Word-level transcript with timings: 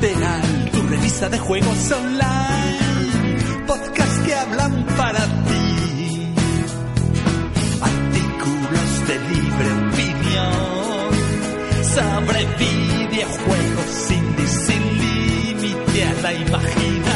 Equilateral, 0.00 0.70
tu 0.70 0.82
revista 0.82 1.28
de 1.28 1.38
juegos 1.38 1.90
online. 1.90 3.64
Podcast 3.66 4.24
que 4.24 4.34
hablan 4.34 4.86
para 4.96 5.24
ti. 5.26 6.34
Artículos 7.80 9.08
de 9.08 9.18
libre 9.18 9.72
opinión. 9.88 11.10
Sobre 11.82 12.46
videojuegos 12.58 13.90
sin 14.06 14.98
límite 14.98 16.04
a 16.04 16.22
la 16.22 16.32
imaginación. 16.32 17.07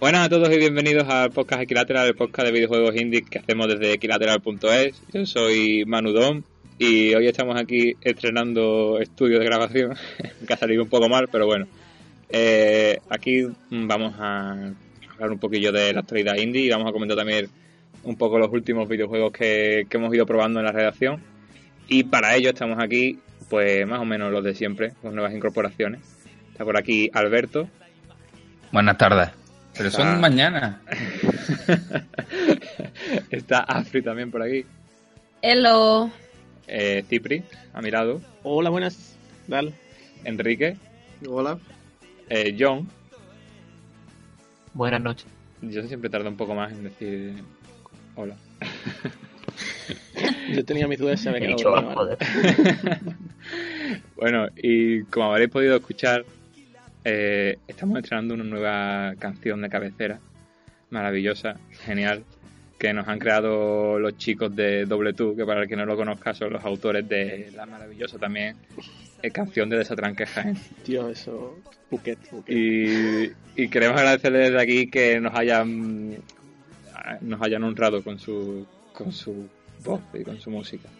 Buenas 0.00 0.26
a 0.26 0.28
todos 0.28 0.48
y 0.52 0.58
bienvenidos 0.58 1.08
al 1.08 1.32
podcast 1.32 1.62
Equilateral, 1.62 2.06
el 2.06 2.14
podcast 2.14 2.46
de 2.46 2.52
videojuegos 2.52 2.94
indie 2.94 3.22
que 3.22 3.40
hacemos 3.40 3.66
desde 3.66 3.94
equilateral.es. 3.94 5.02
Yo 5.12 5.26
soy 5.26 5.84
Manudón 5.86 6.44
y 6.78 7.16
hoy 7.16 7.26
estamos 7.26 7.60
aquí 7.60 7.96
estrenando 8.02 9.00
estudio 9.00 9.40
de 9.40 9.44
grabación, 9.44 9.96
que 10.46 10.54
ha 10.54 10.56
salido 10.56 10.84
un 10.84 10.88
poco 10.88 11.08
mal, 11.08 11.26
pero 11.32 11.46
bueno. 11.46 11.66
Eh, 12.28 12.98
aquí 13.10 13.44
vamos 13.70 14.14
a 14.20 14.72
hablar 15.14 15.32
un 15.32 15.40
poquillo 15.40 15.72
de 15.72 15.92
la 15.92 16.00
actualidad 16.00 16.36
indie 16.36 16.66
y 16.66 16.70
vamos 16.70 16.88
a 16.88 16.92
comentar 16.92 17.16
también 17.16 17.48
un 18.04 18.16
poco 18.16 18.38
los 18.38 18.52
últimos 18.52 18.88
videojuegos 18.88 19.32
que, 19.32 19.84
que 19.90 19.96
hemos 19.96 20.14
ido 20.14 20.26
probando 20.26 20.60
en 20.60 20.66
la 20.66 20.72
redacción. 20.72 21.20
Y 21.88 22.04
para 22.04 22.36
ello 22.36 22.50
estamos 22.50 22.78
aquí, 22.78 23.18
pues 23.50 23.84
más 23.84 23.98
o 23.98 24.04
menos 24.04 24.30
los 24.30 24.44
de 24.44 24.54
siempre, 24.54 24.92
con 25.02 25.16
nuevas 25.16 25.34
incorporaciones. 25.34 26.02
Está 26.52 26.64
por 26.64 26.76
aquí 26.76 27.10
Alberto. 27.12 27.68
Buenas 28.70 28.96
tardes. 28.96 29.37
Pero 29.78 29.88
Está- 29.90 30.02
son 30.02 30.20
mañana. 30.20 30.80
Está 33.30 33.60
Afri 33.60 34.02
también 34.02 34.30
por 34.30 34.42
aquí. 34.42 34.66
Hello. 35.40 36.10
Eh, 36.66 37.04
Cipri, 37.08 37.44
a 37.72 37.80
mi 37.80 37.90
lado. 37.90 38.20
Hola, 38.42 38.70
buenas. 38.70 39.16
Dale. 39.46 39.72
Enrique. 40.24 40.76
Hola. 41.28 41.58
Eh, 42.28 42.56
John. 42.58 42.88
Buenas 44.74 45.00
noches. 45.00 45.26
Yo 45.62 45.82
siempre 45.84 46.10
tardo 46.10 46.28
un 46.28 46.36
poco 46.36 46.54
más 46.56 46.72
en 46.72 46.84
decir 46.84 47.34
hola. 48.16 48.36
Yo 50.54 50.64
tenía 50.64 50.88
mis 50.88 50.98
dudas, 50.98 51.20
se 51.20 51.30
me 51.30 51.40
quedó. 51.40 51.56
Bueno, 54.16 54.48
y 54.56 55.02
como 55.04 55.30
habréis 55.32 55.50
podido 55.50 55.76
escuchar, 55.76 56.24
eh, 57.10 57.58
estamos 57.66 57.98
estrenando 57.98 58.34
una 58.34 58.44
nueva 58.44 59.14
canción 59.18 59.62
de 59.62 59.70
cabecera, 59.70 60.20
maravillosa, 60.90 61.56
genial, 61.70 62.22
que 62.78 62.92
nos 62.92 63.08
han 63.08 63.18
creado 63.18 63.98
los 63.98 64.18
chicos 64.18 64.54
de 64.54 64.84
Doble 64.84 65.14
Tú, 65.14 65.34
que 65.34 65.46
para 65.46 65.62
el 65.62 65.68
que 65.68 65.76
no 65.76 65.86
lo 65.86 65.96
conozca 65.96 66.34
son 66.34 66.52
los 66.52 66.64
autores 66.64 67.08
de 67.08 67.50
la 67.56 67.64
maravillosa 67.64 68.18
también 68.18 68.56
eh, 69.22 69.30
canción 69.30 69.70
de 69.70 69.78
Desatranque 69.78 70.26
Jaén. 70.26 70.56
Tío, 70.84 71.08
eso. 71.08 71.58
Phuket, 71.88 72.18
Phuket. 72.28 72.54
Y, 72.54 73.32
y 73.56 73.68
queremos 73.68 73.98
agradecerles 73.98 74.50
desde 74.50 74.62
aquí 74.62 74.90
que 74.90 75.18
nos 75.20 75.34
hayan 75.34 76.18
nos 77.22 77.40
hayan 77.40 77.64
honrado 77.64 78.04
con 78.04 78.18
su 78.18 78.66
con 78.92 79.12
su 79.12 79.48
voz 79.82 80.02
y 80.12 80.24
con 80.24 80.38
su 80.38 80.50
música. 80.50 80.90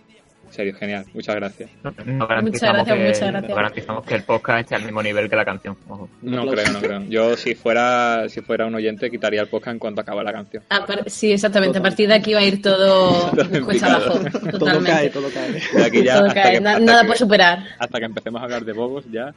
En 0.48 0.54
serio, 0.54 0.75
genial. 0.75 1.04
Muchas 1.14 1.36
gracias. 1.36 1.70
No, 1.84 1.92
no 2.06 2.26
garantizamos 2.26 2.75
gracias, 2.86 2.97
que, 2.97 3.04
muchas 3.04 3.20
gracias. 3.31 3.48
no 3.50 3.54
garantizamos 3.56 4.04
que 4.04 4.14
el 4.14 4.22
podcast 4.22 4.60
esté 4.60 4.75
al 4.75 4.82
mismo 4.82 5.03
nivel 5.03 5.28
que 5.31 5.36
la 5.36 5.44
canción. 5.44 5.76
Ojo. 5.88 6.09
No 6.22 6.47
creo, 6.47 6.72
no 6.72 6.81
creo. 6.81 7.03
Yo 7.09 7.36
si 7.36 7.54
fuera 7.54 8.28
si 8.28 8.41
fuera 8.41 8.66
un 8.66 8.75
oyente 8.75 9.10
quitaría 9.10 9.41
el 9.42 9.48
podcast 9.48 9.75
en 9.75 9.78
cuanto 9.78 10.00
acaba 10.00 10.22
la 10.25 10.32
canción. 10.32 10.62
Par- 10.69 11.09
sí, 11.09 11.32
exactamente. 11.32 11.78
A 11.78 11.82
partir 11.82 12.09
de 12.09 12.14
aquí 12.14 12.32
va 12.34 12.41
a 12.41 12.44
ir 12.44 12.60
todo 12.62 13.31
Todo 13.31 13.64
cuesta 13.64 13.94
abajo. 13.94 14.19
Todo 14.19 14.50
Totalmente. 14.59 14.91
cae, 14.91 15.10
todo 15.10 15.28
cae. 15.32 15.53
De 15.53 15.84
aquí 15.86 16.03
ya 16.03 16.14
Todo 16.16 16.26
hasta 16.28 16.42
cae. 16.42 16.53
que, 16.54 16.60
Na- 16.60 16.70
hasta 16.72 16.84
nada 16.84 17.03
que- 17.03 17.09
por 17.09 17.16
superar. 17.19 17.59
hasta 17.78 17.98
que 17.98 18.04
empecemos 18.06 18.41
a 18.41 18.44
hablar 18.44 18.65
de 18.65 18.72
bobos 18.72 19.04
ya 19.12 19.34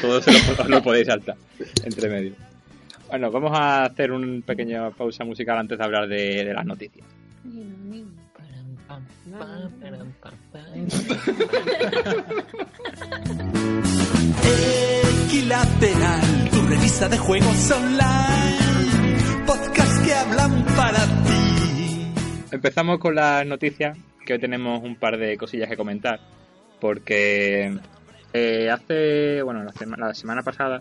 todo 0.00 0.20
se 0.20 0.30
lo, 0.32 0.68
lo 0.68 0.82
podéis 0.82 1.06
saltar 1.06 1.36
entre 1.84 2.08
medio. 2.08 2.32
Bueno, 3.08 3.30
vamos 3.30 3.52
a 3.54 3.84
hacer 3.84 4.12
una 4.12 4.40
pequeña 4.44 4.90
pausa 4.90 5.24
musical 5.24 5.56
antes 5.58 5.78
de 5.78 5.84
hablar 5.84 6.06
de, 6.08 6.44
de 6.44 6.52
las 6.54 6.66
noticias. 6.66 7.06
Equilateral, 15.14 16.50
tu 16.50 16.62
revista 16.66 17.08
de 17.08 17.18
juegos 17.18 17.70
online. 17.70 19.18
Podcast 19.46 20.04
que 20.04 20.14
hablan 20.14 20.64
para 20.76 20.98
ti. 20.98 22.06
Empezamos 22.50 22.98
con 22.98 23.14
las 23.14 23.46
noticias, 23.46 23.96
que 24.26 24.34
hoy 24.34 24.38
tenemos 24.40 24.82
un 24.82 24.96
par 24.96 25.16
de 25.18 25.36
cosillas 25.36 25.68
que 25.68 25.76
comentar, 25.76 26.20
porque 26.80 27.76
eh, 28.32 28.70
hace, 28.70 29.42
bueno, 29.42 29.62
la, 29.64 29.72
sema- 29.72 29.96
la 29.96 30.14
semana 30.14 30.42
pasada 30.42 30.80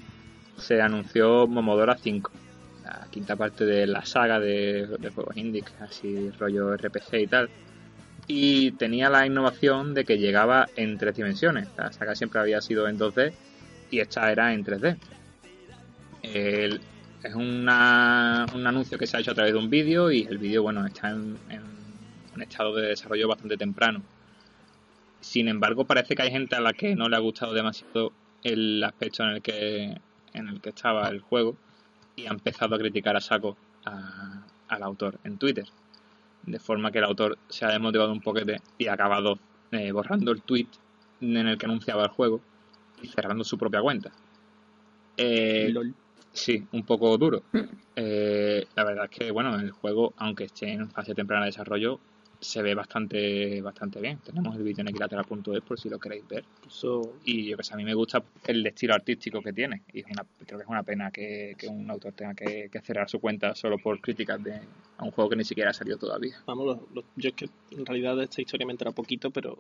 se 0.58 0.82
anunció 0.82 1.46
Momodora 1.48 1.96
5, 1.98 2.32
la 2.86 3.08
quinta 3.12 3.36
parte 3.36 3.66
de 3.66 3.86
la 3.88 4.06
saga 4.06 4.40
de, 4.40 4.88
de 5.00 5.10
juegos 5.10 5.38
indie, 5.38 5.62
que 5.62 5.72
es 5.74 5.82
así 5.82 6.30
rollo 6.40 6.76
RPG 6.76 7.16
y 7.20 7.28
tal, 7.28 7.50
y 8.28 8.72
tenía 8.72 9.10
la 9.10 9.26
innovación 9.26 9.94
de 9.94 10.06
que 10.06 10.18
llegaba 10.18 10.68
en 10.76 10.98
tres 10.98 11.16
dimensiones, 11.16 11.68
la 11.78 11.92
saga 11.92 12.16
siempre 12.16 12.40
había 12.40 12.62
sido 12.62 12.88
en 12.88 12.98
2D 12.98 13.34
y 13.92 14.00
esta 14.00 14.32
era 14.32 14.54
en 14.54 14.64
3D. 14.64 14.98
El- 16.22 16.82
es 17.24 17.36
una- 17.36 18.46
un 18.54 18.68
anuncio 18.68 18.98
que 18.98 19.08
se 19.08 19.16
ha 19.18 19.20
hecho 19.22 19.32
a 19.32 19.36
través 19.36 19.54
de 19.54 19.60
un 19.60 19.70
vídeo 19.70 20.12
y 20.12 20.24
el 20.24 20.38
vídeo, 20.38 20.64
bueno, 20.64 20.86
está 20.86 21.10
en, 21.10 21.38
un 22.36 22.42
estado 22.42 22.76
de 22.76 22.88
desarrollo 22.88 23.28
bastante 23.28 23.58
temprano. 23.58 24.02
Sin 25.22 25.48
embargo, 25.48 25.86
parece 25.86 26.16
que 26.16 26.24
hay 26.24 26.32
gente 26.32 26.56
a 26.56 26.62
la 26.62 26.74
que 26.74 26.96
no 26.96 27.08
le 27.08 27.16
ha 27.16 27.20
gustado 27.20 27.54
demasiado 27.54 28.12
el 28.44 28.84
aspecto 28.84 29.24
en 29.24 29.30
el 29.30 29.42
que, 29.42 29.98
en 30.34 30.48
el 30.48 30.60
que 30.60 30.70
estaba 30.70 31.08
el 31.10 31.22
juego 31.22 31.56
y 32.16 32.26
ha 32.26 32.32
empezado 32.32 32.76
a 32.76 32.80
criticar 32.80 33.16
a 33.16 33.22
saco 33.22 33.56
al 34.68 34.84
autor 34.84 35.20
en 35.24 35.38
Twitter. 35.38 35.66
De 36.46 36.60
forma 36.60 36.92
que 36.92 37.00
el 37.00 37.06
autor 37.06 37.38
se 37.50 37.66
ha 37.66 37.70
desmotivado 37.70 38.12
un 38.12 38.22
poquete 38.22 38.62
y 38.78 38.88
ha 38.88 38.94
acabado 38.94 39.40
eh, 39.72 39.92
borrando 39.92 40.32
el 40.32 40.42
tweet 40.42 40.68
en 41.22 41.38
el 41.38 41.58
que 41.58 41.66
anunciaba 41.66 42.04
el 42.04 42.10
juego 42.10 42.42
y 43.02 43.08
cerrando 43.08 43.44
su 43.44 43.58
propia 43.58 43.82
cuenta. 43.82 44.12
Eh, 45.18 45.70
Lol. 45.72 45.94
Sí, 46.32 46.66
un 46.72 46.84
poco 46.84 47.16
duro. 47.18 47.44
Eh, 47.96 48.66
la 48.76 48.84
verdad 48.84 49.06
es 49.10 49.18
que, 49.18 49.32
bueno, 49.32 49.56
el 49.60 49.72
juego, 49.72 50.14
aunque 50.18 50.46
esté 50.46 50.72
en 50.72 50.90
fase 50.90 51.14
temprana 51.14 51.44
de 51.44 51.52
desarrollo, 51.52 52.00
se 52.44 52.62
ve 52.62 52.76
bastante 52.76 53.62
bastante 53.62 54.00
bien. 54.00 54.20
Tenemos 54.20 54.56
el 54.56 54.64
vídeo 54.64 54.82
en 54.82 54.90
equilateral.es 54.90 55.62
por 55.62 55.80
si 55.80 55.90
lo 55.90 56.00
queréis 56.00 56.28
ver. 56.28 56.46
Y 57.26 57.48
yo 57.48 57.58
que 57.58 57.64
sé, 57.64 57.74
a 57.74 57.78
mí 57.78 57.84
me 57.84 57.94
gusta 57.94 58.24
el 58.46 58.66
estilo 58.66 58.94
artístico 58.94 59.42
que 59.42 59.54
tiene. 59.54 59.84
Y 59.94 60.00
es 60.02 60.06
una, 60.12 60.24
creo 60.46 60.60
que 60.60 60.64
es 60.64 60.70
una 60.70 60.84
pena 60.84 61.12
que, 61.12 61.56
que 61.58 61.68
un 61.68 61.90
autor 61.90 62.14
tenga 62.14 62.34
que, 62.34 62.70
que 62.72 62.82
cerrar 62.82 63.10
su 63.10 63.20
cuenta 63.20 63.56
solo 63.56 63.78
por 63.78 64.00
críticas 64.02 64.44
de, 64.44 64.54
a 64.98 65.04
un 65.04 65.12
juego 65.12 65.30
que 65.30 65.36
ni 65.38 65.44
siquiera 65.46 65.72
ha 65.72 65.74
salido 65.74 65.98
todavía. 65.98 66.36
vamos, 66.46 66.66
lo- 66.66 66.88
lo- 66.94 67.04
yo 67.16 67.30
es 67.30 67.36
que 67.36 67.50
en 67.72 67.86
realidad 67.86 68.16
de 68.18 68.26
esta 68.26 68.42
historia 68.42 68.66
me 68.68 68.74
entera 68.74 68.92
poquito, 68.92 69.32
pero 69.32 69.58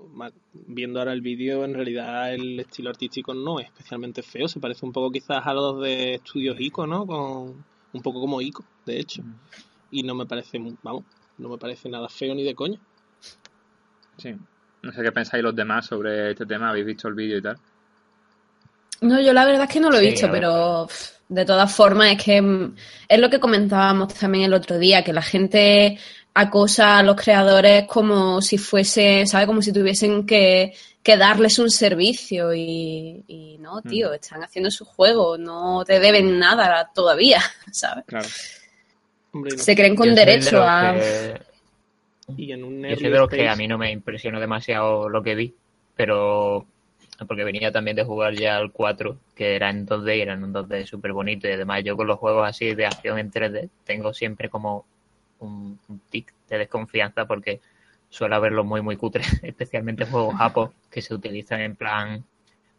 viendo 0.68 1.00
ahora 1.00 1.14
el 1.14 1.22
vídeo, 1.22 1.66
en 1.66 1.74
realidad 1.74 2.34
el 2.34 2.60
estilo 2.60 2.90
artístico 2.90 3.34
no 3.34 3.60
es 3.60 3.68
especialmente 3.68 4.22
feo. 4.22 4.48
Se 4.48 4.60
parece 4.60 4.86
un 4.86 4.92
poco 4.92 5.12
quizás 5.12 5.46
a 5.46 5.54
los 5.54 5.82
de 5.82 6.16
estudios 6.16 6.58
ICO, 6.60 6.86
¿no? 6.88 7.06
Con, 7.06 7.64
un 7.94 8.02
poco 8.02 8.20
como 8.20 8.42
ICO, 8.42 8.64
de 8.86 9.00
hecho. 9.00 9.24
Y 9.92 10.02
no 10.04 10.16
me 10.16 10.26
parece, 10.26 10.58
mu- 10.60 10.76
vamos, 10.82 11.04
no 11.38 11.50
me 11.50 11.58
parece 11.58 11.90
nada 11.90 12.10
feo 12.10 12.34
ni 12.36 12.44
de 12.44 12.56
coña. 12.56 12.80
Sí. 14.18 14.36
No 14.82 14.92
sé 14.92 15.02
qué 15.02 15.12
pensáis 15.12 15.44
los 15.44 15.56
demás 15.56 15.86
sobre 15.86 16.32
este 16.32 16.46
tema. 16.46 16.70
¿Habéis 16.70 16.86
visto 16.86 17.08
el 17.08 17.14
vídeo 17.16 17.38
y 17.38 17.42
tal? 17.42 17.58
No, 19.02 19.20
yo 19.20 19.34
la 19.34 19.46
verdad 19.46 19.64
es 19.64 19.70
que 19.70 19.80
no 19.80 19.90
lo 19.90 19.98
he 19.98 20.02
Sí, 20.02 20.06
visto, 20.12 20.30
pero 20.32 20.88
de 21.28 21.46
todas 21.46 21.74
formas 21.76 22.12
es 22.14 22.24
que 22.24 22.42
mm, 22.42 22.76
es 23.10 23.20
lo 23.20 23.30
que 23.30 23.40
comentábamos 23.40 24.14
también 24.14 24.46
el 24.46 24.54
otro 24.54 24.78
día, 24.78 25.04
que 25.04 25.12
la 25.14 25.22
gente 25.22 25.98
acosa 26.34 27.00
a 27.00 27.04
los 27.04 27.16
creadores 27.16 27.86
como 27.88 28.42
si 28.42 28.58
fuese, 28.58 29.26
¿sabes? 29.28 29.46
Como 29.48 29.62
si 29.62 29.74
tuviesen 29.74 30.26
que, 30.26 30.74
que 31.04 31.18
darles 31.18 31.60
un 31.60 31.70
servicio 31.70 32.54
y, 32.54 33.24
y 33.28 33.58
no, 33.60 33.82
tío, 33.82 34.12
Mm. 34.12 34.14
están 34.14 34.44
haciendo 34.44 34.72
su 34.72 34.86
juego, 34.86 35.38
no 35.38 35.84
te 35.86 36.00
deben 36.00 36.40
nada 36.40 36.90
todavía, 36.94 37.42
¿sabes? 37.72 38.06
Claro. 38.06 38.28
Hombre, 39.34 39.52
no. 39.52 39.58
Se 39.58 39.76
creen 39.76 39.96
con 39.96 40.10
de 40.10 40.16
derecho 40.16 40.64
a... 40.64 40.94
que- 40.94 41.44
Y 42.38 42.52
en 42.52 42.64
un 42.64 42.82
Yo 42.84 42.96
soy 42.96 43.10
de 43.10 43.18
los 43.20 43.30
que 43.30 43.48
a 43.50 43.56
mí 43.56 43.68
no 43.68 43.78
me 43.78 43.92
impresionó 43.92 44.40
demasiado 44.40 45.10
lo 45.10 45.22
que 45.22 45.36
vi, 45.36 45.54
pero 45.96 46.66
porque 47.28 47.44
venía 47.44 47.72
también 47.72 47.96
de 47.96 48.04
jugar 48.04 48.34
ya 48.34 48.56
al 48.58 48.72
4, 48.72 49.18
que 49.36 49.56
era 49.56 49.70
en 49.70 49.86
2D 49.86 50.18
y 50.18 50.22
era 50.22 50.34
en 50.34 50.44
un 50.44 50.54
2D 50.54 50.86
súper 50.86 51.14
bonito 51.14 51.48
y 51.48 51.52
además 51.52 51.84
yo 51.84 51.96
con 51.96 52.08
los 52.08 52.18
juegos 52.18 52.48
así 52.48 52.74
de 52.74 52.86
acción 52.86 53.20
en 53.20 53.30
3D 53.32 53.70
tengo 53.84 54.14
siempre 54.14 54.50
como 54.50 54.86
un, 55.40 55.80
un 55.90 56.00
tic 56.10 56.34
de 56.50 56.58
desconfianza 56.60 57.26
porque 57.26 57.60
suelo 58.10 58.40
verlos 58.42 58.66
muy 58.66 58.82
muy 58.82 58.96
cutres, 58.98 59.28
especialmente 59.44 60.06
juegos 60.06 60.36
japos 60.36 60.72
que 60.90 61.02
se 61.02 61.14
utilizan 61.14 61.62
en 61.62 61.76
plan 61.76 62.24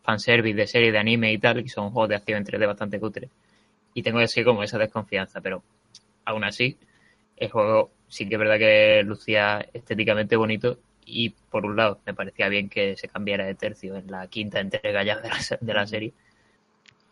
fanservice 0.02 0.56
de 0.56 0.66
serie 0.66 0.92
de 0.92 0.98
anime 0.98 1.32
y 1.32 1.38
tal, 1.38 1.60
y 1.60 1.68
son 1.68 1.90
juegos 1.90 2.08
de 2.10 2.16
acción 2.16 2.38
en 2.38 2.44
3D 2.44 2.66
bastante 2.66 2.98
cutres. 3.00 3.30
Y 3.94 4.02
tengo 4.02 4.18
así 4.18 4.42
como 4.44 4.62
esa 4.62 4.78
desconfianza, 4.78 5.40
pero 5.40 5.62
aún 6.24 6.44
así 6.44 6.76
el 7.36 7.50
juego 7.50 7.90
sí 8.08 8.28
que 8.28 8.34
es 8.34 8.38
verdad 8.38 8.58
que 8.58 9.02
lucía 9.04 9.66
estéticamente 9.72 10.36
bonito 10.36 10.78
y 11.06 11.30
por 11.30 11.64
un 11.66 11.76
lado 11.76 12.00
me 12.06 12.14
parecía 12.14 12.48
bien 12.48 12.68
que 12.68 12.96
se 12.96 13.08
cambiara 13.08 13.44
de 13.44 13.54
tercio 13.54 13.96
en 13.96 14.10
la 14.10 14.26
quinta 14.28 14.60
entrega 14.60 15.02
ya 15.02 15.18
de 15.18 15.28
la, 15.28 15.40
se- 15.40 15.58
de 15.60 15.74
la 15.74 15.86
serie 15.86 16.12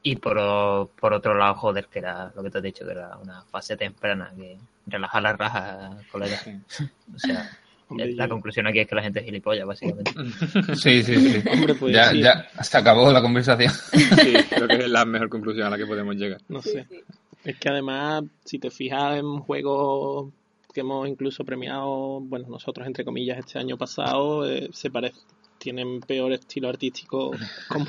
y 0.04 0.16
por, 0.16 0.90
por 0.98 1.12
otro 1.12 1.34
lado 1.34 1.54
joder 1.54 1.86
que 1.86 1.98
era 2.00 2.32
lo 2.34 2.42
que 2.42 2.50
te 2.50 2.58
he 2.58 2.62
dicho 2.62 2.84
que 2.84 2.92
era 2.92 3.16
una 3.18 3.42
fase 3.42 3.76
temprana 3.76 4.32
que 4.36 4.56
relaja 4.86 5.20
la 5.20 5.32
raja 5.34 5.90
colega 6.10 6.36
Sí. 6.68 6.84
o 7.14 7.18
sea 7.18 7.50
Hombre, 7.88 8.12
la 8.14 8.24
yo- 8.24 8.30
conclusión 8.30 8.66
aquí 8.66 8.78
es 8.80 8.88
que 8.88 8.94
la 8.94 9.02
gente 9.02 9.18
es 9.20 9.26
gilipollas 9.26 9.66
básicamente 9.66 10.10
Sí, 10.76 11.02
sí, 11.02 11.14
sí. 11.14 11.42
Hombre, 11.50 11.74
pues 11.74 11.94
ya, 11.94 12.10
sí. 12.10 12.22
ya 12.22 12.48
se 12.62 12.78
acabó 12.78 13.12
la 13.12 13.20
conversación. 13.20 13.70
Sí, 13.70 14.34
creo 14.48 14.66
que 14.66 14.76
es 14.76 14.88
la 14.88 15.04
mejor 15.04 15.28
conclusión 15.28 15.66
a 15.66 15.70
la 15.70 15.76
que 15.76 15.84
podemos 15.84 16.16
llegar. 16.16 16.40
No 16.48 16.62
sé. 16.62 16.86
Es 17.44 17.58
que 17.58 17.68
además, 17.68 18.24
si 18.44 18.58
te 18.58 18.70
fijas 18.70 19.18
en 19.18 19.40
juegos 19.40 20.32
que 20.72 20.80
hemos 20.80 21.08
incluso 21.08 21.44
premiado, 21.44 22.20
bueno, 22.20 22.48
nosotros 22.48 22.86
entre 22.86 23.04
comillas 23.04 23.38
este 23.38 23.58
año 23.58 23.76
pasado, 23.76 24.48
eh, 24.48 24.68
se 24.72 24.90
parece, 24.90 25.18
tienen 25.58 26.00
peor 26.00 26.32
estilo 26.32 26.68
artístico, 26.68 27.30
como, 27.68 27.86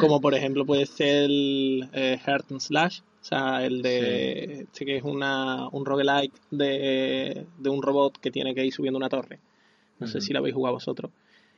como 0.00 0.20
por 0.20 0.34
ejemplo 0.34 0.64
puede 0.64 0.86
ser 0.86 1.24
el 1.24 1.88
eh, 1.92 2.18
Heart 2.24 2.52
and 2.52 2.60
Slash, 2.60 3.00
o 3.00 3.24
sea, 3.24 3.64
el 3.64 3.82
de 3.82 4.62
este 4.62 4.84
que 4.84 4.96
es 4.96 5.04
una, 5.04 5.68
un 5.68 5.84
roguelike 5.84 6.34
de, 6.50 7.46
de 7.58 7.70
un 7.70 7.82
robot 7.82 8.18
que 8.18 8.30
tiene 8.30 8.54
que 8.54 8.64
ir 8.64 8.72
subiendo 8.72 8.98
una 8.98 9.08
torre. 9.08 9.38
No 10.00 10.08
sé 10.08 10.20
si 10.20 10.32
lo 10.32 10.40
habéis 10.40 10.56
jugado 10.56 10.74
vosotros. 10.74 11.12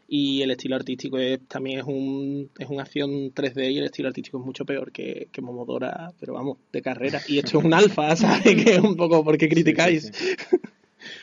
Y 0.06 0.42
el 0.42 0.50
estilo 0.50 0.76
artístico 0.76 1.18
es, 1.18 1.40
también 1.48 1.78
es 1.80 1.84
un 1.86 2.50
es 2.58 2.68
una 2.68 2.82
acción 2.82 3.32
3D 3.32 3.72
y 3.72 3.78
el 3.78 3.84
estilo 3.86 4.08
artístico 4.08 4.38
es 4.38 4.44
mucho 4.44 4.64
peor 4.64 4.92
que, 4.92 5.28
que 5.32 5.40
Momodora, 5.40 6.12
pero 6.20 6.34
vamos, 6.34 6.58
de 6.72 6.82
carrera. 6.82 7.20
Y 7.26 7.38
esto 7.38 7.58
es 7.58 7.64
un 7.64 7.72
alfa, 7.74 8.14
¿sabes? 8.16 8.42
Que 8.62 8.74
es 8.74 8.80
un 8.80 8.96
poco 8.96 9.24
porque 9.24 9.48
criticáis. 9.48 10.04
Sí, 10.06 10.12
sí, 10.12 10.36
sí. 10.50 10.56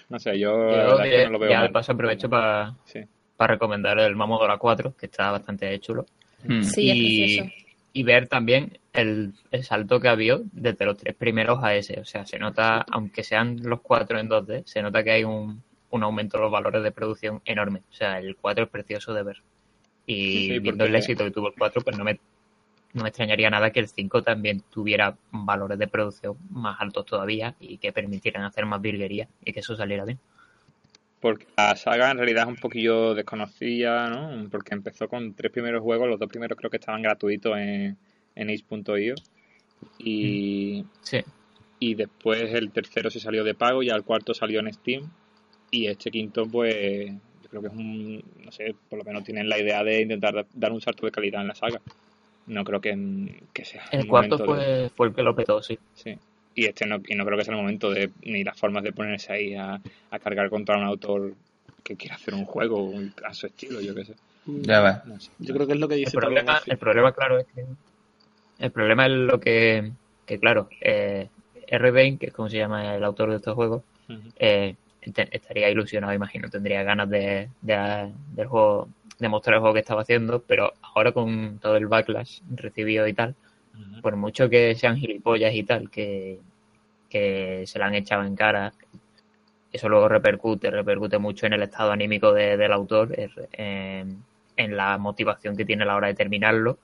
No 0.10 0.20
sé, 0.20 0.38
yo, 0.38 0.56
la 0.58 0.72
Yo 0.72 0.78
verdad 0.90 1.06
es 1.08 1.16
que 1.16 1.24
no 1.26 1.32
lo 1.32 1.40
veo 1.40 1.50
ya 1.52 1.58
de 1.62 1.64
mal. 1.68 1.72
paso 1.72 1.92
aprovecho 1.92 2.30
para 2.30 2.76
Sí. 2.86 3.00
recomendar 3.40 3.98
el 4.00 4.16
Mamodora 4.16 4.58
4 4.58 4.96
que 4.96 5.06
está 5.08 5.32
bastante 5.32 5.80
chulo 5.80 6.06
Mm. 6.44 6.64
Sí, 6.64 6.90
es 6.90 6.96
y, 6.98 7.20
precioso. 7.20 7.52
y 7.94 8.04
ver 8.04 8.28
también 8.28 8.80
el, 8.94 9.32
el 9.52 9.64
salto 9.64 10.00
que 10.00 10.08
ha 10.08 10.12
habido 10.14 10.42
desde 10.52 10.86
los 10.86 10.98
tres 10.98 11.16
primeros 11.16 11.64
a 11.64 11.76
ese. 11.76 12.00
O 12.00 12.06
sea, 12.06 12.26
se 12.26 12.40
nota, 12.40 12.84
aunque 12.90 13.24
sean 13.24 13.60
los 13.62 13.82
cuatro 13.82 14.18
en 14.20 14.28
2D, 14.28 14.64
se 14.66 14.82
nota 14.82 15.04
que 15.04 15.12
hay 15.12 15.24
un, 15.24 15.62
un 15.92 16.04
aumento 16.04 16.38
de 16.38 16.44
los 16.44 16.52
valores 16.52 16.84
de 16.84 16.92
producción 16.92 17.42
enorme. 17.46 17.82
O 17.90 17.94
sea, 17.94 18.20
el 18.20 18.36
4 18.36 18.66
es 18.66 18.70
precioso 18.70 19.14
de 19.14 19.24
ver. 19.24 19.42
Y 20.06 20.16
Sí, 20.16 20.48
sí, 20.48 20.60
viendo 20.60 20.84
el 20.86 20.96
éxito 20.96 21.24
que 21.24 21.32
tuvo 21.32 21.50
el 21.50 21.54
4, 21.58 21.82
pues 21.84 21.98
no 21.98 22.04
me, 22.04 22.20
no 22.94 23.04
me 23.04 23.10
extrañaría 23.10 23.50
nada 23.50 23.72
que 23.72 23.80
el 23.80 23.88
5 23.88 24.24
también 24.24 24.64
tuviera 24.70 25.16
valores 25.32 25.78
de 25.78 25.88
producción 25.88 26.38
más 26.50 26.82
altos 26.82 27.06
todavía 27.06 27.56
y 27.60 27.78
que 27.78 27.92
permitieran 27.94 28.44
hacer 28.44 28.66
más 28.66 28.82
virguería 28.82 29.28
y 29.46 29.54
que 29.54 29.60
eso 29.60 29.76
saliera 29.76 30.04
bien. 30.06 30.20
Porque 31.20 31.46
la 31.56 31.76
saga 31.76 32.10
en 32.10 32.18
realidad 32.18 32.44
es 32.44 32.50
un 32.50 32.56
poquillo 32.56 33.14
desconocida, 33.14 34.10
¿no? 34.10 34.50
Porque 34.50 34.74
empezó 34.74 35.08
con 35.08 35.36
tres 35.36 35.52
primeros 35.52 35.84
juegos, 35.84 36.10
los 36.10 36.20
dos 36.20 36.28
primeros 36.28 36.58
creo 36.58 36.72
que 36.72 36.78
estaban 36.78 37.04
gratuitos 37.04 37.56
en, 37.60 37.96
en 38.34 38.50
itch.io. 38.50 39.14
Y, 40.00 40.86
Sí. 41.02 41.20
y 41.80 41.96
después 41.96 42.54
el 42.54 42.72
tercero 42.72 43.10
se 43.10 43.20
salió 43.20 43.44
de 43.44 43.54
pago 43.54 43.84
y 43.84 43.90
el 43.90 44.04
cuarto 44.04 44.34
salió 44.34 44.60
en 44.62 44.74
Steam. 44.74 45.12
Y 45.72 45.88
este 45.88 46.12
quinto, 46.12 46.46
pues, 46.48 47.08
yo 47.44 47.50
creo 47.50 47.62
que 47.62 47.68
es 47.70 47.74
un, 47.74 48.24
no 48.44 48.52
sé, 48.52 48.76
por 48.90 49.00
lo 49.00 49.06
menos 49.06 49.24
tienen 49.24 49.48
la 49.48 49.58
idea 49.58 49.84
de 49.84 50.02
intentar 50.02 50.34
da- 50.34 50.46
dar 50.54 50.72
un 50.72 50.82
salto 50.82 51.06
de 51.06 51.12
calidad 51.12 51.42
en 51.42 51.48
la 51.48 51.56
saga. 51.56 51.80
No 52.48 52.64
creo 52.66 52.82
que, 52.82 53.42
que 53.54 53.64
sea 53.66 53.84
El 53.92 54.08
cuarto 54.08 54.38
de- 54.38 54.46
fue, 54.46 54.90
fue 54.96 55.08
el 55.08 55.14
que 55.16 55.24
lo 55.24 55.36
petó, 55.36 55.62
sí. 55.64 55.80
Sí. 55.96 56.18
Y 56.56 56.66
este 56.66 56.86
no, 56.86 57.02
y 57.08 57.16
no 57.16 57.26
creo 57.26 57.38
que 57.38 57.46
sea 57.46 57.54
el 57.54 57.62
momento 57.62 57.90
de 57.92 58.10
ni 58.24 58.44
las 58.44 58.60
formas 58.60 58.84
de 58.84 58.92
ponerse 58.92 59.32
ahí 59.32 59.56
a, 59.56 59.80
a 60.12 60.20
cargar 60.20 60.50
contra 60.50 60.78
un 60.78 60.84
autor 60.84 61.34
que 61.84 61.96
quiera 61.96 62.16
hacer 62.16 62.34
un 62.34 62.44
juego 62.46 62.92
a 63.26 63.34
su 63.34 63.48
estilo, 63.48 63.80
yo 63.80 63.96
qué 63.96 64.04
sé. 64.06 64.14
Ya. 64.46 65.02
No 65.06 65.20
sé. 65.22 65.32
Yo 65.40 65.54
creo 65.54 65.66
que 65.68 65.74
es 65.74 65.80
lo 65.80 65.88
que 65.88 65.94
El 65.96 66.00
dice 66.02 66.12
problema, 66.18 66.36
también 66.40 66.56
Alfie. 66.58 66.74
el 66.74 66.80
problema, 66.80 67.12
claro, 67.14 67.40
es 67.40 67.46
que. 67.56 67.66
El 68.60 68.72
problema 68.72 69.06
es 69.06 69.12
lo 69.14 69.40
que. 69.40 69.92
Que 70.26 70.40
claro, 70.40 70.68
eh, 70.82 71.30
R. 71.68 71.92
Bain, 71.92 72.18
que 72.18 72.28
es 72.28 72.34
como 72.34 72.50
se 72.50 72.58
llama 72.58 72.96
el 72.96 73.04
autor 73.04 73.30
de 73.30 73.38
estos 73.38 73.56
juegos, 73.56 73.84
eh, 74.38 74.76
estaría 75.02 75.70
ilusionado, 75.70 76.14
imagino. 76.14 76.50
Tendría 76.50 76.84
ganas 76.84 77.10
de, 77.10 77.50
de- 77.62 78.12
del 78.36 78.48
juego, 78.48 78.90
de 79.20 79.30
mostrar 79.30 79.56
el 79.56 79.60
juego 79.62 79.74
que 79.74 79.80
estaba 79.82 80.02
haciendo, 80.02 80.42
pero 80.44 80.74
ahora 80.96 81.12
con 81.12 81.60
todo 81.60 81.76
el 81.78 81.88
backlash 81.88 82.42
recibido 82.56 83.08
y 83.08 83.14
tal, 83.14 83.36
Ujú. 83.74 84.02
por 84.02 84.16
mucho 84.16 84.50
que 84.50 84.76
sean 84.76 84.98
gilipollas 84.98 85.54
y 85.54 85.64
tal, 85.64 85.90
que, 85.90 86.40
que 87.10 87.64
se 87.68 87.80
la 87.80 87.88
han 87.88 87.96
echado 87.96 88.24
en 88.26 88.36
cara, 88.36 88.74
eso 89.72 89.88
luego 89.90 90.10
repercute, 90.10 90.70
repercute 90.70 91.18
mucho 91.18 91.46
en 91.46 91.54
el 91.54 91.64
estado 91.64 91.92
anímico 91.92 92.34
de- 92.34 92.58
del 92.58 92.72
autor, 92.74 93.12
er- 93.18 93.48
en, 93.54 94.24
en 94.58 94.78
la 94.78 94.98
motivación 94.98 95.56
que 95.56 95.66
tiene 95.66 95.84
a 95.84 95.86
la 95.88 95.96
hora 95.96 96.08
de 96.08 96.14
terminarlo 96.14 96.78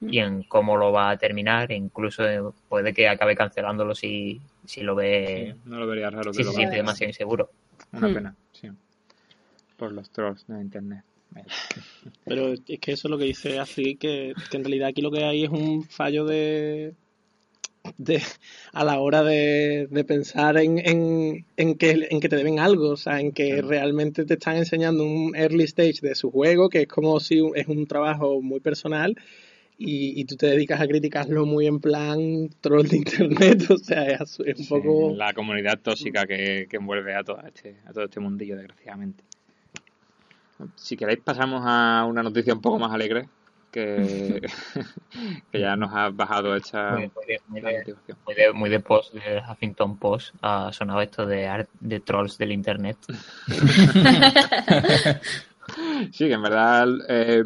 y 0.00 0.18
en 0.18 0.42
cómo 0.42 0.76
lo 0.76 0.92
va 0.92 1.10
a 1.10 1.16
terminar, 1.16 1.72
e 1.72 1.76
incluso 1.76 2.28
eh, 2.28 2.40
puede 2.68 2.92
que 2.92 3.08
acabe 3.08 3.34
cancelándolo 3.34 3.94
si, 3.94 4.40
si 4.66 4.82
lo 4.82 4.94
ve, 4.94 5.54
Sí, 5.56 5.60
no 5.64 5.78
lo 5.78 5.86
vería 5.86 6.10
raro 6.10 6.30
que 6.30 6.34
si 6.34 6.44
lo 6.44 6.50
se 6.50 6.50
haga. 6.50 6.58
siente 6.58 6.76
demasiado 6.76 7.08
inseguro. 7.10 7.50
Una 7.96 8.08
Hmm. 8.08 8.14
pena, 8.14 8.36
sí. 8.52 8.68
Por 9.76 9.92
los 9.92 10.10
trolls 10.10 10.46
de 10.46 10.60
internet. 10.60 11.04
Pero 12.24 12.52
es 12.52 12.60
que 12.80 12.92
eso 12.92 13.08
es 13.08 13.10
lo 13.10 13.18
que 13.18 13.24
dice 13.24 13.58
Afri, 13.58 13.96
que, 13.96 14.34
que 14.50 14.56
en 14.56 14.64
realidad 14.64 14.88
aquí 14.88 15.02
lo 15.02 15.10
que 15.10 15.24
hay 15.24 15.44
es 15.44 15.50
un 15.50 15.84
fallo 15.84 16.24
de, 16.24 16.94
de 17.98 18.22
a 18.72 18.84
la 18.84 18.98
hora 19.00 19.22
de, 19.22 19.88
de 19.90 20.04
pensar 20.04 20.56
en, 20.58 20.78
en, 20.78 21.44
en, 21.56 21.74
que, 21.76 22.06
en 22.10 22.20
que 22.20 22.28
te 22.28 22.36
deben 22.36 22.58
algo, 22.60 22.90
o 22.90 22.96
sea, 22.96 23.20
en 23.20 23.32
que 23.32 23.50
Claro. 23.50 23.68
realmente 23.68 24.24
te 24.24 24.34
están 24.34 24.56
enseñando 24.56 25.04
un 25.04 25.34
early 25.36 25.64
stage 25.64 26.00
de 26.00 26.14
su 26.14 26.30
juego, 26.30 26.68
que 26.68 26.82
es 26.82 26.88
como 26.88 27.20
si 27.20 27.40
un- 27.40 27.56
es 27.56 27.66
un 27.68 27.86
trabajo 27.86 28.40
muy 28.40 28.60
personal. 28.60 29.16
Y, 29.86 30.20
y 30.20 30.24
tú 30.24 30.36
te 30.36 30.46
dedicas 30.46 30.80
a 30.80 30.86
criticarlo 30.86 31.44
muy 31.46 31.66
en 31.66 31.78
plan 31.80 32.48
troll 32.60 32.86
de 32.88 32.96
internet, 32.96 33.64
o 33.70 33.76
sea, 33.78 34.04
es, 34.06 34.38
un 34.40 34.54
Sí, 34.54 34.64
poco... 34.68 35.14
la 35.14 35.32
comunidad 35.32 35.78
tóxica 35.80 36.26
que, 36.26 36.66
que 36.68 36.76
envuelve 36.76 37.14
a 37.14 37.22
todo 37.22 37.38
este, 37.46 37.76
a 37.86 37.92
todo 37.92 38.04
este 38.04 38.20
mundillo, 38.20 38.56
desgraciadamente. 38.56 39.22
Si 40.76 40.96
queréis 40.96 41.20
pasamos 41.20 41.62
a 41.66 42.04
una 42.08 42.22
noticia 42.22 42.54
un 42.54 42.60
poco 42.60 42.78
más 42.78 42.92
alegre, 42.92 43.28
que, 43.70 44.40
que 45.52 45.60
ya 45.60 45.74
nos 45.76 45.92
ha 45.92 46.08
bajado 46.10 46.54
esta 46.54 46.92
Muy, 46.92 47.10
muy 47.14 47.26
de, 47.26 47.40
muy 47.48 47.60
de- 47.60 47.78
motivación. 47.78 48.18
muy 48.24 48.34
de- 48.34 48.52
muy 48.52 48.70
de 48.70 48.80
post, 48.80 49.12
de 49.14 49.42
Huffington 49.50 49.98
Post, 49.98 50.34
ha 50.42 50.72
sonado 50.72 51.00
esto 51.02 51.26
de, 51.26 51.46
art- 51.48 51.68
de 51.80 52.00
trolls 52.00 52.38
del 52.38 52.52
internet. 52.52 52.96
Sí, 56.12 56.28
que 56.28 56.32
en 56.34 56.42
verdad 56.42 56.86
eh, 57.08 57.42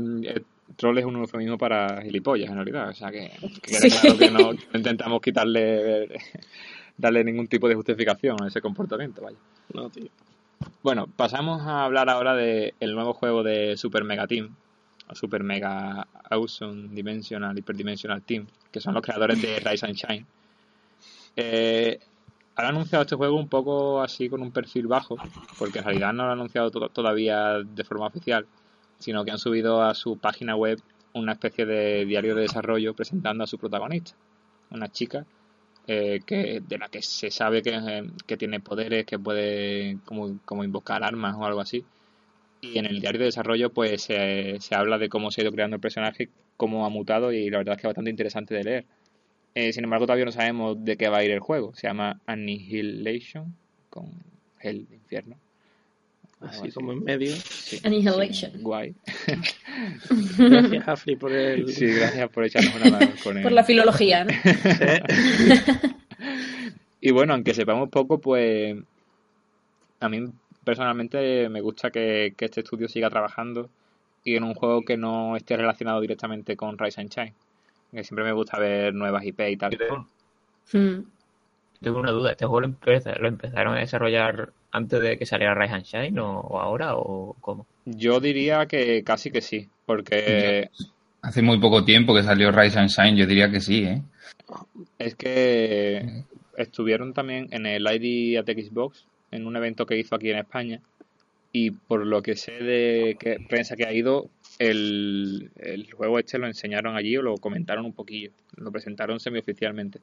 troll 0.78 0.96
es 0.98 1.04
un 1.04 1.16
eufemismo 1.16 1.58
para 1.58 2.00
gilipollas, 2.00 2.48
en 2.48 2.54
realidad. 2.56 2.88
O 2.88 2.94
sea, 2.94 3.10
que, 3.10 3.30
que 3.62 3.72
quede 3.72 3.90
Sí. 3.90 3.98
claro 4.00 4.16
que 4.18 4.30
no, 4.30 4.52
intentamos 4.74 5.20
quitarle 5.20 6.08
darle 6.96 7.22
ningún 7.24 7.46
tipo 7.48 7.68
de 7.68 7.74
justificación 7.74 8.42
a 8.42 8.46
ese 8.48 8.60
comportamiento, 8.62 9.20
vaya. 9.22 9.36
No, 9.74 9.90
tío. 9.90 10.06
Bueno, 10.82 11.06
pasamos 11.06 11.62
a 11.62 11.84
hablar 11.84 12.08
ahora 12.08 12.34
del 12.34 12.72
nuevo 12.94 13.12
juego 13.12 13.42
de 13.42 13.76
Super 13.76 14.04
Mega 14.04 14.26
Team, 14.26 14.54
o 15.10 15.14
Super 15.14 15.42
Mega 15.42 16.06
Awesome 16.30 16.88
Dimensional 16.90 17.56
Hyperdimensional 17.58 18.22
Team, 18.22 18.46
que 18.72 18.80
son 18.80 18.94
los 18.94 19.02
creadores 19.02 19.40
de 19.42 19.58
Rise 19.60 19.86
and 19.86 19.94
Shine. 19.94 20.26
Eh, 21.36 21.98
han 22.56 22.66
anunciado 22.66 23.02
este 23.02 23.14
juego 23.14 23.36
un 23.36 23.48
poco 23.48 24.02
así 24.02 24.28
con 24.28 24.42
un 24.42 24.50
perfil 24.50 24.88
bajo, 24.88 25.16
porque 25.58 25.78
en 25.78 25.84
realidad 25.84 26.12
no 26.12 26.24
lo 26.24 26.32
han 26.32 26.38
anunciado 26.38 26.70
to- 26.72 26.88
todavía 26.88 27.58
de 27.62 27.84
forma 27.84 28.06
oficial, 28.06 28.46
sino 28.98 29.24
que 29.24 29.30
han 29.30 29.38
subido 29.38 29.82
a 29.82 29.94
su 29.94 30.18
página 30.18 30.56
web 30.56 30.80
una 31.14 31.32
especie 31.32 31.66
de 31.66 32.04
diario 32.04 32.34
de 32.34 32.42
desarrollo 32.42 32.94
presentando 32.94 33.44
a 33.44 33.46
su 33.46 33.58
protagonista, 33.58 34.12
una 34.70 34.88
chica 34.88 35.26
eh, 35.86 36.20
que 36.26 36.60
de 36.60 36.78
la 36.78 36.88
que 36.88 37.00
se 37.02 37.30
sabe 37.30 37.62
que, 37.62 37.74
eh, 37.74 38.10
que 38.26 38.36
tiene 38.36 38.60
poderes, 38.60 39.06
que 39.06 39.18
puede 39.18 39.98
como, 40.04 40.38
como 40.44 40.64
invocar 40.64 41.02
armas 41.02 41.34
o 41.36 41.44
algo 41.44 41.60
así. 41.60 41.84
Y 42.60 42.78
en 42.78 42.86
el 42.86 43.00
diario 43.00 43.20
de 43.20 43.26
desarrollo 43.26 43.70
pues 43.72 44.02
se, 44.02 44.56
se 44.60 44.74
habla 44.74 44.98
de 44.98 45.08
cómo 45.08 45.30
se 45.30 45.40
ha 45.40 45.44
ido 45.44 45.52
creando 45.52 45.76
el 45.76 45.80
personaje, 45.80 46.28
cómo 46.56 46.84
ha 46.84 46.90
mutado 46.90 47.32
y 47.32 47.48
la 47.50 47.58
verdad 47.58 47.74
es 47.74 47.80
que 47.80 47.86
es 47.86 47.90
bastante 47.90 48.10
interesante 48.10 48.54
de 48.54 48.64
leer. 48.64 48.86
Eh, 49.54 49.72
sin 49.72 49.84
embargo, 49.84 50.06
todavía 50.06 50.24
no 50.24 50.32
sabemos 50.32 50.84
de 50.84 50.96
qué 50.96 51.08
va 51.08 51.18
a 51.18 51.24
ir 51.24 51.30
el 51.30 51.40
juego. 51.40 51.74
Se 51.74 51.86
llama 51.86 52.20
Annihilation, 52.26 53.56
con 53.90 54.10
el 54.60 54.86
infierno. 54.92 55.36
Así 56.40 56.70
como 56.70 56.92
en 56.92 57.02
medio. 57.04 57.34
Sí, 57.34 57.80
Annihilation. 57.84 58.52
sí, 58.52 58.58
guay. 58.60 58.94
Gracias, 60.38 60.88
Afri, 60.88 61.16
por 61.16 61.32
el... 61.32 61.68
Sí, 61.72 61.86
gracias 61.86 62.28
por 62.30 62.44
echarnos 62.44 62.74
una 62.76 62.90
mano 62.90 63.10
con 63.22 63.36
él. 63.36 63.42
Por 63.42 63.52
la 63.52 63.64
filología, 63.64 64.24
¿no? 64.24 64.32
Y 67.00 67.12
bueno, 67.12 67.34
aunque 67.34 67.54
sepamos 67.54 67.88
poco, 67.90 68.18
pues 68.20 68.76
a 70.00 70.08
mí 70.08 70.26
personalmente 70.64 71.48
me 71.48 71.60
gusta 71.60 71.90
que, 71.90 72.34
que 72.36 72.46
este 72.46 72.60
estudio 72.60 72.88
siga 72.88 73.08
trabajando 73.08 73.70
y 74.24 74.34
en 74.34 74.42
un 74.42 74.54
juego 74.54 74.82
que 74.82 74.96
no 74.96 75.36
esté 75.36 75.56
relacionado 75.56 76.00
directamente 76.00 76.56
con 76.56 76.76
Rise 76.76 77.00
and 77.00 77.10
Shine. 77.10 77.34
Que 77.92 78.02
siempre 78.04 78.24
me 78.24 78.32
gusta 78.32 78.58
ver 78.58 78.94
nuevas 78.94 79.24
IP 79.24 79.40
y 79.48 79.56
tal. 79.56 79.76
Tengo, 79.78 80.06
Mm. 80.72 80.98
tengo 81.80 81.98
una 82.00 82.10
duda. 82.10 82.32
¿Este 82.32 82.44
juego 82.44 82.60
lo 82.60 83.28
empezaron 83.28 83.74
a 83.74 83.78
desarrollar 83.78 84.52
antes 84.70 85.00
de 85.00 85.18
que 85.18 85.26
saliera 85.26 85.54
Rise 85.54 85.74
and 85.74 85.84
Shine 85.84 86.20
o, 86.20 86.40
o 86.40 86.60
ahora 86.60 86.96
o 86.96 87.36
cómo? 87.40 87.66
Yo 87.84 88.20
diría 88.20 88.66
que 88.66 89.02
casi 89.04 89.30
que 89.30 89.40
sí, 89.40 89.68
porque 89.86 90.70
Hace 91.20 91.42
muy 91.42 91.58
poco 91.58 91.84
tiempo 91.84 92.14
que 92.14 92.22
salió 92.22 92.52
Rise 92.52 92.78
and 92.78 92.90
Shine, 92.90 93.16
yo 93.16 93.26
diría 93.26 93.50
que 93.50 93.60
sí, 93.60 93.84
¿eh? 93.84 94.02
es 94.98 95.14
que 95.16 96.24
estuvieron 96.56 97.12
también 97.12 97.48
en 97.50 97.66
el 97.66 97.86
ID 97.86 98.38
at 98.38 98.46
Xbox, 98.46 99.04
en 99.30 99.46
un 99.46 99.56
evento 99.56 99.84
que 99.84 99.98
hizo 99.98 100.14
aquí 100.14 100.30
en 100.30 100.38
España, 100.38 100.80
y 101.52 101.72
por 101.72 102.06
lo 102.06 102.22
que 102.22 102.36
sé 102.36 102.52
de 102.52 103.16
que 103.18 103.38
prensa 103.48 103.74
que 103.74 103.86
ha 103.86 103.92
ido, 103.92 104.30
el, 104.60 105.50
el 105.56 105.92
juego 105.92 106.18
este 106.18 106.38
lo 106.38 106.46
enseñaron 106.46 106.96
allí 106.96 107.16
o 107.16 107.22
lo 107.22 107.36
comentaron 107.36 107.84
un 107.84 107.92
poquillo, 107.92 108.30
lo 108.56 108.70
presentaron 108.70 109.18
semioficialmente. 109.18 110.00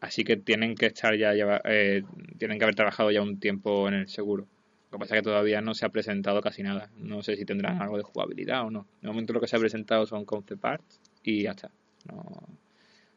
Así 0.00 0.22
que 0.24 0.36
tienen 0.36 0.74
que 0.76 0.86
estar 0.86 1.16
ya, 1.16 1.32
lleva- 1.34 1.60
eh, 1.64 2.02
tienen 2.38 2.58
que 2.58 2.64
haber 2.64 2.74
trabajado 2.76 3.10
ya 3.10 3.20
un 3.22 3.38
tiempo 3.40 3.88
en 3.88 3.94
el 3.94 4.08
seguro. 4.08 4.46
Lo 4.90 4.98
que 4.98 5.02
pasa 5.02 5.16
es 5.16 5.20
que 5.20 5.24
todavía 5.24 5.60
no 5.60 5.74
se 5.74 5.84
ha 5.84 5.88
presentado 5.90 6.40
casi 6.40 6.62
nada. 6.62 6.88
No 6.98 7.22
sé 7.22 7.36
si 7.36 7.44
tendrán 7.44 7.82
algo 7.82 7.96
de 7.96 8.02
jugabilidad 8.04 8.64
o 8.64 8.70
no. 8.70 8.86
De 9.02 9.08
momento 9.08 9.32
lo 9.32 9.40
que 9.40 9.46
se 9.48 9.56
ha 9.56 9.58
presentado 9.58 10.06
son 10.06 10.24
concept 10.24 10.64
arts 10.64 11.00
y 11.24 11.42
ya 11.42 11.50
está. 11.50 11.70
No, 12.10 12.24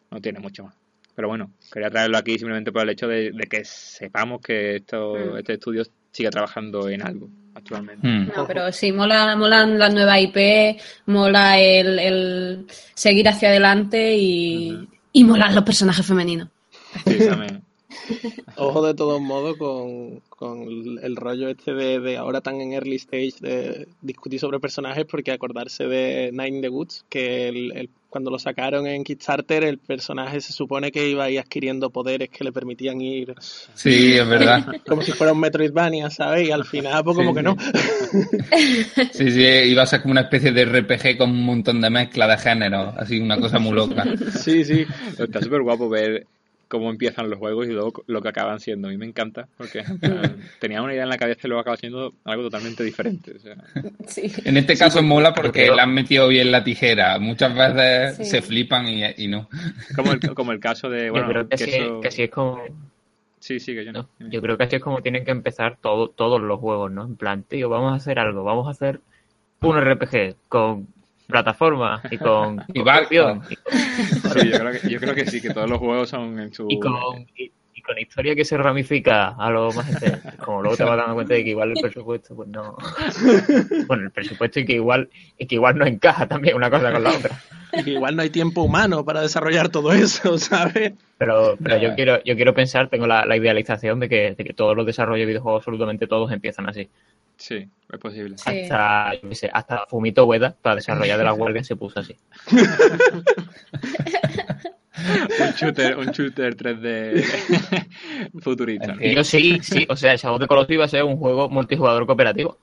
no 0.10 0.20
tiene 0.22 0.40
mucho 0.40 0.64
más. 0.66 0.76
Pero 1.16 1.28
bueno, 1.28 1.52
quería 1.72 1.90
traerlo 1.90 2.18
aquí 2.18 2.38
simplemente 2.38 2.72
por 2.72 2.82
el 2.84 2.90
hecho 2.90 3.08
de, 3.08 3.32
de 3.32 3.44
que 3.48 3.64
sepamos 3.64 4.42
que 4.42 4.78
esto, 4.78 5.14
Mm. 5.16 5.38
este 5.38 5.54
estudio 5.54 5.84
sigue 6.12 6.30
trabajando 6.30 6.90
en 6.90 7.02
algo 7.06 7.30
actualmente. 7.54 8.06
Hmm. 8.08 8.28
No, 8.36 8.48
pero 8.48 8.72
sí, 8.72 8.92
mola, 8.92 9.36
molan 9.36 9.78
las 9.78 9.94
nuevas 9.94 10.20
IP, 10.22 10.78
mola 11.06 11.60
el, 11.60 12.00
el 12.00 12.66
seguir 12.96 13.28
hacia 13.30 13.50
adelante 13.50 14.16
y, 14.18 14.74
Ujú. 14.74 14.88
y 15.14 15.24
molan 15.26 15.54
los 15.56 15.64
personajes 15.64 16.06
femeninos. 16.06 16.50
Sí, 17.08 17.18
también. 17.28 17.62
Ojo 18.56 18.86
de 18.86 18.94
todos 18.94 19.20
modos 19.20 19.58
con, 19.58 20.22
con 20.30 20.62
el, 21.04 21.16
rollo 21.18 21.50
este 21.50 21.74
de, 21.74 22.00
de 22.00 22.16
ahora 22.18 22.40
tan 22.40 22.62
en 22.62 22.72
early 22.72 22.96
stage 22.96 23.34
de 23.42 23.88
discutir 24.02 24.40
sobre 24.40 24.60
personajes 24.62 25.06
porque 25.06 25.32
acordarse 25.34 25.86
de 25.88 26.30
Nine 26.32 26.48
in 26.48 26.62
the 26.62 26.70
Woods 26.70 27.04
que 27.10 27.50
el- 27.50 27.72
el- 27.76 27.90
cuando 28.10 28.30
lo 28.32 28.40
sacaron 28.40 28.88
en 28.88 29.04
Kickstarter 29.04 29.64
el 29.66 29.78
personaje 29.78 30.40
se 30.42 30.52
supone 30.54 30.92
que 30.92 31.08
iba 31.10 31.26
a 31.26 31.30
ir 31.30 31.40
adquiriendo 31.40 31.90
poderes 31.90 32.30
que 32.30 32.44
le 32.46 32.52
permitían 32.54 33.00
ir 33.02 33.36
Sí, 33.74 34.14
es 34.18 34.28
verdad. 34.28 34.66
como 34.88 35.02
si 35.02 35.12
fuera 35.12 35.34
un 35.34 35.40
Metroidvania, 35.40 36.10
¿sabes? 36.10 36.48
Y 36.48 36.52
al 36.52 36.64
final 36.66 37.04
pues 37.04 37.16
como 37.18 37.32
Sí, 37.32 37.36
que 37.36 37.44
no. 37.44 37.58
Sí, 39.12 39.32
sí, 39.32 39.42
iba 39.42 39.84
a 39.84 39.88
ser 39.88 40.02
como 40.02 40.12
una 40.14 40.22
especie 40.22 40.52
de 40.52 40.62
RPG 40.64 41.18
con 41.18 41.30
un 41.32 41.44
montón 41.46 41.82
de 41.82 41.90
mezcla 41.90 42.28
de 42.28 42.38
géneros, 42.38 42.94
así 42.98 43.20
una 43.20 43.38
cosa 43.40 43.60
muy 43.60 43.74
loca. 43.74 44.06
Sí, 44.40 44.64
sí. 44.66 44.86
Está 45.18 45.42
súper 45.42 45.62
guapo 45.62 45.90
ver 45.90 46.26
cómo 46.72 46.90
empiezan 46.90 47.30
los 47.30 47.38
juegos 47.38 47.68
y 47.68 47.72
luego 47.74 47.92
lo 48.08 48.22
que 48.22 48.30
acaban 48.30 48.62
siendo. 48.62 48.88
A 48.88 48.92
mí 48.92 48.98
me 48.98 49.06
encanta 49.06 49.50
porque 49.58 49.84
tenía 50.60 50.82
una 50.82 50.94
idea 50.94 51.04
en 51.04 51.10
la 51.10 51.18
cabeza 51.18 51.42
y 51.44 51.48
luego 51.50 51.60
acaba 51.62 51.76
siendo 51.76 52.14
algo 52.24 52.44
totalmente 52.44 52.82
diferente. 52.84 53.34
o 53.36 53.40
sea, 53.40 53.56
Sí. 54.08 54.32
En 54.46 54.56
este 54.56 54.78
caso 54.78 55.04
mola 55.04 55.34
porque 55.34 55.64
pero- 55.64 55.76
le 55.76 55.82
han 55.82 55.94
metido 55.94 56.30
bien 56.30 56.50
la 56.50 56.64
tijera. 56.64 57.20
Muchas 57.20 57.54
veces 57.54 58.18
Sí. 58.18 58.26
se 58.26 58.42
flipan 58.42 58.88
y, 58.88 59.04
y 59.18 59.28
no. 59.28 59.50
como, 59.96 60.14
el, 60.14 60.20
como 60.34 60.52
el 60.54 60.60
caso 60.62 60.90
de... 60.90 61.10
Bueno, 61.10 61.28
yo 61.28 61.32
creo 61.34 61.50
que, 61.50 61.56
que 61.58 61.64
así, 61.64 61.72
eso- 61.76 62.00
que 62.02 62.08
así 62.08 62.24
es 62.24 62.30
como... 62.32 62.62
Sí, 63.40 63.60
sí, 63.60 63.74
que 63.74 63.84
yo 63.84 63.92
¿no? 63.92 64.08
no. 64.20 64.30
Yo 64.30 64.42
creo 64.42 64.56
que 64.58 64.64
así 64.64 64.76
es 64.78 64.82
como 64.82 65.02
tienen 65.02 65.26
que 65.26 65.32
empezar 65.32 65.78
todo, 65.82 66.08
todos 66.10 66.40
los 66.42 66.60
juegos, 66.60 66.92
¿no? 66.92 67.04
En 67.06 67.16
plan, 67.18 67.44
tío, 67.44 67.70
vamos 67.70 67.92
a 67.92 67.96
hacer 67.96 68.18
algo, 68.20 68.44
vamos 68.44 68.68
a 68.68 68.72
hacer 68.72 69.02
un 69.62 69.80
RPG 69.82 70.36
con 70.48 70.88
plataforma 71.32 72.02
y 72.12 72.18
con 72.18 72.64
Y 72.74 72.82
barco. 72.82 73.06
acción, 73.06 73.44
y, 73.50 73.56
Sí, 73.56 74.50
yo 74.52 74.60
creo, 74.60 74.72
que, 74.72 74.90
yo 74.90 75.00
creo 75.00 75.16
que 75.16 75.26
sí, 75.26 75.42
que 75.42 75.50
todos 75.54 75.70
los 75.70 75.80
juegos 75.80 76.10
son 76.10 76.40
en 76.40 76.54
su... 76.54 76.68
y 76.70 76.80
con 76.80 76.94
y, 77.36 77.52
y 77.74 77.82
con 77.82 77.98
historia 77.98 78.36
que 78.36 78.46
se 78.46 78.58
ramifica 78.58 79.30
a 79.30 79.50
lo 79.50 79.72
más 79.72 79.90
este, 79.90 80.38
como 80.38 80.62
luego 80.62 80.78
te 80.78 80.84
vas 80.84 80.98
dando 80.98 81.16
cuenta 81.16 81.34
de 81.34 81.44
que 81.44 81.50
igual 81.50 81.72
el 81.72 81.82
presupuesto 81.82 82.36
pues 82.36 82.48
no. 82.50 82.78
Bueno 83.88 84.04
el 84.04 84.12
presupuesto 84.12 84.60
y 84.60 84.66
que 84.66 84.74
igual 84.74 85.10
y 85.38 85.48
que 85.48 85.56
igual 85.56 85.78
no 85.78 85.86
encaja 85.86 86.28
también 86.28 86.56
una 86.56 86.70
cosa 86.70 86.92
con 86.92 87.04
la 87.04 87.10
otra. 87.12 87.42
Y 87.74 87.84
que 87.84 87.92
igual 87.92 88.16
no 88.16 88.22
hay 88.22 88.30
tiempo 88.30 88.62
humano 88.62 89.06
para 89.06 89.22
desarrollar 89.22 89.70
todo 89.70 89.94
eso, 89.94 90.38
¿sabes? 90.38 90.94
pero 91.18 91.56
pero 91.62 91.78
yo 91.78 91.96
quiero 91.96 92.24
yo 92.24 92.36
quiero 92.36 92.54
pensar 92.54 92.90
tengo 92.90 93.08
la, 93.08 93.26
la 93.26 93.38
idealización 93.38 94.00
de 94.00 94.10
que, 94.10 94.36
de 94.36 94.44
que 94.44 94.54
todos 94.54 94.76
los 94.76 94.86
desarrollos 94.86 95.22
de 95.22 95.28
videojuegos 95.28 95.62
absolutamente 95.62 96.08
todos 96.08 96.32
empiezan 96.32 96.70
así 96.70 96.90
Sí, 97.42 97.68
es 97.92 98.00
posible. 98.00 98.38
Sí. 98.38 98.62
hasta 98.62 99.16
yo 99.16 99.30
qué 99.30 99.36
sé, 99.36 99.50
hasta 99.52 99.86
Fumito 99.88 100.26
Ueda 100.26 100.56
para 100.62 100.76
desarrollar 100.76 101.18
de 101.18 101.24
la 101.24 101.32
Guardia 101.32 101.64
se 101.64 101.76
puso 101.76 102.00
así 102.00 102.16
un 105.40 105.52
shooter, 105.58 105.98
un 105.98 106.06
shooter 106.12 106.56
3D 106.56 107.24
futurista. 108.42 108.96
y 109.00 109.16
yo 109.16 109.24
sí 109.24 109.60
sí 109.64 109.86
o 109.90 109.96
sea 109.96 110.16
Shadow 110.16 110.36
of 110.36 110.42
the 110.42 110.48
Colossus 110.48 110.72
iba 110.74 110.86
a 110.86 110.88
ser 110.88 111.04
un 111.04 111.18
juego 111.18 111.50
multijugador 111.50 112.06
cooperativo 112.06 112.60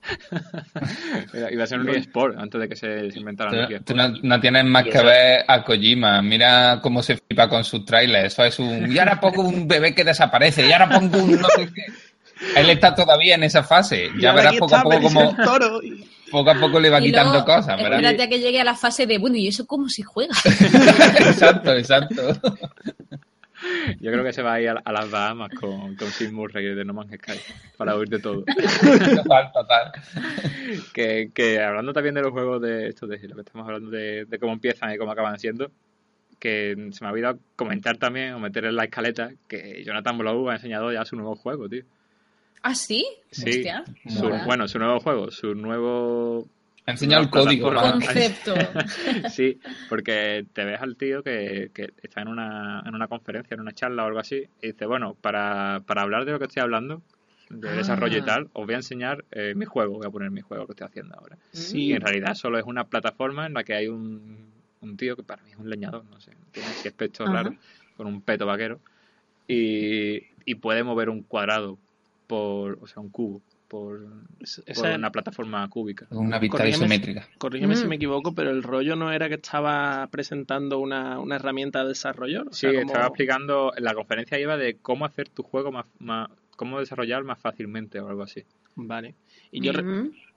Mira, 1.32 1.52
Iba 1.52 1.64
a 1.64 1.66
ser 1.66 1.80
un 1.80 1.88
eSport 1.88 2.38
antes 2.38 2.60
de 2.60 2.68
que 2.68 2.76
se, 2.76 3.10
se 3.10 3.18
inventara 3.18 3.50
Tú, 3.50 3.56
Nokia. 3.56 3.80
tú 3.80 3.94
no, 3.96 4.08
no 4.22 4.40
tienes 4.40 4.64
más 4.64 4.84
que 4.84 5.02
ver 5.02 5.44
a 5.48 5.64
Kojima. 5.64 6.22
Mira 6.22 6.78
cómo 6.82 7.02
se 7.02 7.16
flipa 7.16 7.48
con 7.48 7.64
sus 7.64 7.84
trailers. 7.84 8.34
Eso 8.34 8.44
es 8.44 8.58
un. 8.58 8.90
Y 8.92 8.98
ahora 8.98 9.20
pongo 9.20 9.42
un 9.42 9.66
bebé 9.66 9.94
que 9.94 10.04
desaparece. 10.04 10.66
Y 10.66 10.72
ahora 10.72 10.88
pongo 10.88 11.18
un 11.22 11.40
no 11.40 11.48
sé 11.48 11.68
qué. 11.74 11.82
Él 12.56 12.70
está 12.70 12.94
todavía 12.94 13.34
en 13.34 13.44
esa 13.44 13.62
fase. 13.62 14.10
Ya 14.18 14.32
verás 14.32 14.56
poco 14.56 14.76
a 14.76 14.82
poco 14.82 15.00
como 15.02 15.36
poco 16.30 16.50
a 16.50 16.54
poco 16.60 16.78
le 16.80 16.90
va 16.90 17.00
Y 17.00 17.04
quitando 17.04 17.32
luego, 17.32 17.46
cosas. 17.46 17.76
verás. 17.78 18.00
espérate 18.00 18.22
a 18.22 18.28
que 18.28 18.38
llegue 18.38 18.60
a 18.60 18.64
la 18.64 18.74
fase 18.74 19.06
de, 19.06 19.18
bueno, 19.18 19.36
¿y 19.36 19.48
eso 19.48 19.66
cómo 19.66 19.88
se 19.88 20.02
juega? 20.02 20.34
exacto, 20.44 21.74
exacto. 21.74 22.22
Yo 24.00 24.12
creo 24.12 24.22
que 24.22 24.32
se 24.32 24.42
va 24.42 24.54
a 24.54 24.60
ir 24.60 24.68
a, 24.68 24.80
a 24.84 24.92
las 24.92 25.10
Bahamas 25.10 25.50
con, 25.58 25.96
con 25.96 26.08
Sid 26.10 26.30
Murray 26.30 26.74
de 26.74 26.84
No 26.84 26.92
Man's 26.94 27.12
Sky 27.16 27.38
para 27.76 27.96
huir 27.96 28.08
de 28.08 28.20
todo. 28.20 28.44
Total, 28.44 29.50
total. 29.52 29.92
que, 30.94 31.30
que 31.34 31.60
hablando 31.60 31.92
también 31.92 32.14
de 32.14 32.22
los 32.22 32.30
juegos 32.30 32.62
de 32.62 32.88
esto, 32.88 33.06
de 33.06 33.18
lo 33.26 33.34
que 33.34 33.40
estamos 33.40 33.66
hablando 33.66 33.90
de, 33.90 34.26
de 34.26 34.38
cómo 34.38 34.52
empiezan 34.52 34.92
y 34.92 34.98
cómo 34.98 35.10
acaban 35.10 35.38
siendo, 35.40 35.72
que 36.38 36.76
se 36.92 37.02
me 37.02 37.08
ha 37.08 37.12
olvidado 37.12 37.38
comentar 37.56 37.96
también 37.96 38.34
o 38.34 38.38
meter 38.38 38.64
en 38.64 38.76
la 38.76 38.84
escaleta 38.84 39.30
que 39.48 39.82
Jonathan 39.84 40.18
Blow 40.18 40.50
ha 40.50 40.54
enseñado 40.54 40.92
ya 40.92 41.04
su 41.04 41.16
nuevo 41.16 41.34
juego, 41.34 41.68
tío. 41.68 41.82
¿Ah, 42.70 42.74
sí? 42.74 43.06
Sí, 43.30 43.48
Hostia. 43.48 43.84
su- 44.08 44.24
mola. 44.24 44.44
bueno, 44.44 44.68
su 44.68 44.78
nuevo 44.78 45.00
juego, 45.00 45.30
su 45.30 45.54
nuevo 45.54 46.46
Ha 46.84 46.90
enseñado 46.90 47.22
el 47.22 47.30
código. 47.30 47.72
Concepto. 47.72 48.54
sí, 49.30 49.58
porque 49.88 50.44
te 50.52 50.64
ves 50.66 50.78
al 50.82 50.96
tío 50.96 51.22
que, 51.22 51.70
que 51.72 51.94
está 52.02 52.20
en 52.20 52.28
una, 52.28 52.82
en 52.84 52.94
una 52.94 53.08
conferencia, 53.08 53.54
en 53.54 53.60
una 53.60 53.72
charla 53.72 54.04
o 54.04 54.06
algo 54.08 54.18
así, 54.18 54.44
y 54.60 54.66
dice, 54.68 54.84
bueno, 54.84 55.14
para, 55.14 55.80
para 55.86 56.02
hablar 56.02 56.26
de 56.26 56.32
lo 56.32 56.38
que 56.38 56.44
estoy 56.44 56.60
hablando, 56.62 57.00
de 57.48 57.70
Ah. 57.70 57.72
desarrollo 57.76 58.18
y 58.18 58.22
tal, 58.22 58.50
os 58.52 58.66
voy 58.66 58.74
a 58.74 58.78
enseñar 58.78 59.24
eh, 59.30 59.54
mi 59.56 59.64
juego, 59.64 59.94
voy 59.94 60.06
a 60.06 60.10
poner 60.10 60.30
mi 60.30 60.42
juego 60.42 60.66
que 60.66 60.72
estoy 60.72 60.88
haciendo 60.88 61.14
ahora. 61.18 61.38
Y 61.54 61.56
Sí, 61.56 61.92
en 61.94 62.02
realidad 62.02 62.34
solo 62.34 62.58
es 62.58 62.64
una 62.66 62.84
plataforma 62.84 63.46
en 63.46 63.54
la 63.54 63.64
que 63.64 63.72
hay 63.72 63.88
un, 63.88 64.50
un 64.82 64.96
tío 64.98 65.16
que 65.16 65.22
para 65.22 65.42
mí 65.42 65.52
es 65.52 65.56
un 65.58 65.70
leñador, 65.70 66.04
no 66.04 66.20
sé, 66.20 66.32
tiene 66.52 66.68
así 66.68 66.88
aspecto 66.88 67.24
Ajá. 67.24 67.32
raro, 67.32 67.54
con 67.96 68.06
un 68.06 68.20
peto 68.20 68.44
vaquero, 68.44 68.78
y, 69.46 70.22
y 70.44 70.54
puede 70.56 70.82
mover 70.84 71.08
un 71.08 71.22
cuadrado 71.22 71.78
por, 72.28 72.78
o 72.80 72.86
sea, 72.86 73.02
un 73.02 73.08
cubo, 73.08 73.42
por, 73.66 74.06
esa- 74.40 74.62
por 74.72 74.86
una 74.94 75.10
plataforma 75.10 75.68
cúbica. 75.68 76.06
Una 76.10 76.38
vista 76.38 76.58
Corrígeme- 76.58 76.68
isométrica. 76.76 77.28
Corrígeme 77.38 77.74
si 77.74 77.84
Mm. 77.84 77.88
me 77.88 77.96
equivoco, 77.96 78.32
pero 78.34 78.50
el 78.50 78.62
rollo 78.62 78.94
no 78.94 79.10
era 79.12 79.28
que 79.28 79.34
estaba 79.34 80.06
presentando 80.12 80.78
una, 80.78 81.18
una 81.18 81.34
herramienta 81.36 81.82
de 81.82 81.88
desarrollo. 81.88 82.42
O 82.48 82.52
Sí, 82.52 82.60
sea, 82.60 82.70
como- 82.70 82.86
estaba 82.86 83.06
explicando, 83.06 83.72
en 83.76 83.82
la 83.84 83.94
conferencia 83.94 84.38
iba 84.38 84.56
de 84.56 84.76
cómo 84.76 85.04
hacer 85.04 85.28
tu 85.28 85.42
juego 85.42 85.72
más, 85.72 85.86
más 85.98 86.28
cómo 86.56 86.78
desarrollar 86.78 87.24
más 87.24 87.38
fácilmente 87.40 87.98
o 88.00 88.08
algo 88.08 88.22
así. 88.22 88.44
Vale. 88.76 89.14
Y 89.50 89.60
yo. 89.60 89.72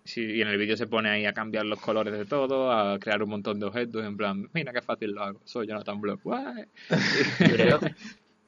Sí, 0.04 0.22
y 0.22 0.42
en 0.42 0.48
el 0.48 0.58
vídeo 0.58 0.76
se 0.76 0.88
pone 0.88 1.10
ahí 1.10 1.26
a 1.28 1.34
cambiar 1.34 1.64
los 1.66 1.80
colores 1.80 2.12
de 2.18 2.26
todo, 2.26 2.72
a 2.72 2.98
crear 2.98 3.22
un 3.22 3.30
montón 3.30 3.60
de 3.60 3.68
objetos, 3.68 4.04
en 4.04 4.18
plan, 4.18 4.50
mira 4.52 4.74
qué 4.74 4.82
fácil 4.82 5.12
lo 5.12 5.22
hago, 5.24 5.40
soy 5.46 5.68
Jonathan 5.68 6.02
Block. 6.02 6.24
guay". 6.24 6.66
Yo 7.40 7.56
creo, 7.56 7.80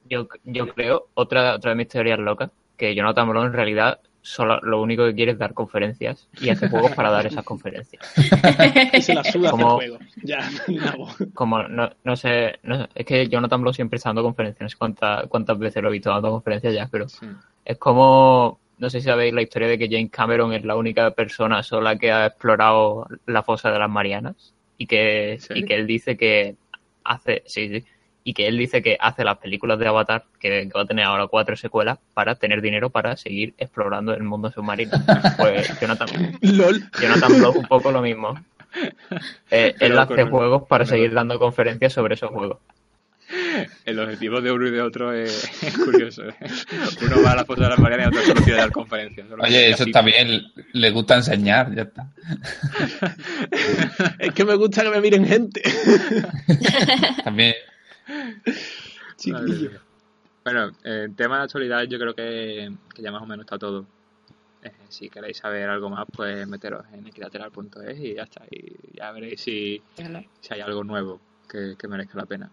yo, 0.09 0.27
yo 0.45 0.67
creo, 0.73 1.09
otra, 1.13 1.55
otra 1.55 1.71
de 1.71 1.75
mis 1.77 1.87
teorías 1.89 2.17
locas, 2.17 2.49
que 2.77 2.95
Jonathan 2.95 3.29
Blow 3.29 3.43
en 3.43 3.53
realidad 3.53 3.99
solo, 4.21 4.59
lo 4.61 4.81
único 4.81 5.05
que 5.05 5.13
quiere 5.15 5.33
es 5.33 5.37
dar 5.37 5.53
conferencias 5.53 6.29
y 6.39 6.49
hace 6.49 6.69
juegos 6.69 6.91
para 6.93 7.09
dar 7.11 7.25
esas 7.25 7.43
conferencias. 7.43 8.01
Y 8.93 9.01
se 9.01 9.13
la 9.13 9.23
suda 9.23 9.49
hacer 9.49 9.61
Como- 9.61 9.75
juego. 9.75 9.97
Ya, 10.23 10.49
nabo. 10.67 11.09
Como, 11.33 11.63
no, 11.63 11.89
no 12.03 12.15
sé, 12.15 12.59
no 12.63 12.77
sé, 12.77 12.89
es 12.95 13.05
que 13.05 13.27
Jonathan 13.27 13.61
Blow 13.61 13.73
siempre 13.73 13.97
está 13.97 14.09
dando 14.09 14.23
conferencias, 14.23 14.61
no 14.61 14.69
sé 14.69 14.77
cuántas, 14.77 15.27
cuántas 15.27 15.57
veces 15.59 15.83
lo 15.83 15.89
he 15.89 15.93
visto 15.93 16.09
dando 16.09 16.31
conferencias 16.31 16.73
ya, 16.73 16.87
pero 16.89 17.09
Sí. 17.09 17.25
es 17.65 17.77
como, 17.77 18.59
no 18.77 18.89
sé 18.89 19.01
si 19.01 19.07
sabéis 19.07 19.33
la 19.33 19.41
historia 19.41 19.67
de 19.67 19.77
que 19.77 19.89
James 19.89 20.09
Cameron 20.11 20.53
es 20.53 20.63
la 20.63 20.75
única 20.77 21.11
persona 21.11 21.61
sola 21.61 21.97
que 21.97 22.11
ha 22.11 22.27
explorado 22.27 23.07
la 23.25 23.43
fosa 23.43 23.71
de 23.71 23.79
las 23.79 23.89
Marianas 23.89 24.53
y 24.77 24.87
que, 24.87 25.33
¿En 25.33 25.41
serio? 25.41 25.63
y 25.63 25.67
que 25.67 25.75
él 25.75 25.85
dice 25.85 26.15
que 26.15 26.55
hace, 27.03 27.43
sí, 27.45 27.67
sí, 27.67 27.85
y 28.23 28.33
que 28.33 28.47
él 28.47 28.57
dice 28.57 28.81
que 28.81 28.97
hace 28.99 29.23
las 29.23 29.37
películas 29.37 29.79
de 29.79 29.87
Avatar, 29.87 30.25
que, 30.39 30.67
que 30.67 30.71
va 30.73 30.81
a 30.81 30.85
tener 30.85 31.05
ahora 31.05 31.27
cuatro 31.27 31.55
secuelas, 31.55 31.99
para 32.13 32.35
tener 32.35 32.61
dinero 32.61 32.89
para 32.89 33.17
seguir 33.17 33.53
explorando 33.57 34.13
el 34.13 34.23
mundo 34.23 34.51
submarino. 34.51 34.91
Pues 35.37 35.79
Jonathan, 35.79 36.37
LOL. 36.41 36.83
Jonathan 37.01 37.39
Blow 37.39 37.53
un 37.57 37.67
poco 37.67 37.91
lo 37.91 38.01
mismo. 38.01 38.35
Eh, 39.51 39.75
él 39.79 39.97
hace 39.97 40.23
juegos 40.23 40.63
para 40.67 40.85
seguir 40.85 41.13
dando 41.13 41.37
conferencias 41.39 41.93
sobre 41.93 42.15
esos 42.15 42.29
juegos. 42.29 42.57
El 43.85 43.99
objetivo 43.99 44.41
de 44.41 44.51
uno 44.51 44.67
y 44.67 44.71
de 44.71 44.81
otro 44.81 45.13
es, 45.13 45.49
es 45.63 45.77
curioso. 45.77 46.23
¿eh? 46.27 46.35
Uno 47.01 47.23
va 47.23 47.31
a 47.31 47.35
la 47.37 47.45
foto 47.45 47.61
de 47.61 47.69
las 47.69 47.79
Marianas 47.79 48.05
y 48.05 48.09
otro 48.09 48.27
solo 48.27 48.41
quiere 48.41 48.59
dar 48.59 48.71
conferencias. 48.71 49.27
Oye, 49.39 49.69
eso 49.69 49.83
así. 49.83 49.89
está 49.89 50.01
bien, 50.01 50.43
le 50.73 50.91
gusta 50.91 51.15
enseñar, 51.15 51.73
ya 51.75 51.83
está. 51.83 52.09
Es 54.19 54.33
que 54.33 54.45
me 54.45 54.55
gusta 54.55 54.83
que 54.83 54.89
me 54.89 55.01
miren 55.01 55.25
gente. 55.25 55.61
También, 57.23 57.53
Chiquillo. 59.17 59.79
Bueno, 60.43 60.71
en 60.83 61.15
tema 61.15 61.37
de 61.37 61.43
actualidad 61.43 61.83
yo 61.83 61.97
creo 61.97 62.13
que, 62.13 62.71
que 62.93 63.01
ya 63.01 63.11
más 63.11 63.21
o 63.21 63.25
menos 63.25 63.45
está 63.45 63.57
todo. 63.57 63.85
Eh, 64.61 64.71
si 64.89 65.09
queréis 65.09 65.37
saber 65.37 65.69
algo 65.69 65.89
más, 65.89 66.05
pues 66.13 66.47
meteros 66.47 66.85
en 66.93 67.07
equilateral.es 67.07 67.99
y 67.99 68.15
ya 68.15 68.23
está. 68.23 68.43
Y 68.49 68.97
ya 68.97 69.11
veréis 69.11 69.41
si, 69.41 69.81
si 70.41 70.53
hay 70.53 70.61
algo 70.61 70.83
nuevo 70.83 71.19
que, 71.49 71.75
que 71.77 71.87
merezca 71.87 72.17
la 72.17 72.25
pena. 72.25 72.49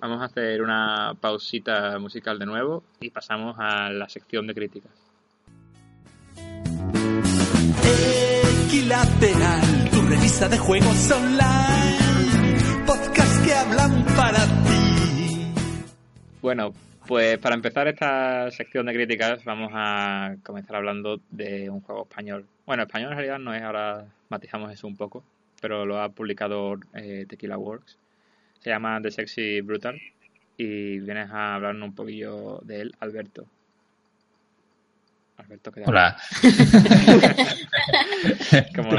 Vamos 0.00 0.20
a 0.22 0.26
hacer 0.26 0.62
una 0.62 1.14
pausita 1.20 1.98
musical 1.98 2.38
de 2.38 2.46
nuevo 2.46 2.84
y 3.00 3.10
pasamos 3.10 3.56
a 3.58 3.90
la 3.90 4.08
sección 4.08 4.46
de 4.46 4.54
críticas. 4.54 4.92
Equilateral, 8.66 9.90
tu 9.90 10.02
revista 10.02 10.48
de 10.48 10.58
juegos 10.58 11.10
online. 11.10 12.03
Podcast 12.86 13.44
que 13.44 13.54
hablan 13.54 14.04
para 14.16 14.38
ti. 14.64 15.52
Bueno, 16.42 16.72
pues 17.06 17.38
para 17.38 17.54
empezar 17.54 17.88
esta 17.88 18.50
sección 18.50 18.86
de 18.86 18.94
críticas 18.94 19.44
vamos 19.44 19.70
a 19.74 20.34
comenzar 20.42 20.76
hablando 20.76 21.20
de 21.30 21.68
un 21.70 21.80
juego 21.80 22.02
español. 22.08 22.46
Bueno, 22.66 22.82
español 22.84 23.10
en 23.12 23.16
realidad 23.18 23.38
no 23.38 23.54
es, 23.54 23.62
ahora 23.62 24.04
matizamos 24.28 24.72
eso 24.72 24.86
un 24.86 24.96
poco, 24.96 25.24
pero 25.60 25.84
lo 25.86 26.00
ha 26.00 26.08
publicado 26.10 26.74
eh, 26.94 27.26
Tequila 27.28 27.56
Works. 27.58 27.98
Se 28.60 28.70
llama 28.70 29.00
The 29.02 29.10
Sexy 29.10 29.60
Brutal 29.60 30.00
y 30.56 30.98
vienes 31.00 31.30
a 31.30 31.56
hablarnos 31.56 31.88
un 31.88 31.94
poquillo 31.94 32.60
de 32.64 32.80
él, 32.82 32.94
Alberto. 33.00 33.44
Alberto, 35.36 35.72
¿qué 35.72 35.82
hola. 35.84 36.16
Como, 38.74 38.92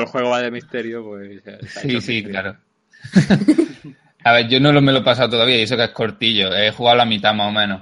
el 0.00 0.06
juego 0.06 0.30
va 0.30 0.40
de 0.40 0.50
misterio, 0.50 1.04
pues... 1.04 1.42
eh, 1.46 1.58
Sí, 1.68 1.80
sí, 1.80 1.94
misterio. 1.96 2.30
claro. 2.30 2.56
A 4.24 4.32
ver, 4.32 4.48
yo 4.48 4.58
no 4.58 4.72
lo 4.72 4.82
me 4.82 4.90
lo 4.90 4.98
he 4.98 5.04
pasado 5.04 5.30
todavía 5.30 5.56
y 5.56 5.62
eso 5.62 5.76
que 5.76 5.84
es 5.84 5.90
cortillo. 5.90 6.52
He 6.52 6.72
jugado 6.72 6.96
la 6.96 7.04
mitad 7.04 7.32
más 7.32 7.48
o 7.48 7.52
menos. 7.52 7.80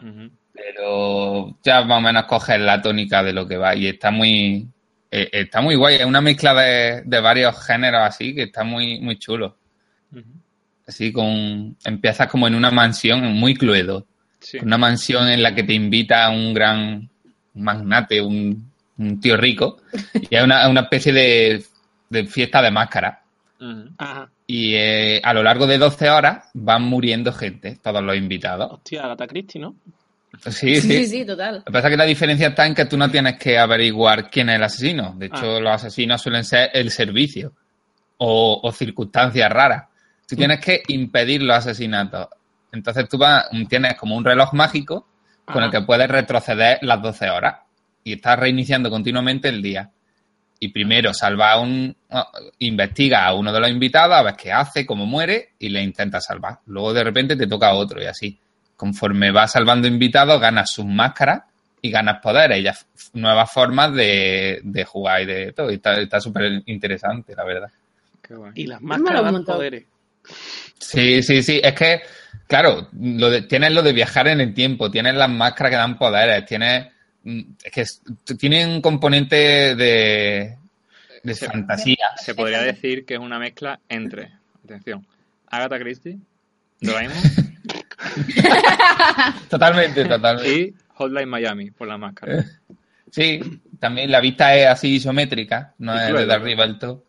Pero 0.52 1.58
ya 1.62 1.82
más 1.84 1.98
o 1.98 2.00
menos 2.02 2.24
coges 2.24 2.60
la 2.60 2.82
tónica 2.82 3.22
de 3.22 3.32
lo 3.32 3.48
que 3.48 3.56
va 3.56 3.74
y 3.74 3.86
está 3.86 4.10
muy 4.10 4.68
eh, 5.10 5.30
está 5.32 5.62
muy 5.62 5.74
guay. 5.74 5.96
Es 5.96 6.04
una 6.04 6.20
mezcla 6.20 6.52
de, 6.52 7.02
de 7.06 7.20
varios 7.20 7.64
géneros 7.64 8.02
así 8.02 8.34
que 8.34 8.42
está 8.42 8.62
muy, 8.62 9.00
muy 9.00 9.16
chulo. 9.18 9.56
Ujú. 10.12 10.22
Así 10.86 11.12
con... 11.12 11.76
Empiezas 11.82 12.28
como 12.28 12.46
en 12.46 12.56
una 12.56 12.70
mansión 12.70 13.22
muy 13.32 13.54
cluedo. 13.54 14.06
Sí. 14.40 14.58
Una 14.60 14.76
mansión 14.76 15.28
en 15.28 15.42
la 15.42 15.54
que 15.54 15.62
te 15.62 15.72
invita 15.72 16.28
un 16.28 16.52
gran 16.52 17.08
magnate, 17.54 18.20
un, 18.20 18.70
un 18.98 19.20
tío 19.20 19.38
rico. 19.38 19.78
Y 20.28 20.36
es 20.36 20.42
una, 20.42 20.68
una 20.68 20.82
especie 20.82 21.12
de, 21.12 21.64
de 22.10 22.26
fiesta 22.26 22.60
de 22.60 22.70
máscara. 22.70 23.22
Ajá. 23.96 24.28
Y 24.46 24.74
eh, 24.74 25.20
a 25.24 25.32
lo 25.32 25.42
largo 25.42 25.66
de 25.66 25.78
12 25.78 26.10
horas 26.10 26.50
van 26.54 26.82
muriendo 26.82 27.32
gente, 27.32 27.78
todos 27.82 28.02
los 28.02 28.16
invitados. 28.16 28.70
Hostia, 28.72 29.04
Agatha 29.04 29.26
Christie, 29.26 29.60
¿no? 29.60 29.74
Sí, 30.50 30.76
Sí, 30.76 30.80
sí. 30.80 31.06
sí, 31.06 31.24
total. 31.24 31.58
Lo 31.58 31.64
que 31.64 31.72
pasa 31.72 31.88
es 31.88 31.92
que 31.92 31.96
la 31.96 32.04
diferencia 32.04 32.48
está 32.48 32.66
en 32.66 32.74
que 32.74 32.84
tú 32.86 32.96
no 32.98 33.08
tienes 33.10 33.38
que 33.38 33.58
averiguar 33.58 34.28
quién 34.30 34.48
es 34.50 34.56
el 34.56 34.62
asesino. 34.64 35.14
De 35.16 35.26
hecho, 35.26 35.56
Ah. 35.56 35.60
los 35.60 35.72
asesinos 35.72 36.20
suelen 36.20 36.44
ser 36.44 36.70
el 36.74 36.90
servicio 36.90 37.52
o, 38.18 38.60
o 38.62 38.72
circunstancias 38.72 39.48
raras. 39.50 39.84
Tú 40.28 40.36
tienes 40.36 40.60
que 40.60 40.82
impedir 40.88 41.42
los 41.42 41.56
asesinatos. 41.56 42.28
Entonces 42.72 43.08
tú 43.08 43.16
vas, 43.18 43.46
tienes 43.68 43.94
como 43.94 44.16
un 44.16 44.24
reloj 44.24 44.52
mágico 44.54 45.06
con 45.44 45.62
el 45.62 45.70
que 45.70 45.82
puedes 45.82 46.08
retroceder 46.08 46.78
las 46.82 47.00
12 47.00 47.30
horas 47.30 47.56
y 48.02 48.14
estás 48.14 48.38
reiniciando 48.38 48.90
continuamente 48.90 49.48
el 49.48 49.62
día. 49.62 49.90
Y 50.60 50.68
primero 50.68 51.12
salva 51.12 51.52
a 51.52 51.60
un, 51.60 51.94
investiga 52.60 53.26
a 53.26 53.34
uno 53.34 53.52
de 53.52 53.60
los 53.60 53.68
invitados 53.70 54.16
a 54.16 54.22
ver 54.22 54.34
qué 54.36 54.52
hace, 54.52 54.86
cómo 54.86 55.04
muere 55.04 55.50
y 55.58 55.68
le 55.68 55.82
intenta 55.82 56.20
salvar. 56.20 56.58
Luego 56.66 56.92
de 56.94 57.04
repente 57.04 57.36
te 57.36 57.46
toca 57.46 57.68
a 57.68 57.74
otro 57.74 58.02
y 58.02 58.06
así. 58.06 58.38
Conforme 58.76 59.30
vas 59.30 59.52
salvando 59.52 59.86
invitados, 59.86 60.40
ganas 60.40 60.70
sus 60.72 60.86
máscaras 60.86 61.42
y 61.82 61.90
ganas 61.90 62.20
poderes, 62.22 62.58
y 62.58 62.62
ya 62.62 62.74
nuevas 63.12 63.50
formas 63.52 63.92
de, 63.92 64.60
de 64.62 64.84
jugar 64.84 65.20
y 65.22 65.26
de 65.26 65.52
todo. 65.52 65.70
Y 65.70 65.74
está 65.84 66.18
súper 66.20 66.62
interesante, 66.66 67.34
la 67.36 67.44
verdad. 67.44 67.68
Qué. 68.22 68.34
Y 68.54 68.66
las 68.66 68.80
máscaras 68.80 69.22
dan 69.22 69.44
poderes. 69.44 69.84
Sí, 70.78 71.22
sí, 71.22 71.42
sí. 71.42 71.60
Es 71.62 71.74
que, 71.74 72.00
claro, 72.46 72.88
lo 72.98 73.28
de- 73.30 73.42
tienes 73.42 73.72
lo 73.72 73.82
de 73.82 73.92
viajar 73.92 74.28
en 74.28 74.40
el 74.40 74.54
tiempo, 74.54 74.90
tienes 74.90 75.14
las 75.14 75.28
máscaras 75.28 75.70
que 75.70 75.76
dan 75.76 75.98
poderes, 75.98 76.46
tienes. 76.46 76.86
Es 77.24 77.72
que 77.72 77.80
es- 77.80 78.02
tiene 78.38 78.66
un 78.66 78.80
componente 78.82 79.36
de, 79.74 80.58
de 81.22 81.34
Se- 81.34 81.46
fantasía. 81.46 82.10
Se 82.16 82.34
podría 82.34 82.60
decir 82.62 83.06
que 83.06 83.14
es 83.14 83.20
una 83.20 83.38
mezcla 83.38 83.80
entre, 83.88 84.32
atención, 84.64 85.06
Agatha 85.48 85.78
Christie, 85.78 86.18
Doraemon 86.80 87.16
Totalmente, 89.48 90.04
totalmente. 90.04 90.52
y 90.52 90.74
Hotline 90.94 91.28
Miami 91.28 91.70
por 91.70 91.88
la 91.88 91.98
máscara. 91.98 92.44
Sí, 93.10 93.40
también 93.78 94.10
la 94.10 94.18
vista 94.20 94.56
es 94.56 94.66
así 94.66 94.96
isométrica, 94.96 95.72
no 95.78 95.94
es 95.96 96.12
desde 96.12 96.32
arriba 96.32 96.66
del 96.66 96.78
todo. 96.80 97.04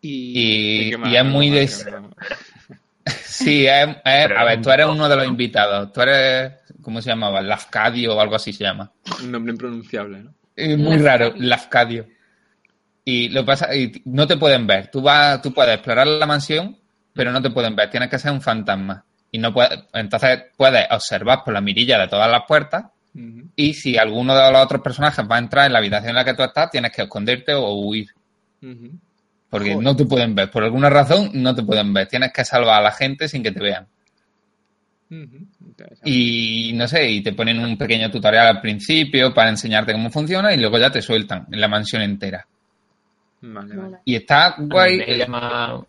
Y, 0.00 0.94
Y, 0.94 1.16
es 1.16 1.24
muy 1.24 1.50
de... 1.50 1.66
Sí, 3.24 3.66
es, 3.66 3.88
a 4.04 4.44
ver, 4.44 4.62
tú 4.62 4.70
eres 4.70 4.86
uno 4.86 5.08
de 5.08 5.16
los 5.16 5.26
invitados. 5.26 5.92
Tú 5.92 6.02
eres, 6.02 6.52
¿cómo 6.82 7.00
se 7.00 7.10
llamaba? 7.10 7.40
Lafcadio 7.40 8.16
o 8.16 8.20
algo 8.20 8.34
así 8.34 8.52
se 8.52 8.64
llama. 8.64 8.92
Un 9.22 9.32
nombre 9.32 9.52
impronunciable, 9.52 10.22
¿no? 10.22 10.34
Es 10.54 10.76
muy 10.76 10.98
raro, 10.98 11.32
Lafcadio. 11.36 12.06
Y 13.04 13.30
lo 13.30 13.40
que 13.40 13.46
pasa, 13.46 13.74
y 13.74 14.02
no 14.04 14.26
te 14.26 14.36
pueden 14.36 14.66
ver. 14.66 14.88
Tú 14.90 15.02
vas, 15.02 15.40
tú 15.42 15.52
puedes 15.52 15.74
explorar 15.74 16.06
la 16.06 16.26
mansión, 16.26 16.76
pero 17.12 17.32
no 17.32 17.42
te 17.42 17.50
pueden 17.50 17.74
ver. 17.74 17.90
Tienes 17.90 18.08
que 18.08 18.18
ser 18.18 18.32
un 18.32 18.40
fantasma. 18.40 19.04
Y 19.30 19.38
no 19.38 19.52
puedes, 19.52 19.78
entonces 19.94 20.44
puedes 20.56 20.86
observar 20.90 21.42
por 21.44 21.54
la 21.54 21.60
mirilla 21.60 21.98
de 21.98 22.08
todas 22.08 22.30
las 22.30 22.42
puertas. 22.46 22.84
Y 23.56 23.74
si 23.74 23.98
alguno 23.98 24.34
de 24.34 24.52
los 24.52 24.64
otros 24.64 24.80
personajes 24.80 25.26
va 25.30 25.36
a 25.36 25.38
entrar 25.38 25.66
en 25.66 25.72
la 25.74 25.80
habitación 25.80 26.10
en 26.10 26.16
la 26.16 26.24
que 26.24 26.34
tú 26.34 26.42
estás, 26.42 26.70
tienes 26.70 26.92
que 26.92 27.02
esconderte 27.02 27.52
o 27.52 27.72
huir. 27.74 28.08
Porque 29.50 29.72
Joder. 29.72 29.84
no 29.84 29.96
te 29.96 30.06
pueden 30.06 30.34
ver. 30.34 30.50
Por 30.50 30.64
alguna 30.64 30.88
razón, 30.88 31.30
no 31.34 31.54
te 31.54 31.62
pueden 31.62 31.92
ver. 31.92 32.08
Tienes 32.08 32.32
que 32.32 32.44
salvar 32.44 32.80
a 32.80 32.82
la 32.82 32.90
gente 32.90 33.28
sin 33.28 33.42
que 33.42 33.52
te 33.52 33.60
vean. 33.60 33.86
Y 36.04 36.72
no 36.74 36.88
sé, 36.88 37.10
y 37.10 37.22
te 37.22 37.32
ponen 37.32 37.58
un 37.58 37.76
pequeño 37.76 38.10
tutorial 38.10 38.46
al 38.46 38.60
principio 38.60 39.32
para 39.34 39.50
enseñarte 39.50 39.92
cómo 39.92 40.10
funciona 40.10 40.52
y 40.54 40.58
luego 40.58 40.78
ya 40.78 40.90
te 40.90 41.02
sueltan 41.02 41.46
en 41.50 41.60
la 41.60 41.68
mansión 41.68 42.02
entera. 42.02 42.46
Vale, 43.42 43.76
vale. 43.76 43.98
Y 44.04 44.14
está 44.14 44.54
guay. 44.58 44.98
me 44.98 45.18
llama, 45.18 45.84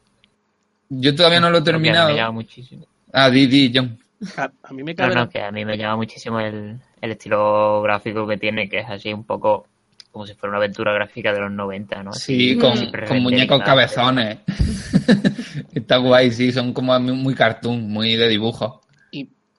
Yo 0.90 1.16
todavía 1.16 1.40
no 1.40 1.50
lo 1.50 1.58
he 1.58 1.62
porque 1.62 1.72
a 1.72 1.78
mí 1.78 1.84
terminado. 1.84 2.10
me 2.10 2.16
llama 2.16 2.32
muchísimo. 2.32 2.86
Ah, 3.12 3.30
di, 3.30 3.48
di, 3.48 3.72
John. 3.74 3.98
a, 4.38 4.52
a 4.64 4.74
mí 4.74 4.84
me 4.84 4.96
cabe 4.96 5.16
no, 5.16 5.30
que 5.30 5.42
a 5.42 5.52
mí 5.52 5.64
me 5.64 5.78
llama 5.78 5.98
muchísimo 5.98 6.40
el, 6.40 6.80
el 7.00 7.12
estilo 7.12 7.82
gráfico 7.82 8.28
que 8.28 8.38
tiene, 8.38 8.68
que 8.68 8.80
es 8.80 8.90
así 8.90 9.14
un 9.14 9.24
poco 9.24 9.68
como 10.12 10.28
si 10.28 10.36
fuera 10.36 10.52
una 10.52 10.58
aventura 10.60 10.94
gráfica 10.94 11.34
de 11.34 11.40
los 11.40 11.52
90, 11.52 12.04
¿no? 12.04 12.14
Sí, 12.14 12.56
con, 12.58 12.74
con 13.08 13.24
muñecos 13.24 13.62
cabezones. 13.64 14.38
está 15.74 15.98
guay, 15.98 16.32
sí, 16.32 16.52
son 16.52 16.72
como 16.72 16.98
muy 17.00 17.14
muy 17.14 17.34
cartoon, 17.36 17.90
muy 17.90 18.16
de 18.16 18.28
dibujo. 18.30 18.82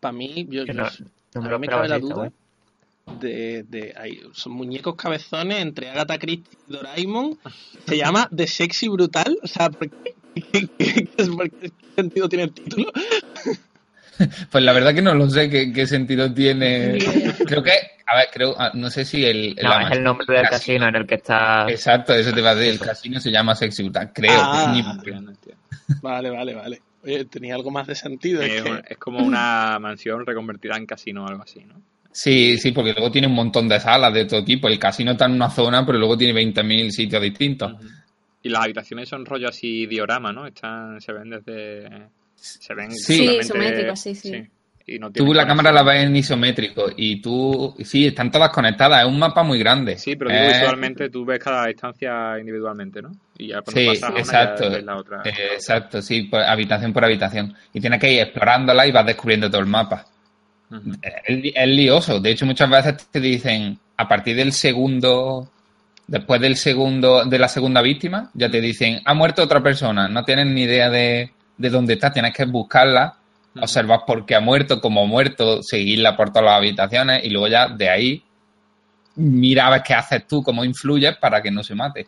Para 0.04 0.12
mí, 0.12 0.46
yo, 0.50 0.66
no, 0.66 0.82
no 1.34 1.40
me 1.40 1.48
a 1.48 1.50
lo 1.50 1.58
mí 1.58 1.66
me 1.66 1.68
cabe 1.72 1.88
la 1.88 1.98
duda 1.98 2.30
de, 3.20 3.62
de 3.62 3.94
hay, 3.96 4.20
son 4.34 4.52
muñecos 4.52 4.96
cabezones 4.96 5.60
entre 5.62 5.88
Agatha 5.88 6.18
Christie 6.18 6.58
y 6.68 6.72
Doraemon. 6.74 7.38
Se 7.86 7.96
llama 7.96 8.28
The 8.36 8.46
Sexy 8.46 8.88
Brutal. 8.88 9.38
O 9.42 9.46
sea, 9.46 9.70
¿por 9.70 9.88
qué, 9.88 10.14
qué- 10.52 10.68
qué- 10.78 11.08
qué- 11.16 11.24
por 11.26 11.50
qué 11.50 11.72
sentido 11.96 12.28
tiene 12.28 12.44
el 12.44 12.52
título? 12.52 12.92
Pues 14.50 14.62
la 14.62 14.72
verdad 14.72 14.94
que 14.94 15.02
no 15.02 15.12
lo 15.14 15.28
sé 15.28 15.50
qué, 15.50 15.72
qué 15.72 15.88
sentido 15.88 16.32
tiene. 16.32 16.98
Creo 17.46 17.64
que, 17.64 17.72
a 18.06 18.16
ver, 18.16 18.28
creo, 18.32 18.54
ah, 18.56 18.70
no 18.72 18.88
sé 18.88 19.04
si 19.04 19.24
el. 19.24 19.56
No, 19.60 19.80
es 19.80 19.90
el 19.90 20.04
nombre 20.04 20.24
del 20.28 20.42
casino. 20.42 20.50
casino 20.50 20.88
en 20.88 20.94
el 20.94 21.06
que 21.06 21.14
está. 21.16 21.66
Exacto, 21.68 22.14
eso 22.14 22.32
te 22.32 22.40
va 22.40 22.50
a 22.50 22.54
decir. 22.54 22.74
El 22.74 22.78
casino 22.78 23.18
se 23.18 23.32
llama 23.32 23.56
Sexy 23.56 23.82
Brutal, 23.82 24.12
creo. 24.14 24.30
Ah. 24.36 25.00
Vale, 26.00 26.30
vale, 26.30 26.54
vale. 26.54 26.82
Oye, 27.04 27.24
tenía 27.26 27.54
algo 27.54 27.70
más 27.70 27.86
de 27.86 27.94
sentido. 27.94 28.42
es 28.42 28.52
Es, 28.54 28.62
que- 28.62 28.70
un- 28.70 28.82
es 28.88 28.96
como 28.98 29.18
una 29.24 29.78
mansión 29.78 30.24
reconvertida 30.26 30.76
en 30.76 30.86
casino 30.86 31.24
o 31.24 31.28
algo 31.28 31.42
así, 31.42 31.60
¿no? 31.64 31.74
Sí, 32.10 32.58
sí, 32.58 32.70
porque 32.72 32.92
luego 32.92 33.10
tiene 33.10 33.26
un 33.26 33.34
montón 33.34 33.68
de 33.68 33.78
salas 33.80 34.14
de 34.14 34.24
todo 34.24 34.44
tipo. 34.44 34.68
El 34.68 34.78
casino 34.78 35.12
está 35.12 35.26
en 35.26 35.32
una 35.32 35.50
zona, 35.50 35.84
pero 35.84 35.98
luego 35.98 36.16
tiene 36.16 36.32
20.000 36.32 36.90
sitios 36.92 37.20
distintos. 37.20 37.72
Y 38.42 38.48
las 38.50 38.62
habitaciones 38.64 39.08
son 39.08 39.24
rollo 39.26 39.48
así 39.48 39.86
diorama, 39.86 40.32
¿no? 40.32 40.46
Están, 40.46 41.00
se 41.00 41.12
ven 41.12 41.30
desde... 41.30 42.08
Se 42.36 42.74
ven 42.74 42.92
Sí. 42.92 43.38
Isométricos, 43.40 44.00
sí, 44.00 44.14
sí. 44.14 44.44
Y 44.86 44.98
no 44.98 45.10
Tú 45.10 45.32
la 45.32 45.46
cámara 45.46 45.72
la 45.72 45.82
ves 45.82 46.04
en 46.04 46.14
isométrico 46.14 46.86
y 46.94 47.22
tú... 47.22 47.74
Sí, 47.82 48.06
están 48.06 48.30
todas 48.30 48.50
conectadas. 48.50 49.00
Es 49.02 49.08
un 49.08 49.18
mapa 49.18 49.42
muy 49.42 49.58
grande. 49.58 49.96
Sí, 49.96 50.14
pero 50.14 50.30
digo, 50.30 50.42
Eh, 50.42 50.48
visualmente 50.48 51.08
tú 51.08 51.24
ves 51.24 51.38
cada 51.38 51.66
distancia 51.66 52.38
individualmente, 52.38 53.00
¿no? 53.00 53.10
Y 53.38 53.48
ya 53.48 53.62
cuando 53.62 53.80
Sí, 53.80 53.86
pasas 53.86 54.10
una 54.10 54.18
exacto. 54.20 54.70
ya 54.70 54.80
la 54.82 54.96
otra. 54.96 55.22
Eh, 55.24 55.32
exacto, 55.54 56.02
sí, 56.02 56.24
por- 56.24 56.42
habitación 56.42 56.92
por 56.92 57.02
habitación. 57.02 57.54
Y 57.72 57.80
tienes 57.80 57.98
que 57.98 58.12
ir 58.12 58.20
explorándola 58.20 58.86
y 58.86 58.92
vas 58.92 59.06
descubriendo 59.06 59.48
todo 59.50 59.62
el 59.62 59.66
mapa. 59.68 60.04
Eh, 61.02 61.12
Es, 61.28 61.36
li- 61.42 61.52
es 61.56 61.68
lioso. 61.68 62.20
De 62.20 62.30
hecho, 62.32 62.44
muchas 62.44 62.68
veces 62.68 63.08
te 63.10 63.20
dicen, 63.20 63.78
a 63.96 64.06
partir 64.06 64.36
del 64.36 64.52
segundo, 64.52 65.48
después 66.06 66.42
del 66.42 66.56
segundo, 66.56 67.24
de 67.24 67.38
la 67.38 67.48
segunda 67.48 67.80
víctima, 67.80 68.30
ya 68.34 68.50
te 68.50 68.60
dicen, 68.60 69.00
ha 69.06 69.14
muerto 69.14 69.42
otra 69.42 69.62
persona. 69.62 70.08
No 70.08 70.24
tienes 70.24 70.46
ni 70.48 70.64
idea 70.64 70.90
de, 70.90 71.30
de 71.56 71.70
dónde 71.70 71.94
está. 71.94 72.12
Tienes 72.12 72.34
que 72.34 72.44
buscarla. 72.44 73.14
Observar 73.60 74.00
por 74.06 74.26
qué 74.26 74.34
ha 74.34 74.40
muerto, 74.40 74.80
cómo 74.80 75.02
ha 75.02 75.06
muerto, 75.06 75.62
seguirla 75.62 76.16
por 76.16 76.30
todas 76.30 76.44
las 76.44 76.56
habitaciones 76.56 77.24
y 77.24 77.30
luego 77.30 77.48
ya 77.48 77.68
de 77.68 77.88
ahí 77.88 78.22
mira 79.16 79.66
a 79.66 79.70
ver 79.70 79.82
qué 79.82 79.94
haces 79.94 80.26
tú, 80.26 80.42
cómo 80.42 80.64
influyes 80.64 81.16
para 81.18 81.40
que 81.40 81.50
no 81.50 81.62
se 81.62 81.74
mate. 81.74 82.06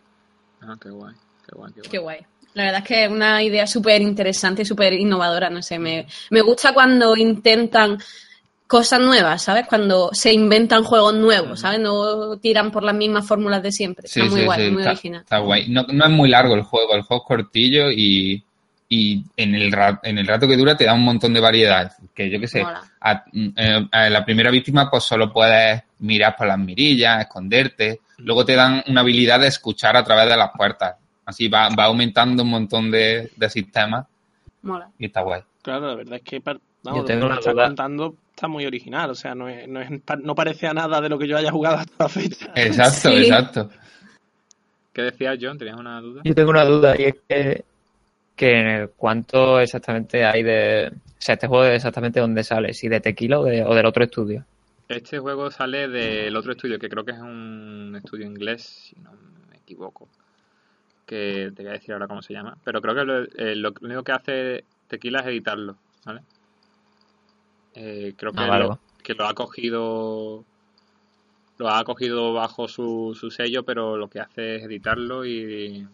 Ah, 0.61 0.75
qué 0.81 0.89
guay, 0.89 1.13
qué 1.45 1.55
guay, 1.55 1.73
qué 1.73 1.79
guay. 1.81 1.89
Qué 1.91 1.97
guay. 1.97 2.19
La 2.53 2.63
verdad 2.63 2.81
es 2.81 2.87
que 2.87 3.03
es 3.05 3.11
una 3.11 3.43
idea 3.43 3.67
súper 3.67 4.01
interesante 4.01 4.63
y 4.63 4.65
súper 4.65 4.93
innovadora, 4.93 5.49
no 5.49 5.61
sé, 5.61 5.77
me, 5.77 6.07
me 6.31 6.41
gusta 6.41 6.73
cuando 6.73 7.15
intentan 7.15 7.99
cosas 8.65 8.99
nuevas, 8.99 9.43
¿sabes? 9.43 9.65
Cuando 9.67 10.09
se 10.11 10.33
inventan 10.33 10.83
juegos 10.83 11.13
nuevos, 11.13 11.61
¿sabes? 11.61 11.79
No 11.79 12.37
tiran 12.37 12.71
por 12.71 12.83
las 12.83 12.95
mismas 12.95 13.25
fórmulas 13.25 13.63
de 13.63 13.71
siempre. 13.71 14.07
Sí, 14.07 14.19
está 14.19 14.31
muy 14.31 14.41
sí, 14.41 14.45
guay, 14.45 14.65
sí, 14.65 14.71
muy 14.71 14.81
está, 14.81 14.91
original. 14.91 15.21
está 15.21 15.37
guay. 15.37 15.69
No, 15.69 15.85
no 15.87 16.05
es 16.05 16.11
muy 16.11 16.29
largo 16.29 16.55
el 16.55 16.63
juego, 16.63 16.95
el 16.95 17.03
juego 17.03 17.23
es 17.23 17.27
cortillo 17.27 17.91
y, 17.91 18.43
y 18.89 19.23
en, 19.35 19.53
el 19.55 19.75
en 20.03 20.17
el 20.17 20.27
rato 20.27 20.47
que 20.47 20.55
dura 20.55 20.77
te 20.77 20.85
da 20.85 20.93
un 20.93 21.03
montón 21.03 21.33
de 21.33 21.39
variedad. 21.41 21.91
Que 22.13 22.29
yo 22.29 22.39
qué 22.39 22.47
sé, 22.47 22.63
a, 23.01 23.23
eh, 23.33 23.87
a 23.91 24.09
la 24.09 24.23
primera 24.25 24.49
víctima 24.49 24.89
pues 24.89 25.03
solo 25.03 25.31
puedes 25.31 25.81
mirar 25.99 26.35
por 26.37 26.47
las 26.47 26.57
mirillas, 26.59 27.21
esconderte. 27.21 27.99
Luego 28.19 28.45
te 28.45 28.55
dan 28.55 28.83
una 28.87 29.01
habilidad 29.01 29.39
de 29.39 29.47
escuchar 29.47 29.95
a 29.97 30.03
través 30.03 30.29
de 30.29 30.37
las 30.37 30.51
puertas. 30.55 30.95
Así 31.25 31.47
va, 31.49 31.69
va 31.69 31.85
aumentando 31.85 32.43
un 32.43 32.49
montón 32.49 32.89
de, 32.89 33.29
de 33.35 33.49
sistemas 33.49 34.05
Mola. 34.61 34.89
y 34.97 35.07
está 35.07 35.21
guay. 35.21 35.41
Claro, 35.61 35.87
la 35.89 35.95
verdad 35.95 36.15
es 36.15 36.21
que 36.23 36.37
Yo 36.39 36.53
vamos, 36.83 37.05
tengo 37.05 37.23
lo 37.27 37.33
que 37.33 37.39
estás 37.39 37.53
duda. 37.53 37.65
contando 37.67 38.15
está 38.33 38.47
muy 38.47 38.65
original. 38.65 39.09
O 39.09 39.15
sea, 39.15 39.35
no, 39.35 39.49
es, 39.49 39.67
no, 39.67 39.81
es, 39.81 39.89
no 40.23 40.33
parece 40.35 40.67
a 40.67 40.73
nada 40.73 41.01
de 41.01 41.09
lo 41.09 41.19
que 41.19 41.27
yo 41.27 41.35
haya 41.37 41.51
jugado 41.51 41.75
hasta 41.77 42.03
la 42.05 42.09
fecha. 42.09 42.51
Exacto, 42.55 43.09
Sí. 43.11 43.17
exacto. 43.17 43.69
¿Qué 44.93 45.01
decías, 45.03 45.37
John? 45.39 45.57
¿Tenías 45.57 45.77
una 45.77 45.99
duda? 46.01 46.21
Yo 46.23 46.33
tengo 46.33 46.49
una 46.51 46.65
duda 46.65 46.95
y 46.97 47.03
es 47.03 47.15
que, 47.27 47.65
que 48.37 48.89
cuánto 48.95 49.59
exactamente 49.59 50.23
hay 50.23 50.43
de... 50.43 50.91
O 50.93 51.19
sea, 51.21 51.33
este 51.33 51.47
juego 51.47 51.65
exactamente 51.65 52.19
dónde 52.21 52.43
sale, 52.43 52.73
si 52.73 52.87
de 52.87 53.01
Tequila 53.01 53.39
o, 53.39 53.43
de- 53.43 53.63
o 53.65 53.75
del 53.75 53.85
otro 53.85 54.03
estudio. 54.05 54.45
Este 54.87 55.19
juego 55.19 55.51
sale 55.51 55.89
del 55.89 56.33
otro 56.37 56.53
estudio, 56.53 56.79
que 56.79 56.87
creo 56.87 57.03
que 57.03 57.11
es 57.11 57.19
un 57.19 57.93
estudio 57.97 58.25
inglés, 58.25 58.61
si 58.63 58.95
no 59.01 59.11
me 59.49 59.57
equivoco. 59.57 60.07
Que 61.05 61.51
te 61.55 61.63
voy 61.63 61.69
a 61.71 61.73
decir 61.73 61.91
ahora 61.93 62.07
cómo 62.07 62.21
se 62.21 62.33
llama. 62.33 62.57
Pero 62.63 62.81
creo 62.81 62.95
que 62.95 63.03
lo, 63.03 63.23
eh, 63.23 63.55
lo 63.55 63.73
único 63.81 64.03
que 64.03 64.11
hace 64.13 64.63
Tequila 64.87 65.19
es 65.19 65.25
editarlo, 65.27 65.75
¿vale? 66.05 66.21
Eh, 67.75 68.13
creo 68.17 68.31
que, 68.31 68.39
Ah, 68.41 68.59
lo, 68.59 68.79
que 69.03 69.13
lo 69.13 69.25
ha 69.25 69.33
cogido 69.33 70.43
lo 71.57 71.69
ha 71.69 71.83
cogido 71.83 72.33
bajo 72.33 72.67
su, 72.67 73.17
su 73.19 73.31
sello, 73.31 73.63
pero 73.63 73.97
lo 73.97 74.07
que 74.09 74.19
hace 74.19 74.57
es 74.57 74.63
editarlo 74.63 75.25
y, 75.25 75.87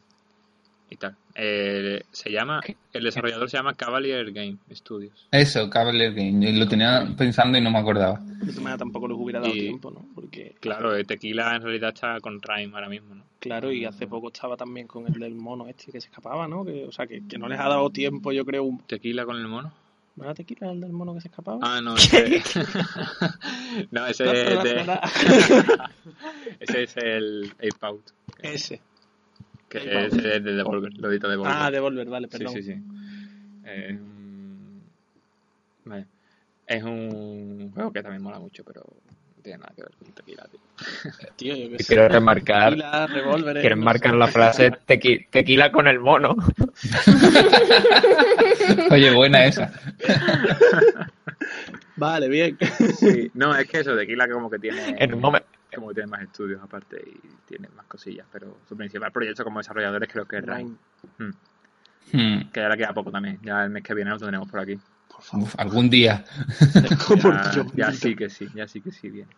y 0.93 0.97
tal. 0.97 1.15
Eh, 1.35 2.03
se 2.11 2.31
llama, 2.31 2.61
el 2.93 3.03
desarrollador 3.03 3.49
se 3.49 3.57
llama 3.57 3.73
Cavalier 3.73 4.31
Game 4.31 4.57
Studios. 4.71 5.27
Eso, 5.31 5.69
Cavalier 5.69 6.13
Game. 6.13 6.45
Yo 6.51 6.59
lo 6.59 6.67
tenía 6.67 7.07
pensando 7.17 7.57
y 7.57 7.61
no 7.61 7.71
me 7.71 7.79
acordaba. 7.79 8.19
De 8.19 8.39
todas 8.47 8.57
maneras, 8.57 8.79
tampoco 8.79 9.07
les 9.07 9.17
hubiera 9.17 9.39
dado 9.39 9.53
Y- 9.53 9.59
tiempo, 9.61 9.91
¿no? 9.91 10.05
Porque, 10.15 10.55
Claro, 10.59 10.95
eh, 10.95 11.03
Tequila 11.03 11.55
en 11.55 11.61
realidad 11.63 11.91
está 11.93 12.19
con 12.21 12.39
Rime 12.41 12.73
ahora 12.75 12.89
mismo, 12.89 13.15
¿no? 13.15 13.23
claro, 13.39 13.73
y 13.73 13.83
hace 13.83 14.07
poco 14.07 14.29
estaba 14.29 14.55
también 14.55 14.87
con 14.87 15.05
el 15.05 15.19
del 15.19 15.35
mono 15.35 15.67
este 15.67 15.91
que 15.91 15.99
se 15.99 16.07
escapaba, 16.07 16.47
¿no? 16.47 16.63
Que, 16.63 16.85
o 16.85 16.93
sea, 16.93 17.07
que, 17.07 17.27
que 17.27 17.37
no 17.37 17.49
les 17.49 17.59
ha 17.59 17.67
dado 17.67 17.89
tiempo, 17.89 18.31
yo 18.31 18.45
creo. 18.45 18.63
un- 18.63 18.79
Tequila 18.79 19.25
con 19.25 19.35
el 19.35 19.47
mono. 19.49 19.73
¿No 20.15 20.25
era 20.25 20.33
tequila 20.35 20.71
el 20.71 20.79
del 20.79 20.93
mono 20.93 21.15
que 21.15 21.21
se 21.21 21.27
escapaba? 21.27 21.57
Ah, 21.63 21.81
no, 21.81 21.95
ese. 21.97 22.41
no, 23.91 24.05
ese 24.05 24.25
no. 24.25 24.31
ese 26.59 26.83
es 26.83 26.97
el 26.97 27.51
Ape 27.57 27.85
Out. 27.87 28.05
Ese. 28.41 28.81
Que 29.79 30.05
es 30.05 30.11
de 30.15 30.39
Devolver, 30.39 30.93
lo 30.97 31.11
edita 31.11 31.27
Devolver. 31.27 31.53
Ah, 31.57 31.71
Devolver, 31.71 32.07
vale, 32.07 32.27
Sí, 32.31 32.37
perdón. 32.37 32.53
sí, 32.53 32.63
sí. 32.63 32.75
Eh, 33.65 33.97
mm, 33.99 34.79
vale. 35.85 36.05
Es 36.67 36.83
un 36.83 37.71
juego 37.73 37.91
que 37.91 38.01
también 38.03 38.21
mola 38.23 38.39
mucho, 38.39 38.63
pero 38.63 38.81
no 38.85 39.41
tiene 39.43 39.57
nada 39.59 39.73
que 39.75 39.81
ver 39.83 39.91
con 39.97 40.11
tequila, 40.13 40.47
tío. 40.49 40.59
Tío, 41.35 41.55
yo 41.69 41.77
sé. 41.77 41.85
quiero 41.85 42.07
remarcar, 42.07 42.69
Tequila, 42.71 43.07
revólveres, 43.07 43.61
quiero 43.61 43.75
no 43.75 43.81
remarcar 43.81 44.11
sé. 44.11 44.17
la 44.17 44.27
frase 44.27 44.71
tequi- 44.87 45.27
Tequila 45.29 45.71
con 45.71 45.87
el 45.87 45.99
mono. 45.99 46.35
Oye, 48.91 49.11
buena 49.13 49.45
esa. 49.45 49.71
Vale, 51.95 52.27
bien. 52.29 52.57
Sí, 52.97 53.29
no, 53.33 53.55
es 53.55 53.67
que 53.67 53.79
eso, 53.81 53.95
tequila 53.95 54.27
como 54.29 54.49
que 54.49 54.59
tiene. 54.59 54.95
En 54.99 55.13
un 55.15 55.21
momento. 55.21 55.47
Como 55.75 55.89
que 55.89 55.95
tiene 55.95 56.09
más 56.09 56.21
estudios 56.21 56.61
aparte 56.61 57.01
y 57.05 57.19
tiene 57.47 57.67
más 57.75 57.85
cosillas, 57.85 58.25
pero 58.31 58.57
su 58.67 58.75
principal 58.75 59.11
proyecto 59.11 59.43
como 59.43 59.59
desarrolladores 59.59 60.09
creo 60.11 60.25
que 60.25 60.37
es. 60.37 60.45
Rime. 60.45 60.75
Mm, 61.17 61.31
Hmm. 62.11 62.51
Que 62.51 62.61
ahora 62.61 62.77
queda 62.77 62.93
poco 62.93 63.11
también. 63.11 63.39
Ya 63.41 63.63
el 63.63 63.71
mes 63.71 63.83
que 63.83 63.93
viene 63.93 64.11
lo 64.11 64.17
tendremos 64.17 64.49
por 64.49 64.59
aquí. 64.59 64.77
Uf, 65.33 65.55
algún 65.57 65.89
día. 65.89 66.23
Por 67.07 67.33
Ya, 67.33 67.65
ya 67.75 67.91
sí 67.91 68.15
que 68.15 68.29
sí, 68.29 68.47
ya 68.53 68.67
sí 68.67 68.81
que 68.81 68.91
sí 68.91 69.09
viene. 69.09 69.31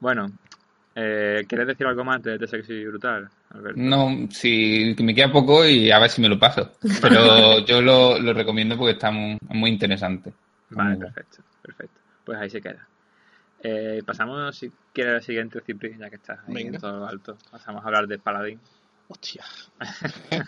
Bueno, 0.00 0.30
eh, 0.94 1.44
¿quieres 1.48 1.66
decir 1.68 1.86
algo 1.86 2.04
más 2.04 2.22
de, 2.22 2.36
de 2.36 2.46
Sexy 2.46 2.84
Brutal, 2.84 3.28
Alberto? 3.50 3.80
No, 3.80 4.28
si 4.30 4.94
me 4.98 5.14
queda 5.14 5.30
poco 5.32 5.66
y 5.66 5.90
a 5.90 5.98
ver 5.98 6.10
si 6.10 6.20
me 6.20 6.28
lo 6.28 6.38
paso. 6.38 6.72
Pero 7.00 7.60
yo 7.66 7.80
lo, 7.80 8.18
lo 8.18 8.32
recomiendo 8.32 8.76
porque 8.76 8.92
está 8.92 9.10
muy, 9.10 9.38
muy 9.48 9.70
interesante. 9.70 10.32
Vale, 10.70 10.96
Muy 10.96 10.98
perfecto, 11.00 11.42
perfecto. 11.62 12.00
Pues 12.24 12.38
ahí 12.38 12.50
se 12.50 12.60
queda. 12.60 12.86
Eh, 13.62 14.02
pasamos, 14.06 14.56
si 14.56 14.72
quieres, 14.92 15.14
al 15.16 15.22
siguiente, 15.22 15.60
Cipri, 15.60 15.96
ya 15.98 16.08
que 16.08 16.16
estás 16.16 16.38
ahí 16.46 16.54
Venga. 16.54 16.76
en 16.76 16.80
todo 16.80 16.98
lo 16.98 17.06
alto. 17.06 17.36
Pasamos 17.50 17.84
a 17.84 17.86
hablar 17.86 18.06
de 18.06 18.18
Paladín. 18.18 18.60
Hostia. 19.08 19.44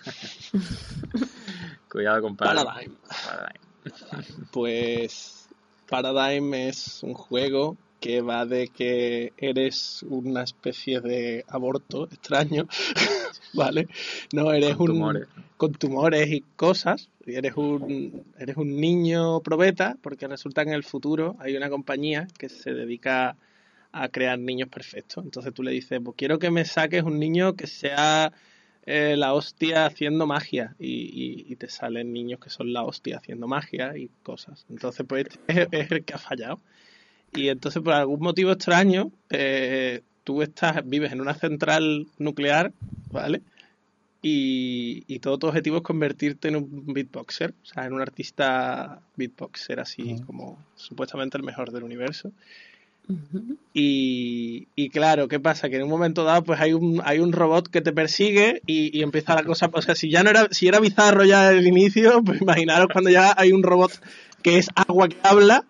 Cuidado 1.90 2.22
con 2.22 2.36
Paladín. 2.36 2.64
Paradigm. 2.64 2.96
Paladín. 3.28 4.48
Pues 4.50 5.48
Paradigm 5.88 6.54
es 6.54 7.02
un 7.02 7.14
juego 7.14 7.76
que 8.02 8.20
va 8.20 8.44
de 8.44 8.66
que 8.68 9.32
eres 9.36 10.04
una 10.08 10.42
especie 10.42 11.00
de 11.00 11.44
aborto 11.48 12.08
extraño, 12.08 12.66
¿vale? 13.54 13.86
No 14.32 14.52
eres 14.52 14.74
Con 14.76 14.90
un 14.90 15.26
con 15.56 15.72
tumores 15.74 16.28
y 16.32 16.40
cosas, 16.56 17.08
y 17.24 17.34
eres 17.36 17.56
un 17.56 18.24
eres 18.38 18.56
un 18.56 18.76
niño 18.80 19.40
probeta, 19.40 19.96
porque 20.02 20.26
resulta 20.26 20.64
que 20.64 20.70
en 20.70 20.74
el 20.76 20.82
futuro 20.82 21.36
hay 21.38 21.56
una 21.56 21.70
compañía 21.70 22.26
que 22.36 22.48
se 22.48 22.74
dedica 22.74 23.36
a 23.92 24.08
crear 24.08 24.36
niños 24.38 24.68
perfectos. 24.68 25.22
Entonces 25.24 25.54
tú 25.54 25.62
le 25.62 25.70
dices, 25.70 26.00
pues 26.02 26.16
quiero 26.16 26.40
que 26.40 26.50
me 26.50 26.64
saques 26.64 27.04
un 27.04 27.20
niño 27.20 27.54
que 27.54 27.68
sea 27.68 28.32
eh, 28.84 29.14
la 29.16 29.32
hostia 29.34 29.86
haciendo 29.86 30.26
magia 30.26 30.74
y, 30.80 30.88
y- 30.88 31.52
y 31.52 31.54
te 31.56 31.68
salen 31.68 32.12
niños 32.12 32.40
que 32.40 32.50
son 32.50 32.72
la 32.72 32.82
hostia 32.82 33.18
haciendo 33.18 33.46
magia 33.46 33.96
y 33.96 34.10
cosas. 34.24 34.66
Entonces 34.68 35.06
pues 35.08 35.26
este 35.28 35.38
es, 35.46 35.68
es 35.70 35.92
el 35.92 36.04
que 36.04 36.14
ha 36.14 36.18
fallado. 36.18 36.58
Y 37.34 37.48
entonces 37.48 37.82
por 37.82 37.94
algún 37.94 38.20
motivo 38.20 38.52
extraño 38.52 39.10
eh, 39.30 40.02
tú 40.24 40.42
estás 40.42 40.82
vives 40.84 41.12
en 41.12 41.20
una 41.20 41.34
central 41.34 42.06
nuclear, 42.18 42.72
¿vale? 43.10 43.42
Y, 44.20 45.02
y 45.08 45.18
todo 45.18 45.38
tu 45.38 45.48
objetivo 45.48 45.78
es 45.78 45.82
convertirte 45.82 46.48
en 46.48 46.56
un 46.56 46.84
beatboxer, 46.92 47.54
o 47.62 47.66
sea, 47.66 47.86
en 47.86 47.92
un 47.92 48.00
artista 48.00 49.00
beatboxer 49.16 49.80
así 49.80 50.20
como 50.26 50.58
supuestamente 50.76 51.36
el 51.38 51.42
mejor 51.42 51.72
del 51.72 51.82
universo. 51.82 52.30
Y, 53.74 54.68
y 54.76 54.90
claro, 54.90 55.26
¿qué 55.26 55.40
pasa? 55.40 55.68
Que 55.68 55.76
en 55.76 55.82
un 55.82 55.90
momento 55.90 56.22
dado, 56.22 56.44
pues 56.44 56.60
hay 56.60 56.72
un, 56.72 57.02
hay 57.04 57.18
un 57.18 57.32
robot 57.32 57.68
que 57.68 57.80
te 57.80 57.92
persigue 57.92 58.62
y, 58.64 58.96
y 58.96 59.02
empieza 59.02 59.34
la 59.34 59.42
cosa. 59.42 59.68
O 59.72 59.82
sea, 59.82 59.96
si 59.96 60.08
ya 60.08 60.22
no 60.22 60.30
era, 60.30 60.48
si 60.52 60.68
era 60.68 60.78
bizarro 60.78 61.24
ya 61.24 61.50
el 61.50 61.66
inicio, 61.66 62.22
pues 62.24 62.40
imaginaros 62.40 62.88
cuando 62.92 63.10
ya 63.10 63.34
hay 63.36 63.52
un 63.52 63.64
robot 63.64 63.92
que 64.42 64.58
es 64.58 64.68
agua 64.74 65.08
que 65.08 65.16
habla, 65.22 65.64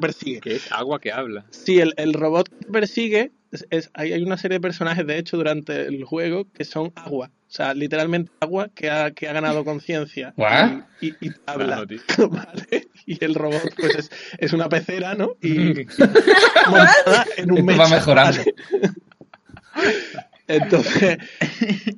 persigue. 0.00 0.40
Que 0.40 0.56
es 0.56 0.70
agua 0.72 1.00
que 1.00 1.12
habla. 1.12 1.44
Sí, 1.50 1.80
el, 1.80 1.94
el 1.96 2.12
robot 2.14 2.48
que 2.48 2.56
te 2.66 2.72
persigue, 2.72 3.32
es, 3.52 3.66
es- 3.70 3.90
hay, 3.94 4.12
hay 4.12 4.22
una 4.22 4.36
serie 4.36 4.56
de 4.56 4.60
personajes, 4.62 5.06
de 5.06 5.18
hecho, 5.18 5.36
durante 5.36 5.86
el 5.86 6.04
juego 6.04 6.46
que 6.52 6.64
son 6.64 6.92
agua. 6.96 7.30
O 7.46 7.50
sea, 7.56 7.72
literalmente 7.72 8.32
agua 8.40 8.68
que 8.74 8.90
ha, 8.90 9.12
que 9.12 9.28
ha 9.28 9.32
ganado 9.32 9.64
conciencia. 9.64 10.34
¿What? 10.36 10.82
Y, 11.00 11.08
y- 11.10 11.28
y 11.28 11.30
habla. 11.46 11.84
Claro. 12.06 12.28
¿Vale? 12.30 12.88
Y 13.06 13.24
el 13.24 13.34
robot, 13.34 13.62
pues 13.76 13.94
es, 13.96 14.10
es 14.38 14.52
una 14.52 14.68
pecera, 14.68 15.14
¿no? 15.14 15.36
Y 15.40 15.54
montada 16.68 17.26
en 17.36 17.52
un 17.52 17.58
Esto 17.58 17.66
va 17.70 17.84
mecha, 17.84 17.94
mejorando. 17.94 18.40
¿vale? 18.72 18.90
Entonces, 20.46 21.18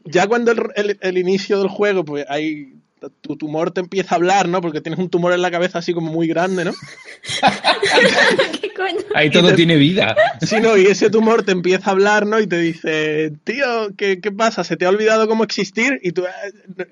ya 0.04 0.26
cuando 0.26 0.52
el, 0.52 0.60
el- 0.76 0.98
el 1.00 1.18
inicio 1.18 1.58
del 1.58 1.68
juego, 1.68 2.04
pues 2.04 2.24
hay. 2.28 2.74
Tu 3.20 3.36
tumor 3.36 3.70
te 3.72 3.80
empieza 3.80 4.14
a 4.14 4.16
hablar, 4.16 4.48
¿no? 4.48 4.60
Porque 4.60 4.80
tienes 4.80 4.98
un 4.98 5.10
tumor 5.10 5.32
en 5.32 5.42
la 5.42 5.50
cabeza 5.50 5.78
así 5.78 5.92
como 5.92 6.10
muy 6.10 6.26
grande, 6.26 6.64
¿no? 6.64 6.72
¿Qué 8.60 8.72
coño? 8.74 8.96
Ahí 9.14 9.30
todo 9.30 9.48
te- 9.48 9.54
tiene 9.54 9.76
vida. 9.76 10.16
Sí, 10.40 10.56
no, 10.60 10.76
y 10.76 10.86
ese 10.86 11.10
tumor 11.10 11.42
te 11.42 11.52
empieza 11.52 11.90
a 11.90 11.92
hablar, 11.92 12.26
¿no? 12.26 12.40
Y 12.40 12.46
te 12.46 12.58
dice, 12.58 13.32
tío, 13.44 13.90
¿qué, 13.96 14.20
qué 14.20 14.32
pasa? 14.32 14.64
¿Se 14.64 14.76
te 14.76 14.84
ha 14.86 14.88
olvidado 14.88 15.28
cómo 15.28 15.44
existir? 15.44 15.98
Y 16.02 16.12
tú, 16.12 16.24
"Eh, 16.24 16.82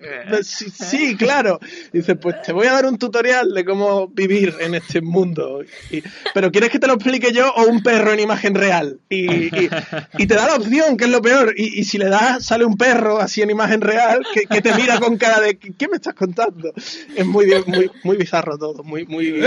sí, 0.43 0.67
sí, 0.71 1.17
claro. 1.17 1.59
Dice, 1.93 2.15
pues 2.17 2.41
te 2.43 2.53
voy 2.53 2.67
a 2.67 2.73
dar 2.73 2.87
un 2.87 2.99
tutorial 2.99 3.53
de 3.55 3.65
cómo 3.65 4.09
vivir 4.09 4.55
en 4.61 4.75
este 4.75 5.01
mundo. 5.01 5.63
Y- 5.91 6.03
pero 6.33 6.51
¿quieres 6.53 6.71
que 6.71 6.79
te 6.79 6.87
lo 6.87 6.95
explique 6.95 7.33
yo 7.33 7.51
o 7.55 7.65
un 7.67 7.83
perro 7.83 8.13
en 8.13 8.21
imagen 8.21 8.55
real? 8.55 8.99
Y, 9.09 9.25
y- 9.47 9.71
y 10.19 10.27
te 10.27 10.35
da 10.35 10.47
la 10.47 10.57
opción, 10.57 10.97
que 10.97 11.05
es 11.05 11.11
lo 11.11 11.23
peor. 11.23 11.55
Y, 11.57 11.81
y 11.81 11.85
si 11.85 11.99
le 11.99 12.07
das, 12.09 12.45
sale 12.45 12.65
un 12.65 12.77
perro 12.77 13.19
así 13.21 13.43
en 13.43 13.51
imagen 13.51 13.81
real 13.81 14.21
que, 14.33 14.43
que 14.43 14.61
te 14.63 14.75
mira 14.75 14.99
con 15.01 15.17
cara 15.17 15.41
de, 15.41 15.57
¿qué 15.57 15.89
me 15.89 15.99
estás 16.09 16.15
contando? 16.15 16.73
Es 16.77 17.25
muy, 17.27 17.47
muy, 17.67 17.91
muy 18.03 18.17
bizarro 18.17 18.59
todo, 18.59 18.83
muy, 18.85 19.07
muy... 19.07 19.41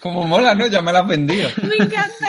Como 0.00 0.26
mola, 0.26 0.54
¿no? 0.54 0.66
Ya 0.66 0.82
me 0.82 0.92
la 0.92 1.00
has 1.00 1.08
vendido. 1.08 1.48
Me 1.62 1.76
encanta. 1.76 2.28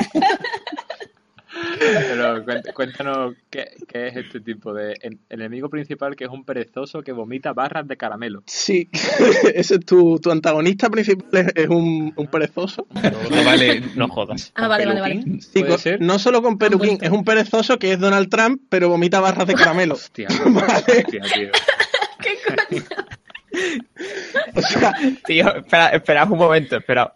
Pero 1.80 2.44
cuént- 2.46 2.74
cuéntanos 2.74 3.36
qué, 3.50 3.66
qué 3.88 4.08
es 4.08 4.16
este 4.18 4.40
tipo 4.42 4.74
de 4.74 4.96
en- 5.02 5.20
enemigo 5.30 5.70
principal 5.70 6.16
que 6.16 6.24
es 6.24 6.30
un 6.32 6.44
perezoso 6.46 7.02
que 7.04 7.12
vomita 7.12 7.54
barras 7.54 7.88
de 7.88 7.96
caramelo. 7.96 8.42
Sí, 8.48 8.90
ese 9.54 9.76
es 9.76 9.86
tu, 9.86 10.20
tu 10.20 10.32
antagonista 10.32 10.90
principal, 10.90 11.52
es, 11.56 11.70
un, 11.70 12.12
un 12.16 12.28
perezoso. 12.28 12.88
No 13.30 13.44
vale. 13.46 13.84
No 13.96 14.08
jodas. 14.08 14.52
Ah, 14.56 14.68
vale, 14.68 14.86
vale, 14.88 15.02
vale. 15.02 15.24
Sí, 15.42 15.60
¿Puede 15.60 15.68
con- 15.70 15.80
ser? 15.80 16.02
no 16.02 16.18
solo 16.20 16.42
con 16.42 16.58
peluquín, 16.58 16.98
es 17.02 17.12
un 17.12 17.24
perezoso 17.24 17.78
que 17.78 17.94
es 17.94 18.00
Donald 18.00 18.30
Trump, 18.30 18.62
pero 18.70 18.90
vomita 18.90 19.20
barras 19.20 19.48
de 19.48 19.54
caramelo. 19.54 19.94
Hostia, 19.94 20.28
Vale. 20.46 20.66
hostia, 20.68 21.22
tío. 21.34 21.50
¿Qué 22.70 22.82
coño? 22.82 22.84
O 24.56 24.62
sea, 24.62 24.94
Tío, 25.26 25.56
espera, 25.58 25.90
esperad 25.90 26.32
un 26.32 26.40
momento, 26.40 26.78
esperad. 26.78 27.10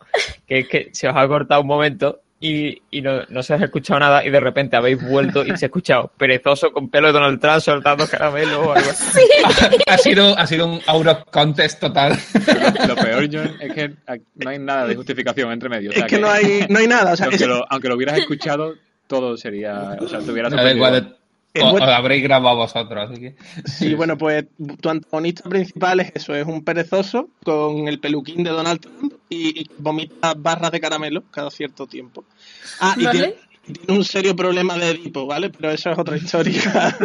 Que 0.47 0.59
es 0.59 0.67
que 0.67 0.89
se 0.91 1.07
os 1.07 1.15
ha 1.15 1.27
cortado 1.27 1.61
un 1.61 1.67
momento 1.67 2.21
y, 2.39 2.79
y 2.91 3.01
no, 3.01 3.23
no 3.29 3.41
se 3.41 3.55
os 3.55 3.61
ha 3.61 3.65
escuchado 3.65 3.99
nada 3.99 4.23
y 4.23 4.29
de 4.29 4.39
repente 4.39 4.75
habéis 4.75 5.01
vuelto 5.01 5.43
y 5.43 5.57
se 5.57 5.65
ha 5.65 5.67
escuchado 5.67 6.11
perezoso 6.17 6.71
con 6.71 6.89
pelo 6.89 7.07
de 7.07 7.13
Donald 7.13 7.39
Trump 7.39 7.59
soltando 7.61 8.07
caramelo 8.07 8.61
o 8.61 8.73
algo 8.73 8.91
así. 8.91 9.19
ha, 9.87 9.97
sido, 9.97 10.37
ha 10.37 10.45
sido 10.45 10.67
un 10.67 10.79
out 10.85 11.07
of 11.07 11.23
contest 11.31 11.79
total. 11.79 12.15
Lo 12.87 12.95
peor, 12.95 13.27
John, 13.31 13.57
es 13.59 13.73
que 13.73 13.93
no 14.35 14.49
hay 14.49 14.59
nada 14.59 14.87
de 14.87 14.95
justificación 14.95 15.51
entre 15.51 15.69
medio. 15.69 15.89
o 15.89 15.93
es 15.93 15.99
sea 15.99 16.07
que 16.07 16.19
no 16.19 16.29
hay, 16.29 16.67
no 16.69 16.77
hay 16.77 16.87
nada. 16.87 17.13
O 17.13 17.17
sea, 17.17 17.27
aunque, 17.27 17.47
lo, 17.47 17.65
aunque 17.71 17.87
lo 17.87 17.95
hubieras 17.95 18.19
escuchado, 18.19 18.75
todo 19.07 19.35
sería. 19.37 19.97
O 19.99 20.07
sea, 20.07 20.19
te 20.19 20.31
hubieras 20.31 20.53
O- 21.61 21.71
bueno. 21.71 21.85
o 21.85 21.89
habréis 21.89 22.23
grabado 22.23 22.57
vosotros, 22.57 23.09
así 23.09 23.19
que. 23.21 23.35
sí, 23.65 23.93
bueno, 23.93 24.17
pues 24.17 24.45
tu 24.81 24.89
antagonista 24.89 25.49
principal 25.49 25.99
es 25.99 26.11
eso, 26.15 26.33
es 26.35 26.45
un 26.45 26.63
perezoso 26.63 27.29
con 27.43 27.87
el 27.87 27.99
peluquín 27.99 28.43
de 28.43 28.49
Donald 28.51 28.79
Trump 28.81 29.13
y, 29.29 29.61
y 29.61 29.69
vomita 29.77 30.33
barras 30.35 30.71
de 30.71 30.79
caramelo 30.79 31.23
cada 31.31 31.49
cierto 31.51 31.87
tiempo. 31.87 32.23
Ah, 32.79 32.95
y 32.97 33.03
Vale. 33.05 33.19
tiene, 33.19 33.35
y 33.67 33.73
tiene 33.73 33.97
un 33.99 34.05
serio 34.05 34.35
problema 34.35 34.77
de 34.77 34.91
Edipo, 34.91 35.25
¿vale? 35.25 35.49
Pero 35.49 35.71
eso 35.71 35.89
es 35.91 35.97
otra 35.97 36.17
historia. 36.23 36.95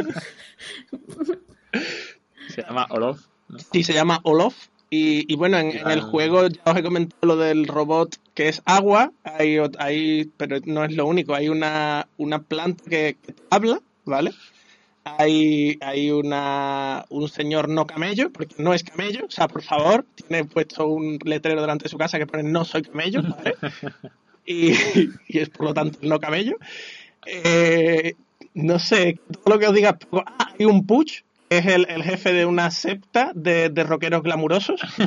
Se 2.48 2.62
llama 2.62 2.86
Olof. 2.90 3.20
¿no? 3.48 3.58
Sí, 3.72 3.82
se 3.82 3.92
llama 3.94 4.20
Olof. 4.24 4.54
Y, 4.90 5.32
y 5.32 5.36
bueno, 5.36 5.56
en, 5.58 5.70
en 5.74 5.90
el 5.90 6.02
juego 6.02 6.46
ya 6.48 6.60
os 6.66 6.76
he 6.76 6.82
comentado 6.82 7.18
lo 7.26 7.36
del 7.38 7.66
robot 7.66 8.14
que 8.34 8.48
es 8.50 8.60
agua, 8.66 9.10
hay, 9.24 9.56
hay 9.78 10.30
pero 10.36 10.58
no 10.66 10.84
es 10.84 10.94
lo 10.94 11.06
único, 11.06 11.34
hay 11.34 11.48
una, 11.48 12.08
una 12.18 12.42
planta 12.42 12.84
que, 12.90 13.16
que 13.22 13.32
te 13.32 13.42
habla, 13.48 13.80
¿vale? 14.04 14.32
Hay, 15.04 15.78
hay 15.80 16.10
una, 16.10 17.04
un 17.08 17.28
señor 17.28 17.68
no 17.68 17.86
camello, 17.86 18.32
porque 18.32 18.54
no 18.58 18.72
es 18.72 18.84
camello, 18.84 19.26
o 19.26 19.30
sea, 19.30 19.48
por 19.48 19.62
favor, 19.62 20.06
tiene 20.14 20.44
puesto 20.44 20.86
un 20.86 21.18
letrero 21.24 21.60
delante 21.60 21.84
de 21.84 21.88
su 21.88 21.98
casa 21.98 22.18
que 22.18 22.26
pone 22.26 22.44
no 22.44 22.64
soy 22.64 22.82
camello, 22.82 23.22
¿vale? 23.22 23.56
Y, 24.44 24.72
y 25.28 25.38
es 25.38 25.50
por 25.50 25.66
lo 25.66 25.74
tanto 25.74 26.00
no 26.02 26.18
camello. 26.18 26.56
Eh, 27.26 28.14
no 28.54 28.80
sé, 28.80 29.20
todo 29.30 29.54
lo 29.54 29.60
que 29.60 29.68
os 29.68 29.74
diga. 29.74 29.98
Ah, 30.26 30.52
hay 30.58 30.66
un 30.66 30.84
que 30.84 31.24
es 31.58 31.66
el, 31.66 31.86
el 31.88 32.02
jefe 32.02 32.32
de 32.32 32.46
una 32.46 32.70
septa 32.70 33.30
de, 33.34 33.68
de 33.68 33.84
rockeros 33.84 34.22
glamurosos. 34.22 34.80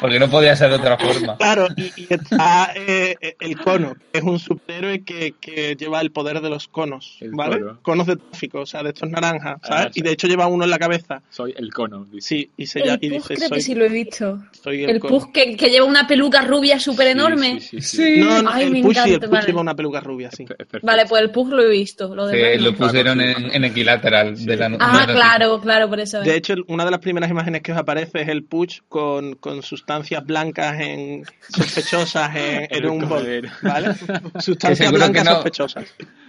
Porque 0.00 0.18
no 0.18 0.28
podía 0.28 0.56
ser 0.56 0.70
de 0.70 0.76
otra 0.76 0.98
forma. 0.98 1.36
Claro, 1.36 1.68
y, 1.76 1.92
y 1.96 2.06
está 2.10 2.72
eh, 2.74 3.16
el 3.40 3.58
cono, 3.58 3.94
que 4.12 4.18
es 4.18 4.24
un 4.24 4.38
superhéroe 4.38 5.02
que, 5.04 5.34
que 5.40 5.76
lleva 5.76 6.00
el 6.00 6.10
poder 6.10 6.40
de 6.40 6.50
los 6.50 6.68
conos, 6.68 7.16
El 7.20 7.32
¿vale? 7.32 7.60
cono. 7.60 7.78
Conos 7.82 8.06
de 8.06 8.16
tráfico, 8.16 8.60
o 8.60 8.66
sea, 8.66 8.82
de 8.82 8.90
estos 8.90 9.08
naranjas, 9.10 9.58
¿sabes? 9.62 9.86
Ah, 9.86 9.90
y 9.90 9.94
sí. 9.94 10.00
de 10.02 10.12
hecho 10.12 10.26
lleva 10.26 10.46
uno 10.46 10.64
en 10.64 10.70
la 10.70 10.78
cabeza. 10.78 11.22
Soy 11.30 11.54
el 11.56 11.72
cono. 11.72 12.04
dice. 12.04 12.28
Sí, 12.28 12.50
y, 12.56 12.66
se 12.66 12.80
El 12.80 12.86
llama, 12.86 12.98
y 13.02 13.08
dice, 13.10 13.34
creo 13.34 13.48
soy, 13.48 13.58
que 13.58 13.62
sí 13.62 13.74
lo 13.74 13.84
he 13.84 13.88
visto. 13.88 14.42
soy 14.52 14.84
el, 14.84 14.90
El 14.90 15.00
cono. 15.00 15.18
Pug 15.18 15.32
que, 15.32 15.56
que 15.56 15.70
lleva 15.70 15.86
una 15.86 16.06
peluca 16.06 16.42
rubia 16.42 16.78
súper 16.80 17.08
enorme. 17.08 17.60
Sí, 17.60 17.80
sí, 17.80 17.82
sí, 17.82 17.96
sí. 18.14 18.20
No, 18.20 18.42
no, 18.42 18.50
Ay, 18.52 18.64
el 18.64 18.70
me 18.72 18.82
Puch 18.82 18.94
sí, 18.94 19.00
el 19.00 19.06
encanta, 19.08 19.26
Puch 19.26 19.34
vale. 19.34 19.46
lleva 19.46 19.60
una 19.60 19.74
peluca 19.74 20.00
rubia, 20.00 20.30
sí. 20.30 20.44
Vale, 20.82 21.06
pues 21.06 21.22
el 21.22 21.30
Pug 21.30 21.48
lo 21.50 21.62
he 21.62 21.70
visto. 21.70 22.14
Lo 22.14 22.26
demás 22.26 22.60
lo 22.60 22.74
pusieron 22.74 23.20
en, 23.20 23.54
en 23.54 23.64
equilateral 23.64 24.36
de 24.44 24.56
la 24.56 24.76
Ah, 24.80 25.06
claro, 25.06 25.60
claro, 25.60 25.88
por 25.88 26.00
eso. 26.00 26.20
De 26.20 26.36
hecho, 26.36 26.54
una 26.68 26.84
de 26.84 26.90
las 26.90 27.00
primeras 27.00 27.30
imágenes 27.30 27.62
que 27.62 27.72
os 27.72 27.78
aparece 27.78 28.22
es 28.22 28.28
el 28.28 28.44
Puch 28.44 28.80
con, 28.88 29.34
con 29.36 29.62
sustancias 29.62 30.24
blancas 30.24 30.80
en, 30.80 31.24
sospechosas 31.48 32.30
en, 32.34 32.86
un 32.90 33.08
bol. 33.08 33.50
¿vale? 33.62 33.94
Sustancias 34.40 34.90
blancas 34.92 35.22
que 35.22 35.28
no- 35.28 35.34
sospechosas. 35.36 35.84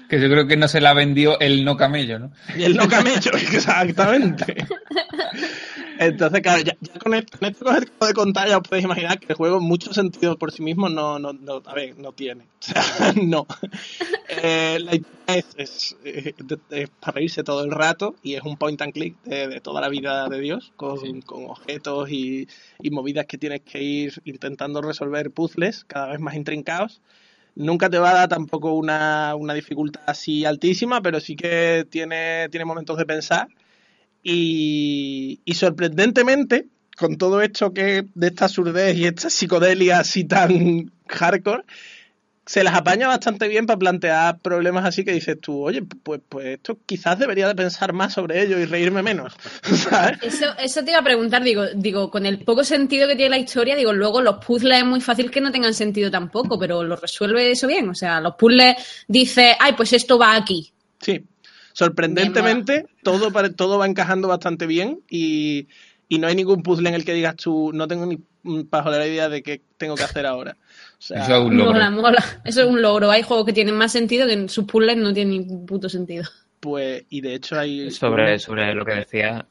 Que 0.10 0.20
yo 0.22 0.30
creo 0.30 0.46
que 0.46 0.58
no 0.58 0.68
se 0.68 0.82
la 0.82 0.94
vendió 0.94 1.40
el 1.40 1.64
no 1.66 1.76
camello, 1.78 2.20
¿no? 2.20 2.32
Y 2.56 2.64
el 2.64 2.76
no 2.76 2.88
camello, 2.88 3.32
exactamente. 3.54 4.58
Entonces, 6.00 6.42
claro, 6.42 6.62
ya, 6.64 6.76
ya 6.82 7.00
con 7.00 7.14
esto, 7.14 7.38
con 7.38 7.50
esto 7.50 7.66
que 7.66 7.72
os 7.72 7.78
acabo 7.78 8.06
de 8.08 8.14
contar, 8.14 8.48
ya 8.50 8.58
os 8.58 8.68
podéis 8.68 8.86
imaginar 8.86 9.20
que 9.20 9.28
el 9.30 9.36
juego, 9.36 9.60
mucho 9.60 9.94
sentido 9.94 10.38
por 10.38 10.52
sí 10.52 10.62
mismo, 10.64 10.90
no, 10.90 11.20
no, 11.20 11.34
no, 11.34 11.62
a 11.66 11.74
ver, 11.74 11.98
no 11.98 12.12
tiene. 12.12 12.44
O 12.44 12.48
sea, 12.60 12.82
no. 13.24 13.46
Eh, 14.30 14.80
la 14.82 14.96
idea 14.96 15.06
es, 15.28 15.46
es, 15.58 15.98
eh, 16.04 16.34
de- 16.38 16.84
es 16.84 16.90
para 16.90 17.14
reírse 17.14 17.44
todo 17.44 17.64
el 17.64 17.72
rato 17.72 18.16
y 18.24 18.36
es 18.36 18.42
un 18.44 18.58
point 18.58 18.82
and 18.82 18.94
click 18.94 19.16
de, 19.24 19.48
de 19.48 19.62
toda 19.62 19.82
la 19.82 19.90
vida 19.90 20.28
de 20.30 20.40
Dios, 20.40 20.72
con, 20.76 21.00
Sí. 21.00 21.22
con 21.26 21.46
objetos 21.46 22.10
y, 22.10 22.48
y 22.82 22.90
movidas 22.90 23.26
que 23.26 23.38
tienes 23.38 23.62
que 23.62 23.82
ir 23.82 24.22
intentando 24.26 24.82
resolver 24.82 25.32
puzzles 25.32 25.84
cada 25.86 26.08
vez 26.08 26.20
más 26.20 26.36
intrincados. 26.36 27.02
Nunca 27.56 27.90
te 27.90 28.00
va 28.00 28.12
a 28.12 28.14
dar 28.16 28.30
tampoco 28.30 28.74
una, 28.74 29.36
una 29.36 29.54
dificultad 29.54 30.02
así 30.08 30.44
altísima, 30.44 31.02
pero 31.02 31.20
sí 31.20 31.36
que 31.36 31.86
tiene, 31.90 32.50
tiene 32.50 32.66
momentos 32.66 32.98
de 32.98 33.06
pensar. 33.06 33.48
Y, 34.24 35.42
y 35.44 35.54
sorprendentemente, 35.54 36.68
con 36.98 37.18
todo 37.18 37.42
esto 37.42 37.74
que 37.74 38.06
de 38.14 38.28
esta 38.28 38.48
surdez 38.48 38.96
y 38.98 39.06
esta 39.06 39.30
psicodelia 39.30 40.00
así 40.00 40.24
tan 40.24 40.92
hardcore, 41.08 41.64
se 42.46 42.64
las 42.64 42.76
apaña 42.76 43.08
bastante 43.08 43.48
bien 43.48 43.66
para 43.66 43.80
plantear 43.80 44.40
problemas 44.40 44.84
así 44.86 45.06
que 45.06 45.14
dices 45.14 45.40
tú, 45.40 45.64
oye, 45.64 45.82
pues, 45.82 46.20
pues 46.28 46.48
esto 46.48 46.78
quizás 46.86 47.18
debería 47.18 47.48
de 47.48 47.56
pensar 47.56 47.94
más 47.94 48.14
sobre 48.14 48.42
ello 48.42 48.60
y 48.60 48.66
reírme 48.66 49.02
menos. 49.02 49.34
¿sabes? 49.64 50.20
Eso, 50.22 50.46
eso 50.60 50.84
te 50.84 50.92
iba 50.92 51.00
a 51.00 51.04
preguntar, 51.04 51.44
digo, 51.44 51.64
digo, 51.76 52.12
con 52.12 52.26
el 52.26 52.40
poco 52.40 52.64
sentido 52.64 53.08
que 53.08 53.16
tiene 53.16 53.30
la 53.30 53.38
historia, 53.38 53.76
digo, 53.76 53.94
luego 53.94 54.22
los 54.22 54.44
puzzles 54.44 54.80
es 54.80 54.86
muy 54.86 55.00
fácil 55.00 55.32
que 55.32 55.40
no 55.40 55.52
tengan 55.52 55.74
sentido 55.74 56.12
tampoco, 56.12 56.60
pero 56.60 56.84
lo 56.84 56.96
resuelve 56.98 57.52
eso 57.52 57.68
bien. 57.68 57.90
O 57.90 57.96
sea, 57.96 58.20
los 58.20 58.36
puzzles 58.36 58.76
dice, 59.08 59.56
ay, 59.58 59.74
pues 59.74 59.94
esto 59.94 60.18
va 60.18 60.36
aquí. 60.36 60.74
Sí, 61.00 61.24
sorprendentemente 61.74 62.86
todo, 63.04 63.32
todo 63.56 63.78
va 63.78 63.86
encajando 63.86 64.28
bastante 64.28 64.66
bien 64.66 65.02
y, 65.10 65.68
y 66.08 66.20
no 66.20 66.28
hay 66.28 66.36
ningún 66.36 66.64
puzzle 66.64 66.90
en 66.90 66.96
el 66.96 67.06
que 67.06 67.14
digas 67.14 67.36
tú, 67.36 67.72
no 67.74 67.88
tengo 67.88 68.06
ni 68.06 68.20
pajolera 68.70 69.08
idea 69.08 69.30
de 69.30 69.42
qué 69.44 69.62
tengo 69.78 69.96
que 69.96 70.04
hacer 70.04 70.26
ahora. 70.26 70.58
O 70.98 71.02
sea, 71.02 71.24
Eso 71.24 71.36
es 71.36 71.42
un 71.46 71.58
logro. 71.58 71.74
Mola, 71.74 71.90
mola. 71.90 72.24
Eso 72.46 72.62
es 72.62 72.68
un 72.68 72.82
logro. 72.82 73.10
Hay 73.10 73.24
juegos 73.24 73.46
que 73.46 73.54
tienen 73.54 73.76
más 73.76 73.92
sentido 73.92 74.28
que 74.28 74.34
en 74.34 74.50
sus 74.50 74.66
puzzles 74.66 74.98
no 74.98 75.14
tienen 75.14 75.48
ni 75.48 75.66
puto 75.66 75.90
sentido. 75.90 76.24
pues, 76.60 77.04
y 77.10 77.22
de 77.22 77.36
hecho 77.36 77.60
hay... 77.60 77.92
Sobre, 77.92 78.40
sobre 78.40 78.74
lo 78.74 78.86
que 78.86 78.94
decía, 78.96 79.46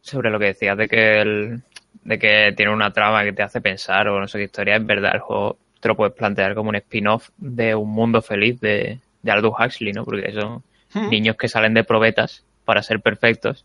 sobre 0.00 0.30
lo 0.30 0.38
que 0.38 0.46
decías 0.46 0.76
de 0.76 0.88
que 0.88 1.20
el, 1.20 1.62
de 2.02 2.18
que 2.18 2.54
tiene 2.56 2.72
una 2.72 2.92
trama 2.92 3.24
que 3.24 3.32
te 3.32 3.42
hace 3.42 3.60
pensar 3.60 4.08
o 4.08 4.20
no 4.20 4.28
sé 4.28 4.38
qué 4.38 4.44
historia, 4.44 4.76
es 4.76 4.86
verdad, 4.86 5.12
el 5.14 5.20
juego 5.20 5.58
te 5.80 5.88
lo 5.88 5.96
puedes 5.96 6.14
plantear 6.14 6.54
como 6.54 6.70
un 6.70 6.76
spin-off 6.76 7.28
de 7.36 7.74
un 7.74 7.90
mundo 7.90 8.22
feliz 8.22 8.58
de, 8.60 9.00
de 9.22 9.30
Aldous 9.30 9.54
Huxley, 9.58 9.92
¿no? 9.92 10.04
Porque 10.04 10.32
son 10.32 10.62
Niños 10.94 11.36
que 11.36 11.48
salen 11.48 11.74
de 11.74 11.84
probetas 11.84 12.44
para 12.64 12.82
ser 12.82 13.00
perfectos, 13.00 13.64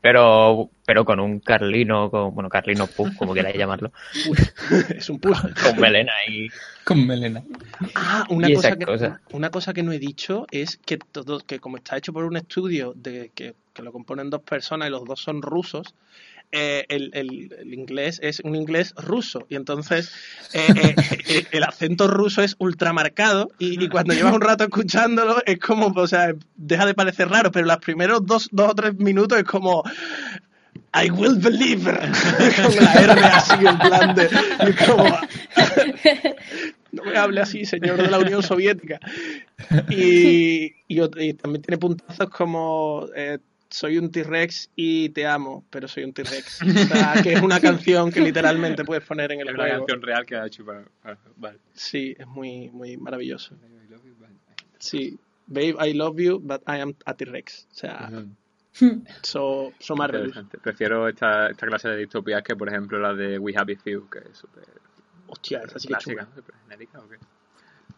pero, 0.00 0.70
pero 0.84 1.04
con 1.04 1.18
un 1.18 1.40
Carlino, 1.40 2.10
con, 2.10 2.32
bueno, 2.34 2.48
Carlino 2.48 2.86
Puff, 2.86 3.16
como 3.16 3.34
queráis 3.34 3.56
llamarlo, 3.56 3.92
es 4.96 5.10
un 5.10 5.18
push. 5.18 5.36
con 5.62 5.80
melena 5.80 6.12
y 6.28 6.48
Con 6.84 7.04
melena. 7.06 7.42
Ah, 7.96 8.24
una 8.28 8.48
cosa, 8.52 8.76
que, 8.76 9.12
una 9.32 9.50
cosa 9.50 9.74
que 9.74 9.82
no 9.82 9.90
he 9.90 9.98
dicho 9.98 10.46
es 10.52 10.76
que 10.76 10.98
todo, 10.98 11.40
que 11.40 11.58
como 11.58 11.78
está 11.78 11.96
hecho 11.96 12.12
por 12.12 12.24
un 12.24 12.36
estudio 12.36 12.92
de 12.94 13.32
que, 13.34 13.54
que 13.72 13.82
lo 13.82 13.90
componen 13.90 14.30
dos 14.30 14.42
personas 14.42 14.88
y 14.88 14.92
los 14.92 15.04
dos 15.04 15.20
son 15.20 15.42
rusos, 15.42 15.94
eh, 16.52 16.84
el, 16.88 17.10
el- 17.14 17.52
el 17.58 17.74
inglés 17.74 18.20
es 18.22 18.40
un 18.40 18.54
inglés 18.54 18.94
ruso 18.96 19.46
y 19.48 19.56
entonces 19.56 20.12
eh, 20.54 20.94
eh, 21.28 21.46
el 21.50 21.62
acento 21.64 22.06
ruso 22.08 22.42
es 22.42 22.56
ultramarcado 22.58 23.50
y, 23.58 23.82
y 23.84 23.88
cuando 23.88 24.14
llevas 24.14 24.32
un 24.34 24.40
rato 24.40 24.64
escuchándolo 24.64 25.42
es 25.44 25.58
como, 25.58 25.86
o 25.88 26.06
sea, 26.06 26.34
deja 26.56 26.86
de 26.86 26.94
parecer 26.94 27.28
raro, 27.28 27.50
pero 27.50 27.66
los 27.66 27.78
primeros 27.78 28.24
dos, 28.24 28.48
dos 28.52 28.70
o 28.70 28.74
tres 28.74 28.94
minutos 28.96 29.38
es 29.38 29.44
como 29.44 29.82
I 30.94 31.10
will 31.10 31.36
believe 31.38 31.84
con 32.62 32.76
la 32.76 32.92
R 32.94 33.12
así 33.24 33.66
en 33.66 33.78
plan 33.78 34.14
de 34.14 34.28
como 34.86 35.04
no 36.92 37.04
me 37.04 37.16
hable 37.18 37.40
así, 37.42 37.66
señor 37.66 37.96
de 37.98 38.08
la 38.10 38.18
Unión 38.18 38.42
Soviética. 38.42 38.98
Y, 39.90 40.72
y 40.88 41.34
también 41.34 41.62
tiene 41.62 41.78
puntazos 41.78 42.30
como 42.30 43.06
eh, 43.14 43.38
soy 43.76 43.98
un 43.98 44.10
T-Rex 44.10 44.70
y 44.74 45.10
te 45.10 45.26
amo, 45.26 45.64
pero 45.68 45.86
soy 45.86 46.04
un 46.04 46.12
T-Rex. 46.14 46.62
O 46.62 46.94
sea, 46.94 47.14
que 47.22 47.34
es 47.34 47.42
una 47.42 47.60
canción 47.60 48.10
que 48.10 48.20
literalmente 48.20 48.84
puedes 48.84 49.04
poner 49.04 49.32
en 49.32 49.40
el 49.40 49.48
Es 49.48 49.54
una 49.54 49.64
juego. 49.64 49.78
canción 49.80 50.02
real 50.02 50.24
que 50.24 50.36
ha 50.36 50.46
hecho 50.46 50.64
para... 50.64 50.84
para- 51.02 51.18
vale. 51.36 51.58
Sí, 51.74 52.14
es 52.18 52.26
muy, 52.26 52.70
muy 52.70 52.96
maravilloso. 52.96 53.54
Sí, 54.78 55.18
babe, 55.46 55.74
I 55.86 55.92
love 55.92 56.16
you, 56.18 56.38
but 56.40 56.62
I 56.66 56.80
am 56.80 56.94
a 57.04 57.14
T-Rex. 57.14 57.66
O 57.70 57.74
sea, 57.74 58.10
so, 59.22 59.72
so. 59.78 59.94
Prefiero 60.62 61.08
esta, 61.08 61.48
esta 61.50 61.66
clase 61.66 61.88
de 61.90 61.96
distopías 61.98 62.42
que, 62.42 62.56
por 62.56 62.68
ejemplo, 62.68 62.98
la 62.98 63.12
de 63.14 63.38
We 63.38 63.52
Happy 63.56 63.76
Few, 63.76 64.08
que 64.08 64.18
es 64.30 64.38
súper 64.38 64.64
Hostia, 65.28 65.62
esa 65.66 65.78
sí 65.78 65.88
que 65.88 65.94
es 65.94 66.04
clásica, 66.04 66.28
genérica. 66.68 67.00
¿o 67.00 67.08
qué? 67.08 67.16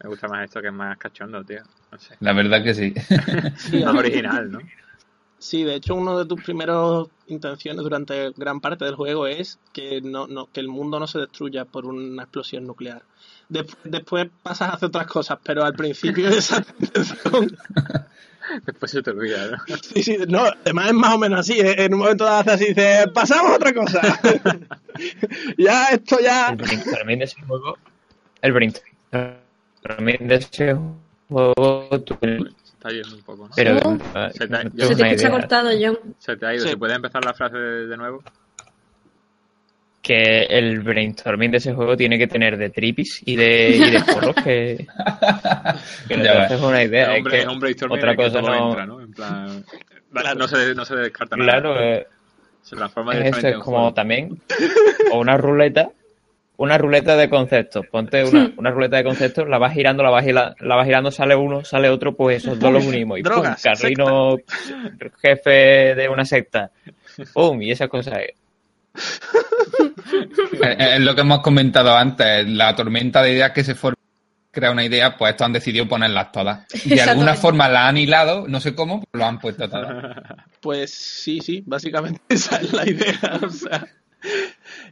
Me 0.03 0.09
gusta 0.09 0.27
más 0.27 0.43
esto 0.45 0.61
que 0.61 0.67
es 0.67 0.73
más 0.73 0.97
cachondo, 0.97 1.43
tío. 1.43 1.61
No 1.91 1.99
sé. 1.99 2.15
La 2.21 2.33
verdad 2.33 2.63
que 2.63 2.73
sí. 2.73 2.93
Sí, 3.57 3.83
Más 3.83 3.95
original, 3.95 4.51
¿no? 4.51 4.59
Sí, 5.39 5.63
de 5.63 5.75
hecho, 5.75 5.95
una 5.95 6.17
de 6.17 6.25
tus 6.25 6.43
primeras 6.43 7.07
intenciones 7.27 7.81
durante 7.81 8.31
gran 8.35 8.59
parte 8.59 8.83
del 8.85 8.95
juego 8.95 9.25
es 9.25 9.57
que 9.71 10.01
no, 10.01 10.27
no, 10.27 10.47
que 10.51 10.59
el 10.59 10.67
mundo 10.67 10.99
no 10.99 11.07
se 11.07 11.19
destruya 11.19 11.63
por 11.65 11.85
una 11.85 12.23
explosión 12.23 12.65
nuclear. 12.67 13.01
Después, 13.47 13.77
después 13.85 14.27
pasas 14.43 14.69
a 14.69 14.73
hacer 14.73 14.87
otras 14.89 15.07
cosas, 15.07 15.39
pero 15.41 15.63
al 15.63 15.73
principio 15.73 16.27
esa 16.29 16.63
intención. 16.79 17.57
Después 18.65 18.91
se 18.91 19.01
te 19.01 19.11
olvida, 19.11 19.47
¿no? 19.51 19.57
Sí, 19.81 20.03
sí, 20.03 20.17
no, 20.27 20.43
además 20.43 20.87
es 20.87 20.93
más 20.93 21.15
o 21.15 21.17
menos 21.19 21.39
así. 21.39 21.53
¿eh? 21.59 21.85
En 21.85 21.93
un 21.93 21.99
momento 22.01 22.25
dado 22.25 22.39
haces 22.39 22.53
así, 22.53 22.65
dices, 22.65 23.07
pasamos 23.13 23.51
a 23.51 23.55
otra 23.55 23.73
cosa. 23.73 24.01
ya, 25.57 25.85
esto 25.89 26.17
ya. 26.19 26.49
el 26.49 26.55
brainstorming 26.57 27.19
de 27.19 27.25
ese 27.25 27.41
juego, 27.43 27.77
el 28.41 28.51
brainstorming 28.51 30.27
de 30.27 30.35
ese 30.35 30.77
juego, 31.29 31.89
tú- 32.05 32.17
está 32.79 32.89
yendo 32.89 33.15
un 33.15 33.21
poco, 33.23 33.47
¿no? 33.47 33.53
pero 33.55 33.79
Se 34.31 34.47
te 34.47 34.55
ha- 34.55 34.63
yo- 34.63 34.69
Se 34.87 34.95
te 34.95 35.03
escucha 35.03 35.07
idea. 35.13 35.29
cortado, 35.31 35.69
John. 35.79 35.97
Se 36.17 36.37
te 36.37 36.45
ha 36.45 36.53
ido. 36.55 36.63
Sí. 36.63 36.69
¿Se 36.69 36.77
puede 36.77 36.93
empezar 36.95 37.23
la 37.25 37.33
frase 37.33 37.57
de, 37.57 37.87
de 37.87 37.97
nuevo? 37.97 38.23
que 40.01 40.43
el 40.45 40.79
brainstorming 40.79 41.51
de 41.51 41.57
ese 41.57 41.73
juego 41.73 41.95
tiene 41.95 42.17
que 42.17 42.25
tener 42.25 42.57
de 42.57 42.69
tripis 42.69 43.21
y 43.25 43.35
de, 43.35 43.69
y 43.75 43.91
de 43.91 43.99
porros 44.01 44.33
que, 44.43 44.87
que 46.07 46.17
no 46.17 46.23
te 46.23 46.29
haces 46.29 46.61
una 46.61 46.81
idea. 46.83 47.15
es, 47.15 47.25
es 47.25 47.31
que 47.31 47.39
es 47.41 47.45
un 47.47 47.59
brainstorming 47.59 47.97
otra 47.99 48.11
que 48.15 48.23
cosa 48.23 48.39
todo 48.39 48.49
no- 48.49 48.69
entra, 48.69 48.85
¿no? 48.85 49.01
En 49.01 49.11
plan... 49.13 49.65
No 50.37 50.47
se, 50.47 50.73
no 50.73 50.85
se 50.85 50.95
descarta 50.95 51.35
nada. 51.35 51.51
Claro, 51.51 51.79
eh, 51.79 52.07
Se 52.63 52.75
transforma 52.75 53.11
es 53.11 53.17
eso, 53.19 53.23
directamente 53.25 53.49
es 53.49 53.55
en 53.55 53.61
como 53.61 53.77
juego. 53.77 53.93
también 53.93 54.41
o 55.11 55.19
una 55.19 55.37
ruleta, 55.37 55.89
una 56.59 56.77
ruleta 56.77 57.15
de 57.17 57.29
conceptos. 57.29 57.85
Ponte 57.87 58.23
una, 58.23 58.51
una 58.57 58.69
ruleta 58.71 58.97
de 58.97 59.03
conceptos, 59.03 59.47
la 59.49 59.57
vas 59.57 59.73
girando, 59.73 60.03
la 60.03 60.09
vas, 60.09 60.25
gila- 60.25 60.55
la 60.59 60.75
vas 60.75 60.85
girando, 60.85 61.09
sale 61.11 61.35
uno, 61.35 61.63
sale 61.65 61.89
otro, 61.89 62.15
pues 62.15 62.43
esos 62.43 62.59
dos 62.59 62.71
los 62.71 62.85
unimos. 62.85 63.17
Y 63.19 63.23
pum, 63.23 63.43
Carlino, 63.63 64.37
jefe 65.21 65.95
de 65.95 66.09
una 66.09 66.25
secta. 66.25 66.71
Pum, 67.33 67.61
y 67.61 67.71
esas 67.71 67.89
cosas. 67.89 68.19
Es 70.61 70.99
lo 70.99 71.15
que 71.15 71.21
hemos 71.21 71.39
comentado 71.41 71.95
antes, 71.95 72.47
la 72.47 72.75
tormenta 72.75 73.21
de 73.21 73.33
ideas 73.33 73.51
que 73.51 73.63
se 73.63 73.75
forma 73.75 73.95
crea 74.51 74.71
una 74.71 74.83
idea, 74.83 75.15
pues 75.15 75.31
estos 75.31 75.45
han 75.45 75.53
decidido 75.53 75.87
ponerlas 75.87 76.31
todas. 76.31 76.67
De 76.85 77.01
alguna 77.01 77.35
forma 77.35 77.69
la 77.69 77.87
han 77.87 77.97
hilado, 77.97 78.47
no 78.47 78.59
sé 78.59 78.73
cómo, 78.75 78.99
pero 79.11 79.23
lo 79.23 79.25
han 79.29 79.39
puesto 79.39 79.69
todas. 79.69 80.15
Pues 80.61 80.91
sí, 80.93 81.39
sí, 81.39 81.63
básicamente 81.65 82.19
esa 82.29 82.57
es 82.57 82.73
la 82.73 82.89
idea. 82.89 83.39
O 83.41 83.49
sea, 83.49 83.87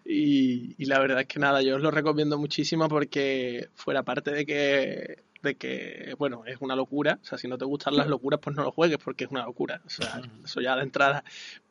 y, 0.08 0.76
y 0.78 0.86
la 0.86 1.00
verdad 1.00 1.22
es 1.22 1.28
que 1.28 1.39
nada, 1.39 1.62
yo 1.62 1.76
os 1.76 1.82
lo 1.82 1.91
recomiendo 1.91 2.38
muchísimo 2.38 2.88
porque 2.88 3.67
fuera 3.76 4.04
parte 4.04 4.32
de 4.32 4.46
que, 4.46 5.24
de 5.43 5.56
que, 5.56 6.15
bueno, 6.17 6.43
es 6.46 6.58
una 6.62 6.76
locura. 6.76 7.20
O 7.22 7.26
sea, 7.26 7.38
si 7.38 7.48
no 7.48 7.58
te 7.58 7.65
gustan 7.65 7.96
las 7.96 8.08
locuras, 8.08 8.39
pues 8.41 8.56
no 8.56 8.63
lo 8.63 8.72
juegues 8.72 8.98
porque 9.04 9.26
es 9.26 9.32
una 9.32 9.46
locura. 9.46 9.82
O 9.86 9.89
sea, 9.89 10.22
eso 10.43 10.62
ya 10.62 10.76
de 10.76 10.84
entrada. 10.84 11.24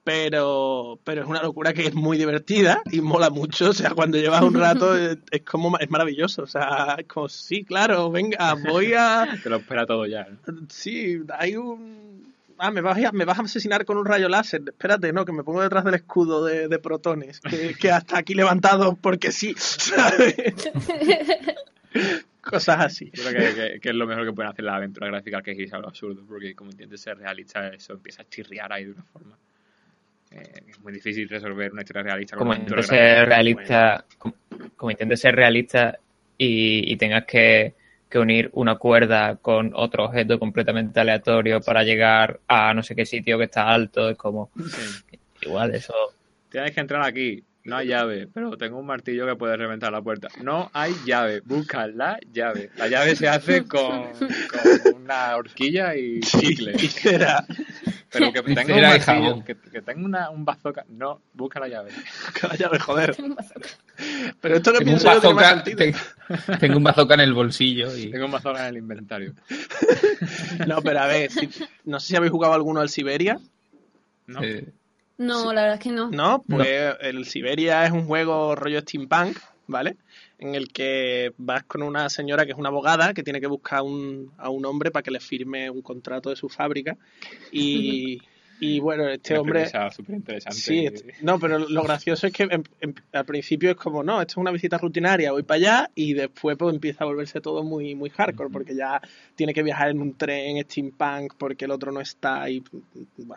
Pero, 0.05 1.01
pero 1.03 1.23
es 1.23 1.29
una 1.29 1.43
locura 1.43 1.73
que 1.73 1.87
es 1.87 1.95
muy 1.95 2.19
divertida 2.19 2.83
y 2.93 3.01
mola 3.01 3.31
mucho. 3.31 3.71
O 3.71 3.73
sea, 3.73 3.91
cuando 3.91 4.19
llevas 4.19 4.43
un 4.43 4.55
rato 4.55 4.95
es, 4.99 5.19
es 5.31 5.43
como, 5.43 5.79
es 5.79 5.91
maravilloso. 5.91 6.43
O 6.43 6.47
sea, 6.47 6.97
es 6.99 7.07
como, 7.07 7.29
sí, 7.29 7.65
claro, 7.65 8.11
venga, 8.11 8.55
voy 8.55 8.93
a... 8.95 9.27
Te 9.43 9.49
lo 9.49 9.57
espera 9.57 9.87
todo 9.87 10.07
ya, 10.07 10.27
¿no? 10.29 10.67
Sí, 10.69 11.21
hay 11.31 11.57
un. 11.57 12.36
Ah, 12.59 12.71
me 12.71 12.81
vas, 12.81 13.03
a, 13.05 13.13
me 13.13 13.25
vas 13.25 13.39
a 13.39 13.43
asesinar 13.43 13.85
con 13.85 13.99
un 13.99 14.07
rayo 14.07 14.29
láser. 14.29 14.63
Espérate, 14.67 15.13
no, 15.13 15.25
que 15.25 15.33
me 15.33 15.45
pongo 15.45 15.63
detrás 15.63 15.85
del 15.85 15.95
escudo 15.95 16.45
de, 16.45 16.69
de 16.69 16.79
protones. 16.79 17.41
Que, 17.41 17.75
que 17.75 17.91
hasta 17.91 18.19
aquí 18.19 18.35
levantado 18.35 18.97
porque 18.97 19.31
sí. 19.33 19.55
¿sabes? 19.59 20.35
Cosas 22.43 22.79
así. 22.81 23.11
Yo 23.13 23.25
creo 23.25 23.55
que, 23.55 23.73
que- 23.73 23.81
que 23.81 23.89
es 23.89 23.95
lo 23.95 24.07
mejor 24.07 24.25
que 24.25 24.33
pueden 24.33 24.51
hacer 24.53 24.65
las 24.65 24.77
aventuras 24.77 25.11
gráficas 25.11 25.43
que 25.43 25.53
es 25.53 25.59
irse 25.59 25.75
a 25.75 25.81
lo 25.81 25.89
absurdo, 25.89 26.23
porque 26.29 26.55
como 26.55 26.71
intentes 26.71 27.01
ser 27.01 27.19
realista, 27.19 27.69
eso 27.69 27.95
empieza 27.95 28.23
a 28.23 28.29
chirriar 28.29 28.73
ahí 28.73 28.85
de 28.85 28.93
una 28.93 29.03
forma. 29.03 29.37
Eh, 30.31 30.53
es 30.69 30.81
muy 30.81 30.93
difícil 30.93 31.29
resolver 31.29 31.73
una 31.73 31.83
historia 31.83 32.03
realista 32.05 32.37
con 32.37 32.41
como 32.47 32.51
una 32.51 32.57
aventura 32.57 32.83
intentes 32.83 32.99
ser 32.99 33.27
gráfica. 33.27 33.35
realista, 33.35 34.05
como, 34.19 34.35
como 34.77 34.91
intentes 34.93 35.21
ser 35.21 35.35
realista 35.35 35.99
y, 36.39 36.93
y 36.93 36.97
tengas 36.97 37.25
que, 37.25 37.75
que 38.17 38.23
unir 38.23 38.51
una 38.55 38.77
cuerda 38.77 39.37
con 39.37 39.73
otro 39.75 40.07
objeto 40.07 40.39
completamente 40.39 40.99
aleatorio 41.01 41.61
para 41.61 41.83
llegar 41.85 42.41
a 42.49 42.73
no 42.75 42.83
sé 42.83 42.95
qué 42.97 43.05
sitio 43.07 43.37
que 43.39 43.45
está 43.45 43.69
alto, 43.69 44.09
es 44.11 44.17
como 44.17 44.51
Sí. 44.57 45.17
igual 45.43 45.75
eso. 45.75 45.95
Tienes 46.51 46.73
que 46.73 46.81
entrar 46.81 47.03
aquí. 47.03 47.45
No 47.67 47.77
hay 47.77 47.89
llave, 47.89 48.29
pero 48.33 48.57
tengo 48.57 48.79
un 48.79 48.87
martillo 48.87 49.27
que 49.27 49.35
puede 49.37 49.57
reventar 49.57 49.91
la 49.93 50.01
puerta. 50.01 50.29
No 50.43 50.71
hay 50.73 50.95
llave. 51.05 51.41
Busca 51.45 51.87
la 51.89 52.19
llave. 52.33 52.71
La 52.77 52.87
llave 52.89 53.17
se 53.17 53.29
hace 53.29 53.65
con, 53.69 54.05
con 54.13 54.95
una 55.03 55.37
horquilla 55.37 55.97
y 55.97 56.21
chicle. 56.21 56.79
Será. 56.79 57.45
Pero 58.11 58.33
que 58.33 58.41
tenga 58.43 58.75
un 58.75 58.81
martillo, 58.83 59.45
que, 59.45 59.57
que 59.57 59.83
tenga 59.83 60.05
una, 60.05 60.31
un 60.31 60.45
bazooka. 60.45 60.85
No, 60.89 61.21
busca 61.35 61.59
la 61.61 61.69
llave. 61.69 61.91
Que 62.41 62.47
vaya 62.47 62.69
de 62.69 62.79
joder. 62.79 63.17
Pero 64.41 64.57
esto 64.57 64.73
que 64.73 64.79
Tengo 64.79 64.93
un, 64.93 64.99
yo 64.99 65.05
bazooka, 65.07 65.65
tengo 66.61 66.77
un 66.77 66.85
bazooka 66.85 67.15
en 67.15 67.21
el 67.21 67.35
bolsillo 67.35 67.95
y... 67.97 68.11
Tengo 68.11 68.27
un 68.27 68.31
bazooka 68.33 68.61
en 68.63 68.67
el 68.75 68.77
inventario. 68.79 69.35
No, 70.67 70.81
pero 70.83 71.01
a 71.01 71.07
ver, 71.07 71.31
si- 71.31 71.49
no 71.85 72.01
sé 72.01 72.09
si 72.09 72.17
habéis 72.17 72.33
jugado 72.33 72.55
alguno 72.55 72.81
al 72.81 72.89
Siberia. 72.89 73.39
¿No? 74.27 74.43
eh, 74.43 74.67
No, 75.19 75.53
la 75.53 75.63
verdad 75.63 75.75
es 75.79 75.83
que 75.83 75.91
no. 75.91 76.11
¿No? 76.11 76.43
Pues 76.49 76.69
el 77.01 77.25
Siberia 77.25 77.85
es 77.87 77.93
un 77.93 78.07
juego 78.07 78.55
rollo 78.55 78.81
steampunk, 78.81 79.39
¿vale? 79.67 79.97
En 80.39 80.55
el 80.55 80.69
que 80.73 81.33
vas 81.39 81.65
con 81.65 81.83
una 81.83 82.09
señora 82.11 82.45
que 82.45 82.53
es 82.53 82.59
una 82.59 82.69
abogada 82.69 83.15
que 83.15 83.23
tiene 83.23 83.41
que 83.41 83.47
buscar 83.47 83.83
un- 83.83 84.33
a 84.37 84.51
un 84.51 84.65
hombre 84.67 84.91
para 84.91 85.03
que 85.03 85.11
le 85.11 85.21
firme 85.21 85.71
un 85.71 85.81
contrato 85.83 86.29
de 86.31 86.37
su 86.37 86.49
fábrica. 86.49 86.97
Y, 87.51 88.21
y 88.61 88.81
bueno, 88.81 89.09
este 89.09 89.35
Una 89.35 89.41
hombre... 89.43 89.67
súper 89.91 90.15
interesante. 90.17 90.59
Sí, 90.59 90.87
est- 90.87 91.07
no, 91.23 91.39
pero 91.39 91.59
lo 91.59 91.83
gracioso 91.83 92.27
es 92.27 92.33
que 92.33 92.45
em- 92.45 92.63
em- 92.81 92.95
al 93.13 93.25
principio 93.25 93.71
es 93.71 93.77
como, 93.77 94.03
no, 94.03 94.21
esto 94.21 94.33
es 94.33 94.37
una 94.39 94.51
visita 94.51 94.79
rutinaria, 94.79 95.33
voy 95.33 95.43
para 95.43 95.57
allá 95.57 95.91
y 95.95 96.15
después 96.15 96.57
pues 96.57 96.75
empieza 96.75 97.05
a 97.05 97.07
volverse 97.07 97.41
todo 97.41 97.63
muy, 97.63 97.95
muy 97.95 98.11
hardcore 98.11 98.51
porque 98.51 98.75
ya 98.75 99.01
tiene 99.35 99.53
que 99.53 99.63
viajar 99.63 99.91
en 99.91 100.01
un 100.01 100.15
tren 100.17 100.63
steampunk 100.65 101.35
porque 101.37 101.67
el 101.67 101.71
otro 101.71 101.93
no 101.93 102.01
está 102.01 102.49
y 102.49 102.61
pues, 102.61 102.83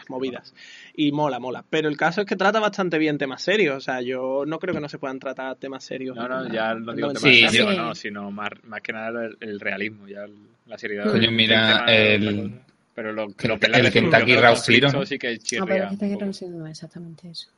movidas. 0.09 0.53
Y 0.95 1.11
mola, 1.11 1.39
mola. 1.39 1.63
Pero 1.69 1.89
el 1.89 1.97
caso 1.97 2.21
es 2.21 2.27
que 2.27 2.35
trata 2.35 2.59
bastante 2.59 2.97
bien 2.97 3.17
temas 3.17 3.41
serios, 3.41 3.75
o 3.77 3.81
sea, 3.81 4.01
yo 4.01 4.43
no 4.45 4.59
creo 4.59 4.73
que 4.73 4.81
no 4.81 4.89
se 4.89 4.99
puedan 4.99 5.19
tratar 5.19 5.55
temas 5.57 5.83
serios. 5.83 6.15
No, 6.15 6.27
no, 6.27 6.45
en- 6.45 6.51
ya 6.51 6.71
en 6.71 6.85
no 6.85 6.93
digo 6.93 7.07
temas 7.09 7.21
Sí, 7.23 7.45
serios, 7.47 7.75
yo- 7.75 7.81
no, 7.81 7.95
sino 7.95 8.31
más, 8.31 8.51
más 8.63 8.81
que 8.81 8.93
nada 8.93 9.25
el, 9.25 9.37
el 9.41 9.59
realismo, 9.59 10.07
ya 10.07 10.23
el- 10.23 10.35
la 10.65 10.77
seriedad. 10.77 11.11
Coño, 11.11 11.31
mira, 11.31 11.85
el-. 11.87 12.53
Pero 12.99 13.13
lo, 13.13 13.23
el- 13.23 13.47
lo 13.47 13.57
que 13.59 13.65
es 13.67 13.71
la 13.71 13.77
el 13.77 13.91
Kentucky 13.93 14.35
¿no? 14.81 15.05
sí 15.05 15.17
que 15.17 15.27
Ah, 15.29 15.37
chirría 15.37 15.65
pero 15.65 15.83
un 15.83 15.89
que 15.89 15.93
está 16.05 16.13
poco. 16.15 16.25
no 16.25 16.33
sé, 16.33 16.49
no, 16.49 16.67
exactamente 16.67 17.29
eso. 17.29 17.49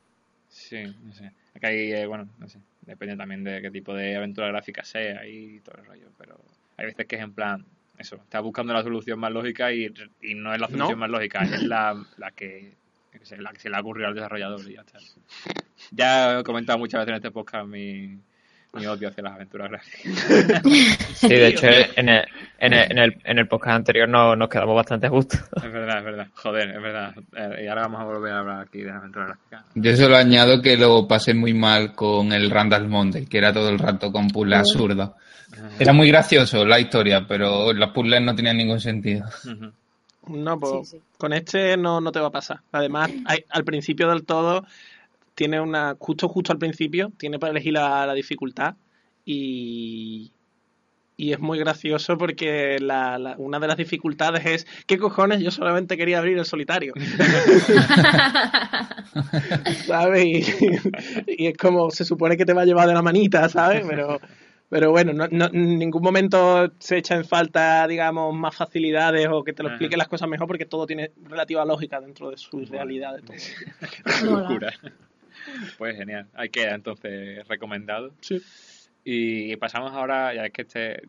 Sí, 0.48 0.84
no 1.04 1.12
sé. 1.12 1.32
Acá 1.56 1.66
hay, 1.66 1.92
eh, 1.92 2.06
bueno, 2.06 2.28
no 2.38 2.48
sé. 2.48 2.60
Depende 2.82 3.16
también 3.16 3.42
de 3.42 3.60
qué 3.60 3.68
tipo 3.72 3.92
de 3.92 4.14
aventura 4.14 4.46
gráfica 4.46 4.84
sea 4.84 5.26
y 5.26 5.58
todo 5.64 5.78
el 5.80 5.86
rollo. 5.86 6.06
Pero 6.16 6.38
hay 6.76 6.86
veces 6.86 7.06
que 7.06 7.16
es 7.16 7.22
en 7.22 7.32
plan, 7.32 7.64
eso, 7.98 8.14
estás 8.16 8.40
buscando 8.40 8.72
la 8.72 8.84
solución 8.84 9.18
más 9.18 9.32
lógica 9.32 9.72
y, 9.72 9.92
y 10.20 10.34
no 10.36 10.54
es 10.54 10.60
la 10.60 10.68
solución 10.68 10.90
¿No? 10.92 10.96
más 10.98 11.10
lógica, 11.10 11.42
es 11.42 11.60
la, 11.64 12.00
la 12.18 12.30
que 12.30 12.74
la 13.38 13.52
que 13.52 13.58
se 13.58 13.68
le 13.68 13.76
ha 13.76 13.80
ocurrido 13.80 14.06
al 14.08 14.14
desarrollador 14.14 14.60
y 14.70 14.74
ya 14.74 14.82
está. 14.82 15.00
Ya 15.90 16.38
he 16.38 16.44
comentado 16.44 16.78
muchas 16.78 17.00
veces 17.00 17.08
en 17.10 17.16
este 17.16 17.30
podcast 17.32 17.66
mi, 17.66 18.16
mi 18.74 18.86
odio 18.86 19.08
hacia 19.08 19.22
las 19.22 19.34
aventuras 19.34 19.70
gráficas. 19.70 20.62
Sí, 21.14 21.28
de 21.28 21.46
hecho, 21.48 21.66
en 21.96 22.08
el, 22.08 22.24
en 22.58 22.72
el, 22.72 22.90
en 22.90 22.98
el, 22.98 23.16
en 23.24 23.38
el 23.38 23.46
podcast 23.46 23.76
anterior 23.76 24.08
no, 24.08 24.34
nos 24.34 24.48
quedamos 24.48 24.74
bastante 24.74 25.06
a 25.06 25.10
gusto. 25.10 25.36
Es 25.56 25.72
verdad, 25.72 25.98
es 25.98 26.04
verdad. 26.04 26.26
Joder, 26.34 26.70
es 26.70 26.82
verdad. 26.82 27.14
Eh, 27.36 27.64
y 27.64 27.68
ahora 27.68 27.82
vamos 27.82 28.00
a 28.00 28.04
volver 28.04 28.32
a 28.32 28.38
hablar 28.40 28.60
aquí 28.60 28.78
de 28.80 28.86
las 28.88 28.96
aventuras 28.96 29.28
gráficas. 29.28 29.64
Yo 29.74 29.96
solo 29.96 30.16
añado 30.16 30.60
que 30.62 30.76
lo 30.76 31.06
pasé 31.06 31.32
muy 31.34 31.54
mal 31.54 31.94
con 31.94 32.32
el 32.32 32.50
Randall 32.50 32.88
Monday, 32.88 33.26
que 33.26 33.38
era 33.38 33.52
todo 33.52 33.68
el 33.68 33.78
rato 33.78 34.10
con 34.10 34.28
puzzles 34.28 34.58
absurdos. 34.60 35.10
Era 35.78 35.92
muy 35.92 36.08
gracioso 36.08 36.64
la 36.64 36.80
historia, 36.80 37.24
pero 37.28 37.72
los 37.72 37.90
puzzles 37.90 38.22
no 38.22 38.34
tenían 38.34 38.56
ningún 38.56 38.80
sentido. 38.80 39.26
No, 40.28 40.58
pues 40.58 40.88
Sí, 40.88 40.96
sí. 40.96 41.02
con 41.18 41.32
este 41.32 41.76
no, 41.76 42.00
no 42.00 42.10
te 42.12 42.20
va 42.20 42.28
a 42.28 42.32
pasar. 42.32 42.60
Además, 42.72 43.10
hay- 43.26 43.44
al 43.50 43.64
principio 43.64 44.08
del 44.08 44.24
todo, 44.24 44.64
tiene 45.34 45.60
una. 45.60 45.96
Justo, 45.98 46.28
justo 46.28 46.52
al 46.52 46.58
principio, 46.58 47.12
tiene 47.18 47.38
para 47.38 47.50
elegir 47.52 47.72
la, 47.74 48.06
la 48.06 48.14
dificultad. 48.14 48.74
Y. 49.24 50.32
Y 51.14 51.32
es 51.32 51.38
muy 51.38 51.58
gracioso 51.58 52.16
porque 52.18 52.78
la, 52.80 53.18
la- 53.18 53.36
una 53.38 53.60
de 53.60 53.68
las 53.68 53.76
dificultades 53.76 54.44
es: 54.46 54.66
¿qué 54.86 54.98
cojones? 54.98 55.40
Yo 55.40 55.50
solamente 55.50 55.96
quería 55.96 56.18
abrir 56.18 56.38
el 56.38 56.44
solitario. 56.46 56.94
¿Sabes? 59.86 60.24
Y, 60.24 60.44
y 61.44 61.46
es 61.48 61.56
como 61.56 61.90
se 61.90 62.04
supone 62.04 62.36
que 62.36 62.44
te 62.44 62.52
va 62.54 62.62
a 62.62 62.64
llevar 62.64 62.88
de 62.88 62.94
la 62.94 63.02
manita, 63.02 63.48
¿sabes? 63.48 63.84
Pero. 63.88 64.20
Pero 64.68 64.90
bueno, 64.90 65.12
no, 65.12 65.28
no- 65.30 65.50
en 65.52 65.78
ningún 65.78 66.02
momento 66.02 66.72
se 66.78 66.96
echa 66.96 67.14
en 67.14 67.26
falta, 67.26 67.86
digamos, 67.86 68.34
más 68.34 68.56
facilidades 68.56 69.28
o 69.30 69.44
que 69.44 69.52
te 69.52 69.62
lo 69.62 69.68
Ajá. 69.68 69.74
expliquen 69.74 69.98
las 69.98 70.08
cosas 70.08 70.30
mejor 70.30 70.46
porque 70.46 70.64
todo 70.64 70.86
tiene 70.86 71.12
relativa 71.24 71.62
lógica 71.66 72.00
dentro 72.00 72.30
de 72.30 72.38
su 72.38 72.64
realidad. 72.64 73.16
de 73.16 73.22
todo. 73.22 73.36
Qué 74.20 74.24
locura. 74.24 74.72
Pues 75.78 75.96
genial. 75.96 76.28
Ahí 76.34 76.48
queda 76.48 76.74
entonces 76.74 77.46
recomendado. 77.48 78.14
Sí. 78.20 78.42
Y 79.04 79.56
pasamos 79.56 79.92
ahora, 79.92 80.34
ya 80.34 80.46
es 80.46 80.52
que 80.52 80.62
este, 80.62 81.02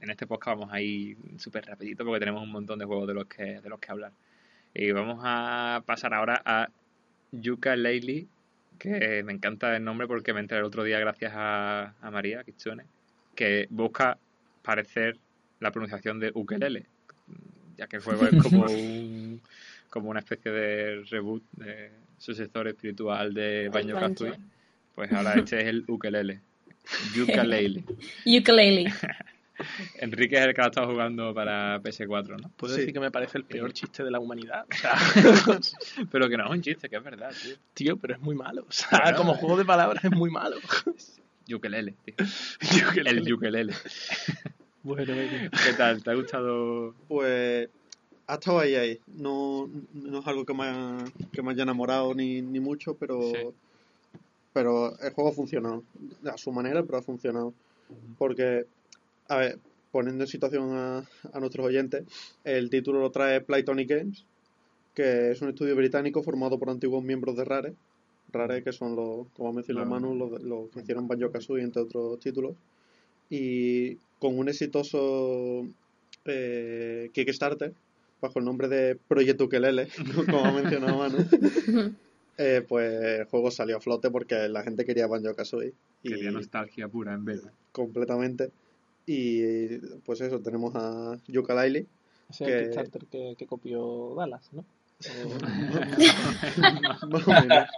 en 0.00 0.10
este 0.10 0.26
podcast 0.26 0.58
vamos 0.58 0.74
a 0.74 0.80
ir 0.80 1.16
súper 1.38 1.66
rapidito 1.66 2.04
porque 2.04 2.20
tenemos 2.20 2.42
un 2.42 2.50
montón 2.50 2.78
de 2.78 2.84
juegos 2.84 3.06
de 3.06 3.14
los 3.14 3.26
que, 3.26 3.60
de 3.60 3.68
los 3.68 3.78
que 3.78 3.92
hablar. 3.92 4.12
Y 4.74 4.90
vamos 4.92 5.20
a 5.22 5.82
pasar 5.86 6.14
ahora 6.14 6.40
a 6.44 6.68
Yuka 7.32 7.76
Laylee, 7.76 8.28
que 8.78 9.22
me 9.22 9.32
encanta 9.32 9.74
el 9.76 9.84
nombre 9.84 10.06
porque 10.06 10.32
me 10.32 10.40
enteré 10.40 10.60
el 10.60 10.66
otro 10.66 10.84
día 10.84 10.98
gracias 10.98 11.32
a, 11.34 11.94
a 12.00 12.10
María 12.10 12.44
que 13.34 13.66
busca 13.70 14.18
parecer 14.62 15.18
la 15.60 15.70
pronunciación 15.70 16.20
de 16.20 16.30
ukelele, 16.34 16.86
ya 17.76 17.86
que 17.86 17.96
el 17.96 18.02
juego 18.02 18.26
es 18.26 18.42
como 18.42 18.64
un 18.70 19.40
como 19.90 20.10
una 20.10 20.20
especie 20.20 20.50
de 20.50 21.04
reboot 21.04 21.42
de 21.52 21.90
sucesor 22.18 22.68
espiritual 22.68 23.32
de 23.34 23.68
Banjo 23.68 23.98
Kazooie. 23.98 24.38
Pues 24.94 25.12
ahora 25.12 25.34
este 25.36 25.60
es 25.60 25.66
el 25.66 25.84
ukelele. 25.88 26.40
Ukulele. 27.22 27.84
Ukulele. 28.24 28.92
Enrique 30.00 30.36
es 30.36 30.42
el 30.46 30.52
que 30.54 30.60
ha 30.60 30.66
estado 30.66 30.86
jugando 30.92 31.32
para 31.34 31.80
PS4, 31.80 32.40
¿no? 32.40 32.50
Puedo 32.56 32.74
Sí. 32.74 32.80
decir 32.80 32.92
que 32.94 33.00
me 33.00 33.10
parece 33.10 33.38
el 33.38 33.44
peor 33.44 33.72
chiste 33.72 34.04
de 34.04 34.10
la 34.10 34.20
humanidad. 34.20 34.66
O 34.70 34.74
sea, 34.74 34.94
Pero 36.12 36.28
que 36.28 36.36
no 36.36 36.44
es 36.44 36.50
un 36.50 36.60
chiste, 36.60 36.88
que 36.90 36.96
es 36.96 37.02
verdad, 37.02 37.32
tío. 37.42 37.54
tío, 37.72 37.96
pero 37.96 38.14
es 38.14 38.20
muy 38.20 38.34
malo. 38.34 38.66
O 38.68 38.72
sea, 38.72 39.00
Bueno. 39.02 39.16
como 39.16 39.34
juego 39.34 39.56
de 39.56 39.64
palabras 39.64 40.04
es 40.04 40.10
muy 40.10 40.30
malo. 40.30 40.56
Ukelele, 41.52 41.94
tío. 42.04 42.14
Ukelele. 42.90 43.20
El 43.20 43.32
ukelele. 43.32 43.72
Bueno, 44.82 45.14
bueno. 45.14 45.50
¿Qué 45.64 45.72
tal? 45.72 46.02
¿Te 46.02 46.10
ha 46.10 46.14
gustado? 46.14 46.94
Pues 47.08 47.68
ha 48.26 48.34
estado 48.34 48.58
ahí, 48.60 48.74
ahí. 48.74 48.98
No, 49.06 49.68
no 49.94 50.18
es 50.20 50.26
algo 50.26 50.44
que 50.44 50.54
me, 50.54 50.64
haya- 50.64 51.04
que 51.32 51.42
me 51.42 51.52
haya 51.52 51.62
enamorado 51.62 52.14
ni, 52.14 52.42
ni 52.42 52.60
mucho, 52.60 52.94
pero, 52.94 53.20
Sí. 53.22 53.36
pero 54.52 54.98
el 55.00 55.12
juego 55.12 55.30
ha 55.30 55.34
funcionado. 55.34 55.82
A 56.32 56.36
su 56.36 56.50
manera, 56.52 56.82
pero 56.82 56.98
ha 56.98 57.02
funcionado. 57.02 57.52
Porque, 58.18 58.66
a 59.28 59.36
ver, 59.36 59.58
poniendo 59.92 60.24
en 60.24 60.28
situación 60.28 60.70
a, 60.72 61.04
a 61.32 61.40
nuestros 61.40 61.66
oyentes, 61.66 62.04
el 62.44 62.68
título 62.70 63.00
lo 63.00 63.10
trae 63.10 63.40
Playtonic 63.40 63.88
Games, 63.88 64.24
que 64.94 65.30
es 65.30 65.40
un 65.42 65.50
estudio 65.50 65.76
británico 65.76 66.22
formado 66.22 66.58
por 66.58 66.70
antiguos 66.70 67.04
miembros 67.04 67.36
de 67.36 67.44
Rare. 67.44 67.74
Rare, 68.32 68.62
que 68.64 68.72
son 68.72 68.96
los, 68.96 69.28
como 69.36 69.50
ha 69.50 69.52
mencionado 69.52 69.86
Claro. 69.86 70.00
Manu, 70.00 70.14
los, 70.16 70.42
los 70.42 70.70
que 70.70 70.80
hicieron 70.80 71.06
Banjo 71.06 71.30
Kazooie, 71.30 71.62
entre 71.62 71.82
otros 71.82 72.18
títulos. 72.18 72.56
Y 73.30 73.96
con 74.18 74.38
un 74.38 74.48
exitoso 74.48 75.66
eh, 76.24 77.10
Kickstarter, 77.12 77.72
bajo 78.20 78.38
el 78.38 78.44
nombre 78.44 78.68
de 78.68 78.96
Proyecto 78.96 79.44
Ukelele, 79.44 79.88
como 80.26 80.44
ha 80.44 80.52
mencionado 80.52 80.98
Manu, 80.98 81.18
eh, 82.38 82.64
pues 82.68 82.92
el 83.20 83.24
juego 83.26 83.50
salió 83.50 83.76
a 83.76 83.80
flote 83.80 84.10
porque 84.10 84.48
la 84.48 84.62
gente 84.62 84.84
quería 84.84 85.06
Banjo 85.06 85.34
Kazooie. 85.34 85.72
Y 86.02 86.10
Quería 86.10 86.30
nostalgia 86.30 86.88
pura 86.88 87.14
en 87.14 87.24
vez. 87.24 87.42
completamente. 87.72 88.50
Y 89.06 89.76
pues 90.04 90.20
eso, 90.20 90.40
tenemos 90.40 90.74
a 90.74 91.16
Yooka-Laylee, 91.28 91.86
Ese 92.30 92.30
es 92.30 92.40
el 92.40 92.46
Que- 92.46 92.62
Kickstarter 92.70 93.06
que, 93.06 93.34
que 93.38 93.46
copió 93.46 94.14
Dallas, 94.16 94.48
¿no? 94.52 94.64
más 97.10 97.28
o 97.28 97.32
menos. 97.32 97.68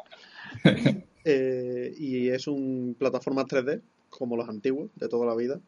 Eh, 1.24 1.94
y 1.98 2.28
es 2.28 2.46
un 2.46 2.96
plataforma 2.98 3.44
3D, 3.44 3.80
como 4.08 4.36
los 4.36 4.48
antiguos, 4.48 4.90
de 4.96 5.08
toda 5.08 5.26
la 5.26 5.34
vida, 5.34 5.60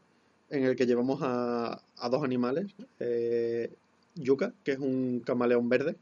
en 0.48 0.64
el 0.64 0.76
que 0.76 0.86
llevamos 0.86 1.20
a, 1.22 1.82
a 1.98 2.08
dos 2.08 2.22
animales. 2.24 2.72
Eh, 2.98 3.70
Yuka, 4.20 4.52
que 4.64 4.72
es 4.72 4.78
un 4.78 5.20
camaleón 5.24 5.68
verde, 5.68 5.96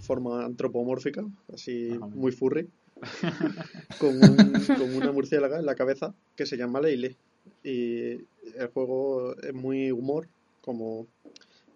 forma 0.00 0.44
antropomórfica, 0.44 1.24
así 1.52 1.88
menos. 1.90 2.14
muy 2.14 2.32
furry, 2.32 2.68
con, 3.98 4.16
un- 4.22 4.64
con 4.78 4.94
una 4.96 5.12
murciélaga 5.12 5.58
en 5.58 5.66
la 5.66 5.74
cabeza 5.74 6.14
que 6.36 6.46
se 6.46 6.56
llama 6.56 6.80
Leile. 6.80 7.16
Y 7.62 8.12
el 8.56 8.68
juego 8.72 9.34
es 9.36 9.52
muy 9.54 9.90
humor, 9.90 10.26
como 10.62 11.06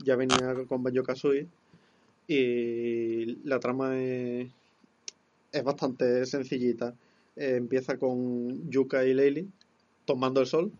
ya 0.04 0.16
venía 0.16 0.54
con 0.68 0.82
Banjo 0.82 1.02
Kazooie. 1.02 1.46
Y 2.26 3.38
la 3.44 3.58
trama 3.60 3.98
es, 4.00 4.48
es 5.52 5.64
bastante 5.64 6.24
sencillita. 6.26 6.94
Eh, 7.36 7.56
empieza 7.56 7.96
con 7.98 8.70
Yuka 8.70 9.04
y 9.04 9.14
Leili 9.14 9.48
tomando 10.04 10.40
el 10.40 10.46
sol. 10.46 10.70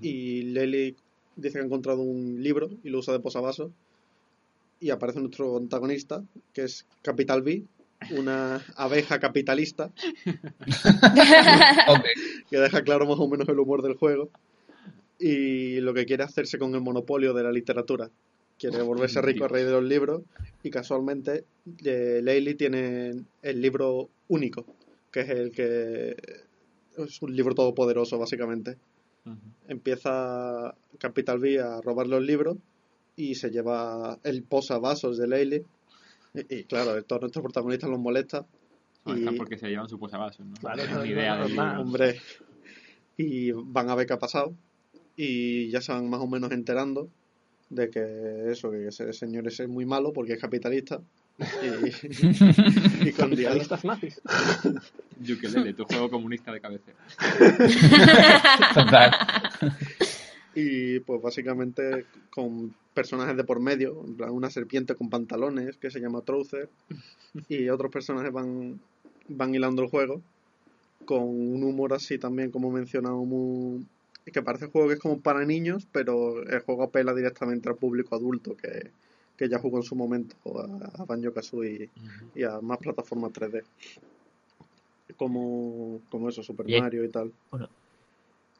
Y 0.00 0.42
Leili 0.44 0.96
dice 1.36 1.58
que 1.58 1.62
ha 1.62 1.66
encontrado 1.66 2.00
un 2.00 2.42
libro 2.42 2.70
y 2.82 2.88
lo 2.90 3.00
usa 3.00 3.12
de 3.12 3.20
posavasos. 3.20 3.70
Y 4.84 4.90
aparece 4.90 5.18
nuestro 5.18 5.56
antagonista, 5.56 6.22
que 6.52 6.64
es 6.64 6.84
Capital 7.00 7.40
B, 7.40 7.62
una 8.18 8.62
abeja 8.76 9.18
capitalista, 9.18 9.90
que 12.50 12.58
deja 12.58 12.82
claro 12.82 13.06
más 13.06 13.18
o 13.18 13.26
menos 13.26 13.48
el 13.48 13.58
humor 13.58 13.80
del 13.80 13.94
juego. 13.94 14.28
Y 15.18 15.80
lo 15.80 15.94
que 15.94 16.04
quiere 16.04 16.22
hacerse 16.22 16.58
con 16.58 16.74
el 16.74 16.82
monopolio 16.82 17.32
de 17.32 17.44
la 17.44 17.50
literatura. 17.50 18.10
Quiere 18.58 18.82
volverse 18.82 19.22
rico 19.22 19.46
a 19.46 19.48
raíz 19.48 19.64
de 19.64 19.72
los 19.72 19.84
libros. 19.84 20.20
Y 20.62 20.68
casualmente, 20.68 21.46
eh, 21.82 22.20
Leili 22.22 22.54
tiene 22.54 23.24
el 23.40 23.62
libro 23.62 24.10
único, 24.28 24.66
que 25.10 25.20
es 25.20 25.30
el 25.30 25.50
que. 25.50 26.14
Es 26.98 27.22
un 27.22 27.34
libro 27.34 27.54
todopoderoso, 27.54 28.18
básicamente. 28.18 28.76
Empieza 29.66 30.74
Capital 30.98 31.38
B 31.38 31.58
a 31.58 31.80
robar 31.80 32.06
los 32.06 32.22
libros 32.22 32.58
y 33.16 33.34
se 33.34 33.50
lleva 33.50 34.18
el 34.24 34.42
posavasos 34.42 35.18
de 35.18 35.28
Leili. 35.28 35.62
Y, 36.34 36.54
y 36.56 36.64
claro, 36.64 37.02
todos 37.04 37.22
nuestros 37.22 37.42
protagonistas 37.42 37.88
los 37.90 37.98
molesta. 37.98 38.44
Y- 39.06 39.36
porque 39.36 39.58
se 39.58 39.68
llevan 39.68 39.88
su 39.88 39.98
posavasos, 39.98 40.44
¿no? 40.46 40.54
Claro, 40.54 40.82
No 40.90 40.98
no, 40.98 41.04
idea 41.04 41.36
no, 41.36 41.44
del 41.44 41.56
no. 41.56 41.80
Hombre, 41.80 42.20
y 43.16 43.52
van 43.52 43.90
a 43.90 43.94
ver 43.94 44.06
qué 44.06 44.14
ha 44.14 44.18
pasado. 44.18 44.54
Y 45.16 45.68
ya 45.70 45.80
se 45.80 45.92
van 45.92 46.08
más 46.10 46.20
o 46.20 46.26
menos 46.26 46.50
enterando 46.50 47.08
de 47.70 47.88
que 47.90 48.50
eso, 48.50 48.70
que 48.70 48.88
ese 48.88 49.12
señor 49.12 49.46
ese 49.46 49.64
es 49.64 49.68
muy 49.68 49.84
malo 49.86 50.12
porque 50.12 50.32
es 50.34 50.40
capitalista. 50.40 51.00
Y, 51.38 53.08
y 53.08 53.12
con 53.12 53.34
diálogo. 53.34 53.68
Capitalistas 53.68 53.84
nazis. 53.84 54.20
Ukelele, 55.20 55.74
tu 55.74 55.84
juego 55.84 56.08
comunista 56.10 56.52
de 56.52 56.60
cabecera. 56.60 56.96
Total. 58.74 59.12
Y 60.54 61.00
pues 61.00 61.20
básicamente 61.20 62.06
con 62.30 62.74
personajes 62.94 63.36
de 63.36 63.44
por 63.44 63.60
medio, 63.60 64.02
en 64.06 64.16
plan 64.16 64.30
una 64.30 64.50
serpiente 64.50 64.94
con 64.94 65.10
pantalones 65.10 65.76
que 65.76 65.90
se 65.90 66.00
llama 66.00 66.20
Trouser 66.20 66.68
y 67.48 67.68
otros 67.68 67.90
personajes 67.90 68.32
van, 68.32 68.80
van 69.28 69.54
hilando 69.54 69.82
el 69.82 69.88
juego 69.88 70.20
con 71.04 71.22
un 71.22 71.62
humor 71.64 71.92
así 71.92 72.18
también 72.18 72.50
como 72.50 72.70
mencionado 72.70 73.16
muy 73.24 73.84
que 74.32 74.42
parece 74.42 74.66
un 74.66 74.70
juego 74.70 74.88
que 74.88 74.94
es 74.94 75.00
como 75.00 75.20
para 75.20 75.44
niños 75.44 75.86
pero 75.90 76.42
el 76.44 76.60
juego 76.60 76.84
apela 76.84 77.12
directamente 77.12 77.68
al 77.68 77.74
público 77.74 78.14
adulto 78.14 78.56
que, 78.56 78.90
que 79.36 79.48
ya 79.48 79.58
jugó 79.58 79.78
en 79.78 79.82
su 79.82 79.96
momento 79.96 80.36
a, 80.56 81.02
a 81.02 81.04
Banjo 81.04 81.34
Kazooie 81.34 81.90
y 82.34 82.42
a 82.44 82.60
más 82.60 82.78
plataformas 82.78 83.32
3D 83.32 83.64
como, 85.16 86.00
como 86.10 86.28
eso, 86.28 86.42
Super 86.42 86.66
Mario 86.80 87.04
y 87.04 87.08
tal. 87.08 87.32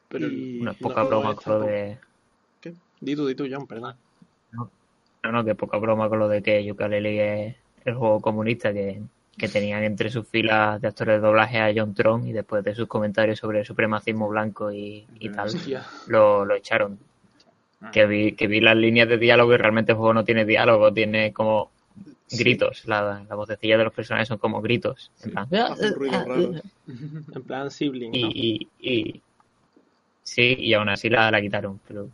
Pero 0.09 0.27
Y- 0.27 0.59
Una 0.61 0.71
no, 0.71 0.77
poca 0.79 1.01
no, 1.03 1.07
broma 1.09 1.35
con 1.35 1.53
lo 1.53 1.59
de... 1.65 1.97
Di 3.01 3.15
tú, 3.15 3.27
di 3.27 3.35
tú, 3.35 3.45
John, 3.51 3.67
perdón. 3.67 3.95
No, 4.53 5.31
no, 5.31 5.43
que 5.43 5.55
poca 5.55 5.77
broma 5.77 6.07
con 6.07 6.19
lo 6.19 6.27
de 6.27 6.41
que 6.41 6.63
Yooka-Laylee 6.63 7.19
es 7.49 7.55
el 7.85 7.95
juego 7.95 8.21
comunista 8.21 8.71
que, 8.73 9.01
que 9.37 9.47
tenían 9.49 9.83
entre 9.83 10.09
sus 10.09 10.27
filas 10.27 10.79
de 10.81 10.87
actores 10.87 11.15
de 11.21 11.27
doblaje 11.27 11.59
a 11.59 11.73
John 11.75 11.93
Tron 11.93 12.27
y 12.27 12.31
después 12.31 12.63
de 12.63 12.73
sus 12.75 12.87
comentarios 12.87 13.39
sobre 13.39 13.59
el 13.59 13.65
supremacismo 13.65 14.29
blanco 14.29 14.71
y, 14.71 15.05
y 15.19 15.29
tal, 15.29 15.49
lo, 16.07 16.45
lo 16.45 16.55
echaron. 16.55 16.97
Ah. 17.81 17.91
Que 17.91 18.05
vi, 18.05 18.31
que 18.33 18.47
vi 18.47 18.61
las 18.61 18.77
líneas 18.77 19.09
de 19.09 19.17
diálogo 19.17 19.53
y 19.53 19.57
realmente 19.57 19.91
el 19.91 19.97
juego 19.97 20.13
no 20.13 20.23
tiene 20.23 20.45
diálogo, 20.45 20.93
tiene 20.93 21.33
como 21.33 21.69
gritos. 22.31 22.85
La, 22.87 23.23
la 23.27 23.35
vocecilla 23.35 23.77
de 23.77 23.83
los 23.83 23.93
personajes 23.93 24.27
son 24.29 24.37
como 24.37 24.61
gritos. 24.61 25.11
En 25.23 25.31
plan, 25.31 25.47
Hacen 25.53 25.93
ruidos 25.95 26.25
raros. 26.25 26.61
En 27.35 27.43
plan 27.43 27.69
sibling, 27.71 28.11
¿no? 28.11 28.17
y, 28.17 28.69
y, 28.79 28.91
y- 28.99 29.21
sí, 30.25 30.55
y 30.59 30.73
aún 30.73 30.89
así 30.89 31.09
la, 31.09 31.31
la 31.31 31.39
quitaron. 31.39 31.79
Pero 31.87 32.09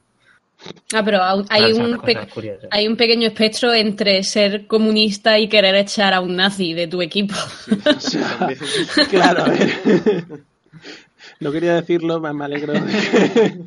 Ah, 0.93 1.01
pero 1.03 1.19
hay 1.49 1.73
un, 1.73 1.99
hay 2.69 2.87
un 2.87 2.95
pequeño 2.95 3.27
espectro 3.29 3.73
entre 3.73 4.23
ser 4.23 4.67
comunista 4.67 5.39
y 5.39 5.49
querer 5.49 5.73
echar 5.73 6.13
a 6.13 6.19
un 6.21 6.35
nazi 6.35 6.75
de 6.75 6.85
tu 6.85 7.01
equipo. 7.01 7.33
Claro, 9.09 9.45
a 9.45 9.49
ver. 9.49 9.71
No 11.39 11.51
quería 11.51 11.73
decirlo, 11.75 12.19
me, 12.19 12.45
alegro. 12.45 12.73
de- 12.73 13.63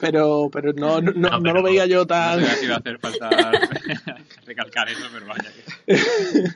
Pero, 0.00 0.48
pero 0.52 0.72
no, 0.72 1.00
no, 1.00 1.12
no, 1.12 1.30
No, 1.30 1.40
pero 1.42 1.54
lo 1.54 1.62
veía 1.62 1.86
yo 1.86 1.98
No 2.00 2.06
tan. 2.06 2.44
sé 2.44 2.56
si 2.56 2.64
iba 2.64 2.74
a 2.74 2.78
hacer 2.78 2.98
falta 2.98 3.28
recalcar 4.46 4.88
eso, 4.88 5.04
pero 5.12 5.26
vaya 5.26 5.44
que... 5.86 6.50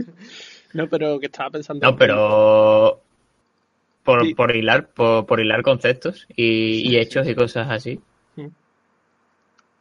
No, 0.72 0.88
pero 0.88 1.20
que 1.20 1.26
estaba 1.26 1.50
pensando. 1.50 1.86
No, 1.88 1.96
pero 1.96 3.03
por, 4.04 4.20
Sí. 4.22 4.34
por 4.34 4.54
hilar, 4.56 4.92
por, 4.92 5.26
por 5.26 5.40
hilar 5.40 5.62
conceptos 5.62 6.26
y, 6.36 6.88
y 6.90 6.96
hechos 6.98 7.26
y 7.28 7.34
cosas 7.34 7.68
así. 7.70 8.00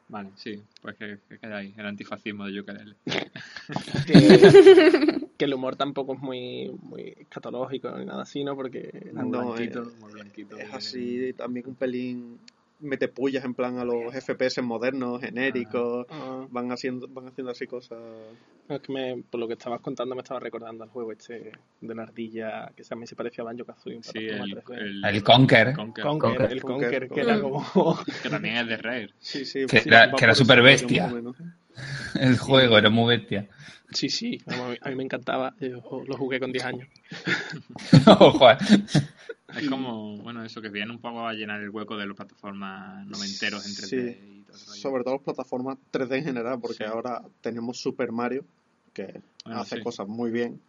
Vale, 0.10 0.30
sí, 0.36 0.62
pues 0.82 0.96
que, 0.98 1.18
que 1.28 1.40
queda 1.40 1.58
ahí, 1.58 1.74
el 1.76 1.86
antifascismo 1.88 2.46
de 2.46 2.52
Yooka-Laylee. 2.52 2.96
que, 4.06 5.28
que 5.38 5.46
el 5.46 5.54
humor 5.54 5.76
tampoco 5.76 6.14
es 6.14 6.20
muy, 6.20 6.70
muy 6.84 7.14
escatológico 7.18 7.90
ni 7.98 8.06
nada 8.06 8.22
así, 8.22 8.44
¿no? 8.44 8.56
Porque 8.56 8.92
Muy 9.14 9.30
No, 9.32 9.46
blanquito, 9.46 9.82
eh, 9.82 9.92
muy 10.00 10.12
blanquito. 10.12 10.56
Es 10.58 10.74
así 10.74 11.34
también 11.34 11.68
un 11.68 11.76
pelín 11.76 12.38
mete 12.84 13.08
pullas 13.08 13.44
en 13.46 13.54
plan 13.56 13.80
a 13.80 13.84
los 13.86 14.14
FPS 14.14 14.62
modernos, 14.62 15.20
genéricos, 15.22 16.06
ah, 16.10 16.46
van 16.50 16.72
haciendo 16.72 17.08
van 17.08 17.28
haciendo 17.30 17.52
así 17.52 17.66
cosas. 17.66 17.98
es 18.70 18.82
que 18.82 18.94
me, 18.94 19.24
por 19.30 19.40
lo 19.40 19.48
que 19.48 19.54
estabas 19.54 19.82
contando 19.82 20.14
me 20.16 20.22
estaba 20.22 20.40
recordando 20.40 20.84
al 20.84 20.90
juego 20.90 21.12
este 21.12 21.52
de 21.82 21.96
la 21.96 22.04
ardilla 22.04 22.72
que 22.76 22.84
también 22.84 23.08
se 23.08 23.16
parecía 23.16 23.42
a 23.44 23.46
Banjo 23.46 23.66
Kazooie. 23.66 24.04
Sí, 24.04 24.20
el, 24.20 24.42
3D. 24.64 24.78
el, 24.78 25.06
El 25.06 25.24
Conker. 25.24 25.74
Conker, 25.74 26.04
Conker, 26.06 26.20
Conker. 26.20 26.52
el 26.52 26.62
Conker, 26.62 27.10
que 27.10 27.22
era 27.22 27.40
como. 27.42 27.66
que 28.24 28.30
también 28.30 28.58
es 28.58 28.68
de 28.68 28.78
Rare. 28.78 29.10
Sí, 29.20 29.46
sí, 29.46 29.66
Que 29.66 29.80
sí, 29.80 29.90
era- 29.90 30.12
que 30.12 30.26
era 30.26 30.34
rollo, 30.34 30.64
bestia. 30.64 31.12
El 32.20 32.38
juego 32.38 32.78
era 32.78 32.90
muy 32.92 33.18
bestia. 33.18 33.48
Sí, 33.90 34.08
sí, 34.10 34.40
a 34.46 34.52
mí- 34.70 34.78
a 34.82 34.90
mí 34.90 34.96
me 34.96 35.04
encantaba. 35.04 35.56
Yo 35.60 35.82
lo 36.08 36.18
jugué 36.18 36.40
con 36.40 36.52
10 36.52 36.66
años. 36.66 36.88
Ojo, 38.20 38.52
eh. 38.52 38.58
Es 39.58 39.70
como, 39.70 40.18
bueno, 40.18 40.44
eso 40.44 40.62
que 40.62 40.70
viene 40.70 40.92
un 40.92 41.00
poco 41.00 41.28
a 41.28 41.34
llenar 41.34 41.62
el 41.62 41.70
hueco 41.70 41.98
de 41.98 42.08
las 42.08 42.16
plataformas 42.16 43.06
noventeros 43.08 43.66
en 43.66 43.76
3D 43.76 43.88
Sí, 43.88 44.40
y 44.40 44.42
todo. 44.44 44.58
Sobre 44.58 45.04
todo 45.04 45.14
las 45.16 45.24
plataformas 45.24 45.78
3D 45.92 46.18
en 46.18 46.24
general, 46.24 46.60
porque 46.60 46.78
Sí. 46.78 46.84
ahora 46.86 47.22
tenemos 47.42 47.78
Super 47.80 48.12
Mario, 48.12 48.46
que 48.94 49.22
Bueno, 49.46 49.60
hace 49.62 49.78
sí. 49.78 49.84
cosas 49.84 50.08
muy 50.08 50.32
bien, 50.32 50.60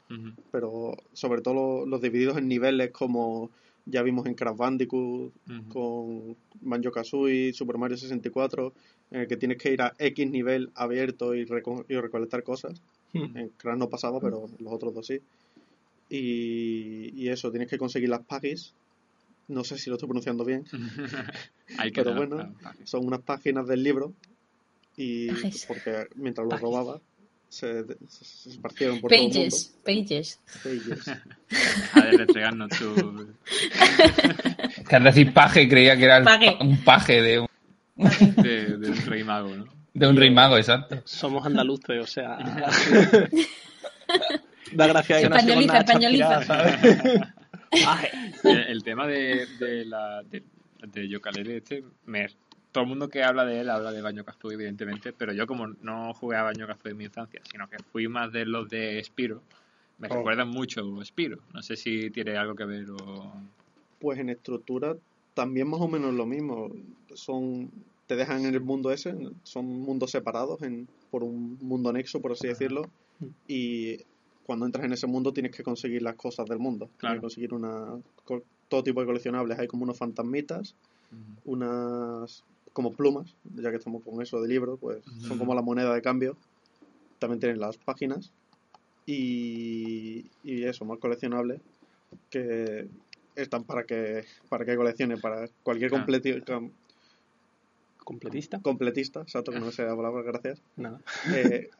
pero 0.51 0.97
sobre 1.12 1.41
todo 1.43 1.55
lo- 1.55 1.87
los 1.87 2.01
divididos 2.01 2.37
en 2.39 2.49
niveles 2.49 2.91
como 2.91 3.51
ya 3.87 4.03
vimos 4.03 4.26
en 4.26 4.35
Crash 4.35 4.57
Bandicoot, 4.57 5.32
con 5.68 6.37
Banjo 6.61 6.91
Kazooie, 6.91 7.53
Super 7.53 7.76
Mario 7.78 7.97
64, 7.99 8.72
en 9.11 9.20
el 9.22 9.28
que 9.28 9.37
tienes 9.37 9.59
que 9.59 9.72
ir 9.72 9.82
a 9.82 9.95
X 9.99 10.30
nivel 10.30 10.70
abierto 10.74 11.35
y, 11.35 11.45
reco- 11.45 11.85
y 11.89 11.95
recolectar 11.97 12.43
cosas. 12.43 12.80
En 13.12 13.51
Crash 13.51 13.76
no 13.78 13.89
pasaba, 13.89 14.20
pero 14.20 14.47
en 14.59 14.64
los 14.64 14.72
otros 14.72 14.95
dos 14.95 15.07
sí. 15.07 15.20
Y, 16.09 17.11
y 17.14 17.28
eso, 17.28 17.50
tienes 17.50 17.68
que 17.68 17.78
conseguir 17.78 18.09
las 18.09 18.20
Pagis. 18.22 18.72
No 19.48 19.62
sé 19.64 19.78
si 19.78 19.90
lo 19.90 19.96
estoy 19.96 20.09
pronunciando 20.09 20.44
bien. 20.44 20.64
Hay 21.78 21.90
que 21.92 22.02
Pero 22.02 22.14
dar- 22.14 22.26
bueno. 22.28 22.55
Son 22.84 23.07
unas 23.07 23.20
páginas 23.22 23.66
del 23.66 23.82
libro. 23.82 24.12
Y 24.96 25.28
Pages. 25.28 25.64
porque 25.66 26.07
mientras 26.14 26.46
los 26.48 26.61
robaba, 26.61 27.00
se, 27.48 27.84
se, 28.09 28.24
se 28.24 28.50
esparcieron 28.50 29.00
por 29.00 29.11
todo 29.11 29.18
el 29.18 29.24
mundo. 29.26 29.38
Pages, 29.40 29.74
pages. 29.84 30.40
Pages. 30.62 31.05
Deja 31.48 32.00
de 32.07 32.16
restregarnos 32.18 32.70
tu... 32.70 33.34
Que 34.88 34.96
al 34.96 35.05
decir 35.05 35.32
paje 35.34 35.68
creía 35.68 35.96
que 35.96 36.05
era 36.05 36.18
el 36.18 36.24
Paje. 36.24 36.52
pa- 36.59 36.64
un 36.64 36.84
paje 36.84 37.22
de 37.22 37.40
un, 37.40 37.48
de, 37.96 38.76
de 38.78 38.90
un 38.90 38.96
rey 39.07 39.24
mago, 39.24 39.48
¿no? 39.57 39.66
de 39.94 40.07
un 40.09 40.16
rey 40.16 40.30
mago, 40.30 40.57
exacto. 40.59 41.00
Somos 41.05 41.44
andaluces, 41.46 42.02
o 42.02 42.07
sea. 42.07 42.38
da 44.74 44.86
gracia 44.86 45.16
que 45.18 45.24
Españoliza, 45.24 45.78
españoliza. 45.78 46.40
El, 48.44 48.58
el 48.68 48.84
tema 48.84 49.06
de, 49.08 49.46
de 49.58 49.84
la 49.84 50.22
de, 50.22 50.44
de 50.92 51.56
este, 51.56 51.82
me, 52.06 52.28
todo 52.70 52.84
el 52.84 52.88
mundo 52.88 53.08
que 53.08 53.24
habla 53.24 53.44
de 53.44 53.60
él 53.60 53.70
habla 53.70 53.90
de 53.90 54.00
Baño 54.00 54.24
Kazooie, 54.24 54.54
evidentemente, 54.54 55.12
pero 55.12 55.32
yo 55.32 55.46
como 55.48 55.66
no 55.66 56.14
jugué 56.14 56.36
a 56.36 56.42
Baño 56.42 56.68
Kazooie 56.68 56.92
en 56.92 56.98
mi 56.98 57.04
infancia, 57.04 57.40
sino 57.50 57.68
que 57.68 57.78
fui 57.90 58.06
más 58.06 58.32
de 58.32 58.46
los 58.46 58.68
de 58.68 59.02
Spiro, 59.02 59.42
me 59.98 60.08
Oh. 60.08 60.16
recuerdan 60.16 60.48
mucho 60.48 60.82
Spiro. 61.04 61.38
No 61.52 61.62
sé 61.62 61.76
si 61.76 62.10
tiene 62.10 62.36
algo 62.36 62.54
que 62.54 62.64
ver 62.64 62.90
o... 62.90 63.32
Pues 64.00 64.18
en 64.18 64.28
estructura 64.28 64.96
también 65.34 65.68
más 65.68 65.80
o 65.80 65.88
menos 65.88 66.14
lo 66.14 66.26
mismo. 66.26 66.70
Son, 67.14 67.70
te 68.06 68.16
dejan 68.16 68.44
en 68.44 68.54
el 68.54 68.60
mundo 68.60 68.90
ese, 68.90 69.14
son 69.42 69.66
mundos 69.66 70.10
separados 70.10 70.62
en, 70.62 70.88
por 71.10 71.22
un 71.22 71.58
mundo 71.60 71.90
anexo, 71.90 72.20
por 72.20 72.32
así 72.32 72.48
decirlo. 72.48 72.90
Y 73.48 74.00
cuando 74.45 74.66
entras 74.66 74.84
en 74.84 74.92
ese 74.92 75.07
mundo 75.07 75.32
tienes 75.32 75.55
que 75.57 75.62
conseguir 75.62 76.03
las 76.03 76.16
cosas 76.16 76.47
del 76.47 76.59
mundo. 76.59 76.90
Tienes 77.01 77.16
que 77.16 77.20
conseguir 77.22 77.55
una, 77.55 77.99
todo 78.68 78.82
tipo 78.82 79.01
de 79.01 79.07
coleccionables. 79.07 79.59
Hay 79.59 79.66
como 79.66 79.84
unos 79.84 79.99
fantasmitas, 79.99 80.74
unas 81.45 82.45
como 82.72 82.92
plumas, 82.92 83.36
ya 83.57 83.70
que 83.70 83.76
estamos 83.76 84.03
con 84.03 84.20
eso 84.22 84.40
de 84.40 84.49
libro, 84.49 84.76
pues 84.76 85.05
son 85.20 85.38
como 85.38 85.55
la 85.55 85.62
moneda 85.62 85.95
de 85.95 86.03
cambio. 86.03 86.36
También 87.18 87.40
tienen 87.40 87.61
las 87.61 87.76
páginas. 87.78 88.32
Y, 89.07 90.30
y 90.42 90.64
eso, 90.64 90.84
más 90.84 90.99
coleccionables 90.99 91.61
que 92.30 92.88
están 93.34 93.64
para 93.64 93.84
que 93.84 94.24
para 94.49 94.64
que 94.64 94.76
coleccione 94.76 95.16
para 95.18 95.47
cualquier 95.62 95.90
Claro. 95.90 96.07
completi- 96.07 96.45
com- 96.45 96.70
¿Completista? 97.99 98.61
completista 98.61 99.20
exacto 99.22 99.51
que 99.53 99.61
no 99.61 99.70
sé 99.72 99.82
la 99.84 99.97
palabra 99.97 100.22
gracias 100.22 100.61
Nada. 100.76 101.01
Eh, 101.34 101.70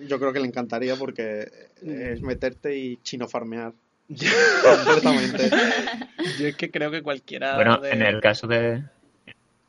yo 0.00 0.18
creo 0.18 0.32
que 0.32 0.40
le 0.40 0.46
encantaría 0.46 0.96
porque 0.96 1.48
es 1.82 2.22
meterte 2.22 2.76
y 2.76 2.96
chino 3.02 3.28
farmear 3.28 3.72
completamente 4.62 5.50
Yo 6.38 6.46
es 6.48 6.56
que 6.56 6.70
creo 6.70 6.90
que 6.90 7.02
cualquiera. 7.02 7.54
Bueno, 7.56 7.78
de- 7.78 7.90
en 7.90 8.02
el 8.02 8.20
caso 8.20 8.46
de 8.46 8.82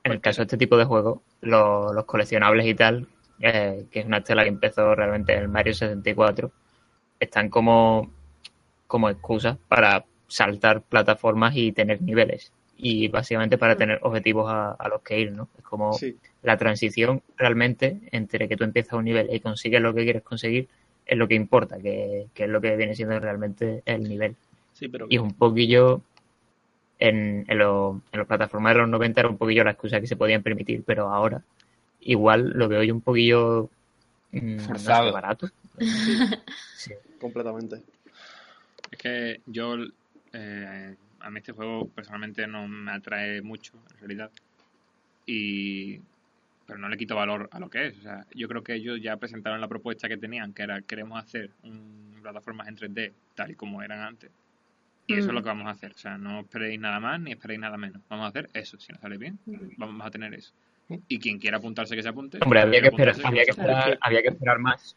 en 0.03 0.11
el 0.13 0.21
caso 0.21 0.41
de 0.41 0.43
este 0.45 0.57
tipo 0.57 0.77
de 0.77 0.85
juegos, 0.85 1.19
lo- 1.41 1.93
los 1.93 2.05
coleccionables 2.05 2.65
y 2.65 2.73
tal, 2.73 3.07
eh, 3.41 3.85
que 3.91 3.99
es 3.99 4.05
una 4.05 4.17
estela 4.19 4.43
que 4.43 4.49
empezó 4.49 4.95
realmente 4.95 5.33
en 5.33 5.39
el 5.41 5.47
Mario 5.49 5.73
64, 5.73 6.51
están 7.19 7.49
como, 7.49 8.11
como 8.87 9.09
excusas 9.09 9.57
para 9.67 10.05
saltar 10.27 10.81
plataformas 10.83 11.53
y 11.55 11.71
tener 11.73 12.01
niveles. 12.01 12.51
Y 12.81 13.09
básicamente 13.09 13.57
para 13.57 13.75
tener 13.75 13.99
objetivos 14.03 14.49
a, 14.49 14.71
a 14.71 14.87
los 14.87 15.01
que 15.01 15.19
ir, 15.19 15.31
¿no? 15.33 15.49
Es 15.57 15.63
como 15.63 15.93
sí 15.93 16.15
la 16.41 16.55
transición 16.57 17.21
realmente 17.35 17.99
entre 18.11 18.47
que 18.47 18.55
tú 18.55 18.63
empiezas 18.63 18.93
un 18.93 19.03
nivel 19.03 19.27
y 19.33 19.41
consigues 19.41 19.81
lo 19.81 19.93
que 19.93 20.03
quieres 20.05 20.23
conseguir 20.23 20.69
es 21.05 21.17
lo 21.17 21.27
que 21.27 21.35
importa, 21.35 21.77
que, 21.77 22.27
que 22.33 22.43
es 22.45 22.49
lo 22.49 22.61
que 22.61 22.77
viene 22.77 22.95
siendo 22.95 23.19
realmente 23.19 23.81
el 23.85 24.07
nivel. 24.07 24.35
Sí, 24.73 24.87
pero. 24.87 25.07
Y 25.09 25.15
es 25.17 25.21
un 25.21 25.33
poquillo, 25.33 26.01
en, 26.99 27.43
en, 27.47 27.57
lo- 27.57 28.01
en 28.11 28.19
las 28.19 28.27
plataformas 28.27 28.73
de 28.73 28.79
los 28.79 28.89
90 28.89 29.19
era 29.21 29.29
un 29.29 29.37
poquillo 29.37 29.63
la 29.65 29.71
excusa 29.71 29.99
que 29.99 30.07
se 30.07 30.15
podían 30.15 30.43
permitir, 30.43 30.83
pero 30.85 31.09
ahora 31.13 31.41
igual 32.01 32.51
lo 32.55 32.67
veo 32.69 32.83
yo 32.83 32.93
un 32.93 33.01
poquillo 33.01 33.69
mm, 34.31 34.39
no 34.55 34.57
sé, 34.59 34.65
Forzado. 34.65 35.11
barato. 35.11 35.49
Sí. 36.77 36.93
completamente 37.19 37.81
Es 38.91 38.97
que 38.97 39.41
yo, 39.45 39.75
eh, 40.33 40.95
a 41.21 41.29
mí 41.29 41.39
este 41.39 41.51
juego 41.51 41.87
personalmente 41.89 42.45
no 42.47 42.67
me 42.67 42.91
atrae 42.91 43.41
mucho, 43.41 43.73
en 43.91 43.97
realidad. 43.99 44.31
Y, 45.25 45.99
pero 46.65 46.79
no 46.79 46.89
le 46.89 46.97
quito 46.97 47.15
valor 47.15 47.49
a 47.51 47.59
lo 47.59 47.69
que 47.69 47.87
es. 47.87 47.97
O 47.99 48.01
sea, 48.01 48.25
yo 48.33 48.47
creo 48.47 48.63
que 48.63 48.75
ellos 48.75 48.99
ya 49.01 49.17
presentaron 49.17 49.61
la 49.61 49.67
propuesta 49.67 50.07
que 50.07 50.17
tenían, 50.17 50.53
que 50.53 50.63
era 50.63 50.81
queremos 50.81 51.23
hacer 51.23 51.51
un, 51.63 52.17
plataformas 52.21 52.67
en 52.67 52.75
3D 52.77 53.13
tal 53.35 53.51
y 53.51 53.55
como 53.55 53.81
eran 53.81 53.99
antes. 54.01 54.31
Y 55.07 55.13
eso 55.13 55.27
es 55.29 55.33
lo 55.33 55.39
Mm. 55.39 55.43
que 55.43 55.49
vamos 55.49 55.67
a 55.67 55.71
hacer. 55.71 55.91
O 55.93 55.97
sea, 55.97 56.17
no 56.17 56.41
esperéis 56.41 56.79
nada 56.79 56.99
más 56.99 57.19
ni 57.19 57.31
esperéis 57.31 57.59
nada 57.59 57.77
menos. 57.77 58.01
Vamos 58.09 58.25
a 58.25 58.29
hacer 58.29 58.49
eso. 58.53 58.79
Si 58.79 58.91
nos 58.91 59.01
sale 59.01 59.17
bien, 59.17 59.39
vamos 59.77 60.05
a 60.05 60.11
tener 60.11 60.33
eso. 60.33 60.53
Y 61.07 61.19
quien 61.19 61.39
quiera 61.39 61.57
apuntarse, 61.57 61.95
que 61.95 62.03
se 62.03 62.09
apunte. 62.09 62.39
Hombre, 62.41 62.61
había 62.61 62.81
que 62.81 62.87
esperar, 62.87 63.15
había 63.23 63.43
que 63.45 63.51
esperar, 63.51 63.97
había 64.01 64.21
que 64.21 64.27
esperar 64.29 64.59
más. 64.59 64.95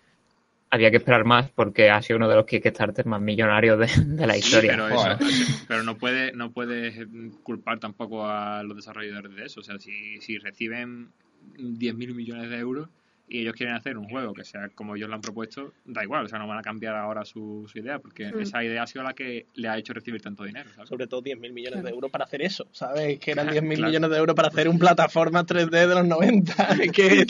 Había 0.72 0.90
que 0.90 0.96
esperar 0.96 1.24
más 1.26 1.50
porque 1.50 1.90
ha 1.90 2.00
sido 2.00 2.16
uno 2.16 2.28
de 2.28 2.34
los 2.34 2.46
Kickstarter 2.46 3.04
más 3.06 3.20
millonarios 3.20 3.78
de, 3.78 4.04
de 4.04 4.26
la 4.26 4.32
Sí, 4.34 4.40
historia. 4.40 4.72
pero, 4.72 4.88
Joder. 4.96 5.18
eso- 5.20 5.64
pero 5.68 5.82
no 5.82 5.96
puede 5.98 6.32
no 6.32 6.50
puedes 6.50 7.06
culpar 7.42 7.78
tampoco 7.78 8.26
a 8.26 8.62
los 8.62 8.74
desarrolladores 8.76 9.34
de 9.36 9.44
eso. 9.44 9.60
O 9.60 9.62
sea, 9.62 9.78
si, 9.78 10.18
si 10.20 10.38
reciben 10.38 11.10
10.000 11.58 12.14
millones 12.14 12.48
de 12.50 12.58
euros 12.58 12.88
y 13.28 13.40
ellos 13.40 13.54
quieren 13.54 13.74
hacer 13.74 13.96
un 13.96 14.08
juego 14.08 14.34
que 14.34 14.44
sea 14.44 14.68
como 14.74 14.94
ellos 14.94 15.08
lo 15.08 15.14
han 15.14 15.20
propuesto, 15.22 15.72
da 15.86 16.02
igual. 16.02 16.26
O 16.26 16.28
sea, 16.28 16.38
no 16.38 16.46
van 16.46 16.58
a 16.58 16.62
cambiar 16.62 16.94
ahora 16.96 17.24
su, 17.24 17.66
su 17.70 17.78
idea 17.78 17.98
porque 17.98 18.30
Mm. 18.32 18.40
esa 18.40 18.62
idea 18.62 18.82
ha 18.82 18.86
sido 18.86 19.02
la 19.04 19.14
que 19.14 19.46
le 19.54 19.68
ha 19.68 19.78
hecho 19.78 19.92
recibir 19.94 20.20
tanto 20.20 20.44
dinero. 20.44 20.68
¿sabes? 20.74 20.88
Sobre 20.88 21.06
todo 21.06 21.22
10.000 21.22 21.52
millones 21.52 21.82
de 21.82 21.90
euros 21.90 22.10
para 22.10 22.24
hacer 22.24 22.42
eso, 22.42 22.66
¿sabes? 22.72 23.18
Que 23.18 23.30
eran 23.30 23.48
10.000 23.48 23.76
Claro. 23.76 23.86
millones 23.90 24.10
de 24.10 24.16
euros 24.18 24.36
para 24.36 24.48
hacer 24.48 24.68
un 24.68 24.78
plataforma 24.78 25.44
3D 25.46 25.70
de 25.88 25.94
los 25.94 26.06
90. 26.06 26.52
Es 26.82 26.92
que, 26.92 27.26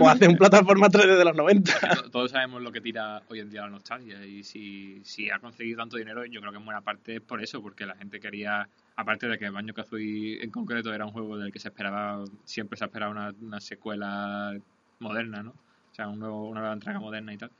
o 0.00 0.08
hacer 0.08 0.28
un 0.30 0.36
plataforma 0.36 0.88
3D 0.88 1.16
de 1.18 1.24
los 1.24 1.36
90. 1.36 1.72
To- 2.02 2.10
Todos 2.10 2.30
sabemos 2.30 2.62
lo 2.62 2.72
que 2.72 2.80
tira 2.80 3.22
hoy 3.28 3.40
en 3.40 3.50
día 3.50 3.62
la 3.62 3.70
nostalgia 3.70 4.24
y 4.24 4.42
si, 4.42 5.00
si 5.04 5.30
ha 5.30 5.38
conseguido 5.38 5.78
tanto 5.78 5.96
dinero, 5.98 6.24
yo 6.24 6.40
creo 6.40 6.52
que 6.52 6.58
en 6.58 6.64
buena 6.64 6.80
parte 6.80 7.16
es 7.16 7.20
por 7.20 7.42
eso, 7.42 7.60
porque 7.60 7.84
la 7.84 7.94
gente 7.96 8.20
quería, 8.20 8.68
aparte 8.96 9.26
de 9.28 9.38
que 9.38 9.50
Banjo 9.50 9.74
Kazooie 9.74 10.42
en 10.42 10.50
concreto 10.50 10.94
era 10.94 11.04
un 11.04 11.12
juego 11.12 11.36
del 11.36 11.52
que 11.52 11.58
se 11.58 11.68
esperaba, 11.68 12.24
siempre 12.44 12.78
se 12.78 12.84
esperaba 12.86 13.10
una, 13.12 13.34
una 13.42 13.60
secuela 13.60 14.56
moderna, 14.98 15.42
¿no? 15.42 15.50
O 15.50 15.94
sea, 15.94 16.08
un 16.08 16.18
nuevo- 16.18 16.48
una 16.48 16.60
nueva 16.60 16.74
entrega 16.74 17.00
moderna 17.00 17.32
y 17.32 17.38
tal. 17.38 17.50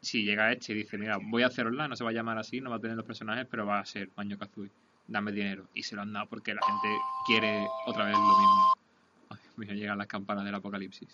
Si 0.00 0.24
llega 0.24 0.50
este 0.52 0.72
y 0.72 0.76
dice, 0.76 0.98
mira, 0.98 1.18
voy 1.20 1.42
a 1.42 1.46
hacerla, 1.46 1.86
no 1.86 1.94
se 1.96 2.02
va 2.04 2.10
a 2.10 2.12
llamar 2.12 2.38
así, 2.38 2.60
no 2.60 2.70
va 2.70 2.76
a 2.76 2.80
tener 2.80 2.96
los 2.96 3.06
personajes, 3.06 3.46
pero 3.50 3.66
va 3.66 3.78
a 3.78 3.84
ser 3.86 4.08
Banjo 4.16 4.36
Kazooie, 4.38 4.70
dame 5.06 5.30
dinero. 5.32 5.66
Y 5.74 5.82
se 5.84 5.94
lo 5.94 6.02
han 6.02 6.12
dado 6.12 6.26
porque 6.26 6.54
la 6.54 6.60
gente 6.66 6.88
quiere 7.26 7.66
otra 7.86 8.04
vez 8.06 8.14
lo 8.14 8.20
mismo. 8.20 8.74
Ay, 9.30 9.38
Dios 9.44 9.58
mío, 9.58 9.74
llegan 9.74 9.98
las 9.98 10.08
campanas 10.08 10.44
del 10.44 10.54
apocalipsis. 10.56 11.08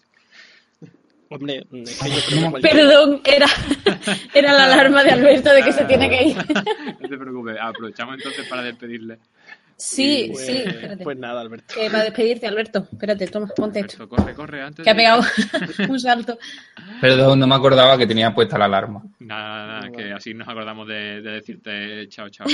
Hombre, 1.31 1.67
es 1.71 2.01
que 2.01 2.09
yo 2.11 2.17
creo 2.27 2.45
que 2.45 2.51
cualquier- 2.51 2.73
Perdón, 2.73 3.21
era, 3.25 3.47
era 4.35 4.53
la 4.55 4.65
alarma 4.65 5.05
de 5.05 5.11
Alberto 5.11 5.51
de 5.51 5.63
que 5.63 5.73
se 5.73 5.85
tiene 5.85 6.09
que 6.09 6.23
ir. 6.29 6.37
No 7.01 7.09
te 7.09 7.19
preocupes, 7.19 7.57
aprovechamos 7.61 8.15
entonces 8.17 8.47
para 8.49 8.63
despedirle. 8.63 9.19
Sí, 9.81 10.31
pues, 10.33 10.45
sí, 10.47 10.63
espérate. 10.67 11.05
Pues 11.05 11.17
nada, 11.19 11.41
Alberto. 11.41 11.73
Para 11.77 12.03
despedirte, 12.03 12.49
Alberto. 12.49 12.89
Espérate, 12.91 13.29
toma, 13.29 13.47
ponte 13.55 13.79
esto. 13.79 14.09
Corre, 14.09 14.35
corre, 14.35 14.61
antes 14.63 14.85
Que 14.85 14.91
ha 14.91 14.95
pegado 14.97 15.23
un 15.89 16.01
salto. 16.01 16.37
Perdón, 17.01 17.39
no 17.39 17.47
me 17.47 17.55
acordaba 17.55 17.97
que 17.97 18.05
tenía 18.07 18.35
puesta 18.35 18.59
la 18.59 18.65
alarma. 18.65 19.05
Nada, 19.21 19.67
nada, 19.67 19.91
que 19.97 20.13
así 20.13 20.35
nos 20.35 20.49
acordamos 20.49 20.89
de, 20.89 21.23
de 21.23 21.31
decirte 21.31 22.09
chao, 22.09 22.29
chao. 22.29 22.49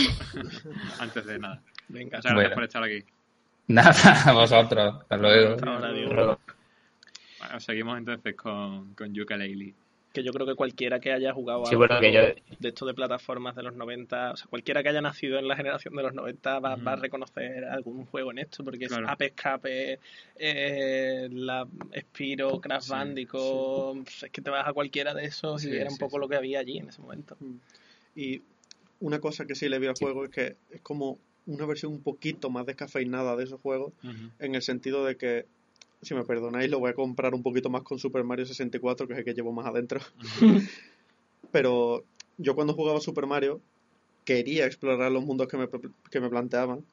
antes 1.01 1.25
de 1.25 1.39
nada. 1.39 1.63
Venga, 1.89 2.19
Muchas 2.19 2.33
gracias 2.33 2.35
Bueno. 2.35 2.55
por 2.55 2.65
estar 2.65 2.83
aquí. 2.83 3.05
Nada, 3.69 4.23
a 4.27 4.33
vosotros. 4.33 4.95
Hasta 5.01 5.17
luego. 5.17 5.55
hasta 5.55 5.71
ahora, 5.71 6.39
Bueno, 7.39 7.61
seguimos 7.61 7.97
entonces 7.99 8.37
con, 8.37 8.95
con 8.95 9.15
Yooka-Laylee. 9.15 9.75
Que 10.15 10.23
yo 10.23 10.33
creo 10.33 10.47
que 10.47 10.55
cualquiera 10.55 11.01
que 11.01 11.13
haya 11.13 11.33
jugado 11.35 11.67
Sí, 11.67 11.75
a 11.75 11.79
bueno, 11.79 11.99
que 11.99 12.13
yo- 12.13 12.21
de 12.61 12.69
esto 12.69 12.87
de 12.87 12.95
plataformas 12.95 13.57
de 13.57 13.65
los 13.65 13.75
90, 13.75 14.31
o 14.31 14.37
sea, 14.37 14.47
cualquiera 14.47 14.81
que 14.83 14.91
haya 14.91 15.01
nacido 15.03 15.39
en 15.41 15.49
la 15.49 15.57
generación 15.57 15.95
de 15.97 16.05
los 16.05 16.15
90 16.15 16.61
va, 16.61 16.75
a 16.75 16.97
reconocer 16.97 17.65
algún 17.65 18.07
juego 18.07 18.31
en 18.31 18.39
esto, 18.39 18.63
porque 18.65 18.87
Claro. 18.87 19.07
es 19.07 19.13
Ape 19.13 19.27
Escape, 19.27 19.99
eh, 20.37 21.29
la 21.33 21.67
Spiro, 21.99 22.61
Crash 22.61 22.85
Sí, 22.85 22.91
Bandicoot, 22.93 24.09
es 24.09 24.31
que 24.31 24.41
te 24.41 24.51
vas 24.51 24.69
a 24.69 24.73
cualquiera 24.73 25.15
de 25.15 25.25
esos 25.25 25.63
Sí, 25.63 25.71
y 25.71 25.77
era 25.77 25.91
un 25.91 25.99
poco 25.99 26.17
sí. 26.17 26.21
lo 26.21 26.29
que 26.29 26.37
había 26.37 26.61
allí 26.61 26.79
en 26.79 26.89
ese 26.91 27.03
momento. 27.03 27.37
Y 28.15 28.41
una 29.01 29.19
cosa 29.19 29.47
que 29.47 29.57
sí 29.57 29.69
le 29.69 29.81
vi 29.81 29.89
al 29.89 29.95
juego 29.99 30.25
es 30.25 30.31
que 30.31 30.57
es 30.71 30.81
como 30.81 31.19
una 31.47 31.67
versión 31.67 31.93
un 31.93 32.03
poquito 32.03 32.51
más 32.51 32.65
descafeinada 32.67 33.35
de 33.35 33.45
esos 33.45 33.61
juegos, 33.61 33.93
en 34.39 34.55
el 34.55 34.63
sentido 34.63 35.05
de 35.05 35.17
que, 35.17 35.47
si 36.05 36.15
me 36.15 36.25
perdonáis, 36.25 36.71
lo 36.71 36.79
voy 36.79 36.91
a 36.91 36.95
comprar 36.95 37.35
un 37.35 37.43
poquito 37.43 37.71
más 37.71 37.83
con 37.83 37.99
Super 37.99 38.25
Mario 38.25 38.47
64, 38.47 39.07
que 39.07 39.13
es 39.15 39.19
el 39.21 39.25
que 39.25 39.35
llevo 39.35 39.53
más 39.53 39.67
adentro. 39.67 40.01
Pero 41.53 42.05
yo 42.39 42.55
cuando 42.55 42.75
jugaba 42.75 43.01
Super 43.01 43.27
Mario 43.27 43.61
quería 44.25 44.67
explorar 44.67 45.13
los 45.13 45.25
mundos 45.25 45.49
que 45.49 45.57
me, 45.57 45.69
que 46.11 46.21
me 46.21 46.29
planteaban. 46.31 46.85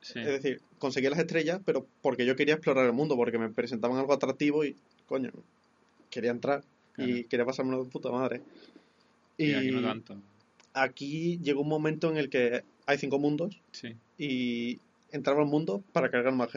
Sí. 0.00 0.18
Es 0.18 0.26
decir, 0.26 0.60
conseguía 0.78 1.10
las 1.10 1.18
estrellas, 1.18 1.60
pero 1.64 1.86
porque 2.02 2.26
yo 2.26 2.36
quería 2.36 2.54
explorar 2.54 2.84
el 2.86 2.92
mundo, 2.92 3.16
porque 3.16 3.38
me 3.38 3.48
presentaban 3.48 3.96
algo 3.98 4.12
atractivo 4.12 4.62
y, 4.64 4.76
coño, 5.06 5.30
quería 6.10 6.30
entrar 6.30 6.62
y 6.98 7.24
quería 7.24 7.46
pasármelo 7.46 7.84
de 7.84 7.90
puta 7.90 8.10
madre. 8.10 8.42
Y 9.38 9.46
Y 9.50 9.54
aquí 9.54 9.70
no 9.70 9.82
tanto. 9.82 10.16
aquí 10.74 11.38
llegó 11.42 11.62
un 11.62 11.68
momento 11.68 12.10
en 12.10 12.18
el 12.18 12.28
que 12.28 12.62
hay 12.86 12.98
cinco 12.98 13.18
mundos 13.18 13.58
Sí. 13.72 13.94
y 14.18 14.78
entraba 15.10 15.40
al 15.40 15.48
mundo 15.48 15.82
para 15.92 16.10
cargar 16.10 16.34
más 16.34 16.50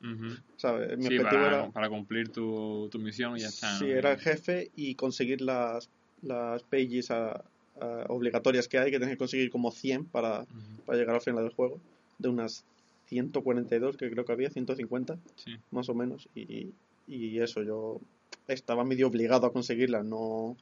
Sí, 0.00 1.18
objetivo 1.18 1.22
para, 1.24 1.46
era, 1.46 1.70
para 1.70 1.88
cumplir 1.88 2.30
tu, 2.30 2.88
tu 2.90 2.98
misión 2.98 3.36
y 3.36 3.40
ya 3.40 3.48
está. 3.48 3.78
sí, 3.78 3.86
era 3.90 4.12
el 4.12 4.18
jefe 4.18 4.70
y 4.74 4.94
conseguir 4.94 5.40
las, 5.42 5.90
las 6.22 6.62
pages 6.64 7.10
a- 7.10 7.44
a- 7.80 8.04
obligatorias 8.08 8.68
que 8.68 8.78
hay, 8.78 8.90
que 8.90 8.98
tienes 8.98 9.14
que 9.14 9.18
conseguir 9.18 9.50
como 9.50 9.70
100 9.70 10.06
para, 10.06 10.46
para 10.84 10.98
llegar 10.98 11.14
al 11.16 11.20
final 11.20 11.44
del 11.44 11.54
juego, 11.54 11.80
de 12.18 12.28
unas 12.28 12.64
142 13.06 13.96
que 13.96 14.10
creo 14.10 14.24
que 14.24 14.32
había, 14.32 14.50
150 14.50 15.18
Sí. 15.36 15.56
más 15.70 15.88
o 15.88 15.94
menos, 15.94 16.28
y, 16.34 16.72
y 17.06 17.38
eso, 17.40 17.62
yo 17.62 18.00
estaba 18.48 18.84
medio 18.84 19.06
obligado 19.08 19.46
a 19.46 19.52
conseguirlas, 19.52 20.04
no, 20.04 20.56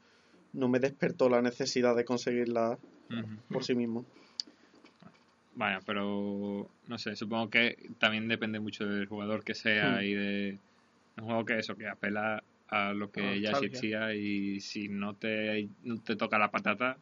no 0.53 0.69
me 0.69 0.81
despertó 0.81 1.29
la 1.29 1.41
necesidad 1.43 1.95
de 1.97 2.05
conseguirlas 2.05 2.79
por 3.49 3.65
sí 3.65 3.75
mismo. 3.75 4.05
Vaya, 5.57 5.81
pero 5.87 6.69
no 6.89 6.99
sé, 6.99 7.15
supongo 7.17 7.49
que 7.51 7.89
también 7.99 8.27
depende 8.29 8.59
mucho 8.61 8.85
del 8.87 9.07
jugador 9.07 9.45
que 9.45 9.55
sea 9.55 9.99
Hmm. 9.99 10.05
y 10.05 10.13
de 10.15 10.59
un 11.19 11.25
juego 11.25 11.45
que 11.45 11.59
eso, 11.59 11.77
que 11.77 11.87
apela 11.89 12.43
a 12.69 12.93
lo 12.93 13.11
que 13.13 13.21
A 13.23 13.37
ya 13.37 13.51
existía 13.53 14.15
y 14.15 14.59
si 14.61 14.89
no 14.89 15.15
te, 15.15 15.69
no 15.85 16.01
te 16.01 16.17
toca 16.17 16.39
la 16.39 16.51
patata, 16.51 16.97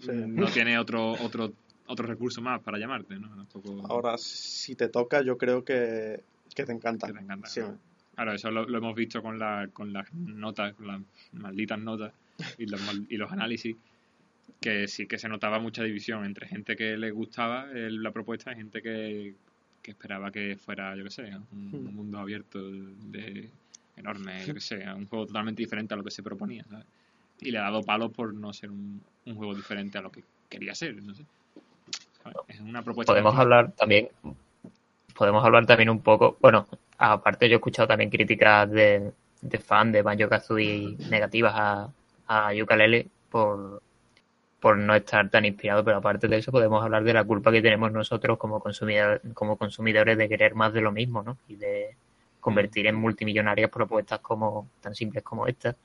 Sí. 0.00 0.12
no 0.14 0.46
tiene 0.46 0.78
otro 0.78 1.12
otro 1.12 1.52
otro 1.86 2.06
recurso 2.06 2.40
más 2.40 2.60
para 2.62 2.78
llamarte, 2.78 3.18
¿no? 3.18 3.28
Tampoco- 3.36 3.84
Ahora, 3.88 4.16
si 4.16 4.76
te 4.76 4.88
toca, 4.88 5.22
yo 5.22 5.36
creo 5.36 5.64
que, 5.64 6.22
que 6.54 6.64
te 6.64 6.72
encanta. 6.72 7.08
Que 7.08 7.12
te 7.12 7.18
encanta, 7.18 7.48
Sí, 7.48 7.60
¿no? 7.60 7.76
Claro, 8.14 8.32
eso 8.32 8.50
lo, 8.50 8.64
lo 8.68 8.78
hemos 8.78 8.94
visto 8.94 9.20
con, 9.22 9.38
la, 9.38 9.68
con 9.72 9.92
las 9.92 10.10
notas, 10.14 10.74
con 10.74 10.86
las 10.86 11.00
malditas 11.32 11.78
notas 11.80 12.12
y 12.58 12.66
los, 12.66 12.80
y 13.08 13.16
los 13.16 13.30
análisis, 13.32 13.76
que 14.60 14.88
sí 14.88 15.06
que 15.06 15.18
se 15.18 15.28
notaba 15.28 15.58
mucha 15.60 15.82
división 15.84 16.24
entre 16.24 16.46
gente 16.48 16.76
que 16.76 16.96
le 16.96 17.10
gustaba 17.10 17.70
el- 17.72 18.02
la 18.02 18.12
propuesta 18.12 18.52
y 18.52 18.56
gente 18.56 18.82
que, 18.82 19.34
que 19.82 19.90
esperaba 19.92 20.30
que 20.30 20.56
fuera, 20.56 20.96
yo 20.96 21.04
qué 21.04 21.10
sé, 21.10 21.24
un, 21.24 21.48
un 21.52 21.82
Hmm. 21.82 21.94
mundo 21.94 22.18
abierto 22.18 22.58
de, 22.70 23.50
enorme, 23.96 24.46
yo 24.46 24.54
qué 24.54 24.60
sé, 24.60 24.76
un 24.92 25.06
juego 25.06 25.26
totalmente 25.26 25.62
diferente 25.62 25.94
a 25.94 25.96
lo 25.96 26.04
que 26.04 26.10
se 26.10 26.22
proponía, 26.22 26.64
¿sabes? 26.68 26.86
Y 27.40 27.50
le 27.50 27.58
ha 27.58 27.62
dado 27.62 27.82
palos 27.84 28.12
por 28.12 28.34
no 28.34 28.52
ser 28.52 28.70
un, 28.70 29.02
un 29.26 29.34
juego 29.34 29.54
diferente 29.54 29.98
a 29.98 30.02
lo 30.02 30.10
que 30.12 30.24
quería 30.48 30.74
ser, 30.74 31.02
no 31.02 31.14
sé. 31.14 31.24
¿Sabes? 32.22 32.38
Es 32.48 32.60
una 32.60 32.82
propuesta... 32.82 33.12
podemos 33.12 33.34
hablar 33.38 33.72
también 33.72 34.08
podemos 35.16 35.44
hablar 35.44 35.66
también 35.66 35.90
un 35.90 36.00
poco 36.00 36.36
bueno 36.40 36.66
aparte 36.98 37.48
yo 37.48 37.54
he 37.54 37.56
escuchado 37.56 37.88
también 37.88 38.10
críticas 38.10 38.70
de, 38.70 39.12
de 39.42 39.58
fan 39.58 39.92
de 39.92 40.02
Banjo 40.02 40.28
Kazooie 40.28 40.96
negativas 41.08 41.52
a, 41.56 41.92
a 42.26 42.52
Yooka-Laylee 42.52 43.08
por 43.30 43.82
por 44.60 44.76
no 44.76 44.94
estar 44.94 45.28
tan 45.30 45.44
inspirado 45.46 45.82
pero 45.84 45.96
aparte 45.98 46.28
de 46.28 46.36
eso 46.38 46.52
podemos 46.52 46.82
hablar 46.84 47.02
de 47.04 47.14
la 47.14 47.24
culpa 47.24 47.50
que 47.50 47.62
tenemos 47.62 47.90
nosotros 47.92 48.38
como 48.38 48.60
consumidor, 48.60 49.20
como 49.34 49.56
consumidores 49.56 50.18
de 50.18 50.28
querer 50.28 50.54
más 50.54 50.72
de 50.72 50.80
lo 50.82 50.92
mismo 50.92 51.22
¿no? 51.22 51.38
y 51.48 51.56
de 51.56 51.96
convertir 52.40 52.86
en 52.86 52.94
multimillonarias 52.96 53.70
propuestas 53.70 54.20
como 54.20 54.68
tan 54.80 54.94
simples 54.94 55.24
como 55.24 55.46
estas 55.46 55.76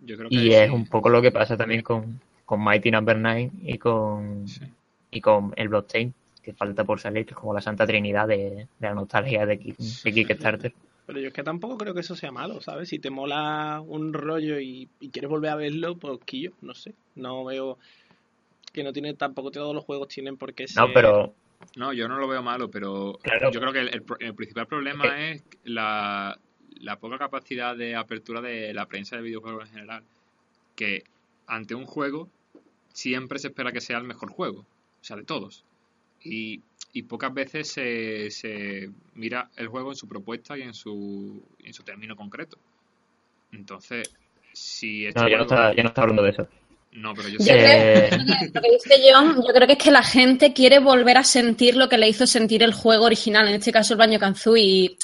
Yo 0.00 0.16
creo 0.16 0.28
que 0.28 0.34
y 0.34 0.52
es 0.54 0.68
sí. 0.68 0.74
un 0.74 0.86
poco 0.86 1.08
lo 1.08 1.22
que 1.22 1.30
pasa 1.32 1.56
también 1.56 1.82
con, 1.82 2.20
con 2.44 2.62
Mighty 2.62 2.90
Number 2.90 3.16
9 3.18 3.50
y 3.62 3.78
con 3.78 4.46
Sí. 4.48 4.64
y 5.12 5.20
con 5.20 5.52
el 5.56 5.68
Blockchain, 5.68 6.14
que 6.42 6.52
falta 6.52 6.84
por 6.84 7.00
salir, 7.00 7.24
que 7.26 7.32
es 7.32 7.36
como 7.36 7.52
la 7.52 7.60
santa 7.60 7.86
trinidad 7.86 8.26
de, 8.28 8.66
de 8.78 8.88
la 8.88 8.94
nostalgia 8.94 9.44
de 9.46 9.58
Kickstarter. 9.58 10.72
Pero 11.10 11.22
yo 11.22 11.26
es 11.28 11.34
que 11.34 11.42
tampoco 11.42 11.76
creo 11.76 11.92
que 11.92 12.00
eso 12.02 12.14
sea 12.14 12.30
malo, 12.30 12.60
¿sabes? 12.60 12.88
Si 12.88 13.00
te 13.00 13.10
mola 13.10 13.82
un 13.84 14.12
rollo 14.12 14.60
y, 14.60 14.88
y 15.00 15.08
quieres 15.08 15.28
volver 15.28 15.50
a 15.50 15.56
verlo, 15.56 15.96
pues 15.96 16.20
quillo, 16.24 16.52
no 16.60 16.72
sé. 16.72 16.94
No 17.16 17.44
veo 17.44 17.78
que 18.72 18.84
no 18.84 18.92
tiene 18.92 19.14
tampoco 19.14 19.50
todos 19.50 19.74
los 19.74 19.84
juegos 19.84 20.06
tienen 20.06 20.36
por 20.36 20.54
qué 20.54 20.68
ser. 20.68 20.86
No, 20.86 20.94
pero 20.94 21.34
No, 21.74 21.92
yo 21.92 22.06
no 22.06 22.16
lo 22.16 22.28
veo 22.28 22.44
malo, 22.44 22.70
pero 22.70 23.18
Claro. 23.24 23.50
yo 23.50 23.58
creo 23.58 23.72
que 23.72 23.80
el, 23.80 23.88
el 23.92 24.02
pro- 24.02 24.20
el 24.20 24.34
principal 24.36 24.68
problema 24.68 25.28
es 25.32 25.42
la, 25.64 26.38
la 26.80 26.96
poca 27.00 27.18
capacidad 27.18 27.76
de 27.76 27.96
apertura 27.96 28.40
de 28.40 28.72
la 28.72 28.86
prensa 28.86 29.16
de 29.16 29.22
videojuegos 29.22 29.64
en 29.66 29.72
general. 29.72 30.04
Que 30.76 31.02
ante 31.48 31.74
un 31.74 31.86
juego 31.86 32.28
siempre 32.92 33.40
se 33.40 33.48
espera 33.48 33.72
que 33.72 33.80
sea 33.80 33.98
el 33.98 34.04
mejor 34.04 34.30
juego, 34.30 34.60
o 34.60 35.04
sea, 35.04 35.16
de 35.16 35.24
todos. 35.24 35.64
Y, 36.22 36.60
y 36.92 37.02
pocas 37.02 37.32
veces 37.32 37.68
se, 37.68 38.30
se 38.30 38.90
mira 39.14 39.48
el 39.56 39.68
juego 39.68 39.90
en 39.90 39.96
su 39.96 40.08
propuesta 40.08 40.58
y 40.58 40.62
en 40.62 40.74
su, 40.74 41.42
y 41.58 41.68
en 41.68 41.72
su 41.74 41.82
término 41.82 42.16
concreto. 42.16 42.58
Entonces, 43.52 44.10
si 44.52 45.06
este 45.06 45.20
no, 45.20 45.28
yo 45.28 45.38
no 45.38 45.44
juego- 45.44 45.54
estaba, 45.54 45.74
yo 45.74 45.82
no 45.82 45.88
estaba 45.88 46.02
hablando 46.04 46.22
de 46.24 46.30
eso. 46.30 46.48
No, 46.92 47.14
pero 47.14 47.28
yo 47.28 47.38
Yo 47.38 47.44
sé- 47.44 47.52
Eh, 48.06 48.08
creo, 48.10 48.50
lo 48.54 48.60
que 48.60 48.70
dice 48.72 48.94
John, 49.12 49.36
yo 49.36 49.54
creo 49.54 49.66
que 49.68 49.74
es 49.74 49.78
que 49.78 49.90
la 49.92 50.02
gente 50.02 50.52
quiere 50.52 50.80
volver 50.80 51.18
a 51.18 51.24
sentir 51.24 51.76
lo 51.76 51.88
que 51.88 51.96
le 51.98 52.08
hizo 52.08 52.26
sentir 52.26 52.64
el 52.64 52.72
juego 52.74 53.04
original, 53.04 53.46
en 53.48 53.54
este 53.54 53.70
caso 53.70 53.94
el 53.94 53.98
Baño 53.98 54.18
Kazooie. 54.18 54.64
Y 54.64 54.98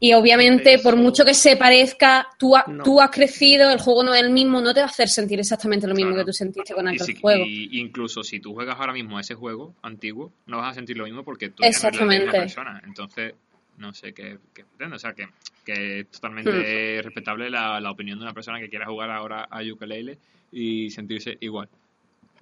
Y 0.00 0.12
obviamente, 0.12 0.74
Eso- 0.74 0.82
por 0.84 0.96
mucho 0.96 1.24
que 1.24 1.34
se 1.34 1.56
parezca, 1.56 2.28
tú, 2.38 2.56
ha- 2.56 2.64
No. 2.68 2.84
tú 2.84 3.00
has 3.00 3.10
crecido, 3.10 3.70
el 3.72 3.78
juego 3.80 4.04
no 4.04 4.14
es 4.14 4.22
el 4.22 4.30
mismo, 4.30 4.60
no 4.60 4.72
te 4.72 4.78
va 4.80 4.86
a 4.86 4.90
hacer 4.90 5.08
sentir 5.08 5.40
exactamente 5.40 5.86
lo 5.88 5.94
mismo 5.94 6.14
que 6.14 6.24
tú 6.24 6.32
sentiste 6.32 6.72
con 6.72 6.86
Y 6.86 6.94
aquel 6.94 7.00
si- 7.06 7.14
juego. 7.20 7.44
y 7.44 7.80
incluso 7.80 8.22
si 8.22 8.38
tú 8.38 8.54
juegas 8.54 8.76
ahora 8.78 8.92
mismo 8.92 9.18
a 9.18 9.20
ese 9.22 9.34
juego 9.34 9.74
antiguo, 9.82 10.32
no 10.46 10.58
vas 10.58 10.70
a 10.70 10.74
sentir 10.74 10.96
lo 10.96 11.04
mismo 11.04 11.24
porque 11.24 11.48
tú 11.50 11.64
eres 11.64 11.82
la 11.82 11.90
misma 11.90 12.14
Exactamente. 12.14 12.38
persona. 12.40 12.82
Entonces, 12.86 13.34
no 13.78 13.92
sé 13.92 14.12
qué, 14.12 14.38
qué. 14.54 14.64
O 14.84 14.98
sea, 15.00 15.14
que, 15.14 15.26
que 15.64 16.00
es 16.00 16.08
totalmente 16.10 17.00
respetable 17.02 17.50
la, 17.50 17.80
la 17.80 17.90
opinión 17.90 18.18
de 18.18 18.24
una 18.24 18.34
persona 18.34 18.60
que 18.60 18.68
quiera 18.68 18.86
jugar 18.86 19.10
ahora 19.10 19.48
a 19.50 19.62
ukulele 19.64 20.16
y 20.52 20.90
sentirse 20.90 21.36
igual. 21.40 21.68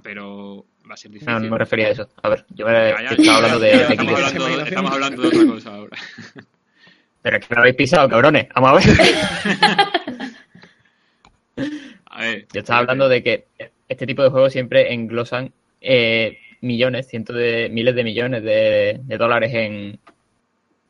Pero 0.02 0.64
va 0.88 0.94
a 0.94 0.96
ser 0.96 1.10
difícil. 1.10 1.32
No, 1.32 1.40
no 1.40 1.50
me 1.50 1.58
refería 1.58 1.86
a 1.88 1.90
eso. 1.90 2.08
A 2.22 2.28
ver, 2.28 2.44
yo 2.50 2.66
me 2.66 2.72
Ya, 2.72 3.16
ya, 3.16 3.36
hablando 3.36 3.58
de, 3.60 3.70
ya, 3.70 3.76
de 3.76 3.82
estamos, 3.94 4.12
hablando, 4.14 4.58
estamos 4.60 4.92
hablando 4.92 5.22
de 5.22 5.28
otra 5.28 5.46
cosa 5.46 5.74
ahora. 5.74 5.96
Pero 7.26 7.38
es 7.38 7.44
que 7.48 7.54
me 7.56 7.60
habéis 7.60 7.74
pisado, 7.74 8.08
cabrones. 8.08 8.46
Vamos 8.54 8.70
a 8.70 8.74
ver. 8.76 8.84
A 12.06 12.20
ver. 12.20 12.46
Yo 12.52 12.60
estaba 12.60 12.78
hablando 12.78 13.08
de 13.08 13.20
que 13.24 13.46
este 13.88 14.06
tipo 14.06 14.22
de 14.22 14.28
juegos 14.28 14.52
siempre 14.52 14.92
englosan 14.94 15.52
eh, 15.80 16.38
millones, 16.60 17.08
cientos 17.08 17.34
de 17.34 17.68
miles 17.68 17.96
de 17.96 18.04
millones 18.04 18.44
de, 18.44 19.00
de 19.02 19.18
dólares 19.18 19.52
en, 19.52 19.98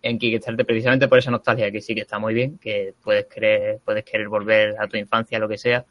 en 0.02 0.18
Kickstarter 0.18 0.66
precisamente 0.66 1.08
por 1.08 1.16
esa 1.16 1.30
nostalgia 1.30 1.72
que 1.72 1.80
sí 1.80 1.94
que 1.94 2.02
está 2.02 2.18
muy 2.18 2.34
bien, 2.34 2.58
que 2.58 2.92
puedes 3.02 3.24
querer, 3.24 3.78
puedes 3.82 4.04
querer 4.04 4.28
volver 4.28 4.74
a 4.78 4.86
tu 4.88 4.98
infancia, 4.98 5.38
lo 5.38 5.48
que 5.48 5.56
sea, 5.56 5.86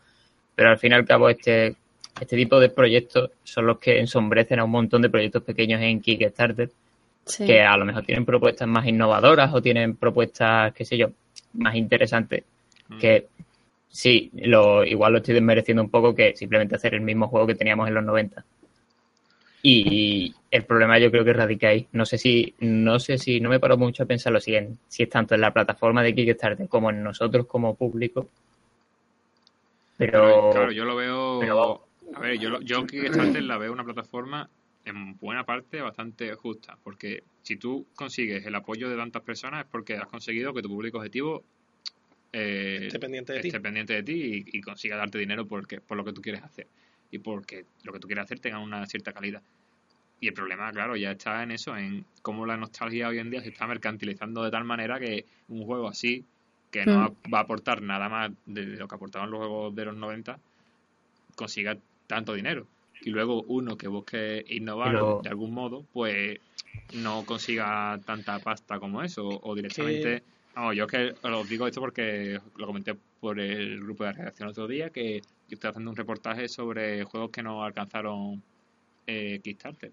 pero 0.54 0.70
al 0.70 0.78
fin 0.78 0.92
y 0.92 0.96
al 0.96 1.06
cabo 1.06 1.28
este, 1.28 1.76
este 2.22 2.36
tipo 2.36 2.60
de 2.60 2.70
proyectos 2.70 3.32
son 3.44 3.66
los 3.66 3.80
que 3.80 4.00
ensombrecen 4.00 4.60
a 4.60 4.66
un 4.66 4.70
montón 4.70 5.02
de 5.02 5.10
proyectos 5.10 5.42
pequeños 5.42 5.82
en 5.82 6.02
Kickstarter 6.02 6.70
Sí. 7.26 7.46
que 7.46 7.62
a 7.62 7.76
lo 7.76 7.86
mejor 7.86 8.04
tienen 8.06 8.24
propuestas 8.26 8.68
más 8.68 8.86
innovadoras 8.86 9.52
o 9.54 9.62
tienen 9.62 9.96
propuestas, 9.96 10.74
qué 10.74 10.86
sé 10.86 10.98
yo, 10.98 11.10
más 11.54 11.76
interesantes 11.76 12.44
Mm. 12.88 12.98
que 13.00 13.28
sí, 13.90 14.30
lo, 14.34 14.84
igual 14.84 15.14
lo 15.14 15.18
estoy 15.18 15.34
desmereciendo 15.34 15.82
un 15.82 15.90
poco 15.90 16.14
que 16.14 16.36
simplemente 16.36 16.76
hacer 16.76 16.94
el 16.94 17.02
mismo 17.02 17.28
juego 17.28 17.48
que 17.48 17.56
teníamos 17.56 17.88
en 17.88 17.96
los 17.96 18.04
90. 18.04 18.46
Y 19.64 20.36
el 20.52 20.64
problema 20.66 21.00
yo 21.00 21.10
creo 21.10 21.26
que 21.26 21.34
radica 21.34 21.70
ahí. 21.70 21.88
No 21.94 22.06
sé 22.06 22.20
si, 22.20 22.54
no 22.60 23.00
sé 23.00 23.18
si, 23.18 23.40
no 23.40 23.50
me 23.50 23.60
paro 23.60 23.78
mucho 23.78 24.04
a 24.04 24.06
pensarlo 24.06 24.40
si, 24.40 24.56
en, 24.56 24.78
si 24.88 25.02
es 25.02 25.10
tanto 25.10 25.34
en 25.34 25.42
la 25.42 25.52
plataforma 25.52 26.04
de 26.04 26.14
Kickstarter 26.14 26.68
como 26.68 26.92
en 26.92 27.02
nosotros 27.04 27.48
como 27.48 27.74
público. 27.74 28.30
Pero, 29.98 30.50
claro, 30.52 30.72
yo 30.72 30.86
lo 30.86 30.96
veo. 30.96 31.40
pero- 31.40 31.82
a 32.16 32.20
ver, 32.20 32.38
yo, 32.38 32.50
lo- 32.50 32.62
yo 32.62 32.86
Kickstarter 32.86 33.42
la 33.42 33.58
veo 33.58 33.74
una 33.74 33.84
plataforma 33.84 34.48
en 34.86 35.18
buena 35.18 35.46
parte 35.46 35.82
bastante 35.82 36.34
justa. 36.36 36.78
Porque 36.84 37.24
si 37.42 37.58
tú 37.58 37.88
consigues 37.96 38.46
el 38.46 38.56
apoyo 38.56 38.90
de 38.90 38.96
tantas 38.96 39.22
personas 39.24 39.66
es 39.66 39.72
porque 39.72 39.96
has 39.98 40.08
conseguido 40.08 40.54
que 40.54 40.62
tu 40.62 40.70
público 40.70 40.98
objetivo 41.00 41.44
eh, 42.34 42.88
Esté 42.88 43.00
pendiente 43.00 43.34
de 43.34 43.42
ti. 43.42 43.48
esté 43.48 43.60
pendiente 43.60 43.94
de 43.94 44.04
ti 44.04 44.46
y, 44.54 44.58
y 44.58 44.62
consiga 44.62 44.96
darte 44.98 45.18
dinero 45.18 45.46
porque, 45.48 45.80
por 45.82 45.98
lo 45.98 46.04
que 46.04 46.14
tú 46.14 46.22
quieres 46.22 46.44
hacer. 46.44 46.68
Y 47.12 47.20
porque 47.20 47.66
lo 47.84 47.94
que 47.94 48.00
tú 48.00 48.08
quieres 48.08 48.26
hacer 48.26 48.40
tenga 48.40 48.60
una 48.60 48.86
cierta 48.88 49.14
calidad. 49.14 49.42
Y 50.20 50.28
el 50.30 50.34
problema, 50.34 50.72
claro, 50.72 50.96
ya 50.96 51.12
está 51.12 51.44
en 51.44 51.52
eso, 51.52 51.76
en 51.78 52.06
cómo 52.22 52.46
la 52.46 52.58
nostalgia 52.58 53.08
hoy 53.10 53.20
en 53.20 53.30
día 53.30 53.42
se 53.42 53.50
está 53.50 53.68
mercantilizando 53.68 54.44
de 54.44 54.52
tal 54.52 54.64
manera 54.64 55.00
que 55.00 55.26
un 55.50 55.64
juego 55.66 55.88
así, 55.88 56.24
que 56.72 56.86
no 56.86 56.94
Mm. 56.94 56.98
va- 57.02 57.30
va 57.34 57.38
a 57.40 57.42
aportar 57.42 57.82
nada 57.82 58.10
más 58.10 58.32
de 58.46 58.66
lo 58.66 58.88
que 58.88 58.96
aportaban 58.96 59.30
los 59.30 59.40
juegos 59.40 59.76
de 59.76 59.86
los 59.86 59.96
90, 59.96 60.40
consiga 61.36 61.78
tanto 62.08 62.34
dinero. 62.34 62.68
Y 63.06 63.12
luego 63.12 63.44
uno 63.44 63.78
que 63.78 63.88
busque 63.88 64.44
innovar 64.50 64.92
Pero- 64.92 65.22
de 65.24 65.30
algún 65.30 65.54
modo, 65.54 65.86
pues 65.94 66.40
no 66.96 67.24
consiga 67.24 68.00
tanta 68.04 68.40
pasta 68.40 68.80
como 68.80 69.04
eso. 69.04 69.28
O 69.28 69.54
directamente... 69.54 70.24
No, 70.56 70.74
yo 70.74 70.86
es 70.86 70.92
que 70.92 71.16
os 71.22 71.48
digo 71.48 71.68
esto 71.68 71.82
porque 71.82 72.40
lo 72.58 72.66
comenté 72.66 72.96
por 73.20 73.40
el 73.40 73.80
grupo 73.82 74.06
de 74.06 74.14
redacción 74.14 74.50
otro 74.50 74.68
día, 74.68 74.90
que 74.90 75.20
yo 75.20 75.54
estoy 75.56 75.70
haciendo 75.70 75.92
un 75.92 75.98
reportaje 75.98 76.48
sobre 76.48 77.04
juegos 77.04 77.30
que 77.30 77.44
no 77.44 77.64
alcanzaron 77.64 78.42
eh, 79.06 79.40
Kickstarter, 79.44 79.92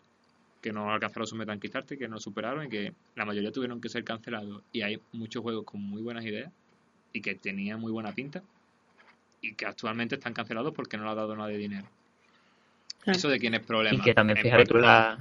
que 0.63 0.73
no 0.73 0.91
alcanzaron 0.91 1.27
su 1.27 1.37
meta 1.37 1.53
en 1.53 1.61
Kickstarter, 1.61 1.99
que 1.99 2.09
no 2.09 2.19
superaron 2.19 2.65
y 2.65 2.69
que 2.71 2.95
la 3.15 3.27
mayoría 3.27 3.53
tuvieron 3.53 3.79
que 3.81 3.91
ser 3.91 4.05
cancelados. 4.05 4.63
Y 4.73 4.81
hay 4.81 4.99
muchos 5.13 5.43
juegos 5.43 5.65
con 5.67 5.83
muy 5.83 6.01
buenas 6.01 6.25
ideas 6.25 6.51
y 7.13 7.21
que 7.21 7.35
tenían 7.35 7.79
muy 7.79 7.93
buena 7.93 8.13
pinta 8.13 8.43
y 9.43 9.53
que 9.55 9.67
actualmente 9.67 10.15
están 10.15 10.33
cancelados 10.33 10.73
porque 10.73 10.97
no 10.97 11.05
le 11.05 11.11
ha 11.11 11.15
dado 11.15 11.37
nadie 11.37 11.59
dinero. 11.59 11.89
Eso 13.07 13.29
de 13.29 13.39
quién 13.39 13.55
es 13.55 13.61
problema. 13.61 13.97
y 13.97 14.01
que 14.01 14.15
también, 14.15 14.39
fíjate 14.39 14.65
tú 14.65 14.79
la, 14.79 15.19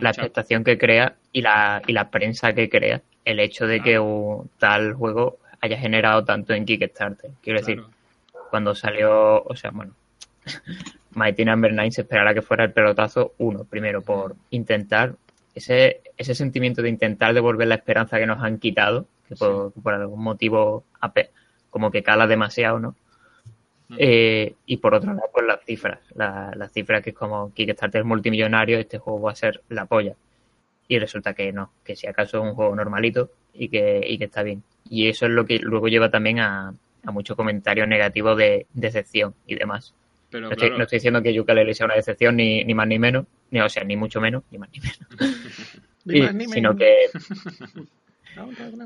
la 0.00 0.10
expectación 0.10 0.64
que 0.64 0.78
crea 0.78 1.16
y 1.32 1.42
la, 1.42 1.82
y 1.86 1.92
la 1.92 2.10
prensa 2.10 2.52
que 2.52 2.68
crea 2.68 3.02
el 3.24 3.40
hecho 3.40 3.66
de 3.66 3.80
que 3.80 3.98
un 3.98 4.48
tal 4.58 4.94
juego 4.94 5.38
haya 5.60 5.78
generado 5.78 6.24
tanto 6.24 6.54
en 6.54 6.64
Kickstarter. 6.64 7.30
Quiero 7.42 7.58
decir, 7.58 7.82
cuando 8.50 8.74
salió, 8.74 9.42
o 9.42 9.56
sea, 9.56 9.70
bueno, 9.70 9.92
Mighty 11.14 11.44
Number 11.44 11.72
9 11.72 11.90
se 11.90 12.02
esperara 12.02 12.34
que 12.34 12.42
fuera 12.42 12.64
el 12.64 12.72
pelotazo 12.72 13.34
uno, 13.38 13.64
primero 13.64 14.02
por 14.02 14.36
intentar 14.50 15.14
ese, 15.54 16.02
ese 16.16 16.34
sentimiento 16.34 16.82
de 16.82 16.90
intentar 16.90 17.34
devolver 17.34 17.66
la 17.66 17.76
esperanza 17.76 18.18
que 18.18 18.26
nos 18.26 18.42
han 18.42 18.58
quitado, 18.58 19.06
que 19.28 19.34
por, 19.34 19.72
por 19.72 19.94
algún 19.94 20.22
motivo 20.22 20.84
como 21.70 21.90
que 21.90 22.02
cala 22.02 22.26
demasiado, 22.26 22.78
¿no? 22.78 22.94
Eh, 23.98 24.54
y 24.66 24.76
por 24.78 24.94
otro 24.94 25.12
lado, 25.12 25.28
pues 25.32 25.46
las 25.46 25.64
cifras. 25.64 26.00
La- 26.14 26.52
Las 26.56 26.72
cifras 26.72 27.02
que 27.02 27.10
es 27.10 27.16
como 27.16 27.52
Kickstarter 27.54 28.00
es 28.00 28.06
multimillonario, 28.06 28.78
este 28.78 28.98
juego 28.98 29.20
va 29.22 29.32
a 29.32 29.36
ser 29.36 29.62
la 29.68 29.86
polla. 29.86 30.14
Y 30.88 30.98
resulta 30.98 31.34
que 31.34 31.52
no, 31.52 31.70
que 31.84 31.96
si 31.96 32.06
acaso 32.06 32.38
es 32.38 32.44
un 32.44 32.54
juego 32.54 32.74
normalito 32.74 33.30
y 33.54 33.68
que, 33.68 34.00
y 34.06 34.18
que 34.18 34.24
está 34.24 34.42
bien. 34.42 34.62
Y 34.88 35.08
eso 35.08 35.26
es 35.26 35.32
lo 35.32 35.44
que 35.46 35.58
luego 35.58 35.88
lleva 35.88 36.10
también 36.10 36.38
a, 36.40 36.72
a 37.04 37.10
muchos 37.10 37.36
comentarios 37.36 37.88
negativos 37.88 38.36
de 38.36 38.66
decepción 38.72 39.34
y 39.46 39.54
demás. 39.56 39.94
Pero 40.30 40.46
No 40.46 40.52
estoy, 40.52 40.68
claro, 40.68 40.78
no 40.78 40.84
estoy 40.84 40.96
diciendo 40.98 41.22
que 41.22 41.32
Yooka-Laylee 41.34 41.74
sea 41.74 41.86
una 41.86 41.94
decepción 41.94 42.36
ni, 42.36 42.64
ni 42.64 42.74
más 42.74 42.86
ni 42.88 42.98
menos, 42.98 43.26
ni, 43.50 43.60
o 43.60 43.68
sea, 43.68 43.84
ni 43.84 43.96
mucho 43.96 44.20
menos, 44.20 44.42
ni 44.50 44.58
más 44.58 44.68
ni 44.72 44.80
menos. 44.80 44.98
Ni 46.04 46.18
Y- 46.18 46.22
más 46.22 46.34
ni 46.36 46.44
sino 46.46 46.72
menos. 46.72 46.78
que 46.78 47.82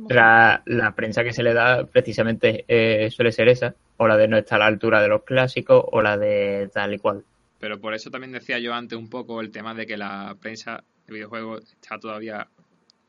la, 0.08 0.62
la 0.66 0.94
prensa 0.94 1.24
que 1.24 1.32
se 1.32 1.42
le 1.42 1.54
da 1.54 1.84
precisamente 1.86 2.64
eh, 2.68 3.10
suele 3.10 3.32
ser 3.32 3.48
esa, 3.48 3.74
o 3.96 4.06
la 4.08 4.16
de 4.16 4.28
no 4.28 4.38
estar 4.38 4.56
a 4.56 4.64
la 4.64 4.66
altura 4.66 5.02
de 5.02 5.08
los 5.08 5.24
clásicos, 5.24 5.84
o 5.90 6.02
la 6.02 6.16
de 6.16 6.70
tal 6.72 6.94
y 6.94 6.98
cual. 6.98 7.24
Pero 7.58 7.80
por 7.80 7.94
eso 7.94 8.10
también 8.10 8.32
decía 8.32 8.58
yo 8.58 8.74
antes 8.74 8.98
un 8.98 9.08
poco 9.08 9.40
el 9.40 9.50
tema 9.50 9.74
de 9.74 9.86
que 9.86 9.96
la 9.96 10.36
prensa 10.40 10.82
de 11.06 11.14
videojuegos 11.14 11.72
está 11.72 11.98
todavía 11.98 12.48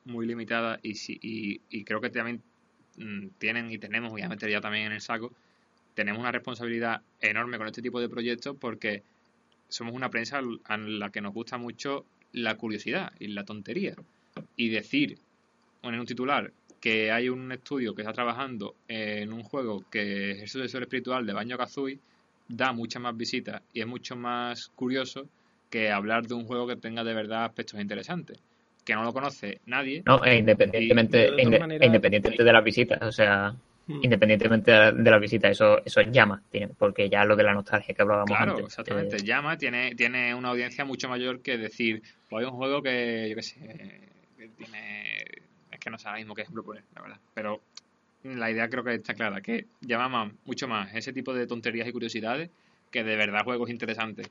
muy 0.05 0.25
limitada 0.25 0.79
y, 0.81 0.95
si, 0.95 1.17
y, 1.21 1.61
y 1.69 1.83
creo 1.83 2.01
que 2.01 2.09
también 2.09 2.41
mm, 2.97 3.27
tienen 3.37 3.71
y 3.71 3.77
tenemos, 3.77 4.11
voy 4.11 4.21
a 4.21 4.29
meter 4.29 4.49
ya 4.49 4.61
también 4.61 4.87
en 4.87 4.91
el 4.93 5.01
saco, 5.01 5.31
tenemos 5.93 6.19
una 6.19 6.31
responsabilidad 6.31 7.01
enorme 7.19 7.57
con 7.57 7.67
este 7.67 7.81
tipo 7.81 7.99
de 7.99 8.09
proyectos 8.09 8.55
porque 8.59 9.03
somos 9.69 9.93
una 9.93 10.09
prensa 10.09 10.41
a 10.65 10.77
la 10.77 11.09
que 11.11 11.21
nos 11.21 11.33
gusta 11.33 11.57
mucho 11.57 12.05
la 12.33 12.55
curiosidad 12.55 13.13
y 13.19 13.27
la 13.27 13.45
tontería. 13.45 13.95
Y 14.55 14.69
decir 14.69 15.17
en 15.83 15.99
un 15.99 16.05
titular 16.05 16.51
que 16.79 17.11
hay 17.11 17.29
un 17.29 17.51
estudio 17.51 17.93
que 17.93 18.01
está 18.01 18.13
trabajando 18.13 18.75
en 18.87 19.31
un 19.33 19.43
juego 19.43 19.83
que 19.91 20.31
es 20.31 20.41
el 20.41 20.47
sucesor 20.47 20.83
espiritual 20.83 21.25
de 21.25 21.33
Banjo 21.33 21.57
Kazooie 21.57 21.99
da 22.47 22.73
muchas 22.73 23.01
más 23.01 23.15
visitas 23.15 23.61
y 23.73 23.81
es 23.81 23.87
mucho 23.87 24.15
más 24.15 24.67
curioso 24.75 25.27
que 25.69 25.89
hablar 25.91 26.27
de 26.27 26.33
un 26.33 26.45
juego 26.45 26.67
que 26.67 26.75
tenga 26.75 27.03
de 27.03 27.13
verdad 27.13 27.45
aspectos 27.45 27.79
interesantes. 27.79 28.39
Que 28.83 28.95
no 28.95 29.03
lo 29.03 29.13
conoce 29.13 29.61
nadie. 29.67 30.01
¿no? 30.05 30.23
E 30.25 30.37
independientemente, 30.37 31.17
de 31.17 31.27
e 31.27 31.85
independientemente 31.85 32.43
las 32.43 32.63
visitas, 32.63 33.01
o 33.03 33.11
sea, 33.11 33.53
Mm. 33.87 34.03
independientemente 34.03 34.71
de, 34.71 34.77
la- 34.77 34.91
de 34.91 35.11
las 35.11 35.19
visitas, 35.21 35.51
eso, 35.51 35.83
eso 35.83 36.01
llama, 36.01 36.41
tiene, 36.51 36.69
porque 36.77 37.09
ya 37.09 37.25
lo 37.25 37.35
de 37.35 37.43
la 37.43 37.53
nostalgia 37.53 37.93
que 37.93 38.01
hablábamos 38.01 38.37
Claro, 38.37 38.51
antes. 38.53 38.67
exactamente. 38.67 39.17
eh, 39.17 39.23
Llama, 39.23 39.57
tiene, 39.57 39.95
tiene 39.95 40.35
una 40.35 40.49
audiencia 40.49 40.85
mucho 40.85 41.09
mayor 41.09 41.41
que 41.41 41.57
decir, 41.57 42.01
pues 42.29 42.43
hay 42.45 42.51
un 42.51 42.55
juego 42.57 42.81
que, 42.81 43.27
yo 43.29 43.35
qué 43.35 43.41
sé, 43.41 43.59
que 44.37 44.47
tiene... 44.49 45.23
Que 45.83 45.89
no 45.89 45.97
sé 45.97 46.07
ahora 46.07 46.19
mismo 46.19 46.35
qué 46.35 46.43
ejemplo 46.43 46.63
poner, 46.63 46.83
la 46.95 47.01
verdad. 47.01 47.17
Pero 47.33 47.61
la 48.23 48.51
idea 48.51 48.69
creo 48.69 48.83
que 48.83 48.93
está 48.93 49.13
clara, 49.15 49.41
que 49.41 49.65
llama 49.81 50.07
más- 50.09 50.33
mucho 50.45 50.67
más 50.67 50.93
ese 50.93 51.11
tipo 51.11 51.33
de 51.33 51.47
tonterías 51.47 51.87
y 51.87 51.91
curiosidades 51.91 52.49
que 52.91 53.03
de 53.03 53.15
verdad 53.15 53.43
juegos 53.43 53.69
interesantes. 53.69 54.29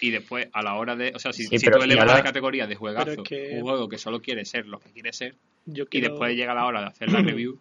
Y 0.00 0.10
después, 0.10 0.48
a 0.52 0.62
la 0.62 0.74
hora 0.74 0.94
de... 0.94 1.12
O 1.14 1.18
sea, 1.18 1.32
si, 1.32 1.44
Sí, 1.44 1.58
si 1.58 1.66
tú 1.66 1.82
elevas 1.82 2.06
la 2.06 2.22
categoría 2.22 2.66
de 2.66 2.76
juegazo, 2.76 3.06
Pero 3.10 3.22
es 3.22 3.28
que- 3.28 3.50
un 3.54 3.62
juego 3.62 3.88
que 3.88 3.98
solo 3.98 4.20
quiere 4.20 4.44
ser 4.44 4.66
lo 4.66 4.78
que 4.78 4.90
quiere 4.90 5.12
ser, 5.12 5.34
Yo 5.66 5.84
y 5.90 6.00
después 6.00 6.36
llega 6.36 6.54
la 6.54 6.66
hora 6.66 6.80
de 6.82 6.86
hacer 6.88 7.10
la 7.10 7.18
review 7.22 7.58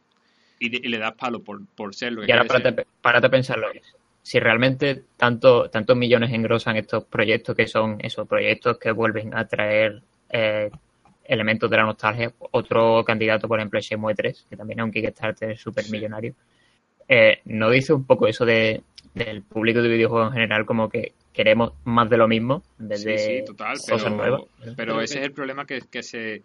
y, 0.59 0.69
de- 0.69 0.81
y 0.83 0.89
le 0.89 0.97
das 0.97 1.13
palo 1.13 1.41
por, 1.41 1.65
por 1.75 1.95
ser 1.95 2.13
lo 2.13 2.21
que 2.21 2.27
Y 2.27 2.31
ahora 2.31 2.45
quiere 2.45 2.63
ser. 2.63 2.75
párate, 2.75 2.87
párate 3.01 3.27
a 3.27 3.29
pensarlo. 3.29 3.67
Si 4.21 4.39
realmente 4.39 5.03
tanto, 5.17 5.69
tantos 5.69 5.97
millones 5.97 6.31
engrosan 6.31 6.75
estos 6.77 7.03
proyectos 7.05 7.55
que 7.55 7.67
son 7.67 7.97
esos 7.99 8.27
proyectos 8.27 8.77
que 8.77 8.91
vuelven 8.91 9.35
a 9.35 9.45
traer 9.47 10.01
eh, 10.29 10.69
elementos 11.25 11.69
de 11.69 11.77
la 11.77 11.83
nostalgia, 11.83 12.33
otro 12.51 13.03
candidato, 13.05 13.47
por 13.47 13.59
ejemplo, 13.59 13.79
es 13.79 13.85
Shenmue 13.85 14.15
3, 14.15 14.45
que 14.49 14.57
también 14.57 14.79
es 14.79 14.85
un 14.85 14.91
Kickstarter 14.91 15.57
súper 15.57 15.89
millonario, 15.89 16.35
eh, 17.07 17.39
¿no 17.45 17.69
dice 17.69 17.93
un 17.93 18.05
poco 18.05 18.27
eso 18.27 18.45
de, 18.45 18.83
del 19.13 19.43
público 19.43 19.81
de 19.81 19.89
videojuegos 19.89 20.29
en 20.29 20.33
general 20.33 20.65
como 20.65 20.89
que 20.89 21.13
queremos 21.33 21.73
más 21.85 22.09
de 22.09 22.17
lo 22.17 22.27
mismo 22.27 22.63
en 22.79 22.87
vez 22.89 22.99
Sí, 23.01 23.09
de 23.09 23.17
sí, 23.17 23.43
total, 23.43 23.77
cosas 23.89 24.11
pero, 24.11 24.17
nuevas? 24.17 24.41
pero 24.75 24.75
Pero 24.75 25.01
ese 25.01 25.19
es 25.19 25.25
el 25.25 25.33
problema 25.33 25.65
que, 25.65 25.81
que 25.81 26.03
se 26.03 26.43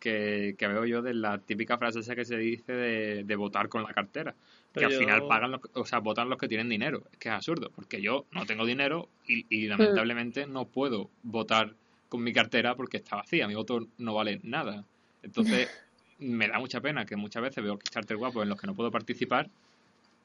que, 0.00 0.54
que 0.58 0.68
veo 0.68 0.84
yo 0.86 1.02
de 1.02 1.14
la 1.14 1.38
típica 1.38 1.78
frase 1.78 2.00
esa 2.00 2.16
que 2.16 2.24
se 2.24 2.36
dice 2.36 2.72
de, 2.72 3.24
de 3.24 3.36
votar 3.36 3.68
con 3.68 3.82
la 3.82 3.92
cartera. 3.94 4.34
Pero 4.72 4.80
que 4.80 4.84
al 4.86 4.92
yo- 4.92 4.98
final 4.98 5.22
pagan, 5.24 5.52
los, 5.52 5.60
o 5.74 5.84
sea, 5.86 6.00
votan 6.00 6.28
los 6.30 6.38
que 6.38 6.48
tienen 6.48 6.68
dinero. 6.68 7.02
Es 7.12 7.18
que 7.18 7.28
es 7.28 7.34
absurdo, 7.34 7.70
porque 7.74 8.00
yo 8.02 8.26
no 8.32 8.46
tengo 8.46 8.66
dinero 8.66 9.08
y, 9.26 9.40
Hmm. 9.40 9.48
y 9.50 9.66
lamentablemente 9.68 10.46
no 10.46 10.66
puedo 10.66 11.10
votar 11.22 11.74
con 12.10 12.22
mi 12.22 12.34
cartera 12.34 12.74
porque 12.74 12.98
está 12.98 13.16
vacía. 13.16 13.48
Mi 13.48 13.54
voto 13.54 13.86
no 13.96 14.12
vale 14.14 14.40
nada. 14.42 14.84
Entonces, 15.22 15.70
me 16.18 16.46
da 16.48 16.58
mucha 16.58 16.82
pena 16.82 17.06
que 17.06 17.16
muchas 17.16 17.42
veces 17.42 17.64
veo 17.64 17.78
Kickstarter 17.78 18.18
guapos 18.18 18.42
en 18.42 18.50
los 18.50 18.60
que 18.60 18.66
no 18.66 18.74
puedo 18.74 18.90
participar 18.90 19.48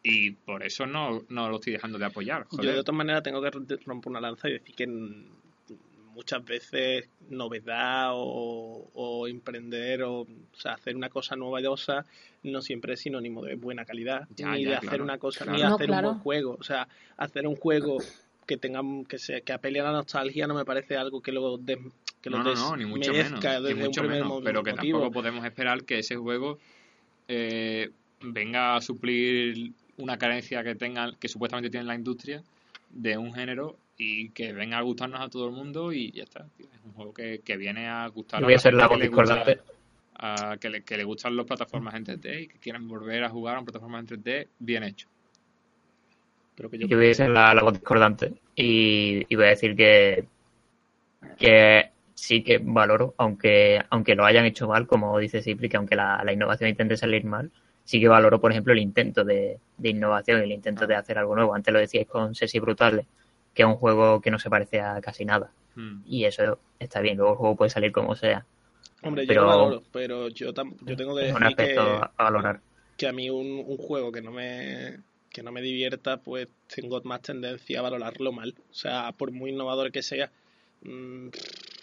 y 0.04 0.32
por 0.32 0.64
eso 0.64 0.86
no, 0.86 1.24
no 1.30 1.50
lo 1.50 1.56
estoy 1.56 1.74
dejando 1.74 1.98
de 1.98 2.06
apoyar. 2.06 2.46
Yo 2.52 2.72
de 2.74 2.84
todas 2.84 2.98
maneras 2.98 3.24
tengo 3.24 3.42
que 3.42 3.50
romper 3.86 4.10
una 4.12 4.20
lanza 4.20 4.50
y 4.50 4.54
decir 4.54 4.76
que 4.76 4.88
muchas 6.16 6.46
veces 6.46 7.10
novedad 7.30 8.12
o, 8.14 8.90
o 8.94 9.28
emprender 9.28 10.04
o, 10.04 10.22
o 10.22 10.28
sea, 10.58 10.74
hacer 10.74 10.96
una 10.96 11.10
cosa 11.10 11.36
novedosa 11.36 12.06
no 12.44 12.62
siempre 12.62 12.94
es 12.94 13.02
sinónimo 13.02 13.44
de 13.44 13.56
buena 13.56 13.84
calidad 13.86 14.28
Ya, 14.36 14.52
ni 14.52 14.64
ya, 14.64 14.70
de 14.70 14.76
hacer 14.78 14.90
claro, 14.90 15.04
una 15.04 15.18
cosa 15.18 15.44
claro. 15.44 15.58
ni 15.58 15.64
No, 15.64 15.76
hacer 15.76 15.88
claro. 15.88 16.08
un 16.10 16.14
buen 16.16 16.24
juego 16.24 16.58
o 16.60 16.64
sea 16.64 16.88
hacer 17.18 17.48
un 17.48 17.56
juego 17.56 17.98
que 18.46 18.58
tenga 18.58 18.82
que 19.08 19.18
se 19.18 19.42
que 19.42 19.54
apele 19.54 19.80
a 19.80 19.84
la 19.84 19.92
nostalgia 19.92 20.48
no 20.48 20.54
me 20.54 20.66
parece 20.66 20.98
algo 20.98 21.22
que 21.22 21.32
lo 21.32 21.58
des- 21.58 21.80
que 22.22 22.30
lo 22.30 22.38
no, 22.38 22.44
no, 22.44 22.56
no, 22.56 22.78
ni 22.78 22.86
mucho 22.86 23.12
menos, 23.14 23.44
ni 23.44 23.74
un 23.74 23.80
mucho 23.80 24.04
menos, 24.04 24.42
pero 24.44 24.64
que 24.64 24.72
motivo. 24.72 25.00
tampoco 25.00 25.14
podemos 25.14 25.46
esperar 25.46 25.84
que 25.84 26.00
ese 26.00 26.16
juego 26.16 26.58
eh, 27.28 27.92
venga 28.22 28.76
a 28.76 28.82
suplir 28.82 29.72
una 29.98 30.18
carencia 30.18 30.64
que 30.64 30.76
tengan, 30.76 31.16
que 31.16 31.28
supuestamente 31.28 31.70
tiene 31.70 31.86
la 31.86 31.96
industria 31.96 32.44
de 32.90 33.18
un 33.18 33.34
género 33.34 33.78
y 33.98 34.30
que 34.30 34.54
venga 34.54 34.78
a 34.78 34.82
gustarnos 34.82 35.22
a 35.22 35.30
todo 35.30 35.48
el 35.48 35.54
mundo 35.54 35.94
y 35.94 36.12
ya 36.12 36.24
está. 36.24 36.46
tío. 36.58 36.68
Es 36.74 36.82
un 36.84 36.94
juego 36.94 37.14
que, 37.14 37.40
que 37.44 37.58
viene 37.58 37.88
a 37.88 38.08
gustar 38.08 38.44
voy 38.44 38.54
a 38.54 38.60
ser 38.60 38.74
la 38.74 38.88
voz 38.88 39.00
discordante. 39.00 39.60
a 40.16 40.58
que 40.60 40.70
le, 40.70 40.84
que 40.84 40.98
le 40.98 41.04
gustan 41.04 41.36
las 41.36 41.46
plataformas 41.46 41.94
en 41.96 42.06
3D 42.06 42.42
y 42.44 42.48
que 42.48 42.60
quieran 42.60 42.88
volver 42.88 43.24
a 43.24 43.30
jugar 43.30 43.58
a 43.58 43.62
plataformas 43.64 44.02
en 44.02 44.08
3D 44.08 44.48
bien 44.60 44.84
hecho. 44.84 45.08
Que 46.56 46.78
yo 46.80 46.88
Yo 46.88 46.98
voy 46.98 47.10
a 47.10 47.14
ser 47.14 47.30
la, 47.30 47.54
la 47.54 47.64
voz 47.64 47.74
discordante 47.74 48.34
y, 48.56 49.26
y 49.28 49.36
voy 49.36 49.46
a 49.46 49.50
decir 49.50 49.76
que, 49.76 50.26
que 51.38 51.90
sí 52.14 52.44
que 52.44 52.60
valoro, 52.60 53.14
aunque, 53.18 53.82
aunque 53.90 54.16
lo 54.16 54.26
hayan 54.26 54.46
hecho 54.46 54.68
mal, 54.68 54.88
como 54.88 55.18
dice 55.20 55.42
Cipri, 55.42 55.70
que 55.70 55.78
aunque 55.78 55.96
la, 55.96 56.24
la 56.24 56.34
innovación 56.34 56.70
intente 56.70 56.98
salir 56.98 57.26
mal, 57.26 57.52
sí 57.84 58.00
que 58.00 58.08
valoro, 58.08 58.40
por 58.40 58.52
ejemplo, 58.52 58.74
el 58.74 58.80
intento 58.80 59.24
de, 59.24 59.60
de 59.78 59.90
innovación, 59.90 60.42
el 60.42 60.52
intento 60.52 60.88
de 60.88 60.96
hacer 60.96 61.18
algo 61.18 61.36
nuevo. 61.36 61.54
Antes 61.54 61.74
lo 61.74 61.80
decíais 61.80 62.08
con 62.08 62.34
Sesi 62.36 62.60
Brutales, 62.60 63.06
que 63.54 63.64
es 63.64 63.68
un 63.68 63.76
juego 63.76 64.22
que 64.22 64.32
no 64.32 64.40
se 64.40 64.50
parece 64.50 64.80
a 64.82 65.00
casi 65.02 65.26
nada. 65.26 65.52
Hmm. 65.76 66.02
Y 66.06 66.26
eso 66.26 66.58
está 66.80 67.02
bien, 67.02 67.18
luego 67.18 67.34
el 67.34 67.38
juego 67.38 67.56
puede 67.58 67.70
salir 67.70 67.92
como 67.92 68.16
sea. 68.16 68.46
hombre 69.04 69.26
pero- 69.28 69.42
yo 69.42 69.48
lo 69.48 69.48
valoro 69.48 69.84
pero 69.92 70.30
yo 70.30 70.54
tam- 70.54 70.76
yo 70.86 70.96
tengo 70.96 71.16
que 71.16 71.28
Es 71.28 71.34
un 71.36 71.42
decir 71.42 71.48
aspecto 71.60 71.84
que 71.84 72.10
a 72.18 72.24
valorar. 72.24 72.60
que 72.98 73.08
a 73.08 73.12
mí 73.12 73.30
un, 73.30 73.64
un 73.68 73.78
juego 73.78 74.12
que 74.12 74.22
no 74.22 74.32
me 74.32 75.00
que 75.36 75.44
no 75.44 75.52
me 75.52 75.62
divierta, 75.62 76.16
pues 76.22 76.48
tengo 76.74 77.02
más 77.04 77.22
tendencia 77.22 77.80
a 77.80 77.82
valorarlo 77.82 78.32
mal. 78.32 78.56
O 78.72 78.74
sea, 78.74 79.12
por 79.12 79.32
muy 79.32 79.52
innovador 79.52 79.92
que 79.92 80.02
sea, 80.02 80.32
mm, 80.84 81.28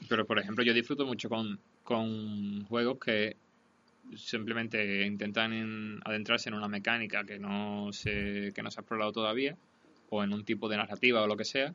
Pero, 0.08 0.24
por 0.26 0.38
ejemplo, 0.38 0.64
yo 0.64 0.72
disfruto 0.72 1.04
mucho 1.04 1.28
con, 1.28 1.60
con 1.84 2.64
juegos 2.64 2.98
que 2.98 3.36
simplemente 4.16 5.04
intentan 5.06 5.52
en- 5.52 6.00
adentrarse 6.04 6.48
en 6.48 6.54
una 6.54 6.66
mecánica 6.68 7.24
que 7.24 7.38
no, 7.38 7.92
se, 7.92 8.52
que 8.54 8.62
no 8.62 8.70
se 8.70 8.80
ha 8.80 8.82
explorado 8.82 9.12
todavía, 9.12 9.54
o 10.08 10.24
en 10.24 10.32
un 10.32 10.44
tipo 10.44 10.68
de 10.70 10.78
narrativa 10.78 11.22
o 11.22 11.26
lo 11.26 11.36
que 11.36 11.44
sea, 11.44 11.74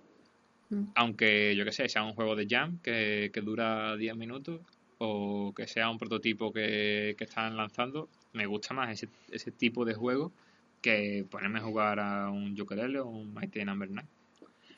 Mm. 0.70 0.84
aunque 0.96 1.56
yo 1.56 1.64
que 1.64 1.72
sé, 1.72 1.88
sea 1.88 2.04
un 2.04 2.14
juego 2.14 2.36
de 2.36 2.46
jam 2.46 2.80
que, 2.84 3.30
que 3.34 3.40
dura 3.42 3.96
10 3.96 4.18
minutos, 4.18 4.60
o 4.98 5.54
que 5.56 5.66
sea 5.68 5.90
un 5.90 5.98
prototipo 5.98 6.52
que, 6.52 7.16
que 7.18 7.24
están 7.24 7.56
lanzando, 7.56 8.10
me 8.34 8.46
gusta 8.48 8.74
más 8.74 8.90
ese, 8.92 9.08
ese 9.32 9.52
tipo 9.52 9.86
de 9.86 9.94
juego 9.94 10.34
que 10.82 11.26
ponerme 11.30 11.60
a 11.60 11.64
jugar 11.64 12.00
a 12.00 12.30
un 12.30 12.60
ukulele 12.60 13.00
o 13.00 13.08
un 13.08 13.34
Mighty 13.34 13.64
Number 13.66 13.90
9. 13.90 14.08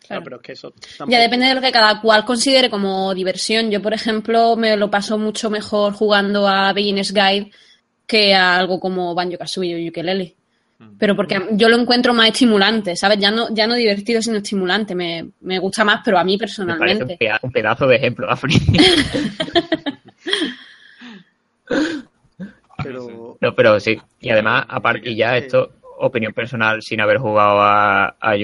Claro. 0.07 0.21
ah, 0.21 0.23
pero 0.23 0.35
es 0.37 0.41
que 0.41 0.51
eso 0.53 0.73
Ya 1.07 1.19
depende 1.19 1.45
de 1.47 1.55
lo 1.55 1.61
que 1.61 1.71
cada 1.73 1.99
cual 2.01 2.23
considere 2.25 2.69
como 2.69 3.13
diversión. 3.13 3.69
Yo, 3.69 3.81
por 3.81 3.93
ejemplo, 3.93 4.55
me 4.55 4.75
lo 4.77 4.89
paso 4.89 5.17
mucho 5.17 5.49
mejor 5.49 5.93
jugando 5.93 6.47
a 6.47 6.71
Beginner's 6.73 7.13
Guide 7.13 7.51
que 8.07 8.33
a 8.33 8.57
algo 8.57 8.79
como 8.79 9.13
Banjo 9.13 9.37
Kazooie 9.37 9.75
o 9.85 9.89
Ukulele. 9.89 10.35
Mm. 10.79 10.97
Pero 10.97 11.15
porque 11.15 11.39
yo 11.51 11.67
lo 11.69 11.75
encuentro 11.77 12.13
más 12.13 12.29
estimulante, 12.29 12.95
¿sabes? 12.95 13.19
Ya 13.19 13.29
no, 13.29 13.53
ya 13.53 13.67
no 13.67 13.75
divertido, 13.75 14.21
sino 14.21 14.37
estimulante. 14.37 14.95
Me, 14.95 15.29
me 15.41 15.59
gusta 15.59 15.83
más, 15.83 16.01
pero 16.03 16.17
a 16.17 16.23
mí 16.23 16.33
Me 16.33 16.39
parece 16.39 16.61
un, 16.61 16.67
personalmente. 16.69 17.17
peda- 17.17 17.39
un 17.43 17.51
pedazo 17.51 17.85
de 17.85 17.95
ejemplo, 17.97 18.29
Afri. 18.31 18.55
Pero 22.83 23.37
No, 23.41 23.55
pero 23.55 23.79
sí. 23.79 23.97
Y 24.21 24.29
además, 24.29 24.65
aparte, 24.69 25.09
y 25.11 25.15
ya 25.17 25.37
esto, 25.37 25.73
opinión 25.99 26.33
personal, 26.33 26.81
sin 26.81 27.01
haber 27.01 27.17
jugado 27.17 27.61
a, 27.61 28.15
a 28.19 28.35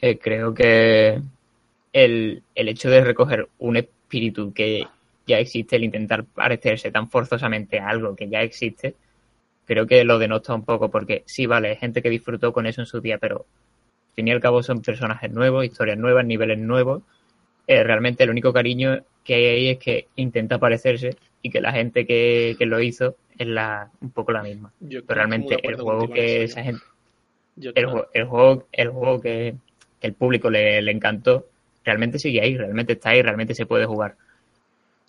eh, 0.00 0.18
creo 0.18 0.52
que 0.52 1.20
el, 1.92 2.42
el 2.54 2.68
hecho 2.68 2.90
de 2.90 3.02
recoger 3.02 3.48
un 3.58 3.76
espíritu 3.76 4.52
que 4.52 4.86
ya 5.26 5.38
existe, 5.38 5.76
el 5.76 5.84
intentar 5.84 6.24
parecerse 6.24 6.90
tan 6.90 7.08
forzosamente 7.08 7.78
a 7.78 7.88
algo 7.88 8.14
que 8.14 8.28
ya 8.28 8.42
existe, 8.42 8.94
creo 9.64 9.86
que 9.86 10.04
lo 10.04 10.18
denota 10.18 10.54
un 10.54 10.64
poco, 10.64 10.90
porque 10.90 11.22
sí, 11.26 11.46
vale, 11.46 11.70
hay 11.70 11.76
gente 11.76 12.02
que 12.02 12.10
disfrutó 12.10 12.52
con 12.52 12.66
eso 12.66 12.82
en 12.82 12.86
su 12.86 13.00
día, 13.00 13.18
pero 13.18 13.46
al 14.10 14.14
fin 14.14 14.28
y 14.28 14.32
al 14.32 14.40
cabo 14.40 14.62
son 14.62 14.82
personajes 14.82 15.30
nuevos, 15.30 15.64
historias 15.64 15.98
nuevas, 15.98 16.26
niveles 16.26 16.58
nuevos. 16.58 17.02
Eh, 17.66 17.82
realmente 17.82 18.24
el 18.24 18.30
único 18.30 18.52
cariño 18.52 19.02
que 19.24 19.34
hay 19.34 19.44
ahí 19.46 19.68
es 19.70 19.78
que 19.78 20.08
intenta 20.16 20.58
parecerse 20.58 21.16
y 21.40 21.50
que 21.50 21.62
la 21.62 21.72
gente 21.72 22.06
que, 22.06 22.56
que 22.58 22.66
lo 22.66 22.80
hizo 22.80 23.16
es 23.38 23.46
la 23.46 23.90
un 24.00 24.10
poco 24.10 24.32
la 24.32 24.42
misma. 24.42 24.72
yo 24.80 25.04
Pero 25.04 25.16
realmente 25.16 25.56
el 25.66 25.76
juego 25.76 26.08
que 26.10 26.44
esa 26.44 26.62
gente, 26.62 26.82
Yo, 27.56 27.72
el, 27.74 27.86
juego, 27.86 28.08
el 28.12 28.24
juego, 28.24 28.68
el 28.72 28.88
juego 28.90 29.20
que, 29.20 29.54
que 30.00 30.06
el 30.06 30.14
público 30.14 30.50
le, 30.50 30.82
le 30.82 30.92
encantó, 30.92 31.46
realmente 31.84 32.18
sigue 32.18 32.40
ahí, 32.40 32.56
realmente 32.56 32.94
está 32.94 33.10
ahí, 33.10 33.22
realmente 33.22 33.54
se 33.54 33.66
puede 33.66 33.86
jugar. 33.86 34.16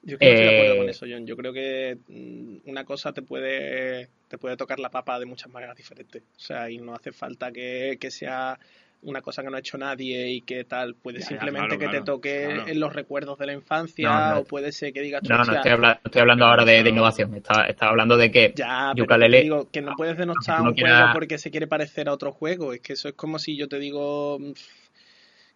Yo 0.03 0.19
creo 0.19 0.29
que 0.29 0.35
estoy 0.35 0.45
de 0.45 0.51
acuerdo 0.51 0.73
Eh, 0.73 0.77
con 0.77 0.89
eso, 0.89 1.05
John. 1.09 1.25
Yo 1.25 1.35
creo 1.35 1.51
que 1.51 1.97
mm, 2.07 2.69
una 2.69 2.85
cosa 2.85 3.11
te 3.11 3.23
puede, 3.23 4.09
te 4.27 4.37
puede 4.37 4.55
tocar 4.55 4.79
la 4.79 4.89
papa 4.91 5.19
de 5.19 5.25
muchas 5.25 5.51
maneras 5.51 5.75
diferentes. 5.75 6.21
O 6.21 6.39
sea, 6.39 6.69
y 6.69 6.77
no 6.77 6.93
hace 6.93 7.11
falta 7.11 7.51
que, 7.51 7.97
que 7.99 8.11
sea 8.11 8.59
una 9.05 9.21
cosa 9.21 9.41
que 9.43 9.49
no 9.49 9.55
ha 9.55 9.59
hecho 9.59 9.77
nadie 9.77 10.29
y 10.31 10.41
que 10.41 10.63
tal. 10.65 10.95
Puede 10.95 11.19
Ya, 11.19 11.23
ya, 11.23 11.27
simplemente 11.29 11.77
claro, 11.77 11.91
que 11.91 11.97
te 11.99 12.03
toque 12.03 12.45
claro. 12.53 12.67
en 12.67 12.79
los 12.79 12.93
recuerdos 12.93 13.39
de 13.39 13.45
la 13.45 13.53
infancia 13.53 14.09
No, 14.09 14.29
no. 14.35 14.39
o 14.39 14.43
puede 14.43 14.71
ser 14.71 14.91
que 14.93 15.01
digas, 15.01 15.21
No, 15.23 15.35
no 15.37 15.41
"Hostia, 15.43 15.57
estoy, 15.57 15.71
habla- 15.71 15.93
no 16.03 16.07
estoy 16.09 16.21
hablando 16.21 16.45
ahora 16.45 16.65
de, 16.65 16.79
innovación, 16.89 17.33
estaba, 17.35 17.65
estaba 17.67 17.91
hablando 17.91 18.17
de 18.17 18.31
que 18.31 18.53
Ya, 18.55 18.91
pero 18.95 19.05
te 19.17 19.29
digo 19.41 19.69
que 19.71 19.81
no 19.81 19.93
puedes 19.95 20.17
denostar 20.17 20.59
no 20.63 20.69
un 20.69 20.73
quiera- 20.75 20.97
juego 20.97 21.13
porque 21.13 21.37
se 21.37 21.51
quiere 21.51 21.67
parecer 21.67 22.09
a 22.09 22.13
otro 22.13 22.31
juego. 22.31 22.73
Es 22.73 22.81
que 22.81 22.93
eso 22.93 23.07
es 23.09 23.15
como 23.15 23.39
si 23.39 23.55
yo 23.57 23.67
te 23.67 23.79
digo 23.79 24.37
mm, 24.39 24.51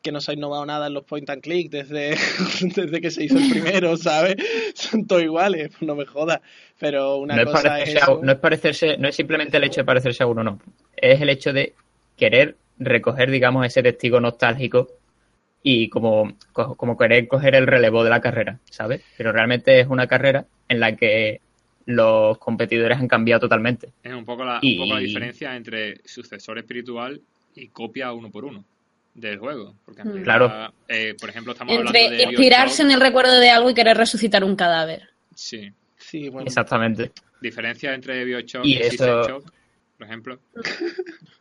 que 0.02 0.12
no 0.14 0.22
se 0.22 0.32
ha 0.32 0.34
innovado 0.34 0.66
nada 0.66 0.88
en 0.88 0.94
los 0.94 1.04
point 1.04 1.30
and 1.30 1.42
click 1.42 1.70
desde, 1.70 2.12
desde 2.76 3.02
que 3.02 3.12
se 3.12 3.26
hizo 3.26 3.38
el 3.38 3.50
primero, 3.50 3.98
¿sabes? 3.98 4.36
Son 4.74 5.06
todos 5.06 5.24
iguales, 5.24 5.72
no 5.82 5.96
me 5.96 6.06
jodas. 6.06 6.40
Pero 6.80 7.18
una 7.18 7.36
no 7.36 7.42
es, 7.42 7.48
cosa 7.50 7.60
es 7.60 7.66
parecerse 7.90 7.98
a- 8.00 8.04
eso. 8.04 8.20
no 8.24 8.32
es 8.32 8.38
parecerse, 8.40 8.98
no 8.98 9.08
es 9.10 9.16
simplemente 9.16 9.58
el 9.58 9.64
hecho 9.66 9.82
de 9.82 9.86
parecerse 9.86 10.24
a 10.24 10.28
uno, 10.28 10.44
no. 10.44 10.60
Es 10.96 11.20
el 11.22 11.30
hecho 11.30 11.52
de 11.52 11.74
querer 12.18 12.56
recoger, 12.80 13.30
digamos, 13.30 13.66
ese 13.66 13.84
testigo 13.84 14.20
nostálgico 14.20 14.88
y 15.62 15.90
como, 15.90 16.34
co- 16.54 16.76
como 16.76 16.98
querer 16.98 17.28
coger 17.28 17.56
el 17.56 17.68
relevo 17.68 18.04
de 18.04 18.10
la 18.10 18.22
carrera, 18.22 18.60
¿sabes? 18.70 19.04
Pero 19.18 19.32
realmente 19.32 19.80
es 19.80 19.88
una 19.88 20.08
carrera 20.08 20.46
en 20.70 20.80
la 20.80 20.96
que 20.96 21.42
los 21.86 22.38
competidores 22.38 22.98
han 22.98 23.08
cambiado 23.08 23.42
totalmente. 23.42 23.90
Es 24.04 24.14
un 24.14 24.24
poco 24.26 24.46
la, 24.46 24.60
Y- 24.62 24.78
un 24.78 24.84
poco 24.88 24.94
la 24.96 25.00
diferencia 25.02 25.56
entre 25.56 26.00
sucesor 26.06 26.58
espiritual 26.60 27.20
y 27.56 27.68
copia 27.70 28.14
uno 28.14 28.30
por 28.32 28.46
uno 28.46 28.64
del 29.16 29.38
juego. 29.38 29.76
Porque 29.84 30.04
Mm. 30.04 30.24
Claro. 30.24 30.72
eh, 30.88 31.16
por 31.20 31.30
ejemplo, 31.30 31.52
estamos 31.54 31.74
Entre 31.76 31.88
hablando 32.06 32.18
de 32.18 32.24
inspirarse 32.24 32.84
en 32.84 32.92
el 32.92 33.02
recuerdo 33.02 33.38
de 33.40 33.50
algo 33.50 33.70
y 33.70 33.74
querer 33.74 33.98
resucitar 33.98 34.44
un 34.44 34.56
cadáver. 34.56 35.10
Sí. 35.36 35.72
Sí, 35.98 36.30
bueno, 36.30 36.48
Exactamente. 36.48 37.12
Diferencia 37.42 37.94
entre 37.94 38.24
Bioshock 38.24 38.66
Y 38.66 38.76
y, 38.76 38.78
eso- 38.78 39.28
Shock, 39.28 39.52
por 39.98 40.08
ejemplo. 40.08 40.40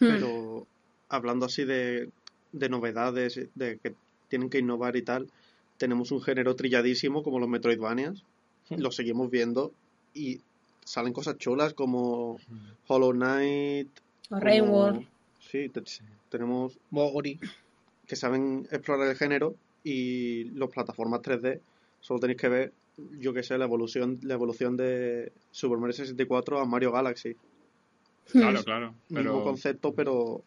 Hmm. 0.00 0.06
Pero 0.08 0.66
hablando 1.08 1.46
así 1.46 1.64
de, 1.64 2.08
de 2.52 2.68
novedades, 2.68 3.38
de 3.54 3.78
que 3.78 3.94
tienen 4.28 4.48
que 4.50 4.58
innovar 4.58 4.96
y 4.96 5.02
tal, 5.02 5.28
tenemos 5.76 6.10
un 6.10 6.20
género 6.22 6.56
trilladísimo 6.56 7.22
como 7.22 7.38
los 7.38 7.48
Metroidvanias, 7.48 8.22
lo 8.70 8.90
seguimos 8.92 9.30
viendo 9.30 9.72
y 10.14 10.40
salen 10.84 11.12
cosas 11.12 11.36
chulas 11.38 11.74
como 11.74 12.38
Hollow 12.86 13.12
Knight, 13.12 13.88
O 14.30 14.38
Rainworld. 14.40 15.06
Sí, 15.40 15.68
te- 15.68 15.82
tenemos 16.28 16.78
Ori. 16.92 17.38
que 18.06 18.14
saben 18.16 18.68
explorar 18.70 19.08
el 19.08 19.16
género 19.16 19.54
y 19.82 20.44
las 20.50 20.68
plataformas 20.70 21.20
3D, 21.22 21.60
solo 22.00 22.20
tenéis 22.20 22.38
que 22.38 22.48
ver, 22.48 22.72
yo 23.18 23.32
que 23.32 23.42
sé, 23.42 23.56
la 23.58 23.64
evolución, 23.64 24.18
la 24.22 24.34
evolución 24.34 24.76
de 24.76 25.32
Super 25.50 25.78
Mario 25.78 25.94
64 25.94 26.60
a 26.60 26.64
Mario 26.66 26.92
Galaxy. 26.92 27.34
Claro, 28.32 28.62
claro. 28.64 28.94
Mismo 29.08 29.14
Pero 29.14 29.44
concepto, 29.44 29.94
pero 29.94 30.42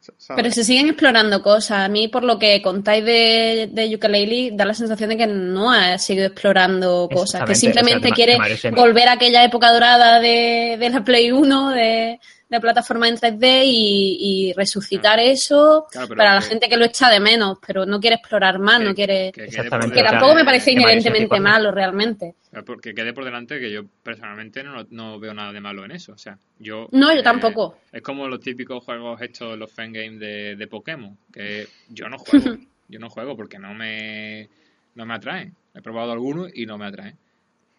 ¿sabes? 0.00 0.42
Pero 0.42 0.50
se 0.50 0.64
siguen 0.64 0.88
explorando 0.88 1.42
cosas. 1.42 1.78
A 1.80 1.88
mí, 1.88 2.08
por 2.08 2.24
lo 2.24 2.38
que 2.38 2.60
contáis 2.62 3.04
de, 3.04 3.70
de 3.72 3.90
Yooka-Laylee, 3.90 4.56
da 4.56 4.64
la 4.64 4.74
sensación 4.74 5.10
de 5.10 5.16
que 5.16 5.26
no 5.26 5.70
ha 5.70 5.98
seguido 5.98 6.26
explorando 6.26 7.08
cosas, 7.12 7.44
que 7.44 7.54
simplemente 7.54 8.08
o 8.10 8.14
sea, 8.14 8.14
quiere 8.14 8.38
volver 8.70 9.08
a 9.08 9.12
aquella 9.12 9.44
época 9.44 9.72
dorada 9.72 10.20
de, 10.20 10.76
de 10.78 10.90
la 10.90 11.04
Play 11.04 11.32
1, 11.32 11.70
de, 11.70 12.20
de 12.50 12.60
plataforma 12.60 13.08
en 13.08 13.16
3D 13.16 13.62
y, 13.64 14.18
y 14.48 14.52
resucitar 14.54 15.18
eso 15.20 15.86
Claro, 15.90 16.08
para 16.16 16.34
la 16.34 16.40
que- 16.40 16.46
gente 16.48 16.68
que 16.68 16.76
lo 16.76 16.84
echa 16.84 17.08
de 17.08 17.20
menos, 17.20 17.58
pero 17.64 17.86
no 17.86 18.00
quiere 18.00 18.16
explorar 18.16 18.58
más, 18.58 18.78
Que- 18.80 18.84
no 18.84 18.94
quiere... 18.94 19.32
que 19.32 19.44
Exactamente, 19.44 19.94
Que 19.94 20.02
tampoco 20.02 20.34
me 20.34 20.44
parece 20.44 20.72
inherentemente 20.72 21.28
64. 21.28 21.42
malo, 21.42 21.70
realmente. 21.70 22.34
Porque 22.66 22.92
quede 22.92 23.12
por 23.12 23.24
delante 23.24 23.60
que 23.60 23.70
yo 23.70 23.82
personalmente 24.02 24.64
no, 24.64 24.84
no 24.90 25.20
veo 25.20 25.32
nada 25.32 25.52
de 25.52 25.60
malo 25.60 25.84
en 25.84 25.92
eso. 25.92 26.12
O 26.12 26.18
sea, 26.18 26.36
yo. 26.58 26.88
No, 26.90 27.12
yo 27.14 27.20
eh, 27.20 27.22
tampoco. 27.22 27.78
Es 27.92 28.02
como 28.02 28.26
los 28.26 28.40
típicos 28.40 28.82
juegos 28.84 29.22
hechos, 29.22 29.56
los 29.56 29.70
fangames 29.70 30.18
de, 30.18 30.56
de 30.56 30.66
Pokémon. 30.66 31.16
Que 31.32 31.68
yo 31.88 32.08
no 32.08 32.18
juego. 32.18 32.56
yo 32.88 32.98
no 32.98 33.08
juego 33.08 33.36
porque 33.36 33.60
no 33.60 33.72
me, 33.72 34.48
no 34.96 35.06
me 35.06 35.14
atraen. 35.14 35.54
He 35.72 35.80
probado 35.80 36.10
algunos 36.10 36.50
y 36.52 36.66
no 36.66 36.76
me 36.76 36.86
atraen. 36.86 37.16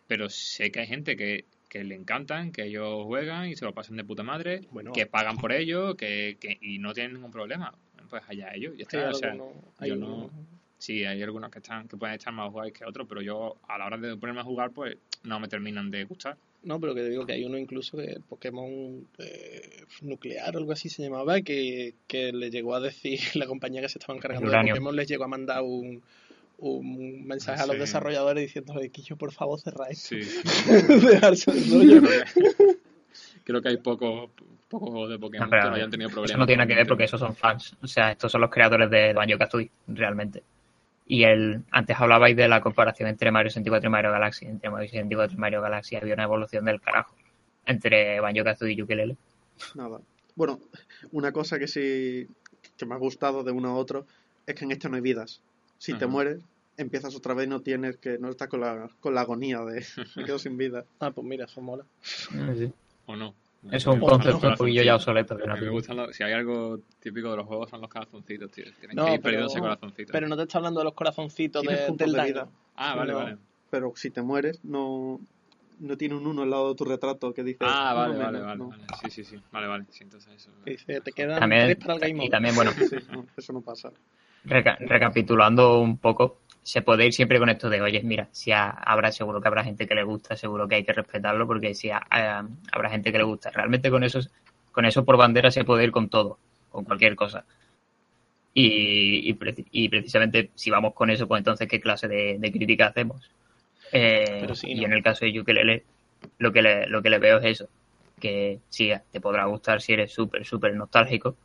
Pero 0.07 0.29
sé 0.29 0.71
que 0.71 0.79
hay 0.79 0.87
gente 0.87 1.17
que, 1.17 1.43
que 1.71 1.85
le 1.85 1.95
encantan, 1.95 2.51
que 2.51 2.65
ellos 2.65 3.05
juegan 3.05 3.47
y 3.47 3.55
se 3.55 3.63
lo 3.63 3.73
pasan 3.73 3.95
de 3.95 4.03
puta 4.03 4.23
madre, 4.23 4.59
Bueno. 4.71 4.91
que 4.91 5.05
pagan 5.05 5.37
por 5.37 5.53
ello 5.53 5.95
que, 5.95 6.35
que, 6.37 6.57
y 6.59 6.79
no 6.79 6.93
tienen 6.93 7.13
ningún 7.13 7.31
problema. 7.31 7.73
Pues 8.09 8.21
allá 8.27 8.53
ellos. 8.53 8.73
Está. 8.77 9.09
O 9.09 9.13
sea, 9.13 9.37
hay 9.77 9.89
yo 9.89 9.95
no. 9.95 10.29
Sí, 10.77 11.05
hay 11.05 11.21
algunos 11.23 11.49
que 11.49 11.59
están 11.59 11.87
que 11.87 11.95
pueden 11.95 12.15
estar 12.15 12.33
más 12.33 12.51
guays 12.51 12.73
que 12.73 12.83
otros, 12.83 13.07
pero 13.07 13.21
yo 13.21 13.55
a 13.69 13.77
la 13.77 13.85
hora 13.85 13.97
de 13.97 14.17
ponerme 14.17 14.41
a 14.41 14.43
jugar, 14.43 14.71
pues 14.71 14.97
no 15.23 15.39
me 15.39 15.47
terminan 15.47 15.89
de 15.91 16.03
gustar. 16.03 16.35
No, 16.63 16.77
pero 16.81 16.93
que 16.93 17.03
te 17.03 17.09
digo 17.09 17.25
que 17.25 17.33
hay 17.33 17.45
uno 17.45 17.57
incluso 17.57 17.97
que 17.97 18.19
Pokémon 18.27 19.07
eh, 19.19 19.85
nuclear 20.01 20.53
o 20.53 20.59
algo 20.59 20.73
así 20.73 20.89
se 20.89 21.03
llamaba, 21.03 21.39
que, 21.41 21.93
que 22.05 22.33
le 22.33 22.51
llegó 22.51 22.75
a 22.75 22.81
decir 22.81 23.19
la 23.35 23.47
compañía 23.47 23.79
que 23.79 23.87
se 23.87 23.97
estaba 23.97 24.17
encargando 24.17 24.51
de. 24.51 24.67
Pokémon, 24.67 24.93
les 24.93 25.07
llegó 25.07 25.23
a 25.23 25.29
mandar 25.29 25.61
un, 25.61 26.03
un 26.61 27.25
mensaje 27.25 27.61
a 27.61 27.65
los 27.65 27.75
Sí. 27.75 27.79
desarrolladores 27.81 28.43
diciéndole 28.43 28.89
que 28.89 29.01
yo 29.01 29.15
por 29.17 29.31
favor 29.31 29.59
cerráis. 29.59 29.99
Sí. 30.11 30.19
Dejarse 31.05 31.51
el 31.51 31.69
rollo. 31.71 32.09
Creo 33.43 33.61
que 33.61 33.69
hay 33.69 33.77
pocos 33.77 34.29
pocos 34.69 34.89
juegos 34.89 35.09
de 35.09 35.19
Pokémon 35.19 35.49
No, 35.49 35.57
que 35.57 35.69
no 35.69 35.75
hayan 35.75 35.91
tenido 35.91 36.09
problemas. 36.09 36.31
Eso 36.31 36.37
no 36.37 36.45
tiene 36.45 36.59
nada 36.59 36.67
que 36.67 36.75
ver 36.75 36.87
porque 36.87 37.03
esos 37.03 37.19
son 37.19 37.35
fans. 37.35 37.75
O 37.81 37.87
sea, 37.87 38.11
estos 38.11 38.31
son 38.31 38.39
los 38.41 38.49
creadores 38.49 38.89
de 38.89 39.11
Banjo 39.13 39.37
Kazooie, 39.37 39.69
realmente. 39.87 40.43
Y 41.07 41.23
el, 41.23 41.63
antes 41.71 41.99
hablabais 41.99 42.37
de 42.37 42.47
la 42.47 42.61
comparación 42.61 43.09
entre 43.09 43.31
Mario 43.31 43.49
64 43.49 43.87
y 43.87 43.91
Mario 43.91 44.11
Galaxy. 44.11 44.45
Entre 44.45 44.69
Mario 44.69 44.87
64 44.87 45.35
y 45.35 45.39
Mario 45.39 45.61
Galaxy 45.61 45.95
había 45.97 46.13
una 46.13 46.23
evolución 46.23 46.63
del 46.63 46.79
carajo. 46.79 47.13
Entre 47.65 48.19
Banjo 48.21 48.43
Kazooie 48.45 48.73
y 48.75 48.81
Ukulele. 48.81 49.17
Nada. 49.75 49.99
Bueno, 50.35 50.59
una 51.11 51.33
cosa 51.33 51.59
que 51.59 51.67
sí 51.67 52.27
que 52.77 52.85
me 52.85 52.93
ha 52.95 52.97
gustado 52.97 53.43
de 53.43 53.51
uno 53.51 53.69
a 53.71 53.75
otro 53.75 54.05
es 54.47 54.55
que 54.55 54.63
en 54.63 54.71
este 54.71 54.87
no 54.87 54.95
hay 54.95 55.01
vidas. 55.01 55.41
Si 55.77 55.93
te 55.95 56.05
mueres, 56.07 56.39
empiezas 56.83 57.15
otra 57.15 57.33
vez 57.33 57.47
y 57.47 57.49
no 57.49 57.61
tienes 57.61 57.97
que 57.97 58.17
no 58.17 58.29
estás 58.29 58.47
con 58.47 58.61
la, 58.61 58.89
con 58.99 59.13
la 59.15 59.21
agonía 59.21 59.59
de 59.61 59.85
me 60.15 60.25
quedo 60.25 60.39
sin 60.39 60.57
vida. 60.57 60.85
Ah, 60.99 61.11
pues 61.11 61.25
mira, 61.25 61.45
eso 61.45 61.61
mola. 61.61 61.83
O 63.05 63.15
no. 63.15 63.33
Es 63.71 63.85
un 63.85 63.99
concepto 63.99 64.47
un 64.47 64.55
poquillo 64.55 64.81
ya 64.81 64.95
obsoleto. 64.95 65.37
pero 65.37 65.55
me 65.55 65.69
gustan 65.69 65.95
los- 65.97 66.15
si 66.15 66.23
hay 66.23 66.33
algo 66.33 66.79
típico 66.99 67.29
de 67.29 67.37
los 67.37 67.45
juegos 67.45 67.69
son 67.69 67.81
los 67.81 67.89
corazoncitos, 67.91 68.49
tío. 68.51 68.65
Tienen 68.79 68.95
No, 68.95 69.05
que 69.05 69.13
ir 69.13 69.17
pero- 69.17 69.23
perdiendo 69.23 69.47
ese 69.47 69.59
corazoncito. 69.59 70.11
Pero 70.11 70.27
no 70.27 70.35
te 70.35 70.43
está 70.43 70.57
hablando 70.57 70.79
de 70.79 70.85
los 70.85 70.93
corazoncitos 70.95 71.61
de- 71.63 71.75
del 71.95 72.11
de 72.11 72.17
daño. 72.17 72.27
vida. 72.33 72.47
Ah, 72.75 72.95
vale, 72.95 73.11
no. 73.11 73.17
vale. 73.19 73.37
Pero 73.69 73.93
si 73.95 74.09
te 74.09 74.21
mueres, 74.23 74.59
no, 74.65 75.19
no 75.79 75.95
tiene 75.97 76.15
un 76.15 76.25
uno 76.25 76.41
al 76.41 76.49
lado 76.49 76.69
de 76.69 76.75
tu 76.75 76.85
retrato 76.85 77.33
que 77.33 77.43
dice. 77.43 77.59
Ah, 77.61 77.93
vale, 77.93 78.17
vale, 78.17 78.39
vale, 78.41 78.57
no. 78.57 78.69
vale. 78.69 78.83
Sí, 79.03 79.11
sí, 79.11 79.23
sí. 79.23 79.39
Vale, 79.51 79.67
vale. 79.67 79.85
Sí, 79.91 80.03
entonces 80.05 80.33
eso. 80.33 80.49
Dice, 80.65 80.99
te 81.01 81.11
quedan 81.11 81.39
También, 81.39 81.65
tres 81.65 81.77
para 81.77 81.93
el 81.93 81.99
game 81.99 82.25
y 82.25 82.29
también, 82.29 82.55
bueno, 82.55 82.71
Sí, 82.71 82.95
no, 83.11 83.27
eso 83.37 83.53
no 83.53 83.61
pasa. 83.61 83.91
reca- 84.43 84.77
recapitulando 84.79 85.79
un 85.81 85.97
poco, 85.99 86.39
se 86.63 86.81
puede 86.81 87.05
ir 87.07 87.13
siempre 87.13 87.39
con 87.39 87.49
esto 87.49 87.69
de, 87.69 87.81
oye, 87.81 88.01
mira, 88.03 88.29
si 88.31 88.51
ha- 88.51 88.69
habrá, 88.69 89.11
seguro 89.11 89.41
que 89.41 89.47
habrá 89.47 89.63
gente 89.63 89.87
que 89.87 89.95
le 89.95 90.03
gusta, 90.03 90.35
seguro 90.37 90.67
que 90.67 90.75
hay 90.75 90.83
que 90.83 90.93
respetarlo, 90.93 91.47
porque 91.47 91.73
si 91.75 91.89
ha- 91.91 92.05
ha- 92.09 92.47
habrá 92.71 92.89
gente 92.89 93.11
que 93.11 93.17
le 93.17 93.23
gusta. 93.23 93.49
Realmente 93.51 93.89
con 93.89 94.03
eso, 94.03 94.19
con 94.71 94.85
eso 94.85 95.03
por 95.05 95.17
bandera 95.17 95.51
se 95.51 95.63
puede 95.65 95.83
ir 95.85 95.91
con 95.91 96.09
todo, 96.09 96.37
con 96.69 96.85
cualquier 96.85 97.15
cosa. 97.15 97.45
Y, 98.53 99.29
y, 99.29 99.33
preci- 99.35 99.65
y 99.71 99.87
precisamente 99.89 100.51
si 100.55 100.69
vamos 100.69 100.93
con 100.93 101.09
eso, 101.09 101.27
pues 101.27 101.39
entonces, 101.39 101.67
¿qué 101.69 101.79
clase 101.79 102.07
de, 102.07 102.37
de 102.37 102.51
crítica 102.51 102.87
hacemos? 102.87 103.31
Eh, 103.91 104.47
y 104.63 104.83
en 104.85 104.93
el 104.93 105.03
caso 105.03 105.25
de 105.25 105.39
Ukelele, 105.39 105.83
lo 106.39 106.51
que 106.51 106.61
le, 106.61 106.87
lo 106.87 107.01
que 107.01 107.09
le 107.09 107.19
veo 107.19 107.39
es 107.39 107.45
eso, 107.45 107.69
que 108.19 108.59
sí, 108.69 108.91
te 109.11 109.21
podrá 109.21 109.45
gustar 109.45 109.81
si 109.81 109.93
eres 109.93 110.13
súper, 110.13 110.45
súper 110.45 110.75
nostálgico. 110.75 111.37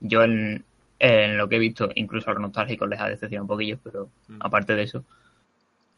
Yo 0.00 0.22
en, 0.24 0.64
en 1.00 1.36
lo 1.38 1.48
que 1.48 1.56
he 1.56 1.58
visto, 1.58 1.90
incluso 1.96 2.30
a 2.30 2.34
los 2.34 2.42
nostálgicos 2.42 2.88
les 2.88 3.00
ha 3.00 3.08
decepcionado 3.08 3.44
un 3.44 3.48
poquillo, 3.48 3.78
pero 3.82 4.10
Mm. 4.28 4.38
aparte 4.40 4.74
de 4.76 4.82
eso, 4.84 5.04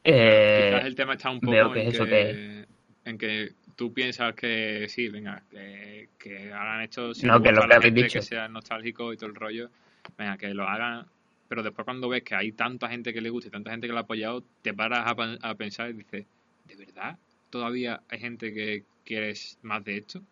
eh, 0.05 0.71
Quizás 0.71 0.85
el 0.85 0.95
tema 0.95 1.15
está 1.15 1.31
un 1.31 1.41
poco 1.41 1.73
que 1.73 1.81
en, 1.81 1.89
es 1.89 1.95
eso 1.95 2.07
que, 2.07 2.67
en 3.05 3.19
que 3.19 3.53
tú 3.77 3.93
piensas 3.93 4.35
que 4.35 4.87
sí, 4.89 5.09
venga, 5.09 5.43
que, 5.51 6.09
que 6.19 6.53
hagan 6.53 6.83
esto 6.83 7.15
si 7.15 7.27
No, 7.27 7.43
que 7.43 7.53
lo 7.53 7.67
que 7.69 7.75
habéis 7.75 7.95
dicho. 7.95 8.19
que 8.19 8.23
sea 8.23 8.49
nostálgico 8.49 9.13
y 9.13 9.17
todo 9.17 9.31
el 9.31 9.35
rollo, 9.37 9.71
venga, 10.19 10.37
que 10.37 10.53
lo 10.55 10.69
hagan, 10.69 11.07
pero 11.49 11.63
después 11.63 11.85
cuando 11.85 12.09
ves 12.09 12.23
que 12.23 12.35
hay 12.35 12.53
tanta 12.53 12.89
gente 12.89 13.13
que 13.13 13.21
le 13.21 13.31
gusta 13.31 13.49
y 13.49 13.51
tanta 13.51 13.71
gente 13.71 13.87
que 13.87 13.93
lo 13.93 13.99
ha 13.99 14.03
apoyado, 14.03 14.45
te 14.63 14.75
paras 14.75 15.07
a, 15.07 15.49
a 15.51 15.55
pensar 15.55 15.91
y 15.91 15.95
dices, 15.95 16.27
¿de 16.65 16.77
verdad 16.77 17.19
todavía 17.51 18.03
hay 18.09 18.19
gente 18.19 18.53
que 18.55 18.85
quiere 19.05 19.35
más 19.63 19.85
de 19.85 19.99
esto? 19.99 20.23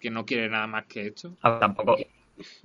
¿Que 0.00 0.10
no 0.10 0.24
quiere 0.26 0.48
nada 0.48 0.66
más 0.66 0.86
que 0.86 1.06
esto? 1.06 1.36
ah, 1.42 1.58
tampoco, 1.60 1.96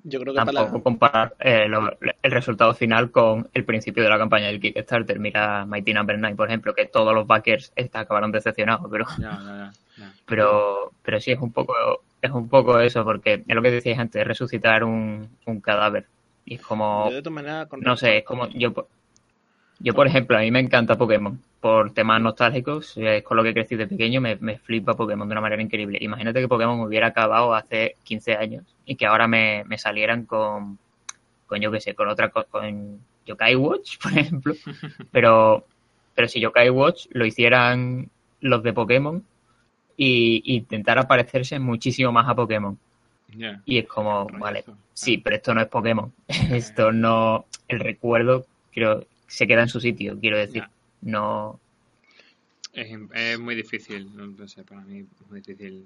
Yo 0.03 0.19
creo 0.19 0.33
que 0.33 0.39
para 0.39 0.51
tampoco 0.51 0.77
la... 0.77 0.83
comparar 0.83 1.35
eh, 1.39 1.67
lo- 1.67 1.97
el 2.21 2.31
resultado 2.31 2.73
final 2.73 3.11
con 3.11 3.47
el 3.53 3.65
principio 3.65 4.01
de 4.03 4.09
la 4.09 4.17
campaña 4.17 4.47
del 4.47 4.59
Kickstarter. 4.59 5.19
Mira 5.19 5.65
Mighty 5.65 5.93
Number 5.93 6.17
9, 6.17 6.35
por 6.35 6.47
ejemplo, 6.47 6.73
que 6.73 6.85
todos 6.85 7.13
los 7.13 7.27
backers 7.27 7.71
esta 7.75 7.99
acabaron 8.01 8.31
decepcionados, 8.31 8.87
pero 8.91 9.05
ya, 9.19 9.31
ya. 9.31 9.71
ya. 9.97 10.13
pero 10.25 10.91
pero 11.03 11.19
sí 11.19 11.31
es 11.31 11.39
un 11.39 11.51
poco 11.51 11.73
es 12.21 12.31
un 12.31 12.49
poco 12.49 12.79
eso 12.79 13.03
porque 13.03 13.43
es 13.47 13.55
lo 13.55 13.61
que 13.61 13.71
decíais 13.71 13.99
antes 13.99 14.25
resucitar 14.27 14.83
un, 14.83 15.29
un 15.45 15.61
cadáver 15.61 16.05
y 16.45 16.55
es 16.55 16.61
como 16.61 17.09
Yo 17.09 17.15
de 17.15 17.21
todas 17.21 17.33
maneras... 17.35 17.67
con 17.67 17.79
no 17.81 17.95
sé 17.95 18.17
es 18.17 18.23
como 18.25 18.47
yo 18.49 18.73
yo 19.79 19.93
por 19.93 20.07
ejemplo 20.07 20.37
a 20.37 20.41
mí 20.41 20.51
me 20.51 20.59
encanta 20.59 20.97
Pokémon 20.97 21.39
por 21.61 21.91
temas 21.93 22.21
nostálgicos 22.21 22.97
es 22.97 23.23
con 23.23 23.37
lo 23.37 23.43
que 23.43 23.53
crecí 23.53 23.75
de 23.75 23.87
pequeño 23.87 24.21
me, 24.21 24.35
me 24.37 24.57
flipa 24.57 24.95
Pokémon 24.95 25.27
de 25.27 25.33
una 25.33 25.41
manera 25.41 25.61
increíble 25.61 25.97
imagínate 26.01 26.41
que 26.41 26.47
Pokémon 26.47 26.79
hubiera 26.81 27.07
acabado 27.07 27.53
hace 27.53 27.95
15 28.03 28.35
años 28.35 28.63
y 28.85 28.95
que 28.95 29.05
ahora 29.05 29.27
me, 29.27 29.63
me 29.65 29.77
salieran 29.77 30.25
con 30.25 30.77
con 31.47 31.59
yo 31.61 31.71
qué 31.71 31.81
sé 31.81 31.95
con 31.95 32.07
otra 32.09 32.29
co- 32.29 32.45
con 32.49 32.99
Yokai 33.25 33.55
Watch 33.55 33.97
por 34.03 34.17
ejemplo 34.17 34.53
pero 35.11 35.65
pero 36.15 36.27
si 36.27 36.39
Yokai 36.41 36.69
Watch 36.69 37.07
lo 37.11 37.25
hicieran 37.25 38.09
los 38.41 38.63
de 38.63 38.73
Pokémon 38.73 39.23
y 39.97 40.41
y 40.45 40.57
intentara 40.57 41.07
parecerse 41.07 41.59
muchísimo 41.59 42.11
más 42.11 42.27
a 42.29 42.35
Pokémon. 42.35 42.77
Y 43.65 43.77
es 43.79 43.87
como, 43.87 44.27
vale, 44.39 44.65
sí, 44.93 45.17
pero 45.19 45.35
esto 45.37 45.53
no 45.53 45.61
es 45.61 45.67
Pokémon. 45.67 46.11
Esto 46.27 46.91
no. 46.91 47.45
El 47.67 47.79
recuerdo, 47.79 48.45
creo, 48.71 49.05
se 49.29 49.47
queda 49.47 49.61
en 49.61 49.69
su 49.69 49.79
sitio, 49.79 50.17
quiero 50.19 50.37
decir. 50.37 50.63
Ya. 50.63 50.71
No. 51.01 51.59
Es, 52.73 52.89
es 53.13 53.39
muy 53.39 53.55
difícil, 53.55 54.09
no, 54.15 54.47
sé, 54.47 54.63
para 54.63 54.81
mí 54.81 54.99
es 54.99 55.29
muy 55.29 55.39
difícil 55.41 55.85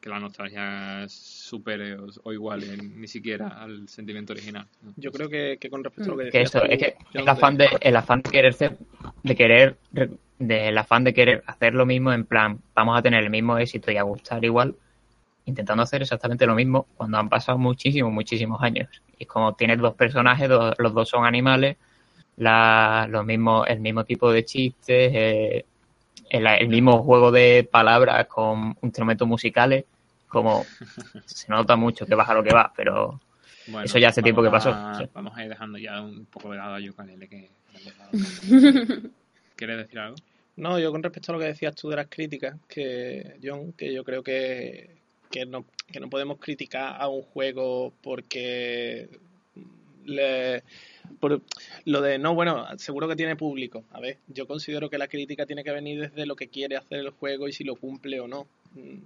que 0.00 0.08
la 0.08 0.18
nostalgia 0.20 1.04
supere 1.08 1.94
o, 1.96 2.06
o 2.22 2.32
iguale 2.32 2.76
ni 2.76 3.08
siquiera 3.08 3.48
al 3.48 3.88
sentimiento 3.88 4.32
original. 4.32 4.66
¿no? 4.82 4.92
Yo 4.96 5.10
creo 5.10 5.28
que, 5.28 5.58
que 5.60 5.68
con 5.70 5.82
respecto 5.84 6.12
a 6.12 6.14
lo 6.16 6.18
que 6.18 6.30
Que 6.30 6.38
decías 6.38 6.54
esto, 6.54 6.60
tú, 6.60 6.72
es 6.72 6.78
que 6.78 6.96
el 7.18 7.24
no 7.24 7.32
afán 7.32 7.56
de, 7.56 7.68
el 7.80 7.96
afán 7.96 8.22
de 8.22 8.30
querer 8.30 8.54
ser, 8.54 8.76
de 9.22 9.36
querer, 9.36 9.76
del 10.38 10.78
afán 10.78 11.04
de 11.04 11.12
querer 11.14 11.42
hacer 11.46 11.74
lo 11.74 11.84
mismo 11.84 12.12
en 12.12 12.24
plan, 12.24 12.60
vamos 12.74 12.96
a 12.98 13.02
tener 13.02 13.24
el 13.24 13.30
mismo 13.30 13.58
éxito 13.58 13.90
y 13.90 13.96
a 13.96 14.02
gustar 14.04 14.44
igual, 14.44 14.76
intentando 15.46 15.82
hacer 15.82 16.02
exactamente 16.02 16.46
lo 16.46 16.54
mismo 16.54 16.86
cuando 16.96 17.18
han 17.18 17.28
pasado 17.28 17.58
muchísimos, 17.58 18.12
muchísimos 18.12 18.62
años. 18.62 18.88
Y 19.18 19.24
es 19.24 19.28
como 19.28 19.54
tienes 19.54 19.78
dos 19.78 19.94
personajes, 19.94 20.48
dos- 20.48 20.74
los 20.78 20.94
dos 20.94 21.08
son 21.08 21.24
animales, 21.26 21.76
la, 22.38 23.06
los 23.10 23.24
mismos, 23.24 23.66
el 23.68 23.80
mismo 23.80 24.04
tipo 24.04 24.30
de 24.32 24.44
chistes, 24.44 25.12
eh, 25.14 25.64
el, 26.30 26.46
el 26.46 26.68
mismo 26.68 27.02
juego 27.02 27.30
de 27.30 27.68
palabras 27.70 28.26
con 28.26 28.76
instrumentos 28.82 29.26
musicales, 29.26 29.84
como 30.28 30.64
se 31.24 31.48
nota 31.50 31.76
mucho 31.76 32.06
que 32.06 32.14
baja 32.14 32.34
lo 32.34 32.42
que 32.42 32.52
va, 32.52 32.72
pero 32.76 33.20
Bueno, 33.66 33.84
Eso 33.84 33.98
ya 33.98 34.08
hace 34.08 34.22
tiempo 34.22 34.42
que 34.42 34.50
pasó, 34.50 34.70
a- 34.70 34.94
sí. 34.98 35.04
Vamos 35.14 35.36
a 35.36 35.42
ir 35.42 35.48
dejando 35.48 35.78
ya 35.78 36.00
un 36.00 36.26
poco 36.26 36.50
de 36.50 36.58
lado 36.58 36.74
a 36.74 36.80
Yukalele 36.80 37.28
que 37.28 37.48
¿Quieres 39.56 39.76
decir 39.78 39.98
algo? 39.98 40.16
No, 40.56 40.78
yo 40.78 40.90
con 40.90 41.02
respecto 41.02 41.32
a 41.32 41.34
lo 41.34 41.40
que 41.40 41.46
decías 41.46 41.74
tú 41.74 41.88
de 41.88 41.96
las 41.96 42.08
críticas, 42.08 42.56
que 42.68 43.36
John, 43.42 43.72
que 43.72 43.92
yo 43.92 44.02
creo 44.04 44.22
que, 44.22 44.96
que, 45.30 45.46
no, 45.46 45.64
que 45.90 46.00
no 46.00 46.08
podemos 46.08 46.38
criticar 46.38 47.00
a 47.00 47.08
un 47.08 47.22
juego 47.22 47.92
porque 48.02 49.08
le, 50.08 50.62
por 51.20 51.40
lo 51.84 52.00
de 52.00 52.18
no, 52.18 52.34
bueno, 52.34 52.66
seguro 52.76 53.08
que 53.08 53.16
tiene 53.16 53.36
público. 53.36 53.84
A 53.92 54.00
ver, 54.00 54.18
yo 54.28 54.46
considero 54.46 54.90
que 54.90 54.98
la 54.98 55.08
crítica 55.08 55.46
tiene 55.46 55.64
que 55.64 55.72
venir 55.72 56.00
desde 56.00 56.26
lo 56.26 56.36
que 56.36 56.48
quiere 56.48 56.76
hacer 56.76 56.98
el 56.98 57.10
juego 57.10 57.48
y 57.48 57.52
si 57.52 57.64
lo 57.64 57.76
cumple 57.76 58.20
o 58.20 58.28
no. 58.28 58.46
Mm, 58.74 58.98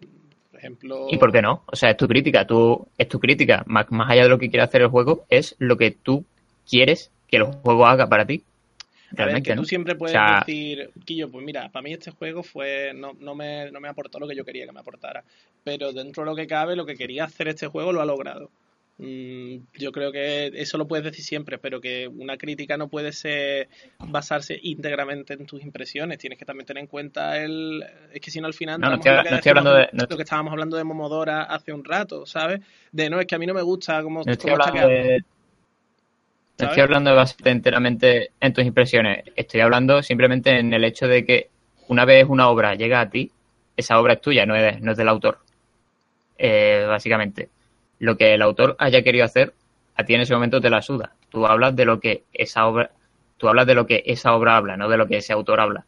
Por 0.50 0.59
ejemplo... 0.59 1.07
¿Y 1.11 1.18
por 1.18 1.32
qué 1.32 1.42
no? 1.42 1.62
O 1.66 1.76
sea, 1.76 1.90
es 1.90 1.96
tu 1.96 2.09
crítica, 2.09 2.46
tú, 2.46 2.86
es 2.96 3.09
tu 3.09 3.18
crítica. 3.18 3.64
Más, 3.66 3.90
más 3.90 4.11
allá 4.11 4.24
de 4.24 4.28
lo 4.28 4.38
que 4.38 4.50
quiere 4.50 4.64
hacer 4.64 4.82
el 4.82 4.88
juego, 4.88 5.24
es 5.28 5.57
lo 5.59 5.76
que 5.76 5.90
tú 5.90 6.24
quieres 6.68 7.11
que 7.28 7.38
el 7.38 7.44
juego 7.44 7.86
haga 7.86 8.09
para 8.09 8.26
ti. 8.26 8.42
A 9.16 9.26
ver, 9.26 9.42
que 9.42 9.55
tú 9.55 9.64
siempre 9.64 9.94
puedes 9.94 10.16
O 10.16 10.18
sea, 10.18 10.38
decir, 10.46 10.90
Quillo, 11.05 11.30
pues 11.30 11.44
mira, 11.44 11.68
para 11.68 11.82
mí 11.82 11.92
este 11.92 12.11
juego 12.11 12.42
fue 12.42 12.92
no, 12.94 13.12
no, 13.20 13.34
me, 13.34 13.70
no 13.70 13.78
me 13.78 13.88
aportó 13.88 14.18
lo 14.18 14.26
que 14.26 14.34
yo 14.34 14.44
quería 14.44 14.64
que 14.64 14.72
me 14.72 14.80
aportara. 14.80 15.22
Pero 15.62 15.92
dentro 15.92 16.24
de 16.24 16.30
lo 16.30 16.36
que 16.36 16.46
cabe, 16.46 16.76
lo 16.76 16.86
que 16.86 16.96
quería 16.96 17.24
hacer 17.24 17.48
este 17.48 17.66
juego 17.66 17.92
lo 17.92 18.00
ha 18.00 18.07
logrado. 18.07 18.50
Mm, 19.05 19.64
yo 19.80 19.90
creo 19.90 20.12
que 20.12 20.53
eso 20.55 20.78
lo 20.78 20.86
puedes 20.86 21.05
decir 21.05 21.24
siempre, 21.24 21.59
pero 21.59 21.80
que 21.80 22.07
una 22.07 22.36
crítica 22.36 22.76
no 22.76 22.86
puede 22.86 23.11
ser 23.11 23.68
basarse 23.98 24.57
íntegramente 24.62 25.34
en 25.34 25.44
tus 25.44 25.61
impresiones. 25.62 26.18
Tienes 26.18 26.38
que 26.38 26.44
también 26.44 26.66
tener 26.66 26.82
en 26.82 26.86
cuenta 26.86 27.42
el. 27.42 27.84
Es 28.12 28.20
que 28.20 28.30
si 28.30 28.40
no, 28.40 28.46
al 28.46 28.55
final. 28.55 28.80
No, 28.80 28.90
no 28.90 28.94
estoy- 28.94 29.12
no 29.12 29.40
hablando 29.50 29.74
de- 29.74 29.88
no- 29.92 30.07
Lo 30.09 30.16
que 30.16 30.22
estábamos 30.22 30.53
hablando 30.53 30.76
de 30.76 30.84
Momodora 30.84 31.42
hace 31.42 31.72
un 31.72 31.84
rato, 31.84 32.26
¿sabes? 32.26 32.61
De 32.92 33.11
no, 33.11 33.18
es 33.18 33.26
que 33.26 33.34
a 33.34 33.38
mí 33.38 33.46
no 33.46 33.55
me 33.55 33.62
gusta 33.62 34.00
cómo, 34.05 34.22
No 34.24 34.32
estoy 34.32 34.50
cómo 34.53 34.62
hablando 34.62 34.88
de. 34.88 35.24
No 36.59 36.68
estoy 36.68 36.82
hablando 36.82 37.11
de 37.11 37.16
basarte 37.16 37.50
enteramente 37.50 38.30
en 38.38 38.53
tus 38.53 38.64
impresiones. 38.64 39.24
Estoy 39.34 39.62
hablando 39.62 40.00
simplemente 40.00 40.57
en 40.61 40.72
el 40.72 40.84
hecho 40.84 41.09
de 41.09 41.24
que 41.24 41.48
una 41.88 42.05
vez 42.05 42.26
una 42.28 42.48
obra 42.48 42.76
llega 42.76 43.00
a 43.00 43.11
ti, 43.11 43.32
esa 43.76 43.98
obra 43.98 44.12
es 44.12 44.20
tuya, 44.20 44.46
no 44.46 44.55
es, 44.55 44.80
no 44.80 44.92
es 44.92 44.96
del 44.96 45.09
autor. 45.09 45.38
Eh, 46.38 46.84
básicamente. 46.86 47.48
Lo 48.03 48.16
que 48.16 48.34
el 48.34 48.42
autor 48.42 48.74
haya 48.80 49.05
querido 49.05 49.24
hacer, 49.24 49.55
a 49.94 50.05
ti 50.05 50.14
en 50.14 50.22
ese 50.22 50.34
momento 50.34 50.61
te 50.61 50.68
la 50.68 50.82
suda. 50.82 51.14
Tú 51.28 51.46
hablas 51.46 51.76
de 51.76 51.84
lo 51.84 52.00
que 52.00 52.24
esa 52.32 52.66
obra, 52.66 52.90
tú 53.36 53.48
hablas 53.48 53.64
de 53.64 53.76
lo 53.76 53.86
que 53.86 54.03
esa 54.05 54.34
obra 54.34 54.57
habla, 54.57 54.76
no 54.76 54.88
de 54.88 54.96
lo 54.96 55.07
que 55.07 55.18
ese 55.18 55.32
autor 55.32 55.61
habla. 55.61 55.86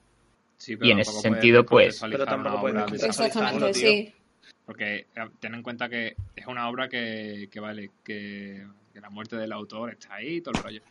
Sí, 0.57 0.77
Y 0.81 0.93
en 0.93 1.01
ese 1.01 1.11
sentido, 1.21 1.67
pues- 1.67 2.01
Pero 2.09 2.25
tampoco 2.25 2.61
puedes. 2.61 3.03
Exactamente, 3.03 3.75
sí. 3.75 4.15
Porque 4.65 5.07
ten 5.41 5.55
en 5.57 5.63
cuenta 5.65 5.89
que 5.89 6.15
es 6.37 6.47
una 6.47 6.69
obra 6.69 6.89
que, 6.89 7.49
que 7.51 7.59
vale, 7.59 7.91
que, 8.05 8.65
que 8.93 9.01
la 9.01 9.11
muerte 9.11 9.35
del 9.35 9.51
autor 9.51 9.91
está 9.91 10.15
ahí, 10.15 10.41
todo 10.41 10.55
el 10.57 10.63
rollo. 10.63 10.83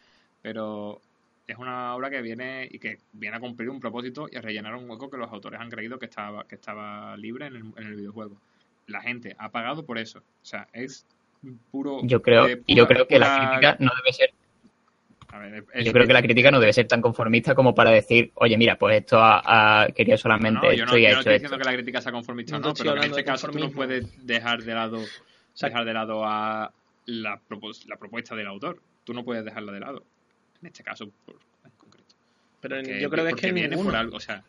Pero 0.41 0.99
es 1.47 1.57
una 1.57 1.95
obra 1.95 2.09
que 2.09 2.21
viene 2.21 2.67
y 2.69 2.79
que 2.79 2.97
viene 3.13 3.37
a 3.37 3.39
cumplir 3.39 3.69
un 3.69 3.79
propósito 3.79 4.27
y 4.29 4.35
a 4.35 4.41
rellenar 4.41 4.75
un 4.75 4.89
hueco 4.89 5.09
que 5.09 5.15
los 5.17 5.31
autores 5.31 5.61
han 5.61 5.69
creído 5.69 5.97
que 5.97 6.07
estaba, 6.07 6.43
que 6.45 6.55
estaba 6.55 7.15
libre 7.15 7.47
en 7.47 7.55
el, 7.55 7.61
en 7.77 7.87
el 7.87 7.95
videojuego. 7.95 8.35
La 8.87 9.01
gente 9.01 9.35
ha 9.39 9.49
pagado 9.49 9.85
por 9.85 9.97
eso. 9.97 10.19
O 10.19 10.45
sea, 10.45 10.67
es 10.73 11.05
puro. 11.71 11.99
Yo 12.03 12.21
creo, 12.21 12.47
eh, 12.47 12.61
y 12.65 12.75
yo 12.75 12.87
creo 12.87 13.07
que 13.07 13.19
la 13.19 13.37
crítica 13.37 13.75
no 13.79 13.91
debe 13.97 14.13
ser 14.13 14.33
a 15.29 15.39
ver, 15.39 15.65
es- 15.73 15.85
Yo 15.85 15.91
creo 15.93 16.05
que 16.05 16.13
la 16.13 16.21
crítica 16.21 16.51
no 16.51 16.59
debe 16.59 16.73
ser 16.73 16.87
tan 16.87 17.01
conformista 17.01 17.55
como 17.55 17.73
para 17.73 17.89
decir, 17.89 18.31
oye, 18.35 18.55
mira, 18.55 18.75
pues 18.77 18.97
esto 19.01 19.17
ha, 19.19 19.81
ha 19.83 19.87
querido 19.87 20.15
solamente 20.15 20.59
No, 20.59 20.63
yo 20.73 20.83
esto 20.83 20.91
no, 20.91 20.97
y 20.97 21.01
yo 21.01 21.07
ha 21.07 21.09
no 21.09 21.13
hecho 21.13 21.19
estoy 21.21 21.33
esto. 21.33 21.43
diciendo 21.45 21.57
que 21.57 21.63
la 21.71 21.73
crítica 21.75 22.01
sea 22.01 22.11
conformista, 22.11 22.59
No 22.59 22.67
no, 22.67 22.73
pero 22.75 22.95
en 22.97 23.03
este 23.03 23.23
caso 23.23 23.47
tú 23.49 23.57
no 23.57 23.71
puedes 23.71 24.25
dejar 24.27 24.61
de 24.63 24.73
lado 24.75 24.99
dejar 25.59 25.85
de 25.85 25.93
lado 25.93 26.23
a 26.23 26.71
la, 27.07 27.39
propos- 27.49 27.85
la 27.87 27.95
propuesta 27.97 28.35
del 28.35 28.45
autor. 28.47 28.79
Tú 29.03 29.13
no 29.13 29.23
puedes 29.23 29.43
dejarla 29.43 29.71
de 29.71 29.79
lado. 29.79 30.03
En 30.61 30.67
este 30.67 30.83
caso, 30.83 31.09
por- 31.25 31.35
en 31.65 31.71
concreto. 31.77 32.13
Pero 32.61 32.75
Porque- 32.77 33.01
yo 33.01 33.09
creo 33.09 33.23
que 33.25 33.29
es 33.31 33.35
que 33.37 33.51
viene 33.51 33.69
ninguno. 33.69 33.89
por 33.89 33.97
algo, 33.97 34.17
o 34.17 34.19
sea, 34.19 34.43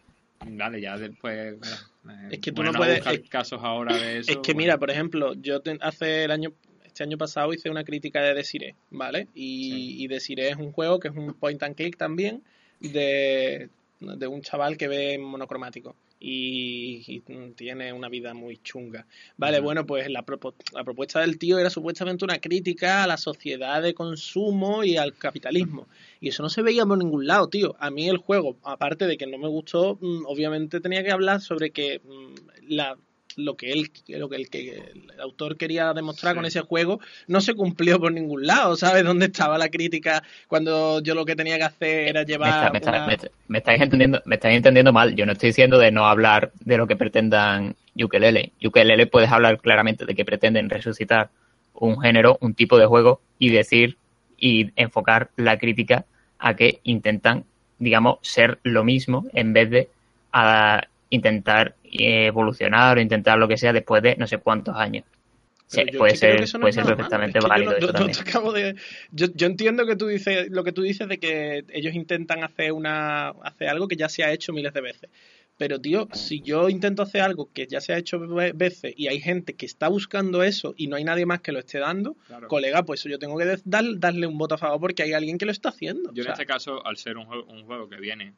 vale, 0.46 0.80
ya 0.80 0.96
después. 0.98 1.54
eh, 1.54 2.28
Es 2.32 2.38
que 2.40 2.52
tú 2.52 2.62
no 2.62 2.72
puedes- 2.72 3.04
es- 3.06 3.28
casos 3.28 3.60
ahora 3.62 3.96
de 3.96 4.18
eso. 4.18 4.30
Es 4.30 4.36
que 4.38 4.52
bueno, 4.52 4.58
mira, 4.58 4.78
por 4.78 4.90
ejemplo, 4.90 5.34
yo 5.34 5.60
te- 5.60 5.78
hace 5.80 6.24
el 6.24 6.30
año, 6.30 6.52
este 6.84 7.02
año 7.02 7.16
pasado 7.18 7.52
hice 7.52 7.70
una 7.70 7.84
crítica 7.84 8.22
de 8.22 8.34
Desiree, 8.34 8.74
¿vale? 8.90 9.28
Y, 9.34 9.70
Sí. 9.72 10.02
y 10.04 10.06
Desiree 10.08 10.50
es 10.50 10.56
un 10.56 10.72
juego 10.72 11.00
que 11.00 11.08
es 11.08 11.14
un 11.14 11.34
point 11.34 11.62
and 11.62 11.74
click 11.76 11.96
también 11.96 12.42
de, 12.80 13.68
de 14.04 14.26
un 14.26 14.42
chaval 14.42 14.76
que 14.76 14.88
ve 14.88 15.14
en 15.14 15.22
monocromático 15.22 15.96
y, 16.20 17.02
y 17.06 17.20
tiene 17.54 17.92
una 17.92 18.08
vida 18.08 18.32
muy 18.34 18.56
chunga. 18.58 19.06
Vale, 19.36 19.60
bueno, 19.60 19.84
pues 19.84 20.10
la, 20.10 20.24
propo- 20.24 20.54
la 20.72 20.84
propuesta 20.84 21.20
del 21.20 21.38
tío 21.38 21.58
era 21.58 21.70
supuestamente 21.70 22.24
una 22.24 22.38
crítica 22.38 23.02
a 23.02 23.06
la 23.06 23.16
sociedad 23.16 23.82
de 23.82 23.94
consumo 23.94 24.84
y 24.84 24.96
al 24.96 25.14
capitalismo. 25.14 25.86
Y 26.20 26.28
eso 26.28 26.42
no 26.42 26.48
se 26.48 26.62
veía 26.62 26.86
por 26.86 26.98
ningún 26.98 27.26
lado, 27.26 27.48
tío. 27.48 27.76
A 27.78 27.90
mí 27.90 28.08
el 28.08 28.16
juego, 28.16 28.56
aparte 28.62 29.06
de 29.06 29.16
que 29.16 29.26
no 29.26 29.38
me 29.38 29.48
gustó, 29.48 29.98
mm, 30.00 30.24
obviamente 30.26 30.80
tenía 30.80 31.02
que 31.04 31.10
hablar 31.10 31.40
sobre 31.40 31.70
que 31.70 32.00
mm, 32.04 32.34
la 32.68 32.96
lo 33.36 33.56
que 33.56 33.72
él 33.72 33.90
lo 34.08 34.28
que 34.28 34.36
el, 34.36 34.48
que 34.50 34.70
el 35.14 35.20
autor 35.20 35.56
quería 35.56 35.92
demostrar 35.92 36.32
Sí. 36.32 36.36
con 36.36 36.44
ese 36.46 36.60
juego 36.60 37.00
no 37.26 37.40
se 37.40 37.54
cumplió 37.54 37.98
por 38.00 38.12
ningún 38.12 38.46
lado, 38.46 38.76
¿sabes? 38.76 39.04
¿Dónde 39.04 39.26
estaba 39.26 39.58
la 39.58 39.68
crítica 39.68 40.22
cuando 40.48 41.00
yo 41.02 41.14
lo 41.14 41.24
que 41.24 41.36
tenía 41.36 41.56
que 41.58 41.64
hacer 41.64 42.08
era 42.08 42.22
llevar 42.22 42.72
me 42.72 42.78
está- 42.78 42.90
una- 42.90 43.06
me 43.06 43.14
está- 43.14 43.28
me 43.48 43.58
estáis 43.58 43.80
entendiendo, 43.82 44.22
me 44.24 44.34
estáis 44.36 44.56
entendiendo 44.56 44.92
mal. 44.92 45.14
Yo 45.14 45.26
no 45.26 45.32
estoy 45.32 45.48
diciendo 45.50 45.78
de 45.78 45.90
no 45.90 46.06
hablar 46.06 46.52
de 46.60 46.76
lo 46.76 46.86
que 46.86 46.96
pretendan 46.96 47.74
Ukelele. 48.02 48.52
Ukelele 48.64 49.06
puedes 49.06 49.30
hablar 49.30 49.58
claramente 49.60 50.04
de 50.06 50.14
que 50.14 50.24
pretenden 50.24 50.70
resucitar 50.70 51.30
un 51.74 52.00
género, 52.00 52.38
un 52.40 52.54
tipo 52.54 52.78
de 52.78 52.86
juego 52.86 53.20
y 53.38 53.50
decir 53.50 53.96
y 54.38 54.70
enfocar 54.76 55.30
la 55.36 55.58
crítica 55.58 56.04
a 56.38 56.54
que 56.56 56.80
intentan, 56.84 57.44
digamos, 57.78 58.18
ser 58.22 58.58
lo 58.62 58.84
mismo 58.84 59.26
en 59.32 59.52
vez 59.52 59.70
de 59.70 59.88
a 60.32 60.82
intentar 61.14 61.76
eh, 61.84 62.26
evolucionar 62.26 62.98
o 62.98 63.00
intentar 63.00 63.38
lo 63.38 63.48
que 63.48 63.56
sea 63.56 63.72
después 63.72 64.02
de 64.02 64.16
no 64.16 64.26
sé 64.26 64.38
cuántos 64.38 64.76
años. 64.76 65.04
Sí, 65.66 65.82
puede 65.96 66.12
es 66.12 66.20
que 66.20 66.26
creo 66.28 66.46
ser, 66.46 66.54
no 66.54 66.60
puede 66.60 66.72
ser 66.74 66.84
perfectamente 66.84 67.38
Es 67.38 67.42
que 67.44 67.48
yo 67.48 67.48
válido 67.48 67.70
no- 67.72 67.76
eso 67.78 67.86
yo- 67.86 67.92
yo 67.92 67.98
también. 67.98 68.16
te 68.24 68.30
acabo 68.30 68.52
de- 68.52 68.74
yo, 69.12 69.26
yo 69.34 69.46
entiendo 69.46 69.86
que 69.86 69.96
tú 69.96 70.06
dices 70.08 70.48
lo 70.50 70.62
que 70.62 70.72
tú 70.72 70.82
dices 70.82 71.08
de 71.08 71.18
que 71.18 71.64
ellos 71.70 71.94
intentan 71.94 72.44
hacer 72.44 72.72
una 72.72 73.28
hacer 73.28 73.68
algo 73.68 73.88
que 73.88 73.96
ya 73.96 74.08
se 74.08 74.22
ha 74.24 74.32
hecho 74.32 74.52
miles 74.52 74.72
de 74.74 74.80
veces. 74.82 75.10
Pero 75.56 75.80
tío, 75.80 76.08
si 76.12 76.40
yo 76.42 76.68
intento 76.68 77.02
hacer 77.02 77.20
algo 77.22 77.48
que 77.52 77.66
ya 77.68 77.80
se 77.80 77.92
ha 77.92 77.96
hecho 77.96 78.18
ve- 78.18 78.52
veces 78.54 78.92
y 78.96 79.06
hay 79.06 79.20
gente 79.20 79.54
que 79.54 79.66
está 79.66 79.88
buscando 79.88 80.42
eso 80.42 80.74
y 80.76 80.88
no 80.88 80.96
hay 80.96 81.04
nadie 81.04 81.26
más 81.26 81.40
que 81.40 81.52
lo 81.52 81.60
esté 81.60 81.78
dando, 81.78 82.16
claro. 82.26 82.48
colega, 82.48 82.82
pues 82.82 83.00
eso 83.00 83.08
yo 83.08 83.18
tengo 83.20 83.38
que 83.38 83.44
dar- 83.64 83.84
darle 83.98 84.26
un 84.26 84.36
voto 84.36 84.56
a 84.56 84.58
favor 84.58 84.80
porque 84.80 85.04
hay 85.04 85.12
alguien 85.12 85.38
que 85.38 85.46
lo 85.46 85.52
está 85.52 85.68
haciendo. 85.68 86.12
Yo 86.12 86.22
O 86.22 86.24
sea, 86.24 86.32
en 86.34 86.40
este 86.40 86.46
caso, 86.46 86.84
al 86.84 86.96
ser 86.96 87.16
un 87.16 87.24
juego, 87.26 87.44
un 87.52 87.64
juego 87.64 87.88
que 87.88 87.96
viene 87.96 88.34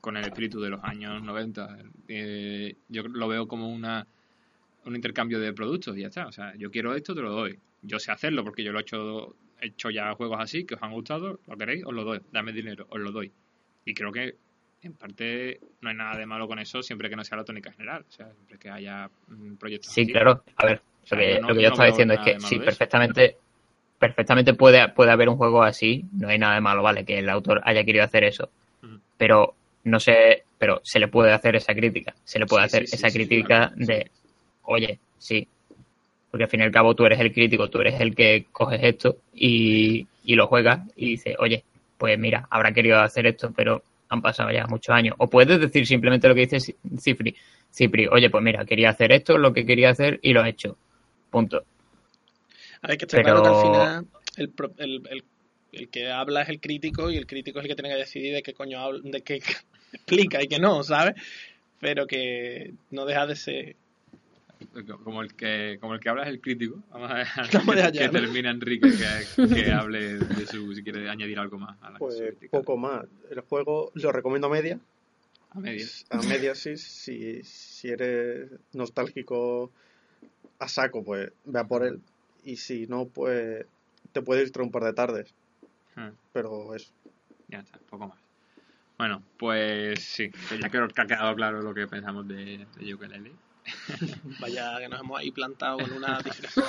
con 0.00 0.16
el 0.16 0.24
espíritu 0.24 0.60
de 0.60 0.70
los 0.70 0.82
años 0.84 1.22
90, 1.22 1.78
eh, 2.08 2.76
yo 2.88 3.02
lo 3.04 3.28
veo 3.28 3.46
como 3.46 3.68
una 3.68 4.06
un 4.84 4.96
intercambio 4.96 5.38
de 5.40 5.52
productos 5.52 5.96
y 5.96 6.00
ya 6.00 6.08
está. 6.08 6.26
O 6.26 6.32
sea, 6.32 6.54
yo 6.56 6.70
quiero 6.70 6.94
esto, 6.94 7.14
te 7.14 7.20
lo 7.20 7.30
doy. 7.32 7.58
Yo 7.82 7.98
sé 7.98 8.12
hacerlo 8.12 8.42
porque 8.44 8.64
yo 8.64 8.72
lo 8.72 8.78
he 8.78 8.82
hecho, 8.82 9.34
he 9.60 9.66
hecho 9.68 9.90
ya 9.90 10.14
juegos 10.14 10.38
así 10.40 10.64
que 10.64 10.74
os 10.74 10.82
han 10.82 10.92
gustado, 10.92 11.38
lo 11.46 11.56
queréis, 11.56 11.84
os 11.84 11.92
lo 11.92 12.04
doy. 12.04 12.20
Dame 12.32 12.52
dinero, 12.52 12.86
os 12.90 12.98
lo 13.00 13.12
doy. 13.12 13.30
Y 13.84 13.92
creo 13.94 14.10
que 14.10 14.36
en 14.82 14.94
parte 14.94 15.60
no 15.82 15.90
hay 15.90 15.96
nada 15.96 16.16
de 16.16 16.24
malo 16.24 16.48
con 16.48 16.58
eso 16.58 16.82
siempre 16.82 17.10
que 17.10 17.16
no 17.16 17.24
sea 17.24 17.36
la 17.36 17.44
tónica 17.44 17.70
general. 17.72 18.04
O 18.08 18.10
sea, 18.12 18.32
siempre 18.32 18.58
que 18.58 18.70
haya 18.70 19.10
mm, 19.28 19.54
proyectos 19.56 19.92
Sí, 19.92 20.02
así. 20.02 20.12
claro. 20.12 20.42
A 20.56 20.66
ver, 20.66 20.82
O 21.04 21.06
sea, 21.06 21.18
lo 21.18 21.24
que 21.24 21.40
no- 21.40 21.48
lo 21.48 21.54
que 21.54 21.54
no 21.54 21.60
yo 21.60 21.68
estaba 21.68 21.88
diciendo 21.88 22.14
es 22.14 22.20
que 22.20 22.40
sí, 22.40 22.58
perfectamente, 22.58 23.36
perfectamente 23.98 24.54
puede, 24.54 24.88
puede 24.88 25.10
haber 25.10 25.28
un 25.28 25.36
juego 25.36 25.62
así, 25.62 26.04
no 26.12 26.28
hay 26.28 26.38
nada 26.38 26.54
de 26.54 26.60
malo, 26.62 26.82
vale, 26.82 27.04
que 27.04 27.18
el 27.18 27.28
autor 27.28 27.60
haya 27.64 27.84
querido 27.84 28.04
hacer 28.04 28.24
eso. 28.24 28.50
Pero 29.18 29.54
no 29.84 29.98
sé, 30.00 30.44
pero 30.58 30.80
se 30.84 30.98
le 30.98 31.08
puede 31.08 31.32
hacer 31.32 31.56
esa 31.56 31.74
crítica. 31.74 32.14
Se 32.24 32.38
le 32.38 32.46
puede 32.46 32.64
Sí, 32.68 32.76
hacer 32.76 32.86
sí, 32.88 32.96
esa 32.96 33.08
sí, 33.10 33.18
crítica 33.18 33.46
claro, 33.46 33.72
de, 33.76 34.10
oye, 34.64 34.98
sí. 35.18 35.46
Porque 36.30 36.44
al 36.44 36.50
fin 36.50 36.60
y 36.60 36.62
al 36.64 36.70
cabo 36.70 36.94
tú 36.94 37.04
eres 37.06 37.18
el 37.20 37.32
crítico, 37.32 37.68
tú 37.68 37.80
eres 37.80 38.00
el 38.00 38.14
que 38.14 38.46
coges 38.52 38.80
esto 38.82 39.16
y, 39.34 40.06
y 40.24 40.34
lo 40.36 40.46
juegas 40.46 40.80
y 40.96 41.10
dices, 41.10 41.34
oye, 41.38 41.64
pues 41.98 42.18
mira, 42.18 42.46
habrá 42.50 42.72
querido 42.72 43.00
hacer 43.00 43.26
esto, 43.26 43.52
pero 43.56 43.82
han 44.08 44.22
pasado 44.22 44.50
ya 44.52 44.66
muchos 44.66 44.94
años. 44.94 45.14
O 45.18 45.28
puedes 45.28 45.58
decir 45.60 45.86
simplemente 45.86 46.28
lo 46.28 46.34
que 46.34 46.46
dice 46.46 46.74
Cipri. 46.98 47.34
Cipri, 47.72 48.06
oye, 48.06 48.30
pues 48.30 48.42
mira, 48.44 48.64
quería 48.64 48.90
hacer 48.90 49.12
esto, 49.12 49.38
lo 49.38 49.52
que 49.52 49.64
quería 49.66 49.90
hacer 49.90 50.18
y 50.22 50.32
lo 50.32 50.44
he 50.44 50.50
hecho. 50.50 50.76
Punto. 51.30 51.64
Ver, 52.82 52.96
que 52.96 53.04
está 53.04 53.16
Pero- 53.18 53.24
claro 53.24 53.42
que 53.42 53.48
al 53.48 53.62
final 53.62 54.06
el, 54.78 55.02
el- 55.10 55.24
el 55.72 55.88
que 55.88 56.10
habla 56.10 56.42
es 56.42 56.48
el 56.48 56.60
crítico 56.60 57.10
y 57.10 57.16
el 57.16 57.26
crítico 57.26 57.58
es 57.58 57.64
el 57.64 57.68
que 57.68 57.74
tiene 57.74 57.90
que 57.94 58.00
decidir 58.00 58.34
de 58.34 58.42
qué 58.42 58.54
coño 58.54 58.78
habla, 58.80 59.00
de 59.04 59.22
qué 59.22 59.34
explica 59.92 60.42
y 60.42 60.48
qué 60.48 60.58
no, 60.58 60.82
¿sabes? 60.82 61.14
Pero 61.78 62.06
que 62.06 62.74
no 62.90 63.04
deja 63.06 63.26
de 63.26 63.36
ser. 63.36 63.76
Como 65.02 65.22
el 65.22 65.34
que 65.34 65.78
como 65.80 65.94
el 65.94 66.00
que 66.00 66.10
habla 66.10 66.24
es 66.24 66.28
el 66.28 66.40
crítico. 66.40 66.82
Vamos 66.90 67.10
a 67.10 67.20
a 67.86 67.92
que, 67.92 67.98
que 67.98 68.06
¿no? 68.06 68.12
termine 68.12 68.50
Enrique 68.50 68.90
que, 68.90 69.48
que 69.48 69.72
hable 69.72 70.18
de 70.18 70.46
su 70.46 70.74
si 70.74 70.82
quiere 70.82 71.08
añadir 71.08 71.38
algo 71.38 71.58
más 71.58 71.78
a 71.82 71.90
la 71.90 71.98
Pues 71.98 72.34
poco 72.50 72.76
más. 72.76 73.06
El 73.30 73.40
juego 73.40 73.90
lo 73.94 74.12
recomiendo 74.12 74.48
a 74.48 74.50
media. 74.50 74.78
a 75.50 75.60
media. 75.60 75.86
A 76.10 76.18
media 76.22 76.54
sí, 76.54 76.76
si, 76.76 77.42
si 77.42 77.88
eres 77.88 78.50
nostálgico 78.74 79.70
a 80.58 80.68
saco, 80.68 81.02
pues 81.02 81.32
ve 81.46 81.58
a 81.58 81.64
por 81.64 81.86
él. 81.86 82.00
Y 82.44 82.56
si 82.56 82.86
no, 82.86 83.06
pues 83.06 83.64
te 84.12 84.20
puede 84.20 84.42
ir 84.42 84.52
un 84.60 84.70
par 84.70 84.84
de 84.84 84.92
tardes. 84.92 85.34
Ah, 85.96 86.10
Pero 86.32 86.74
eso. 86.74 86.92
Ya 87.48 87.60
está, 87.60 87.78
poco 87.78 88.08
más. 88.08 88.18
Bueno, 88.98 89.22
pues 89.38 90.04
sí, 90.04 90.30
ya 90.60 90.68
creo 90.68 90.86
que 90.88 91.00
ha 91.00 91.06
quedado 91.06 91.34
claro 91.34 91.62
lo 91.62 91.72
que 91.72 91.86
pensamos 91.86 92.28
de, 92.28 92.66
de 92.78 92.94
Ukulele. 92.94 93.32
Vaya, 94.40 94.78
que 94.78 94.88
nos 94.88 95.00
hemos 95.00 95.18
ahí 95.18 95.30
plantado 95.30 95.78
con 95.78 95.92
una 95.92 96.18
diferencia. 96.24 96.62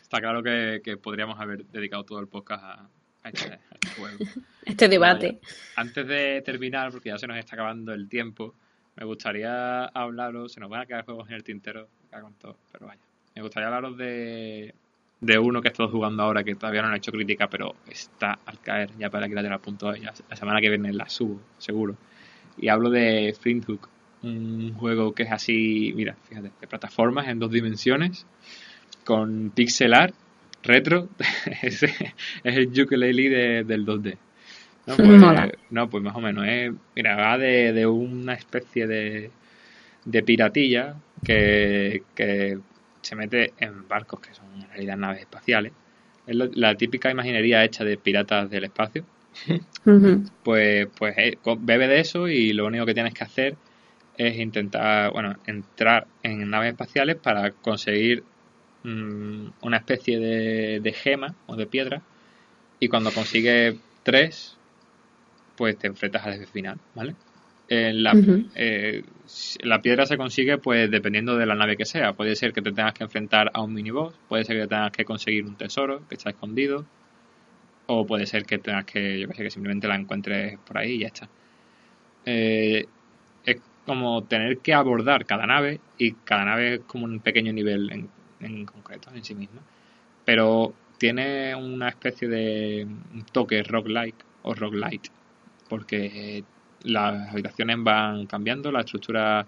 Está 0.00 0.20
claro 0.20 0.42
que, 0.42 0.80
que 0.82 0.96
podríamos 0.96 1.38
haber 1.40 1.64
dedicado 1.66 2.04
todo 2.04 2.18
el 2.18 2.28
podcast 2.28 2.62
a, 2.64 2.88
a 3.22 3.28
este, 3.28 3.52
a 3.52 3.60
este 3.74 4.00
juego. 4.00 4.18
Este 4.64 4.88
debate. 4.88 5.40
Antes 5.76 6.06
de 6.06 6.42
terminar, 6.44 6.90
porque 6.90 7.10
ya 7.10 7.18
se 7.18 7.26
nos 7.26 7.36
está 7.38 7.54
acabando 7.54 7.92
el 7.92 8.08
tiempo, 8.08 8.54
me 8.96 9.04
gustaría 9.04 9.84
hablaros, 9.86 10.52
se 10.52 10.60
nos 10.60 10.70
van 10.70 10.82
a 10.82 10.86
quedar 10.86 11.04
juegos 11.04 11.28
en 11.28 11.36
el 11.36 11.44
tintero, 11.44 11.88
en 12.12 12.34
todo, 12.34 12.56
pero 12.72 12.86
vaya. 12.86 13.00
Me 13.34 13.42
gustaría 13.42 13.68
hablaros 13.68 13.96
de, 13.96 14.74
de 15.20 15.38
uno 15.38 15.62
que 15.62 15.68
estoy 15.68 15.88
jugando 15.88 16.22
ahora 16.22 16.44
que 16.44 16.54
todavía 16.54 16.82
no 16.82 16.92
he 16.92 16.96
hecho 16.98 17.12
crítica, 17.12 17.48
pero 17.48 17.74
está 17.88 18.38
al 18.44 18.60
caer 18.60 18.90
ya 18.98 19.10
para 19.10 19.28
que 19.28 19.34
la 19.34 19.42
tenga 19.42 19.58
punto. 19.58 19.94
Ya, 19.94 20.12
la 20.28 20.36
semana 20.36 20.60
que 20.60 20.68
viene 20.68 20.92
la 20.92 21.08
subo, 21.08 21.40
seguro. 21.58 21.96
Y 22.58 22.68
hablo 22.68 22.90
de 22.90 23.34
Flinthook, 23.38 23.88
un 24.22 24.74
juego 24.74 25.14
que 25.14 25.24
es 25.24 25.32
así, 25.32 25.92
mira, 25.94 26.16
fíjate, 26.28 26.50
de 26.60 26.66
plataformas 26.66 27.28
en 27.28 27.38
dos 27.38 27.50
dimensiones, 27.50 28.26
con 29.04 29.50
pixel 29.54 29.94
art, 29.94 30.14
retro, 30.62 31.08
es, 31.62 31.82
es 31.82 32.12
el 32.44 32.80
ukulele 32.80 33.28
de, 33.28 33.64
del 33.64 33.86
2D. 33.86 34.16
No 34.86 34.96
pues, 34.96 35.52
no, 35.70 35.90
pues 35.90 36.02
más 36.02 36.14
o 36.14 36.20
menos. 36.20 36.44
¿eh? 36.46 36.72
Mira, 36.94 37.16
va 37.16 37.38
de, 37.38 37.72
de 37.72 37.86
una 37.86 38.34
especie 38.34 38.86
de, 38.86 39.30
de 40.04 40.22
piratilla 40.22 40.94
que, 41.24 42.04
que 42.14 42.58
se 43.06 43.14
mete 43.14 43.54
en 43.58 43.86
barcos 43.86 44.20
que 44.20 44.34
son 44.34 44.46
en 44.54 44.68
realidad 44.68 44.96
naves 44.96 45.20
espaciales. 45.20 45.72
Es 46.26 46.34
la 46.34 46.74
típica 46.74 47.10
imaginería 47.10 47.64
hecha 47.64 47.84
de 47.84 47.96
piratas 47.96 48.50
del 48.50 48.64
espacio. 48.64 49.04
Pues, 50.42 50.88
pues 50.96 51.14
eh, 51.18 51.38
bebe 51.58 51.88
de 51.88 52.00
eso 52.00 52.28
y 52.28 52.52
lo 52.52 52.66
único 52.66 52.86
que 52.86 52.94
tienes 52.94 53.14
que 53.14 53.24
hacer 53.24 53.56
es 54.16 54.38
intentar, 54.38 55.12
bueno, 55.12 55.36
entrar 55.46 56.06
en 56.22 56.48
naves 56.48 56.70
espaciales 56.70 57.16
para 57.16 57.50
conseguir 57.50 58.24
mm, 58.82 59.48
una 59.60 59.76
especie 59.76 60.18
de, 60.18 60.80
de 60.80 60.92
gema 60.92 61.34
o 61.46 61.56
de 61.56 61.66
piedra. 61.66 62.02
Y 62.80 62.88
cuando 62.88 63.12
consigues 63.12 63.76
tres, 64.02 64.56
pues 65.56 65.76
te 65.78 65.86
enfrentas 65.86 66.24
al 66.24 66.34
jefe 66.34 66.46
final, 66.46 66.78
¿vale? 66.94 67.14
Eh, 67.68 67.92
la, 67.92 68.12
eh, 68.54 69.02
la 69.62 69.82
piedra 69.82 70.06
se 70.06 70.16
consigue 70.16 70.58
pues 70.58 70.88
dependiendo 70.90 71.36
de 71.36 71.46
la 71.46 71.54
nave 71.54 71.76
que 71.76 71.84
sea. 71.84 72.12
Puede 72.12 72.36
ser 72.36 72.52
que 72.52 72.62
te 72.62 72.72
tengas 72.72 72.94
que 72.94 73.04
enfrentar 73.04 73.50
a 73.52 73.62
un 73.62 73.74
miniboss, 73.74 74.14
puede 74.28 74.44
ser 74.44 74.60
que 74.60 74.68
tengas 74.68 74.92
que 74.92 75.04
conseguir 75.04 75.44
un 75.44 75.56
tesoro 75.56 76.06
que 76.08 76.14
está 76.14 76.30
escondido, 76.30 76.84
o 77.86 78.06
puede 78.06 78.26
ser 78.26 78.44
que 78.44 78.58
tengas 78.58 78.84
que, 78.84 79.20
yo 79.20 79.28
que 79.28 79.34
sé, 79.34 79.42
que 79.44 79.50
simplemente 79.50 79.88
la 79.88 79.96
encuentres 79.96 80.58
por 80.60 80.78
ahí 80.78 80.92
y 80.92 80.98
ya 81.00 81.06
está. 81.08 81.28
Eh, 82.24 82.86
es 83.44 83.56
como 83.84 84.24
tener 84.24 84.58
que 84.58 84.74
abordar 84.74 85.24
cada 85.26 85.46
nave 85.46 85.80
y 85.98 86.12
cada 86.12 86.44
nave 86.44 86.74
es 86.74 86.80
como 86.80 87.04
un 87.04 87.20
pequeño 87.20 87.52
nivel 87.52 87.90
en, 87.92 88.08
en 88.40 88.66
concreto 88.66 89.10
en 89.14 89.24
sí 89.24 89.34
misma. 89.34 89.62
Pero 90.24 90.74
tiene 90.98 91.54
una 91.54 91.88
especie 91.88 92.28
de 92.28 92.86
toque 93.32 93.62
roguelike 93.62 94.24
o 94.42 94.54
roguelite 94.54 95.10
porque 95.68 96.44
las 96.84 97.30
habitaciones 97.30 97.76
van 97.80 98.26
cambiando, 98.26 98.70
la 98.70 98.80
estructura 98.80 99.46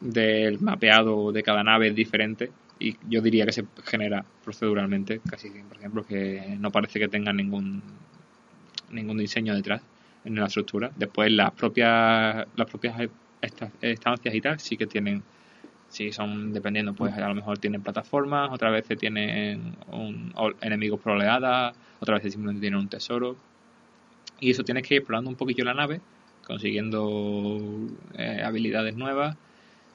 del 0.00 0.60
mapeado 0.60 1.32
de 1.32 1.42
cada 1.42 1.62
nave 1.62 1.88
es 1.88 1.94
diferente 1.94 2.50
y 2.78 2.96
yo 3.08 3.20
diría 3.20 3.46
que 3.46 3.52
se 3.52 3.64
genera 3.84 4.24
proceduralmente, 4.44 5.20
casi 5.28 5.50
por 5.50 5.76
ejemplo, 5.76 6.04
que 6.04 6.56
no 6.58 6.70
parece 6.70 6.98
que 6.98 7.08
tenga 7.08 7.32
ningún 7.32 7.82
ningún 8.90 9.18
diseño 9.18 9.54
detrás 9.54 9.82
en 10.24 10.34
la 10.34 10.46
estructura. 10.46 10.90
Después 10.96 11.30
las 11.32 11.52
propias 11.52 12.46
las 12.56 12.68
propias 12.68 13.08
esta- 13.40 13.70
estancias 13.80 14.34
y 14.34 14.40
tal 14.40 14.60
sí 14.60 14.76
que 14.76 14.86
tienen 14.86 15.22
sí 15.88 16.10
son 16.10 16.52
dependiendo 16.52 16.94
pues 16.94 17.12
a 17.14 17.28
lo 17.28 17.34
mejor 17.34 17.58
tienen 17.58 17.82
plataformas, 17.82 18.50
otras 18.50 18.72
veces 18.72 18.98
tienen 18.98 19.76
un, 19.88 20.32
enemigos 20.62 20.98
por 21.00 21.12
oleadas, 21.12 21.76
otras 22.00 22.18
veces 22.18 22.32
simplemente 22.32 22.62
tienen 22.62 22.80
un 22.80 22.88
tesoro 22.88 23.36
y 24.40 24.50
eso 24.50 24.64
tienes 24.64 24.86
que 24.86 24.94
ir 24.94 25.00
explorando 25.00 25.30
un 25.30 25.36
poquillo 25.36 25.64
la 25.64 25.74
nave, 25.74 26.00
consiguiendo 26.46 27.60
eh, 28.16 28.42
habilidades 28.44 28.96
nuevas, 28.96 29.36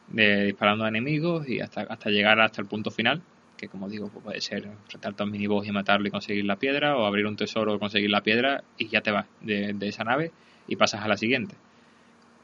de, 0.09 0.45
disparando 0.45 0.85
a 0.85 0.89
enemigos 0.89 1.47
y 1.47 1.59
hasta, 1.59 1.81
hasta 1.81 2.09
llegar 2.09 2.39
hasta 2.39 2.61
el 2.61 2.67
punto 2.67 2.91
final, 2.91 3.21
que 3.57 3.67
como 3.67 3.89
digo, 3.89 4.09
pues 4.09 4.23
puede 4.23 4.41
ser 4.41 4.65
enfrentarte 4.65 5.23
a 5.23 5.25
un 5.25 5.31
miniboss 5.31 5.67
y 5.67 5.71
matarlo 5.71 6.07
y 6.07 6.11
conseguir 6.11 6.45
la 6.45 6.57
piedra, 6.57 6.95
o 6.97 7.05
abrir 7.05 7.25
un 7.25 7.35
tesoro 7.35 7.75
y 7.75 7.79
conseguir 7.79 8.09
la 8.09 8.21
piedra 8.21 8.63
y 8.77 8.87
ya 8.87 9.01
te 9.01 9.11
vas 9.11 9.25
de, 9.41 9.73
de 9.73 9.87
esa 9.87 10.03
nave 10.03 10.31
y 10.67 10.75
pasas 10.75 11.01
a 11.03 11.07
la 11.07 11.17
siguiente. 11.17 11.55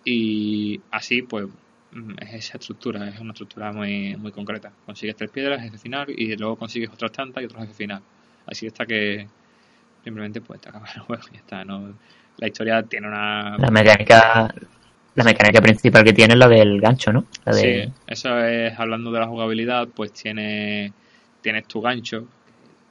Y 0.05 0.81
así, 0.91 1.21
pues, 1.21 1.47
mm, 1.91 2.13
es 2.21 2.34
esa 2.34 2.57
estructura, 2.57 3.07
es 3.07 3.19
una 3.19 3.31
estructura 3.31 3.71
muy, 3.71 4.15
muy 4.17 4.31
concreta. 4.31 4.71
Consigues 4.85 5.15
tres 5.15 5.30
piedras, 5.31 5.61
jefe 5.61 5.77
final, 5.77 6.07
y 6.09 6.35
luego 6.35 6.57
consigues 6.57 6.89
otras 6.89 7.11
tantas 7.11 7.41
y 7.43 7.45
otro 7.45 7.59
jefe 7.61 7.73
final. 7.73 8.01
Así 8.45 8.67
hasta 8.67 8.85
que 8.85 9.27
simplemente 10.03 10.41
pues 10.41 10.59
te 10.59 10.69
acabas 10.69 10.95
el 10.95 11.01
juego 11.03 11.23
y 11.31 11.35
ya 11.35 11.39
está. 11.39 11.63
¿no? 11.65 11.93
La 12.38 12.47
historia 12.47 12.84
tiene 12.84 13.07
una... 13.07 13.57
La 13.57 13.69
mecánica, 13.69 14.53
la 15.15 15.23
mecánica 15.23 15.61
principal 15.61 16.03
que 16.03 16.14
tiene 16.14 16.34
es 16.34 16.39
la 16.39 16.47
del 16.47 16.81
gancho, 16.81 17.14
¿no? 17.14 17.26
La 17.45 17.55
de, 17.55 17.61
Sí, 17.85 17.93
eso 18.07 18.39
es 18.39 18.77
hablando 18.80 19.11
de 19.11 19.19
la 19.19 19.27
jugabilidad, 19.27 19.88
pues 19.88 20.11
tiene 20.14 20.93
tienes 21.41 21.68
tu 21.68 21.81
gancho. 21.81 22.26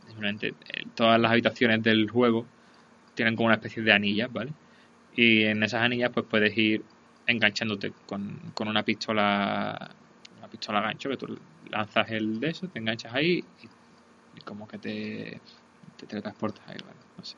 Simplemente 0.07 0.49
eh, 0.49 0.85
todas 0.95 1.19
las 1.19 1.33
habitaciones 1.33 1.83
del 1.83 2.09
juego 2.09 2.47
tienen 3.15 3.35
como 3.35 3.47
una 3.47 3.57
especie 3.57 3.83
de 3.83 3.93
anillas, 3.93 4.33
¿vale? 4.33 4.53
Y 5.17 5.45
en 5.45 5.63
esas 5.63 5.83
anillas 5.83 6.11
pues 6.15 6.27
puedes 6.29 6.57
ir 6.57 6.83
enganchándote 7.27 7.93
con, 8.07 8.39
con 8.55 8.69
una 8.69 8.83
pistola 8.85 9.91
una 10.39 10.49
pistola 10.49 10.81
gancho 10.81 11.09
que 11.09 11.17
tú 11.17 11.39
lanzas 11.71 12.11
el 12.11 12.39
de 12.39 12.51
eso, 12.51 12.69
te 12.69 12.79
enganchas 12.79 13.13
ahí 13.15 13.45
y, 13.63 13.67
y 14.39 14.41
como 14.45 14.69
que 14.69 14.79
te, 14.79 15.41
te 15.97 16.07
teletransportas 16.07 16.67
ahí, 16.69 16.77
¿vale? 16.81 16.97
No 17.19 17.25
sé. 17.25 17.37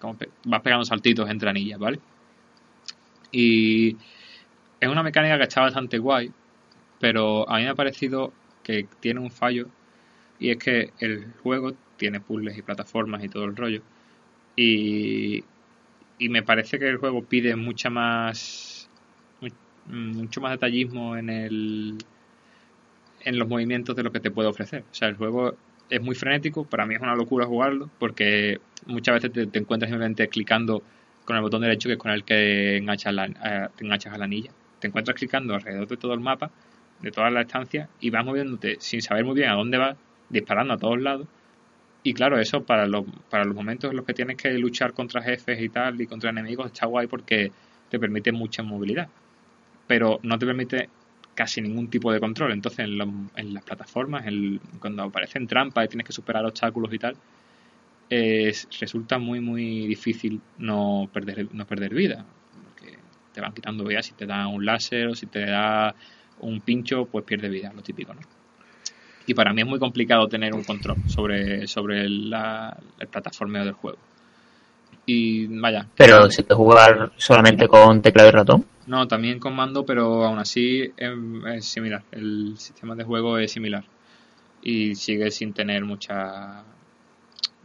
Como 0.00 0.16
vas 0.46 0.62
pegando 0.62 0.84
saltitos 0.84 1.28
entre 1.30 1.50
anillas, 1.50 1.78
¿vale? 1.78 2.00
Y 3.32 3.96
es 4.80 4.88
una 4.88 5.02
mecánica 5.02 5.38
que 5.38 5.44
está 5.44 5.62
bastante 5.62 5.98
guay, 5.98 6.32
pero 7.00 7.48
a 7.50 7.58
mí 7.58 7.64
me 7.64 7.70
ha 7.70 7.74
parecido 7.74 8.32
que 8.62 8.88
tiene 9.00 9.20
un 9.20 9.30
fallo 9.30 9.68
y 10.40 10.50
es 10.50 10.58
que 10.58 10.92
el 11.00 11.32
juego 11.42 11.74
tiene 11.96 12.20
puzzles 12.20 12.58
y 12.58 12.62
plataformas 12.62 13.24
y 13.24 13.28
todo 13.28 13.44
el 13.46 13.56
rollo 13.56 13.82
y, 14.56 15.44
y 16.18 16.28
me 16.30 16.42
parece 16.44 16.78
que 16.78 16.88
el 16.88 16.98
juego 16.98 17.24
pide 17.24 17.56
mucha 17.56 17.90
más 17.90 18.88
mu- 19.40 19.50
mucho 19.86 20.40
más 20.42 20.52
detallismo 20.52 21.16
en 21.16 21.30
el 21.30 21.98
en 23.24 23.38
los 23.38 23.48
movimientos 23.48 23.94
de 23.96 24.02
lo 24.02 24.12
que 24.12 24.20
te 24.20 24.30
puede 24.30 24.48
ofrecer 24.48 24.84
o 24.90 24.94
sea 24.94 25.08
el 25.08 25.16
juego 25.16 25.54
es 25.90 26.00
muy 26.00 26.14
frenético 26.14 26.64
para 26.64 26.86
mí 26.86 26.94
es 26.94 27.00
una 27.00 27.14
locura 27.14 27.46
jugarlo 27.46 27.90
porque 27.98 28.60
muchas 28.86 29.22
veces 29.22 29.50
te, 29.50 29.58
encuentras 29.58 29.90
simplemente 29.90 30.28
clicando 30.28 30.82
con 31.24 31.36
el 31.36 31.42
botón 31.42 31.62
derecho 31.62 31.88
que 31.88 31.94
es 31.94 31.98
con 31.98 32.10
el 32.12 32.24
que 32.24 32.78
enganchas 32.78 33.12
la, 33.12 33.26
eh, 33.26 33.68
te 33.76 33.84
enganchas 33.84 34.14
a 34.14 34.18
la 34.18 34.24
anilla 34.24 34.50
te 34.78 34.88
encuentras 34.88 35.16
clicando 35.16 35.54
alrededor 35.54 35.88
de 35.88 35.96
todo 35.96 36.14
el 36.14 36.20
mapa 36.20 36.50
de 37.00 37.10
toda 37.10 37.30
la 37.30 37.42
estancia 37.42 37.88
y 38.00 38.10
vas 38.10 38.24
moviéndote 38.24 38.76
sin 38.80 39.02
saber 39.02 39.24
muy 39.24 39.34
bien 39.34 39.50
a 39.50 39.54
dónde 39.54 39.78
vas 39.78 39.96
disparando 40.30 40.74
a 40.74 40.78
todos 40.78 41.00
lados 41.00 41.26
y 42.02 42.14
claro, 42.14 42.38
eso 42.38 42.62
para 42.64 42.86
los, 42.86 43.04
para 43.28 43.44
los 43.44 43.54
momentos 43.54 43.90
en 43.90 43.96
los 43.96 44.06
que 44.06 44.14
tienes 44.14 44.36
que 44.36 44.50
luchar 44.52 44.94
contra 44.94 45.22
jefes 45.22 45.60
y 45.60 45.68
tal 45.68 46.00
y 46.00 46.06
contra 46.06 46.30
enemigos 46.30 46.66
está 46.66 46.86
guay 46.86 47.06
porque 47.06 47.52
te 47.90 47.98
permite 47.98 48.32
mucha 48.32 48.62
movilidad. 48.62 49.08
Pero 49.86 50.18
no 50.22 50.38
te 50.38 50.46
permite 50.46 50.88
casi 51.42 51.60
ningún 51.60 51.88
tipo 51.88 52.12
de 52.12 52.20
control. 52.20 52.52
Entonces 52.52 52.80
en, 52.80 52.98
los- 52.98 53.08
en 53.36 53.54
las 53.54 53.64
plataformas, 53.64 54.26
en- 54.26 54.58
cuando 54.78 55.02
aparecen 55.04 55.46
trampas 55.46 55.84
y 55.84 55.88
tienes 55.88 56.06
que 56.06 56.12
superar 56.12 56.44
obstáculos 56.44 56.92
y 56.92 56.98
tal, 56.98 57.16
es- 58.08 58.68
resulta 58.80 59.18
muy 59.18 59.40
muy 59.40 59.86
difícil 59.86 60.40
no 60.58 61.08
perder, 61.12 61.48
no 61.54 61.64
perder 61.66 61.94
vida. 61.94 62.24
Porque 62.64 62.96
te 63.32 63.40
van 63.40 63.52
quitando 63.52 63.84
vida 63.84 64.02
si 64.02 64.12
te 64.12 64.26
da 64.26 64.46
un 64.48 64.64
láser 64.64 65.06
o 65.08 65.14
si 65.14 65.26
te 65.26 65.44
da 65.46 65.94
un 66.40 66.60
pincho, 66.60 67.04
pues 67.06 67.24
pierde 67.24 67.48
vida, 67.48 67.72
lo 67.74 67.82
típico, 67.82 68.14
¿no? 68.14 68.20
y 69.26 69.34
para 69.34 69.52
mí 69.52 69.60
es 69.60 69.66
muy 69.68 69.78
complicado 69.78 70.26
tener 70.26 70.52
un 70.54 70.64
control 70.64 70.96
sobre, 71.06 71.66
sobre 71.68 72.04
el 72.04 72.34
plataformeo 73.10 73.64
del 73.64 73.74
juego. 73.74 73.98
Y 75.06 75.46
vaya. 75.60 75.86
Pero 75.96 76.28
se 76.30 76.42
puede 76.42 76.56
jugar 76.56 77.12
solamente 77.16 77.68
con 77.68 78.02
teclado 78.02 78.28
y 78.28 78.32
ratón. 78.32 78.64
No, 78.90 79.06
también 79.06 79.38
con 79.38 79.54
mando, 79.54 79.86
pero 79.86 80.24
aún 80.24 80.40
así 80.40 80.92
es, 80.96 81.12
es 81.54 81.64
similar. 81.64 82.02
El 82.10 82.58
sistema 82.58 82.96
de 82.96 83.04
juego 83.04 83.38
es 83.38 83.52
similar. 83.52 83.84
Y 84.62 84.96
sigue 84.96 85.30
sin 85.30 85.52
tener 85.52 85.84
mucha. 85.84 86.64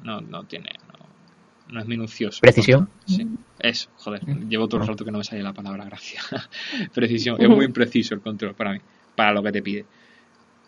No, 0.03 0.22
no 0.22 0.43
tiene. 0.43 0.69
No, 0.88 1.73
no 1.73 1.80
es 1.80 1.88
minucioso. 1.88 2.41
Precisión. 2.41 2.91
Sí, 3.07 3.27
eso, 3.57 3.89
joder. 3.97 4.23
Llevo 4.47 4.68
todo 4.68 4.81
el 4.81 4.88
rato 4.88 5.03
que 5.03 5.10
no 5.10 5.18
me 5.18 5.23
sale 5.23 5.41
la 5.41 5.52
palabra, 5.52 5.85
gracias. 5.85 6.23
Precisión. 6.93 7.41
Es 7.41 7.49
muy 7.49 7.65
impreciso 7.65 8.14
el 8.14 8.22
control 8.22 8.53
para 8.53 8.73
mí, 8.73 8.80
para 9.15 9.34
lo 9.34 9.41
que 9.41 9.52
te 9.52 9.64
pide. 9.64 9.84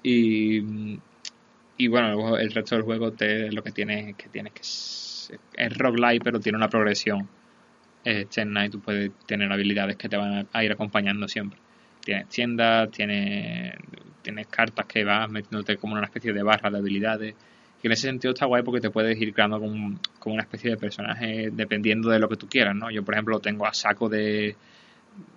Y, 0.02 0.98
y 1.78 1.88
bueno, 1.88 2.14
luego 2.14 2.38
el 2.40 2.52
resto 2.52 2.74
del 2.74 2.84
juego 2.84 3.12
te, 3.12 3.52
lo 3.52 3.62
que 3.62 3.72
tiene 3.72 4.10
es 4.10 4.16
que 4.16 4.28
tienes 4.30 4.54
que. 4.54 4.62
Es, 4.62 5.34
es 5.54 5.78
roguelike, 5.78 6.24
pero 6.24 6.40
tiene 6.40 6.58
una 6.58 6.68
progresión 6.68 7.30
externa 8.04 8.66
y 8.66 8.70
tú 8.70 8.80
puedes 8.80 9.12
tener 9.26 9.52
habilidades 9.52 9.98
que 9.98 10.10
te 10.10 10.18
van 10.18 10.48
a 10.52 10.64
ir 10.64 10.72
acompañando 10.72 11.28
siempre. 11.28 11.60
Tienes 12.04 12.30
tiendas, 12.30 12.90
tienes, 12.92 13.76
tienes 14.22 14.48
cartas 14.48 14.86
que 14.86 15.04
vas 15.04 15.30
metiéndote 15.30 15.78
como 15.78 15.94
una 15.94 16.06
especie 16.06 16.34
de 16.34 16.44
barra 16.44 16.70
de 16.70 16.78
habilidades. 16.78 17.36
Y 17.82 17.88
en 17.88 17.94
ese 17.94 18.08
sentido 18.08 18.34
está 18.34 18.46
guay 18.46 18.64
porque 18.64 18.82
te 18.82 18.90
puedes 18.90 19.20
ir 19.20 19.34
creando 19.34 19.60
como, 19.60 20.00
como 20.20 20.36
una 20.36 20.44
especie 20.44 20.72
de 20.72 20.78
personaje 20.78 21.50
dependiendo 21.52 22.10
de 22.10 22.20
lo 22.20 22.30
que 22.30 22.38
tú 22.38 22.48
quieras, 22.48 22.76
¿no? 22.76 22.90
Yo, 22.90 23.04
por 23.04 23.14
ejemplo, 23.14 23.40
tengo 23.40 23.68
a 23.68 23.74
saco 23.74 24.10
de, 24.10 24.56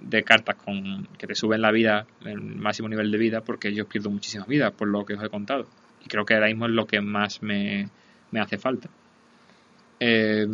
de 0.00 0.22
cartas 0.22 0.56
con 0.56 1.06
que 1.18 1.26
te 1.26 1.34
suben 1.34 1.60
la 1.60 1.70
vida, 1.70 2.06
el 2.24 2.40
máximo 2.40 2.88
nivel 2.88 3.10
de 3.10 3.18
vida, 3.18 3.40
porque 3.42 3.74
yo 3.74 3.86
pierdo 3.86 4.10
muchísimas 4.10 4.48
vidas 4.48 4.72
por 4.72 4.88
lo 4.88 5.04
que 5.04 5.14
os 5.14 5.22
he 5.22 5.28
contado. 5.28 5.66
Y 6.04 6.08
creo 6.08 6.24
que 6.24 6.34
ahora 6.34 6.46
mismo 6.46 6.66
es 6.66 6.72
lo 6.72 6.86
que 6.86 7.00
más 7.00 7.42
me, 7.42 7.88
me 8.30 8.40
hace 8.40 8.58
falta. 8.58 8.88
Eh, 9.98 10.46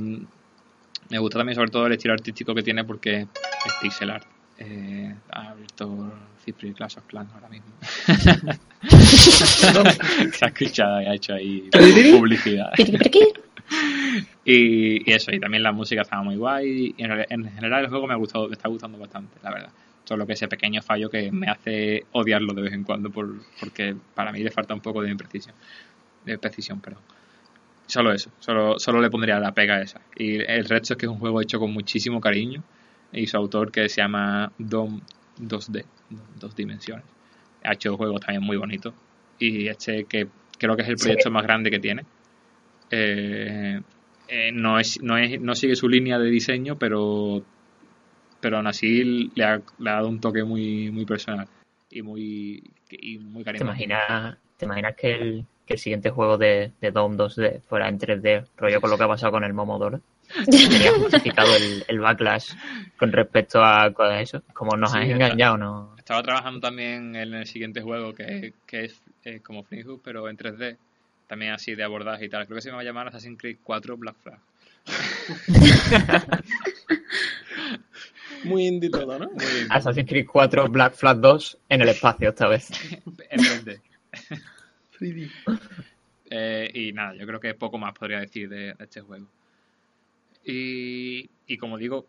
me 1.11 1.19
gusta 1.19 1.39
también 1.39 1.55
sobre 1.55 1.70
todo 1.70 1.87
el 1.87 1.93
estilo 1.93 2.15
artístico 2.15 2.55
que 2.55 2.62
tiene 2.62 2.85
porque 2.85 3.20
es 3.20 3.74
pixel 3.81 4.11
art. 4.11 4.27
Eh, 4.59 5.15
ha 5.33 5.51
abierto 5.51 6.12
Cipri 6.45 6.73
Clash 6.73 6.99
of 6.99 7.07
Clans 7.07 7.33
ahora 7.35 7.49
mismo. 7.49 7.69
Se 8.89 10.45
ha 10.45 10.49
escuchado 10.49 11.03
y 11.03 11.07
ha 11.07 11.15
hecho 11.15 11.35
ahí 11.35 11.69
publicidad. 12.16 12.73
y, 14.45 15.11
y 15.11 15.12
eso, 15.12 15.33
y 15.33 15.41
también 15.41 15.62
la 15.62 15.73
música 15.73 16.03
estaba 16.03 16.23
muy 16.23 16.37
guay. 16.37 16.95
Y 16.97 17.03
en, 17.03 17.51
general 17.51 17.85
el 17.85 17.91
juego 17.91 18.07
me 18.07 18.15
ha 18.15 18.16
gustado, 18.16 18.49
me 18.49 18.55
está 18.55 18.69
gustando 18.69 18.99
bastante, 18.99 19.39
la 19.43 19.51
verdad. 19.51 19.70
Solo 20.05 20.27
que 20.27 20.35
ese 20.35 20.49
pequeño 20.49 20.83
fallo 20.83 21.11
que 21.11 21.33
me 21.33 21.49
hace 21.49 22.05
odiarlo 22.12 22.55
de 22.55 22.62
vez 22.62 22.73
en 22.73 22.85
cuando 22.85 23.11
por, 23.11 23.28
porque 23.59 23.97
para 24.15 24.31
mí 24.33 24.43
le 24.43 24.53
falta 24.53 24.73
un 24.73 24.81
poco 24.81 25.03
de 25.03 25.15
precisión. 25.16 25.55
De 26.24 26.39
precisión, 26.39 26.81
perdón. 26.81 27.03
Solo 27.97 28.12
eso, 28.12 28.31
solo, 28.40 28.78
solo 28.78 29.01
le 29.01 29.09
pondría 29.09 29.40
la 29.40 29.52
pega 29.52 29.81
esa. 29.81 30.01
Y 30.16 30.36
el 30.36 30.66
resto 30.66 30.93
es 30.93 30.98
que 30.98 31.06
es 31.06 31.10
un 31.12 31.18
juego 31.18 31.40
hecho 31.40 31.59
con 31.59 31.73
muchísimo 31.73 32.20
cariño 32.20 32.62
y 33.10 33.27
su 33.27 33.36
autor 33.39 33.73
que 33.73 33.89
se 33.89 34.02
llama 34.02 34.52
Dom 34.59 35.01
2D, 35.40 35.85
dos 36.39 36.55
dimensiones. 36.55 37.06
Ha 37.64 37.73
hecho 37.73 37.97
juegos 37.97 38.20
también 38.20 38.43
muy 38.43 38.59
bonitos 38.59 38.93
y 39.39 39.66
este 39.68 40.05
que 40.05 40.28
creo 40.59 40.77
que 40.77 40.82
es 40.82 40.89
el 40.89 40.98
Sí. 40.98 41.05
proyecto 41.05 41.31
más 41.31 41.43
grande 41.44 41.70
que 41.70 41.78
tiene. 41.78 42.05
Eh, 42.90 43.81
eh, 44.28 44.51
no, 44.52 44.78
es, 44.78 45.01
no, 45.02 45.16
es, 45.16 45.40
no 45.40 45.55
sigue 45.55 45.74
su 45.77 45.89
línea 45.89 46.18
de 46.18 46.28
diseño, 46.31 46.77
pero 46.78 47.43
pero 48.40 48.59
aún 48.59 48.66
así 48.66 49.31
le 49.35 49.44
ha, 49.44 49.60
le 49.78 49.90
ha 49.90 49.94
dado 49.94 50.09
un 50.09 50.20
toque 50.20 50.44
muy 50.44 50.90
muy 50.90 51.06
personal 51.06 51.48
y 51.90 52.02
muy 52.02 52.62
y 52.90 53.18
muy 53.18 53.43
¿Te 53.43 53.47
carismático. 53.47 53.64
imaginas, 53.85 54.36
¿te 54.56 54.66
imaginas 54.66 54.94
que, 54.97 55.12
el, 55.12 55.47
que 55.66 55.74
el 55.74 55.80
siguiente 55.80 56.10
juego 56.10 56.38
de, 56.38 56.72
de 56.80 56.90
Dom 56.93 57.16
2D 57.16 57.60
fuera 57.62 57.88
en 57.88 57.98
3D, 57.98 58.47
rollo 58.56 58.80
con 58.80 58.90
lo 58.90 58.97
que 58.98 59.05
ha 59.05 59.09
pasado 59.09 59.32
con 59.32 59.44
el 59.44 59.52
Momodoro? 59.52 60.01
Sería 60.51 60.93
justificado 60.98 61.55
el, 61.56 61.84
el 61.88 61.98
backlash 62.01 62.52
con 62.98 63.12
respecto 63.12 63.60
a, 63.62 63.84
a 63.86 64.20
eso. 64.20 64.43
Como 64.55 64.76
nos 64.76 64.93
Sí, 64.93 64.98
has 64.98 65.05
está. 65.05 65.14
engañado, 65.14 65.56
¿no? 65.59 65.94
Estaba 65.98 66.22
trabajando 66.22 66.60
también 66.60 67.14
en 67.16 67.34
el 67.34 67.47
siguiente 67.47 67.80
juego 67.82 68.14
que, 68.14 68.52
que 68.66 68.84
es 68.86 69.01
eh, 69.24 69.40
como 69.43 69.64
Flinhook, 69.64 70.01
pero 70.05 70.28
en 70.28 70.36
3D. 70.36 70.76
También 71.26 71.52
así 71.52 71.74
de 71.74 71.82
abordaje 71.82 72.26
y 72.26 72.28
tal. 72.28 72.47
Creo 72.47 72.56
que 72.56 72.62
se 72.62 72.70
va 72.70 72.80
a 72.80 72.84
llamar 72.84 73.09
Assassin's 73.09 73.38
Creed 73.38 73.56
4 73.64 73.97
Black 73.97 74.14
Flag. 74.22 74.38
Muy 78.44 78.66
indie 78.66 78.90
todo, 78.90 79.18
¿no? 79.18 79.30
Assassin's 79.70 80.09
Creed 80.09 80.26
4 80.26 80.68
Black 80.68 80.94
Flag 80.94 81.18
2 81.20 81.59
en 81.68 81.80
el 81.82 81.88
espacio 81.88 82.28
esta 82.28 82.47
vez. 82.48 82.70
en 83.30 83.40
3D. 83.40 83.80
Eh, 86.31 86.70
y 86.74 86.93
nada, 86.93 87.14
yo 87.14 87.27
creo 87.27 87.39
que 87.40 87.55
poco 87.55 87.78
más 87.78 87.93
podría 87.93 88.20
decir 88.20 88.48
de, 88.48 88.74
de 88.74 88.85
este 88.85 89.01
juego. 89.01 89.27
Y, 90.44 91.28
y 91.47 91.56
como 91.59 91.78
digo, 91.78 92.06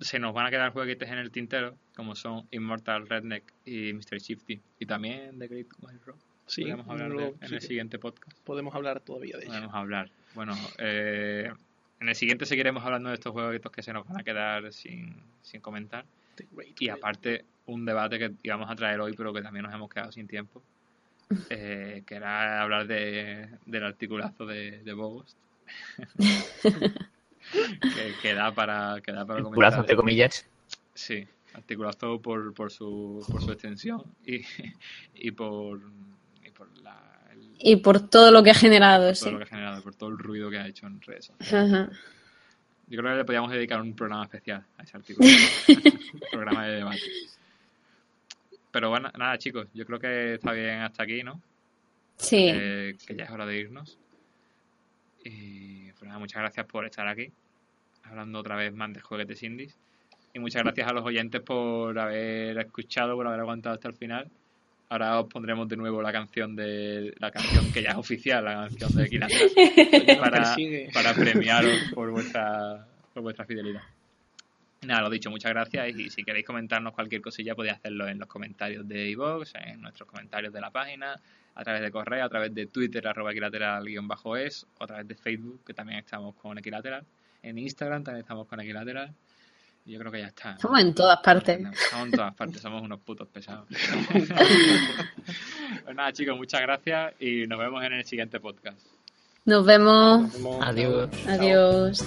se 0.00 0.18
nos 0.18 0.32
van 0.34 0.46
a 0.46 0.50
quedar 0.50 0.72
jueguitos 0.72 1.08
en 1.08 1.18
el 1.18 1.30
tintero, 1.30 1.76
como 1.94 2.14
son 2.14 2.46
Immortal 2.50 3.06
Redneck 3.08 3.44
y 3.64 3.92
Mr. 3.92 4.18
Shifty. 4.18 4.60
Y 4.78 4.86
también 4.86 5.38
The 5.38 5.48
Great 5.48 5.66
Wild 5.80 6.00
Road. 6.04 6.18
Sí, 6.46 6.62
Podríamos 6.62 6.88
hablar 6.88 7.12
de- 7.12 7.26
en 7.40 7.48
sí 7.48 7.54
el 7.54 7.60
siguiente 7.60 7.98
podcast. 7.98 8.36
podemos 8.44 8.74
hablar 8.74 9.00
todavía 9.00 9.36
de 9.36 9.44
ello. 9.44 9.52
Podemos 9.52 9.74
hablar. 9.74 10.10
Bueno, 10.34 10.54
eh, 10.78 11.50
en 12.00 12.08
el 12.08 12.14
siguiente 12.14 12.46
seguiremos 12.46 12.84
hablando 12.84 13.08
de 13.10 13.14
estos 13.16 13.32
juegos 13.32 13.56
que 13.72 13.82
se 13.82 13.92
nos 13.92 14.06
van 14.08 14.20
a 14.20 14.24
quedar 14.24 14.72
sin, 14.72 15.14
sin 15.42 15.60
comentar. 15.60 16.04
Y 16.78 16.88
aparte, 16.88 17.44
un 17.66 17.84
debate 17.84 18.18
que 18.18 18.32
íbamos 18.42 18.70
a 18.70 18.74
traer 18.74 18.98
hoy, 19.00 19.14
pero 19.16 19.32
que 19.32 19.42
también 19.42 19.64
nos 19.64 19.74
hemos 19.74 19.90
quedado 19.90 20.10
sin 20.10 20.26
tiempo, 20.26 20.62
eh, 21.50 22.02
que 22.06 22.14
era 22.14 22.60
hablar 22.62 22.86
de, 22.86 23.48
del 23.66 23.84
articulazo 23.84 24.46
de, 24.46 24.82
de 24.82 24.92
Bogost. 24.92 25.36
que, 26.62 28.14
que 28.22 28.34
da 28.34 28.52
para, 28.52 29.00
que 29.04 29.12
da 29.12 29.24
para 29.26 29.42
Culazo 29.42 29.52
comentar. 29.54 29.80
entre 29.80 29.96
comillas. 29.96 30.46
Sí, 30.94 31.26
articulazo 31.54 32.20
por, 32.20 32.52
por, 32.54 32.70
su, 32.70 33.24
por 33.30 33.42
su 33.42 33.52
extensión 33.52 34.02
y, 34.24 34.42
y 35.14 35.30
por, 35.30 35.80
y 36.44 36.50
por 36.50 36.68
la, 36.82 36.96
el- 37.32 37.54
Y 37.58 37.76
por 37.76 38.00
todo 38.08 38.30
lo 38.30 38.42
que 38.42 38.50
ha 38.50 38.54
generado, 38.54 39.04
todo 39.06 39.14
sí. 39.14 39.30
lo 39.30 39.38
que 39.38 39.44
ha 39.44 39.48
generado, 39.48 39.82
por 39.82 39.94
todo 39.94 40.10
el 40.10 40.18
ruido 40.18 40.50
que 40.50 40.58
ha 40.58 40.66
hecho 40.66 40.86
en 40.86 41.00
redes 41.00 41.26
sociales. 41.26 41.72
Ajá. 41.72 41.90
Yo 42.88 42.98
creo 43.00 43.12
que 43.12 43.18
le 43.18 43.24
podríamos 43.24 43.52
dedicar 43.52 43.80
un 43.80 43.94
programa 43.94 44.24
especial 44.24 44.64
a 44.76 44.82
ese 44.82 44.96
artículo. 44.96 45.28
un 45.68 46.20
programa 46.32 46.66
de 46.66 46.72
debate. 46.76 47.00
Pero 48.70 48.90
bueno, 48.90 49.10
nada, 49.18 49.36
chicos, 49.38 49.68
yo 49.74 49.84
creo 49.84 49.98
que 49.98 50.34
está 50.34 50.52
bien 50.52 50.80
hasta 50.80 51.02
aquí, 51.02 51.22
¿no? 51.22 51.40
Sí. 52.16 52.48
Eh, 52.52 52.96
que 53.06 53.14
ya 53.14 53.24
es 53.24 53.30
hora 53.30 53.46
de 53.46 53.58
irnos. 53.58 53.98
Y 55.24 55.92
pues 55.92 56.04
nada, 56.04 56.18
muchas 56.18 56.40
gracias 56.40 56.66
por 56.66 56.84
estar 56.86 57.06
aquí, 57.06 57.30
hablando 58.04 58.38
otra 58.38 58.56
vez 58.56 58.72
más 58.72 58.92
de 58.92 59.00
juguetes 59.00 59.42
indies. 59.42 59.76
Y 60.32 60.38
muchas 60.38 60.62
gracias 60.62 60.88
a 60.88 60.92
los 60.92 61.04
oyentes 61.04 61.40
por 61.40 61.98
haber 61.98 62.56
escuchado, 62.58 63.16
por 63.16 63.26
haber 63.26 63.40
aguantado 63.40 63.74
hasta 63.74 63.88
el 63.88 63.94
final. 63.94 64.30
Ahora 64.88 65.20
os 65.20 65.28
pondremos 65.28 65.68
de 65.68 65.76
nuevo 65.76 66.02
la 66.02 66.12
canción 66.12 66.56
de 66.56 67.14
la 67.18 67.30
canción 67.30 67.72
que 67.72 67.82
ya 67.82 67.90
es 67.90 67.96
oficial, 67.96 68.44
la 68.44 68.68
canción 68.68 68.92
de 68.94 69.08
Kira 69.08 69.28
para, 70.20 70.56
para 70.92 71.14
premiaros 71.14 71.92
por 71.94 72.10
vuestra 72.10 72.86
por 73.12 73.22
vuestra 73.22 73.44
fidelidad. 73.44 73.82
Nada, 74.82 75.02
lo 75.02 75.10
dicho, 75.10 75.30
muchas 75.30 75.52
gracias 75.52 75.88
y 75.94 76.08
si 76.08 76.24
queréis 76.24 76.46
comentarnos 76.46 76.94
cualquier 76.94 77.20
cosilla 77.20 77.54
podéis 77.54 77.74
hacerlo 77.74 78.08
en 78.08 78.18
los 78.18 78.26
comentarios 78.26 78.88
de 78.88 79.10
iVoox, 79.10 79.54
en 79.56 79.82
nuestros 79.82 80.08
comentarios 80.08 80.54
de 80.54 80.60
la 80.60 80.70
página, 80.70 81.20
a 81.54 81.64
través 81.64 81.82
de 81.82 81.90
correo, 81.90 82.24
a 82.24 82.28
través 82.30 82.54
de 82.54 82.66
Twitter, 82.66 83.06
arroba 83.06 83.32
equilateral-es, 83.32 84.66
o 84.78 84.84
a 84.84 84.86
través 84.86 85.06
de 85.06 85.14
Facebook, 85.14 85.60
que 85.66 85.74
también 85.74 85.98
estamos 85.98 86.34
con 86.34 86.56
Equilateral. 86.56 87.04
En 87.42 87.58
Instagram 87.58 88.04
también 88.04 88.22
estamos 88.22 88.46
con 88.46 88.58
Equilateral. 88.60 89.12
Y 89.84 89.92
yo 89.92 89.98
creo 89.98 90.12
que 90.12 90.20
ya 90.20 90.28
está. 90.28 90.52
Estamos 90.52 90.80
en 90.80 90.94
todas 90.94 91.20
partes. 91.20 91.60
Estamos 91.60 92.06
en 92.06 92.12
todas 92.12 92.34
partes, 92.34 92.62
somos 92.62 92.82
unos 92.82 93.00
putos 93.00 93.28
pesados. 93.28 93.66
pues 95.84 95.94
nada, 95.94 96.12
chicos, 96.12 96.36
muchas 96.38 96.62
gracias 96.62 97.14
y 97.20 97.46
nos 97.46 97.58
vemos 97.58 97.84
en 97.84 97.92
el 97.92 98.04
siguiente 98.06 98.40
podcast. 98.40 98.80
Nos 99.44 99.66
vemos. 99.66 100.22
Nos 100.22 100.34
vemos. 100.34 100.66
Adiós. 100.66 101.10
Adiós. 101.26 102.06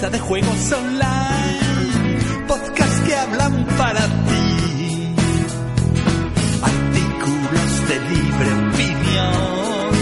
De 0.00 0.18
juegos 0.18 0.72
online. 0.72 2.18
Podcast 2.48 3.06
que 3.06 3.14
hablan 3.14 3.64
para 3.78 4.00
ti. 4.00 5.14
Artículos 6.60 7.88
de 7.88 8.00
libre 8.10 8.50
opinión. 8.68 9.92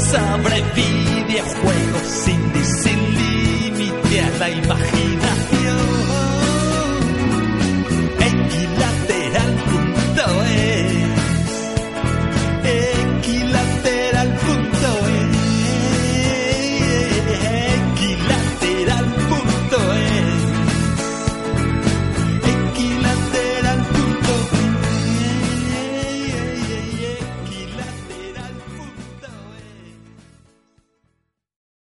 Sobre 0.00 0.62
videojuegos 0.74 2.02
sin, 2.02 2.40
sin 2.64 3.00
límite 3.14 4.20
a 4.20 4.38
la 4.40 4.50
imaginación. 4.50 4.97